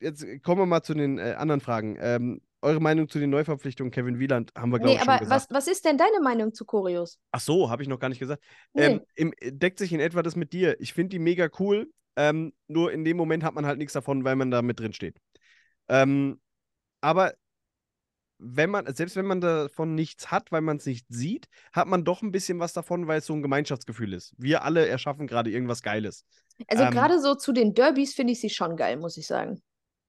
jetzt 0.00 0.26
kommen 0.42 0.60
wir 0.60 0.66
mal 0.66 0.82
zu 0.82 0.94
den 0.94 1.18
äh, 1.18 1.34
anderen 1.38 1.60
Fragen. 1.60 1.96
Ähm, 2.00 2.40
eure 2.62 2.80
Meinung 2.80 3.08
zu 3.08 3.20
den 3.20 3.30
Neuverpflichtungen 3.30 3.92
Kevin 3.92 4.18
Wieland 4.18 4.52
haben 4.56 4.70
wir, 4.70 4.78
glaube 4.78 4.90
Nee, 4.90 4.96
ich, 4.96 5.00
schon 5.04 5.08
aber 5.08 5.20
gesagt. 5.20 5.50
was, 5.50 5.54
was 5.54 5.68
ist 5.68 5.84
denn 5.84 5.98
deine 5.98 6.20
Meinung 6.20 6.52
zu 6.52 6.64
Choreos? 6.64 7.18
Ach 7.30 7.40
so, 7.40 7.70
habe 7.70 7.82
ich 7.82 7.88
noch 7.88 8.00
gar 8.00 8.08
nicht 8.08 8.18
gesagt. 8.18 8.42
Nee. 8.72 8.84
Ähm, 8.84 9.00
im, 9.14 9.32
deckt 9.40 9.78
sich 9.78 9.92
in 9.92 10.00
etwa 10.00 10.22
das 10.22 10.34
mit 10.34 10.52
dir. 10.52 10.80
Ich 10.80 10.92
finde 10.92 11.10
die 11.10 11.18
mega 11.20 11.48
cool. 11.60 11.92
Ähm, 12.16 12.52
nur 12.66 12.92
in 12.92 13.04
dem 13.04 13.16
Moment 13.16 13.44
hat 13.44 13.54
man 13.54 13.66
halt 13.66 13.78
nichts 13.78 13.92
davon, 13.92 14.24
weil 14.24 14.36
man 14.36 14.50
da 14.50 14.62
mit 14.62 14.80
drin 14.80 14.92
steht. 14.92 15.16
Ähm, 15.88 16.40
aber 17.00 17.34
wenn 18.44 18.70
man, 18.70 18.92
selbst 18.94 19.16
wenn 19.16 19.26
man 19.26 19.40
davon 19.40 19.94
nichts 19.94 20.30
hat, 20.30 20.50
weil 20.50 20.60
man 20.60 20.78
es 20.78 20.86
nicht 20.86 21.06
sieht, 21.08 21.48
hat 21.72 21.86
man 21.86 22.04
doch 22.04 22.22
ein 22.22 22.32
bisschen 22.32 22.58
was 22.58 22.72
davon, 22.72 23.06
weil 23.06 23.20
es 23.20 23.26
so 23.26 23.34
ein 23.34 23.42
Gemeinschaftsgefühl 23.42 24.12
ist. 24.12 24.34
Wir 24.36 24.64
alle 24.64 24.86
erschaffen 24.86 25.26
gerade 25.26 25.50
irgendwas 25.50 25.82
Geiles. 25.82 26.24
Also 26.66 26.84
Ähm. 26.84 26.90
gerade 26.90 27.20
so 27.20 27.34
zu 27.34 27.52
den 27.52 27.74
Derbys 27.74 28.14
finde 28.14 28.32
ich 28.32 28.40
sie 28.40 28.50
schon 28.50 28.76
geil, 28.76 28.96
muss 28.96 29.16
ich 29.16 29.26
sagen. 29.26 29.62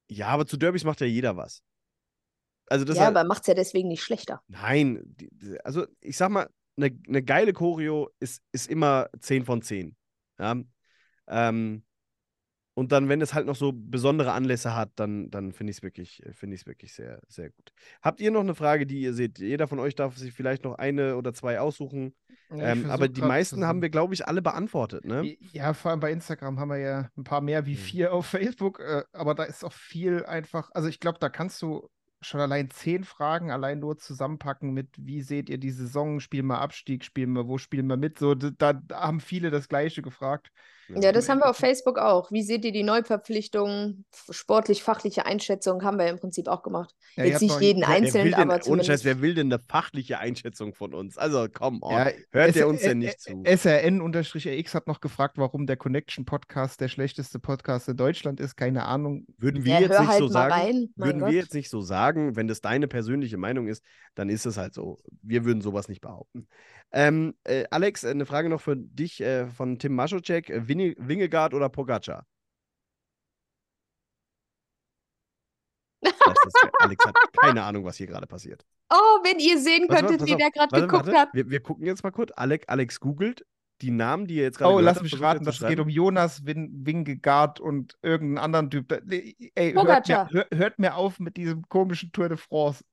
Ja, 0.09 0.27
aber 0.27 0.45
zu 0.45 0.57
Derbys 0.57 0.83
macht 0.83 1.01
ja 1.01 1.07
jeder 1.07 1.37
was. 1.37 1.61
Also 2.67 2.85
das 2.85 2.97
ja, 2.97 3.05
halt, 3.05 3.15
aber 3.15 3.27
macht 3.27 3.41
es 3.41 3.47
ja 3.47 3.53
deswegen 3.53 3.87
nicht 3.87 4.03
schlechter. 4.03 4.41
Nein, 4.47 5.15
also 5.63 5.85
ich 5.99 6.17
sag 6.17 6.29
mal, 6.29 6.49
eine 6.75 6.97
ne 7.07 7.21
geile 7.21 7.53
Choreo 7.53 8.09
ist, 8.19 8.41
ist 8.51 8.69
immer 8.69 9.09
10 9.19 9.45
von 9.45 9.61
10. 9.61 9.95
Ja? 10.39 10.55
Ähm, 11.27 11.83
und 12.75 12.91
dann, 12.91 13.07
wenn 13.07 13.21
es 13.21 13.33
halt 13.33 13.45
noch 13.45 13.55
so 13.55 13.71
besondere 13.73 14.31
Anlässe 14.31 14.75
hat, 14.75 14.91
dann, 14.95 15.29
dann 15.29 15.51
finde 15.51 15.71
ich 15.71 15.77
es 15.77 15.83
wirklich, 15.83 16.23
finde 16.33 16.55
ich 16.55 16.65
wirklich 16.65 16.93
sehr, 16.93 17.19
sehr 17.27 17.49
gut. 17.51 17.71
Habt 18.01 18.19
ihr 18.19 18.31
noch 18.31 18.41
eine 18.41 18.55
Frage, 18.55 18.87
die 18.87 19.01
ihr 19.01 19.13
seht? 19.13 19.39
Jeder 19.39 19.67
von 19.67 19.79
euch 19.79 19.95
darf 19.95 20.17
sich 20.17 20.33
vielleicht 20.33 20.63
noch 20.63 20.75
eine 20.75 21.15
oder 21.15 21.33
zwei 21.33 21.59
aussuchen. 21.59 22.15
Ja, 22.49 22.71
ähm, 22.71 22.89
aber 22.89 23.07
die 23.07 23.21
meisten 23.21 23.65
haben 23.65 23.81
wir, 23.81 23.89
glaube 23.89 24.13
ich, 24.13 24.27
alle 24.27 24.41
beantwortet, 24.41 25.05
ne? 25.05 25.35
Ja, 25.53 25.73
vor 25.73 25.91
allem 25.91 25.99
bei 25.99 26.11
Instagram 26.11 26.59
haben 26.59 26.69
wir 26.69 26.77
ja 26.77 27.09
ein 27.17 27.23
paar 27.23 27.41
mehr 27.41 27.65
wie 27.65 27.75
Hm. 27.75 27.79
vier 27.79 28.13
auf 28.13 28.27
Facebook, 28.27 28.79
äh, 28.79 29.03
aber 29.11 29.35
da 29.35 29.43
ist 29.43 29.63
auch 29.63 29.73
viel 29.73 30.25
einfach, 30.25 30.69
also 30.73 30.87
ich 30.87 30.99
glaube, 30.99 31.19
da 31.19 31.29
kannst 31.29 31.61
du 31.61 31.89
schon 32.21 32.39
allein 32.39 32.69
zehn 32.69 33.03
Fragen 33.03 33.51
allein 33.51 33.79
nur 33.79 33.97
zusammenpacken 33.97 34.71
mit, 34.71 34.87
wie 34.97 35.21
seht 35.21 35.49
ihr 35.49 35.57
die 35.57 35.71
Saison, 35.71 36.19
spielen 36.19 36.47
wir 36.47 36.61
Abstieg, 36.61 37.03
spielen 37.03 37.33
wir, 37.33 37.47
wo 37.47 37.57
spielen 37.57 37.87
wir 37.87 37.97
mit, 37.97 38.17
so, 38.17 38.33
da, 38.33 38.73
da 38.73 39.01
haben 39.01 39.19
viele 39.19 39.51
das 39.51 39.67
Gleiche 39.67 40.01
gefragt. 40.01 40.49
Ja, 41.01 41.11
das 41.11 41.29
haben 41.29 41.39
wir 41.39 41.49
auf 41.49 41.57
Facebook 41.57 41.97
auch. 41.97 42.31
Wie 42.31 42.43
seht 42.43 42.65
ihr 42.65 42.71
die 42.71 42.83
Neuverpflichtungen? 42.83 44.05
Sportlich-fachliche 44.29 45.25
Einschätzung 45.25 45.83
haben 45.83 45.97
wir 45.97 46.07
im 46.07 46.19
Prinzip 46.19 46.47
auch 46.47 46.63
gemacht. 46.63 46.93
Ja, 47.15 47.23
ihr 47.23 47.31
Jetzt 47.31 47.41
nicht 47.41 47.59
jeden 47.61 47.81
ja, 47.81 47.87
einzeln, 47.89 48.25
denn, 48.25 48.33
aber 48.35 48.53
ohne 48.53 48.61
zumindest. 48.61 48.87
Scheiß, 48.89 49.05
wer 49.05 49.21
will 49.21 49.33
denn 49.35 49.51
eine 49.51 49.61
fachliche 49.67 50.19
Einschätzung 50.19 50.73
von 50.73 50.93
uns? 50.93 51.17
Also, 51.17 51.47
on. 51.59 51.79
Ja, 51.83 52.11
Hört 52.31 52.49
S- 52.49 52.53
der 52.55 52.67
uns 52.67 52.81
denn 52.81 52.99
nicht 52.99 53.19
zu? 53.19 53.43
SRN-RX 53.43 54.73
hat 54.73 54.87
noch 54.87 55.01
gefragt, 55.01 55.37
warum 55.37 55.65
der 55.65 55.77
Connection-Podcast 55.77 56.81
der 56.81 56.87
schlechteste 56.87 57.39
Podcast 57.39 57.87
in 57.89 57.97
Deutschland 57.97 58.39
ist. 58.39 58.55
Keine 58.55 58.85
Ahnung. 58.85 59.25
Würden 59.37 59.65
wir 59.65 59.73
Ja, 59.73 59.79
jetzt 59.81 59.99
nicht 59.99 60.09
halt 60.09 60.19
so 60.19 60.25
mal 60.25 60.49
sagen, 60.49 60.93
würden 60.95 61.21
wir 61.25 61.31
jetzt 61.31 61.53
nicht 61.53 61.69
so 61.69 61.81
sagen, 61.81 62.35
wenn 62.35 62.47
das 62.47 62.61
deine 62.61 62.87
persönliche 62.87 63.37
Meinung 63.37 63.67
ist, 63.67 63.83
dann 64.15 64.29
ist 64.29 64.45
es 64.45 64.57
halt 64.57 64.73
so. 64.73 64.99
Wir 65.21 65.45
würden 65.45 65.61
sowas 65.61 65.87
nicht 65.87 66.01
behaupten. 66.01 66.47
Ähm, 66.93 67.35
äh, 67.43 67.65
Alex, 67.71 68.03
äh, 68.03 68.11
eine 68.11 68.25
Frage 68.25 68.49
noch 68.49 68.61
für 68.61 68.75
dich 68.77 69.19
äh, 69.19 69.47
von 69.47 69.79
Tim 69.79 69.95
Maschocek. 69.95 70.49
Äh, 70.49 70.67
Wingegaard 70.67 71.53
oder 71.53 71.69
Pogacar? 71.69 72.25
Alex 76.79 77.05
hat 77.05 77.15
keine 77.41 77.63
Ahnung, 77.63 77.83
was 77.85 77.97
hier 77.97 78.07
gerade 78.07 78.27
passiert. 78.27 78.65
Oh, 78.91 79.23
wenn 79.23 79.39
ihr 79.39 79.59
sehen 79.59 79.87
mal, 79.87 80.01
könntet, 80.01 80.19
pass 80.19 80.27
wie 80.27 80.33
auf. 80.33 80.39
der 80.39 80.51
gerade 80.51 80.81
geguckt 80.81 81.07
warte. 81.07 81.19
hat. 81.19 81.29
Wir, 81.33 81.49
wir 81.49 81.61
gucken 81.61 81.85
jetzt 81.85 82.03
mal 82.03 82.11
kurz. 82.11 82.31
Alex, 82.35 82.67
Alex 82.67 82.99
googelt 82.99 83.45
die 83.81 83.91
Namen, 83.91 84.27
die 84.27 84.37
er 84.37 84.43
jetzt 84.43 84.59
gerade 84.59 84.75
Oh, 84.75 84.79
lass 84.79 85.01
mich 85.01 85.19
raten, 85.19 85.43
das 85.43 85.59
geht 85.59 85.79
um 85.79 85.89
Jonas 85.89 86.45
Win 86.45 86.85
Wingegaard 86.85 87.59
und 87.59 87.97
irgendeinen 88.01 88.37
anderen 88.37 88.69
Typ. 88.69 88.91
Ey, 88.91 89.73
hört 89.73 90.07
mir, 90.07 90.47
hört 90.53 90.79
mir 90.79 90.95
auf 90.95 91.19
mit 91.19 91.37
diesem 91.37 91.67
komischen 91.67 92.11
Tour 92.11 92.29
de 92.29 92.37
France. 92.37 92.83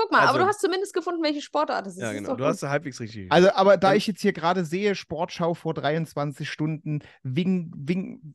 Guck 0.00 0.12
mal, 0.12 0.18
aber 0.20 0.28
Also- 0.28 0.38
du 0.38 0.46
hast 0.46 0.60
zumindest 0.60 0.94
gefunden, 0.94 1.22
welche 1.24 1.42
Sportart 1.42 1.88
es 1.88 1.94
ist. 1.96 2.02
Ja, 2.02 2.10
ist 2.12 2.18
genau. 2.18 2.28
doch 2.30 2.36
Du 2.36 2.44
gut. 2.44 2.50
hast 2.52 2.62
es 2.62 2.68
halbwegs 2.68 3.00
richtig. 3.00 3.32
Also, 3.32 3.50
aber 3.52 3.76
da 3.76 3.94
ich 3.94 4.06
jetzt 4.06 4.20
hier 4.22 4.32
gerade 4.32 4.64
sehe, 4.64 4.94
Sportschau 4.94 5.54
vor 5.54 5.74
23 5.74 6.48
Stunden, 6.48 7.00
Wing, 7.24 7.72
Wing, 7.76 8.34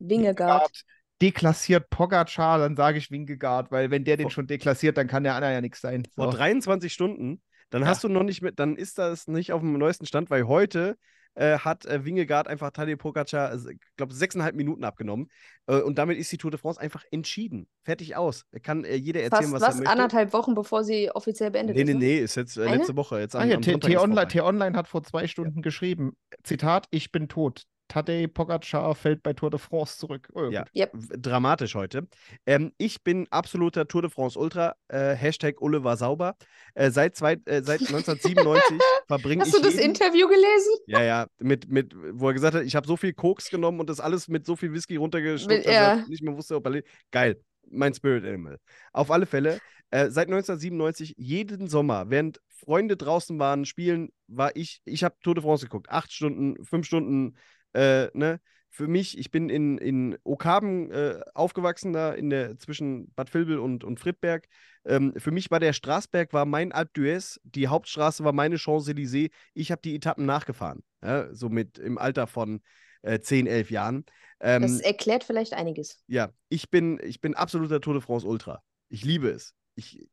Wingegaard. 0.00 0.82
deklassiert 1.22 1.88
Pogacar, 1.90 2.58
dann 2.58 2.76
sage 2.76 2.98
ich 2.98 3.10
Wingegaard, 3.12 3.70
weil 3.70 3.90
wenn 3.92 4.04
der 4.04 4.16
den 4.16 4.24
Vor- 4.24 4.30
schon 4.32 4.46
deklassiert, 4.48 4.96
dann 4.96 5.06
kann 5.08 5.22
der 5.24 5.34
andere 5.36 5.52
ja 5.52 5.60
nichts 5.60 5.80
sein. 5.80 6.02
vor 6.14 6.30
So. 6.32 6.36
23 6.38 6.92
Stunden, 6.92 7.42
dann 7.70 7.82
Ja. 7.82 7.88
hast 7.88 8.02
du 8.04 8.08
noch 8.08 8.22
nicht 8.24 8.42
mit, 8.42 8.58
dann 8.58 8.76
ist 8.76 8.98
das 8.98 9.26
nicht 9.28 9.52
auf 9.52 9.60
dem 9.60 9.72
neuesten 9.78 10.06
Stand, 10.06 10.30
weil 10.30 10.46
heute 10.48 10.96
äh, 11.34 11.58
hat 11.58 11.86
äh, 11.86 12.04
Wingegaard 12.04 12.48
einfach 12.48 12.70
Tadej 12.70 12.96
Pogacar, 12.96 13.54
ich 13.54 13.78
glaube, 13.96 14.12
sechseinhalb 14.12 14.54
Minuten 14.54 14.84
abgenommen. 14.84 15.30
Äh, 15.66 15.80
und 15.80 15.98
damit 15.98 16.18
ist 16.18 16.30
die 16.32 16.38
Tour 16.38 16.50
de 16.50 16.58
France 16.58 16.80
einfach 16.80 17.04
entschieden. 17.10 17.68
Fertig 17.84 18.16
aus. 18.16 18.44
Kann 18.62 18.84
äh, 18.84 18.96
jeder 18.96 19.22
erzählen, 19.22 19.50
Fast 19.50 19.54
was, 19.54 19.62
was, 19.62 19.74
er 19.74 19.78
möchte. 19.78 19.92
anderthalb 19.92 20.32
Wochen, 20.32 20.54
bevor 20.54 20.84
sie 20.84 21.10
offiziell 21.10 21.50
beendet 21.50 21.76
Nee, 21.76 21.82
ist. 21.82 21.86
nee, 21.88 21.92
ne? 21.94 21.98
nee, 21.98 22.18
ist 22.18 22.34
jetzt 22.34 22.56
äh, 22.56 22.64
letzte 22.64 22.96
Woche. 22.96 23.20
Jetzt 23.20 23.36
Ah 23.36 23.42
am, 23.42 23.48
ja. 23.50 23.58
T-Online 23.58 24.76
hat 24.76 24.88
vor 24.88 25.02
zwei 25.04 25.26
Stunden 25.26 25.62
geschrieben, 25.62 26.16
Zitat, 26.42 26.86
ich 26.90 27.12
bin 27.12 27.28
tot. 27.28 27.64
Tadej 27.88 28.28
Pogacar 28.28 28.94
fällt 28.94 29.22
bei 29.22 29.32
Tour 29.32 29.50
de 29.50 29.58
France 29.58 29.98
zurück. 29.98 30.28
Oh, 30.34 30.50
Ja. 30.50 30.64
Yep. 30.74 30.92
Dramatisch 31.18 31.74
heute. 31.74 32.06
Ähm, 32.46 32.72
ich 32.78 33.02
bin 33.02 33.26
absoluter 33.30 33.88
Tour 33.88 34.02
de 34.02 34.10
France 34.10 34.38
Ultra. 34.38 34.74
Äh, 34.88 35.14
Hashtag 35.14 35.60
Ulle 35.60 35.82
war 35.84 35.96
sauber. 35.96 36.36
Äh, 36.74 36.90
seit, 36.90 37.16
zwei, 37.16 37.34
äh, 37.46 37.62
seit 37.62 37.80
1997 37.80 38.78
verbringe 39.08 39.42
ich 39.42 39.52
Hast 39.52 39.58
du 39.58 39.62
das 39.62 39.74
jeden, 39.74 39.90
Interview 39.90 40.28
gelesen? 40.28 40.72
Ja, 40.86 41.02
ja, 41.02 41.26
mit, 41.38 41.68
mit, 41.68 41.94
wo 42.12 42.28
er 42.28 42.34
gesagt 42.34 42.54
hat, 42.54 42.64
ich 42.64 42.76
habe 42.76 42.86
so 42.86 42.96
viel 42.96 43.12
Koks 43.14 43.50
genommen 43.50 43.80
und 43.80 43.88
das 43.88 44.00
alles 44.00 44.28
mit 44.28 44.46
so 44.46 44.54
viel 44.54 44.72
Whisky 44.72 44.96
runtergeschluckt, 44.96 45.66
dass 45.66 45.74
ja. 45.74 45.96
er 45.96 46.06
nicht 46.06 46.22
mehr 46.22 46.36
wusste, 46.36 46.56
ob 46.56 46.66
er 46.66 46.70
lebt. 46.70 46.88
Geil. 47.10 47.40
Mein 47.70 47.92
Spirit 47.92 48.24
Animal. 48.24 48.58
Auf 48.92 49.10
alle 49.10 49.26
Fälle, 49.26 49.58
äh, 49.90 50.10
seit 50.10 50.28
1997, 50.28 51.14
jeden 51.16 51.68
Sommer, 51.68 52.10
während 52.10 52.40
Freunde 52.48 52.96
draußen 52.96 53.38
waren, 53.38 53.64
spielen, 53.64 54.10
war 54.26 54.54
ich, 54.54 54.80
ich 54.84 55.04
habe 55.04 55.16
Tour 55.22 55.34
de 55.34 55.42
France 55.42 55.64
geguckt. 55.64 55.88
Acht 55.90 56.12
Stunden, 56.12 56.62
fünf 56.64 56.86
Stunden, 56.86 57.36
äh, 57.78 58.10
ne? 58.12 58.40
Für 58.70 58.86
mich, 58.86 59.16
ich 59.18 59.30
bin 59.30 59.48
in, 59.48 59.78
in 59.78 60.18
Okaben 60.24 60.90
äh, 60.90 61.20
aufgewachsen, 61.34 61.94
da 61.94 62.12
in 62.12 62.28
der, 62.28 62.58
zwischen 62.58 63.10
Bad 63.14 63.32
Vilbel 63.32 63.58
und, 63.58 63.82
und 63.82 63.98
Friedberg. 63.98 64.46
Ähm, 64.84 65.14
für 65.16 65.30
mich 65.30 65.50
war 65.50 65.58
der 65.58 65.72
Straßberg 65.72 66.32
war 66.34 66.44
mein 66.44 66.72
Alpe 66.72 67.00
d'Huez, 67.00 67.38
die 67.44 67.68
Hauptstraße 67.68 68.24
war 68.24 68.32
meine 68.32 68.56
Champs-Élysées. 68.56 69.30
Ich 69.54 69.70
habe 69.70 69.80
die 69.82 69.94
Etappen 69.94 70.26
nachgefahren, 70.26 70.84
ja, 71.02 71.34
so 71.34 71.48
mit 71.48 71.78
im 71.78 71.96
Alter 71.96 72.26
von 72.26 72.60
äh, 73.02 73.20
10, 73.20 73.46
11 73.46 73.70
Jahren. 73.70 74.04
Ähm, 74.40 74.62
Das 74.62 74.80
erklärt 74.80 75.24
vielleicht 75.24 75.54
einiges. 75.54 76.02
ja, 76.06 76.30
ich 76.50 76.68
bin, 76.68 77.00
ich 77.02 77.20
bin 77.20 77.34
absoluter 77.34 77.80
Tour 77.80 77.94
de 77.94 78.02
France 78.02 78.26
Ultra. 78.26 78.62
Ich 78.90 79.04
liebe 79.04 79.28
es. 79.30 79.54
Ich 79.76 80.06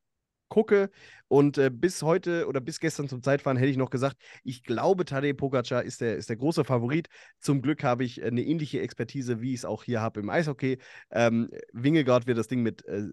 gucke 0.47 0.89
und 1.27 1.57
äh, 1.57 1.69
bis 1.71 2.03
heute 2.03 2.47
oder 2.47 2.61
bis 2.61 2.79
gestern 2.79 3.07
zum 3.09 3.21
Zeitfahren 3.23 3.57
hätte 3.57 3.69
ich 3.69 3.77
noch 3.77 3.89
gesagt, 3.89 4.17
ich 4.43 4.63
glaube, 4.63 5.05
Tadej 5.05 5.33
Pogacar 5.33 5.83
ist 5.83 6.01
der, 6.01 6.15
ist 6.15 6.29
der 6.29 6.37
große 6.37 6.63
Favorit. 6.63 7.07
Zum 7.39 7.61
Glück 7.61 7.83
habe 7.83 8.03
ich 8.03 8.21
äh, 8.21 8.25
eine 8.25 8.43
ähnliche 8.43 8.81
Expertise, 8.81 9.41
wie 9.41 9.53
ich 9.53 9.61
es 9.61 9.65
auch 9.65 9.83
hier 9.83 10.01
habe 10.01 10.19
im 10.19 10.29
Eishockey. 10.29 10.79
Ähm, 11.11 11.49
Wingegaard 11.73 12.27
wird 12.27 12.37
das 12.37 12.47
Ding 12.47 12.61
mit 12.61 12.85
äh, 12.85 13.07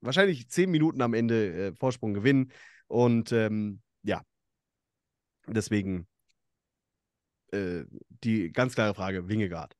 wahrscheinlich 0.00 0.48
10 0.48 0.70
Minuten 0.70 1.02
am 1.02 1.14
Ende 1.14 1.68
äh, 1.68 1.74
Vorsprung 1.74 2.14
gewinnen. 2.14 2.52
Und 2.86 3.32
ähm, 3.32 3.80
ja, 4.02 4.22
deswegen 5.46 6.06
äh, 7.52 7.84
die 8.22 8.52
ganz 8.52 8.74
klare 8.74 8.94
Frage: 8.94 9.28
Wingegaard. 9.28 9.74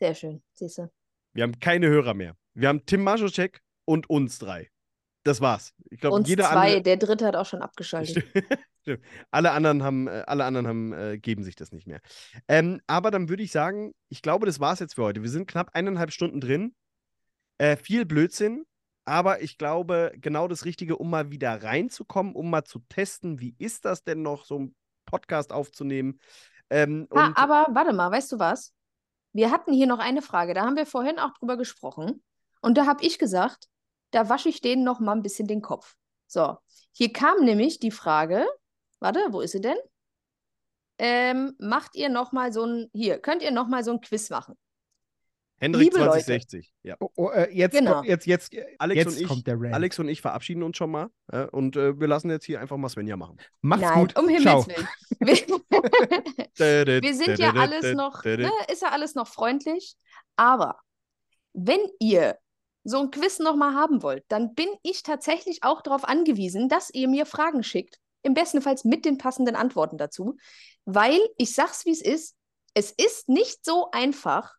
Sehr 0.00 0.14
schön, 0.14 0.42
siehst 0.54 0.78
du. 0.78 0.90
Wir 1.32 1.44
haben 1.44 1.58
keine 1.60 1.88
Hörer 1.88 2.14
mehr. 2.14 2.36
Wir 2.54 2.68
haben 2.68 2.84
Tim 2.84 3.02
Maschocek 3.02 3.62
und 3.92 4.08
uns 4.08 4.38
drei. 4.38 4.70
Das 5.22 5.40
war's. 5.42 5.74
Ich 5.90 6.00
glaube, 6.00 6.16
Uns 6.16 6.28
jeder 6.28 6.44
zwei, 6.44 6.68
andere. 6.68 6.82
der 6.82 6.96
dritte 6.96 7.26
hat 7.26 7.36
auch 7.36 7.44
schon 7.46 7.60
abgeschaltet. 7.60 8.24
Stimmt. 8.80 9.04
Alle 9.30 9.52
anderen 9.52 9.82
haben, 9.82 10.08
äh, 10.08 10.24
alle 10.26 10.44
anderen 10.44 10.66
haben, 10.66 10.92
äh, 10.94 11.18
geben 11.18 11.44
sich 11.44 11.54
das 11.54 11.70
nicht 11.72 11.86
mehr. 11.86 12.00
Ähm, 12.48 12.80
aber 12.86 13.10
dann 13.10 13.28
würde 13.28 13.42
ich 13.42 13.52
sagen, 13.52 13.92
ich 14.08 14.22
glaube, 14.22 14.46
das 14.46 14.58
war's 14.58 14.80
jetzt 14.80 14.94
für 14.94 15.02
heute. 15.04 15.22
Wir 15.22 15.28
sind 15.28 15.46
knapp 15.46 15.70
eineinhalb 15.74 16.10
Stunden 16.10 16.40
drin. 16.40 16.74
Äh, 17.58 17.76
viel 17.76 18.06
Blödsinn, 18.06 18.64
aber 19.04 19.42
ich 19.42 19.58
glaube, 19.58 20.12
genau 20.16 20.48
das 20.48 20.64
Richtige, 20.64 20.96
um 20.96 21.10
mal 21.10 21.30
wieder 21.30 21.62
reinzukommen, 21.62 22.34
um 22.34 22.48
mal 22.50 22.64
zu 22.64 22.80
testen, 22.88 23.38
wie 23.40 23.54
ist 23.58 23.84
das 23.84 24.02
denn 24.02 24.22
noch, 24.22 24.44
so 24.46 24.56
einen 24.56 24.74
Podcast 25.04 25.52
aufzunehmen. 25.52 26.18
Ähm, 26.70 27.06
Ah, 27.10 27.26
und 27.26 27.36
aber 27.36 27.66
warte 27.74 27.92
mal, 27.92 28.10
weißt 28.10 28.32
du 28.32 28.38
was? 28.38 28.72
Wir 29.34 29.50
hatten 29.52 29.72
hier 29.72 29.86
noch 29.86 30.00
eine 30.00 30.22
Frage, 30.22 30.54
da 30.54 30.62
haben 30.62 30.76
wir 30.76 30.86
vorhin 30.86 31.18
auch 31.18 31.32
drüber 31.34 31.56
gesprochen. 31.56 32.24
Und 32.62 32.76
da 32.78 32.86
habe 32.86 33.04
ich 33.04 33.18
gesagt, 33.18 33.68
da 34.12 34.28
wasche 34.28 34.48
ich 34.48 34.60
denen 34.60 34.84
noch 34.84 35.00
mal 35.00 35.12
ein 35.12 35.22
bisschen 35.22 35.48
den 35.48 35.60
Kopf. 35.62 35.94
So, 36.28 36.56
hier 36.92 37.12
kam 37.12 37.44
nämlich 37.44 37.78
die 37.80 37.90
Frage, 37.90 38.46
warte, 39.00 39.18
wo 39.30 39.40
ist 39.40 39.52
sie 39.52 39.60
denn? 39.60 39.76
Ähm, 40.98 41.54
macht 41.58 41.96
ihr 41.96 42.08
noch 42.08 42.32
mal 42.32 42.52
so 42.52 42.64
ein, 42.64 42.88
hier, 42.92 43.18
könnt 43.18 43.42
ihr 43.42 43.50
noch 43.50 43.66
mal 43.66 43.82
so 43.82 43.90
ein 43.92 44.00
Quiz 44.00 44.30
machen? 44.30 44.54
Hendrik 45.58 45.84
liebe 45.84 45.98
Leute. 45.98 46.10
2060. 46.24 46.72
Ja. 46.82 46.96
Oh, 47.00 47.08
oh, 47.16 47.30
äh, 47.30 47.48
jetzt, 47.52 47.72
Genau. 47.76 47.94
kommt, 47.94 48.08
jetzt, 48.08 48.26
jetzt, 48.26 48.52
Alex 48.78 48.96
jetzt 48.98 49.06
und 49.16 49.20
ich- 49.22 49.28
kommt 49.28 49.46
der 49.46 49.60
Rant. 49.60 49.74
Alex 49.74 49.98
und 50.00 50.08
ich 50.08 50.20
verabschieden 50.20 50.62
uns 50.64 50.76
schon 50.76 50.90
mal. 50.90 51.08
Äh, 51.28 51.46
und 51.46 51.76
äh, 51.76 51.98
wir 52.00 52.08
lassen 52.08 52.30
jetzt 52.30 52.44
hier 52.44 52.60
einfach 52.60 52.76
mal 52.76 52.88
Svenja 52.88 53.16
machen. 53.16 53.36
Macht's 53.60 53.84
Nein, 53.84 54.00
gut. 54.00 54.18
um 54.18 54.28
Ciao. 54.40 54.64
Himmels 54.64 54.88
Willen. 55.20 55.62
Wir, 56.56 57.02
wir 57.02 57.14
sind 57.14 57.38
ja 57.38 57.52
alles 57.52 57.94
noch, 57.94 58.24
ne, 58.24 58.50
ist 58.70 58.82
ja 58.82 58.88
alles 58.88 59.14
noch 59.14 59.28
freundlich. 59.28 59.94
Aber 60.34 60.80
wenn 61.52 61.80
ihr 62.00 62.38
so 62.84 62.98
ein 63.00 63.10
Quiz 63.10 63.38
noch 63.38 63.56
mal 63.56 63.74
haben 63.74 64.02
wollt, 64.02 64.24
dann 64.28 64.54
bin 64.54 64.68
ich 64.82 65.02
tatsächlich 65.02 65.62
auch 65.62 65.82
darauf 65.82 66.04
angewiesen, 66.04 66.68
dass 66.68 66.90
ihr 66.90 67.08
mir 67.08 67.26
Fragen 67.26 67.62
schickt. 67.62 67.98
Im 68.22 68.34
besten 68.34 68.62
Fall 68.62 68.76
mit 68.84 69.04
den 69.04 69.18
passenden 69.18 69.56
Antworten 69.56 69.98
dazu. 69.98 70.36
Weil 70.84 71.20
ich 71.36 71.54
sag's, 71.54 71.84
wie 71.86 71.90
es 71.90 72.02
ist. 72.02 72.36
Es 72.74 72.90
ist 72.92 73.28
nicht 73.28 73.64
so 73.64 73.90
einfach, 73.90 74.54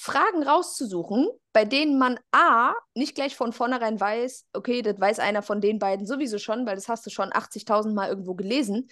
Fragen 0.00 0.42
rauszusuchen, 0.42 1.28
bei 1.52 1.66
denen 1.66 1.98
man 1.98 2.18
A, 2.32 2.72
nicht 2.94 3.14
gleich 3.14 3.36
von 3.36 3.52
vornherein 3.52 4.00
weiß, 4.00 4.46
okay, 4.54 4.80
das 4.80 4.98
weiß 4.98 5.18
einer 5.18 5.42
von 5.42 5.60
den 5.60 5.78
beiden 5.78 6.06
sowieso 6.06 6.38
schon, 6.38 6.64
weil 6.64 6.76
das 6.76 6.88
hast 6.88 7.04
du 7.04 7.10
schon 7.10 7.30
80.000 7.30 7.92
Mal 7.92 8.08
irgendwo 8.08 8.34
gelesen. 8.34 8.88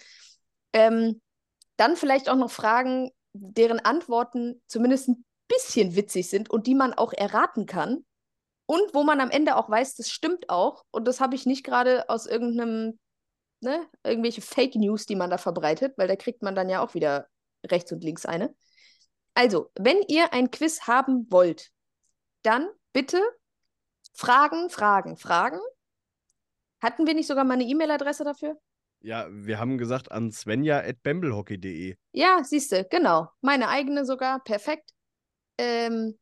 Ähm, 0.71 1.19
dann 1.77 1.95
vielleicht 1.95 2.29
auch 2.29 2.35
noch 2.35 2.51
Fragen, 2.51 3.09
deren 3.33 3.79
Antworten 3.79 4.61
zumindest 4.67 5.09
ein 5.09 5.25
bisschen 5.47 5.95
witzig 5.95 6.29
sind 6.29 6.49
und 6.51 6.67
die 6.67 6.75
man 6.75 6.93
auch 6.93 7.13
erraten 7.13 7.65
kann. 7.65 8.05
Und 8.69 8.93
wo 8.93 9.01
man 9.01 9.19
am 9.19 9.31
Ende 9.31 9.55
auch 9.55 9.67
weiß, 9.67 9.95
das 9.95 10.11
stimmt 10.11 10.47
auch. 10.51 10.85
Und 10.91 11.07
das 11.07 11.19
habe 11.19 11.33
ich 11.33 11.47
nicht 11.47 11.63
gerade 11.63 12.07
aus 12.07 12.27
irgendeinem, 12.27 12.99
ne, 13.61 13.87
irgendwelche 14.03 14.43
Fake 14.43 14.75
News, 14.75 15.07
die 15.07 15.15
man 15.15 15.31
da 15.31 15.39
verbreitet, 15.39 15.97
weil 15.97 16.07
da 16.07 16.15
kriegt 16.15 16.43
man 16.43 16.53
dann 16.53 16.69
ja 16.69 16.79
auch 16.79 16.93
wieder 16.93 17.27
rechts 17.65 17.91
und 17.91 18.03
links 18.03 18.27
eine. 18.27 18.55
Also, 19.33 19.71
wenn 19.73 20.03
ihr 20.07 20.33
ein 20.33 20.51
Quiz 20.51 20.81
haben 20.81 21.25
wollt, 21.31 21.71
dann 22.43 22.69
bitte 22.93 23.19
Fragen, 24.13 24.69
Fragen, 24.69 25.17
Fragen. 25.17 25.59
Hatten 26.79 27.07
wir 27.07 27.15
nicht 27.15 27.25
sogar 27.25 27.45
mal 27.45 27.55
eine 27.55 27.63
E-Mail-Adresse 27.63 28.23
dafür? 28.23 28.55
Ja, 28.99 29.25
wir 29.31 29.57
haben 29.57 29.79
gesagt 29.79 30.11
an 30.11 30.31
svenja.bemblehockey.de. 30.31 31.95
Ja, 32.11 32.43
siehst 32.43 32.71
du, 32.71 32.85
genau. 32.85 33.29
Meine 33.41 33.69
eigene 33.69 34.05
sogar, 34.05 34.43
perfekt. 34.43 34.91
Ähm, 35.57 36.19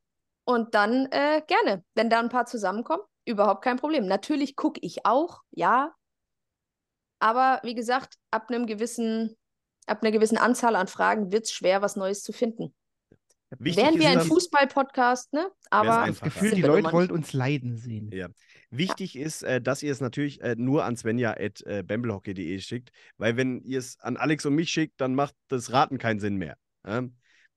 und 0.47 0.75
dann 0.75 1.07
äh, 1.11 1.41
gerne, 1.45 1.83
wenn 1.93 2.09
da 2.09 2.19
ein 2.19 2.29
paar 2.29 2.45
zusammenkommen, 2.45 3.03
überhaupt 3.25 3.63
kein 3.63 3.77
Problem. 3.77 4.07
Natürlich 4.07 4.55
gucke 4.55 4.79
ich 4.81 5.05
auch, 5.05 5.41
ja. 5.51 5.93
Aber 7.19 7.59
wie 7.63 7.75
gesagt, 7.75 8.15
ab 8.31 8.49
einem 8.49 8.65
gewissen, 8.65 9.35
ab 9.87 10.01
einer 10.01 10.11
gewissen 10.11 10.37
Anzahl 10.37 10.77
an 10.77 10.87
Fragen 10.87 11.33
wird 11.33 11.43
es 11.43 11.51
schwer, 11.51 11.81
was 11.81 11.97
Neues 11.97 12.23
zu 12.23 12.31
finden. 12.31 12.73
Wichtig 13.59 13.83
Wären 13.83 13.95
ist 13.95 14.01
wir 14.01 14.09
ein 14.09 14.21
Fußball-Podcast, 14.21 15.33
ne? 15.33 15.49
Aber. 15.69 16.05
Das 16.07 16.21
Gefühl, 16.21 16.51
die 16.51 16.61
Leute 16.61 16.93
wollen 16.93 17.11
uns 17.11 17.33
leiden 17.33 17.77
sehen. 17.77 18.09
Ja. 18.13 18.29
Wichtig 18.69 19.17
ist, 19.17 19.43
äh, 19.43 19.61
dass 19.61 19.83
ihr 19.83 19.91
es 19.91 19.99
natürlich 19.99 20.41
äh, 20.41 20.55
nur 20.57 20.85
an 20.85 20.95
svenja.bemblehockey.de 20.95 22.59
schickt, 22.59 22.91
weil 23.17 23.35
wenn 23.35 23.61
ihr 23.63 23.79
es 23.79 23.99
an 23.99 24.15
Alex 24.15 24.45
und 24.45 24.55
mich 24.55 24.69
schickt, 24.69 25.01
dann 25.01 25.13
macht 25.13 25.35
das 25.49 25.73
Raten 25.73 25.97
keinen 25.97 26.21
Sinn 26.21 26.37
mehr. 26.37 26.57
Ja? 26.85 27.03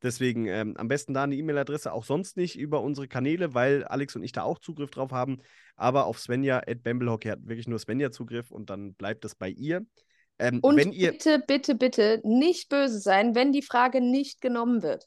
Deswegen 0.03 0.47
ähm, 0.47 0.77
am 0.77 0.89
besten 0.89 1.13
da 1.13 1.25
eine 1.25 1.35
E-Mail-Adresse, 1.35 1.93
auch 1.93 2.05
sonst 2.05 2.37
nicht 2.37 2.59
über 2.59 2.81
unsere 2.81 3.07
Kanäle, 3.07 3.55
weil 3.55 3.85
Alex 3.85 4.17
und 4.17 4.23
ich 4.23 4.33
da 4.33 4.43
auch 4.43 4.59
Zugriff 4.59 4.91
drauf 4.91 5.13
haben. 5.13 5.39
Aber 5.77 6.07
auf 6.07 6.19
Svenja.bemblehockey 6.19 7.29
hat 7.29 7.47
wirklich 7.47 7.69
nur 7.69 7.79
Svenja 7.79 8.11
Zugriff 8.11 8.51
und 8.51 8.71
dann 8.71 8.95
bleibt 8.95 9.25
es 9.25 9.35
bei 9.35 9.51
ihr. 9.51 9.85
Ähm, 10.39 10.61
und 10.63 10.77
wenn 10.77 10.93
ihr, 10.93 11.13
bitte, 11.13 11.43
bitte, 11.47 11.75
bitte 11.75 12.21
nicht 12.25 12.71
böse 12.71 12.99
sein, 12.99 13.35
wenn 13.35 13.53
die 13.53 13.63
Frage 13.63 14.01
nicht 14.01 14.41
genommen 14.41 14.83
wird. 14.83 15.07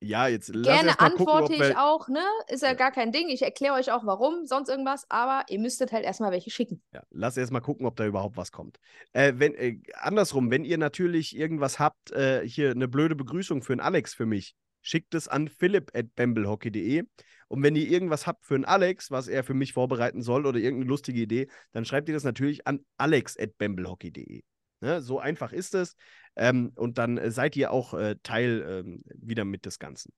Ja, 0.00 0.28
jetzt 0.28 0.54
lass 0.54 0.66
Gerne 0.66 0.90
gucken, 0.90 1.06
antworte 1.06 1.44
ob 1.44 1.50
ich 1.50 1.58
wir, 1.60 1.82
auch, 1.82 2.08
ne? 2.08 2.22
Ist 2.48 2.62
ja, 2.62 2.68
Ja. 2.68 2.74
gar 2.74 2.92
kein 2.92 3.12
Ding. 3.12 3.28
Ich 3.28 3.42
erkläre 3.42 3.74
euch 3.74 3.90
auch 3.90 4.06
warum, 4.06 4.46
sonst 4.46 4.68
irgendwas, 4.68 5.04
aber 5.10 5.44
ihr 5.48 5.58
müsstet 5.58 5.92
halt 5.92 6.04
erstmal 6.04 6.30
welche 6.30 6.50
schicken. 6.50 6.82
Ja, 6.92 7.02
lass 7.10 7.36
erst 7.36 7.52
mal 7.52 7.60
gucken, 7.60 7.86
ob 7.86 7.96
da 7.96 8.06
überhaupt 8.06 8.36
was 8.36 8.52
kommt. 8.52 8.78
Äh, 9.12 9.34
wenn, 9.36 9.54
äh, 9.54 9.80
andersrum, 9.94 10.50
wenn 10.50 10.64
ihr 10.64 10.78
natürlich 10.78 11.36
irgendwas 11.36 11.78
habt, 11.78 12.12
äh, 12.12 12.46
hier 12.46 12.70
eine 12.70 12.88
blöde 12.88 13.16
Begrüßung 13.16 13.62
für 13.62 13.72
einen 13.72 13.80
Alex 13.80 14.14
für 14.14 14.26
mich, 14.26 14.54
schickt 14.82 15.14
es 15.14 15.26
an 15.28 15.48
philipp.bemblehockey.de. 15.48 17.04
Und 17.48 17.62
wenn 17.62 17.76
ihr 17.76 17.88
irgendwas 17.88 18.26
habt 18.26 18.44
für 18.44 18.54
einen 18.54 18.66
Alex, 18.66 19.10
was 19.10 19.26
er 19.26 19.42
für 19.42 19.54
mich 19.54 19.72
vorbereiten 19.72 20.22
soll 20.22 20.46
oder 20.46 20.58
irgendeine 20.58 20.88
lustige 20.88 21.20
Idee, 21.20 21.48
dann 21.72 21.84
schreibt 21.84 22.08
ihr 22.08 22.14
das 22.14 22.24
natürlich 22.24 22.66
an 22.66 22.84
alex.bemblehockey.de. 22.98 24.42
Ne, 24.80 25.00
so 25.00 25.18
einfach 25.18 25.52
ist 25.52 25.74
es. 25.74 25.96
Ähm, 26.36 26.72
und 26.76 26.98
dann 26.98 27.18
äh, 27.18 27.30
seid 27.30 27.56
ihr 27.56 27.72
auch 27.72 27.94
äh, 27.94 28.16
Teil 28.22 28.64
ähm, 28.68 29.02
wieder 29.14 29.44
mit 29.44 29.66
des 29.66 29.78
Ganzen. 29.78 30.12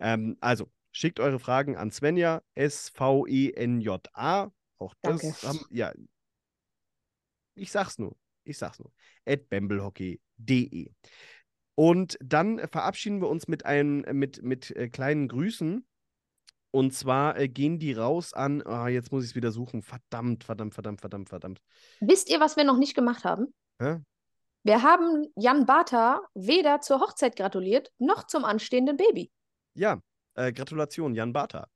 Ähm, 0.00 0.36
also, 0.40 0.70
schickt 0.90 1.20
eure 1.20 1.38
Fragen 1.38 1.76
an 1.76 1.90
Svenja, 1.90 2.42
S-V-E-N-J-A. 2.54 4.50
Auch 4.78 4.94
das 5.00 5.20
Danke. 5.20 5.46
haben, 5.46 5.60
ja, 5.70 5.92
ich 7.54 7.70
sag's 7.70 7.98
nur. 7.98 8.16
Ich 8.44 8.58
sag's 8.58 8.78
nur. 8.78 8.92
At 9.24 9.48
bemblehockey.de. 9.48 10.90
Und 11.74 12.18
dann 12.20 12.58
verabschieden 12.68 13.20
wir 13.20 13.28
uns 13.28 13.48
mit, 13.48 13.64
einem, 13.64 14.04
mit, 14.18 14.42
mit 14.42 14.70
äh, 14.76 14.88
kleinen 14.88 15.28
Grüßen. 15.28 15.86
Und 16.70 16.94
zwar 16.94 17.38
äh, 17.38 17.48
gehen 17.48 17.78
die 17.78 17.92
raus 17.92 18.32
an, 18.32 18.62
ah, 18.62 18.88
jetzt 18.88 19.12
muss 19.12 19.24
ich 19.24 19.30
es 19.30 19.36
wieder 19.36 19.52
suchen. 19.52 19.82
Verdammt, 19.82 20.44
verdammt, 20.44 20.74
verdammt, 20.74 21.00
verdammt, 21.00 21.28
verdammt. 21.28 21.62
Wisst 22.00 22.30
ihr, 22.30 22.40
was 22.40 22.56
wir 22.56 22.64
noch 22.64 22.78
nicht 22.78 22.94
gemacht 22.94 23.24
haben? 23.24 23.54
Hä? 23.82 23.98
Wir 24.62 24.82
haben 24.84 25.26
Jan 25.34 25.66
Bata 25.66 26.20
weder 26.34 26.80
zur 26.80 27.00
Hochzeit 27.00 27.34
gratuliert, 27.34 27.90
noch 27.98 28.28
zum 28.28 28.44
anstehenden 28.44 28.96
Baby. 28.96 29.32
Ja, 29.74 30.00
äh, 30.34 30.52
Gratulation, 30.52 31.16
Jan 31.16 31.32
Bata. 31.32 31.66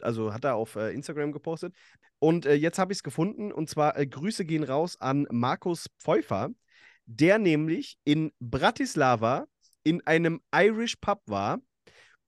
Also 0.00 0.32
hat 0.32 0.44
er 0.44 0.54
auf 0.54 0.76
äh, 0.76 0.94
Instagram 0.94 1.32
gepostet. 1.32 1.74
Und 2.18 2.46
äh, 2.46 2.54
jetzt 2.54 2.78
habe 2.78 2.92
ich 2.92 3.00
es 3.00 3.02
gefunden. 3.02 3.52
Und 3.52 3.68
zwar 3.68 3.98
äh, 3.98 4.06
Grüße 4.06 4.46
gehen 4.46 4.64
raus 4.64 4.98
an 4.98 5.26
Markus 5.30 5.88
Pfeuffer, 5.98 6.48
der 7.04 7.38
nämlich 7.38 7.98
in 8.04 8.32
Bratislava 8.40 9.44
in 9.84 10.04
einem 10.06 10.40
Irish 10.54 10.96
Pub 10.96 11.20
war 11.26 11.58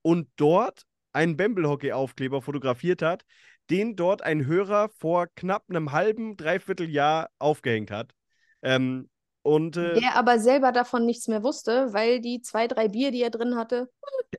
und 0.03 0.29
dort 0.35 0.83
einen 1.13 1.35
Bemblehockey-Aufkleber 1.35 2.43
fotografiert 2.43 3.01
hat, 3.01 3.25
den 3.71 3.95
dort 3.95 4.21
ein 4.21 4.45
Hörer 4.45 4.89
vor 4.89 5.25
knapp 5.35 5.63
einem 5.67 5.91
halben, 5.93 6.37
dreiviertel 6.37 6.87
Jahr 6.87 7.31
aufgehängt 7.39 7.89
hat. 7.89 8.13
Ähm, 8.61 9.09
und 9.41 9.77
äh, 9.77 9.99
Der 9.99 10.15
aber 10.15 10.39
selber 10.39 10.71
davon 10.71 11.05
nichts 11.05 11.27
mehr 11.27 11.43
wusste, 11.43 11.93
weil 11.93 12.19
die 12.19 12.41
zwei, 12.41 12.67
drei 12.67 12.87
Bier, 12.89 13.11
die 13.11 13.21
er 13.21 13.29
drin 13.29 13.55
hatte, 13.55 13.89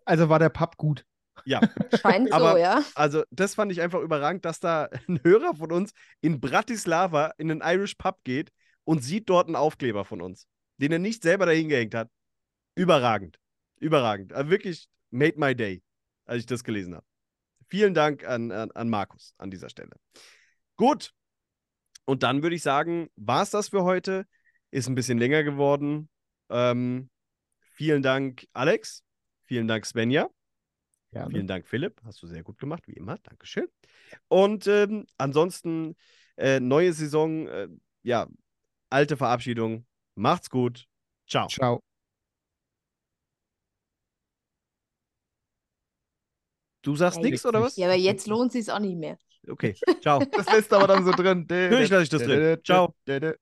Also 0.05 0.29
war 0.29 0.39
der 0.39 0.51
Pub 0.51 0.77
gut. 0.77 1.05
ja, 1.47 1.61
scheint 2.03 2.33
Aber- 2.33 2.53
so, 2.53 2.59
ja. 2.59 2.83
Also, 2.95 3.23
das 3.31 3.55
fand 3.55 3.73
ich 3.73 3.81
einfach 3.81 4.01
überragend, 4.01 4.45
dass 4.45 4.61
da 4.61 4.89
ein 5.09 5.21
Hörer 5.25 5.55
von 5.57 5.73
uns 5.73 5.93
in 6.21 6.41
Bratislava 6.41 7.33
in 7.39 7.51
einen 7.51 7.63
Irish 7.65 7.95
Pub 7.95 8.19
geht 8.25 8.51
und 8.85 9.03
sieht 9.03 9.29
dort 9.31 9.47
einen 9.47 9.57
Aufkleber 9.57 10.05
von 10.05 10.21
uns, 10.21 10.47
den 10.77 10.93
er 10.93 10.99
nicht 10.99 11.23
selber 11.23 11.47
dahin 11.47 11.69
gehängt 11.69 11.95
hat. 11.95 12.09
Überragend. 12.75 13.39
Überragend. 13.79 14.33
Also 14.35 14.51
wirklich 14.51 14.87
made 15.11 15.39
my 15.39 15.55
day, 15.57 15.83
als 16.27 16.41
ich 16.41 16.47
das 16.47 16.63
gelesen 16.63 16.95
habe. 16.95 17.07
Vielen 17.69 17.95
Dank 17.95 18.27
an, 18.27 18.53
an, 18.53 18.71
an 18.73 18.89
Markus 18.91 19.35
an 19.39 19.51
dieser 19.51 19.71
Stelle. 19.71 19.93
Gut. 20.77 21.13
Und 22.05 22.23
dann 22.23 22.43
würde 22.43 22.57
ich 22.57 22.63
sagen, 22.63 23.09
war 23.17 23.43
es 23.43 23.51
das 23.51 23.69
für 23.69 23.85
heute. 23.85 24.27
Ist 24.71 24.89
ein 24.89 24.95
bisschen 24.95 25.19
länger 25.19 25.43
geworden. 25.43 26.09
Ähm, 26.49 27.11
vielen 27.61 28.03
Dank, 28.03 28.47
Alex. 28.53 29.05
Vielen 29.45 29.69
Dank, 29.69 29.87
Svenja. 29.87 30.29
Gerne. 31.13 31.31
Vielen 31.31 31.47
Dank, 31.47 31.67
Philipp. 31.67 32.01
Hast 32.05 32.23
du 32.23 32.27
sehr 32.27 32.43
gut 32.43 32.59
gemacht, 32.59 32.87
wie 32.87 32.93
immer. 32.93 33.19
Dankeschön. 33.19 33.69
Und 34.29 34.67
ähm, 34.67 35.07
ansonsten, 35.19 35.97
äh, 36.37 36.61
neue 36.61 36.93
Saison, 36.93 37.49
äh, 37.49 37.69
ja, 38.03 38.29
alte 38.91 39.17
Verabschiedung. 39.17 39.87
Macht's 40.15 40.51
gut. 40.51 40.87
Ciao. 41.27 41.49
Ciao. 41.49 41.83
Du 46.83 46.97
sagst 46.97 47.21
nichts 47.21 47.45
oder 47.45 47.61
was? 47.61 47.77
Ja, 47.77 47.89
aber 47.89 47.97
jetzt 47.97 48.27
lohnt 48.27 48.53
sich 48.53 48.71
auch 48.71 48.79
nicht 48.79 48.97
mehr. 48.97 49.19
Okay, 49.49 49.75
ciao. 50.01 50.21
Das 50.31 50.53
lässt 50.53 50.73
aber 50.73 50.87
dann 50.87 51.05
so 51.05 51.13
drin. 51.13 51.47
Natürlich 51.49 51.91
lasse 51.91 52.03
ich 52.05 52.09
das 52.11 52.23
drin. 52.23 52.59
Ciao. 52.65 52.95
Ciao. 53.07 53.33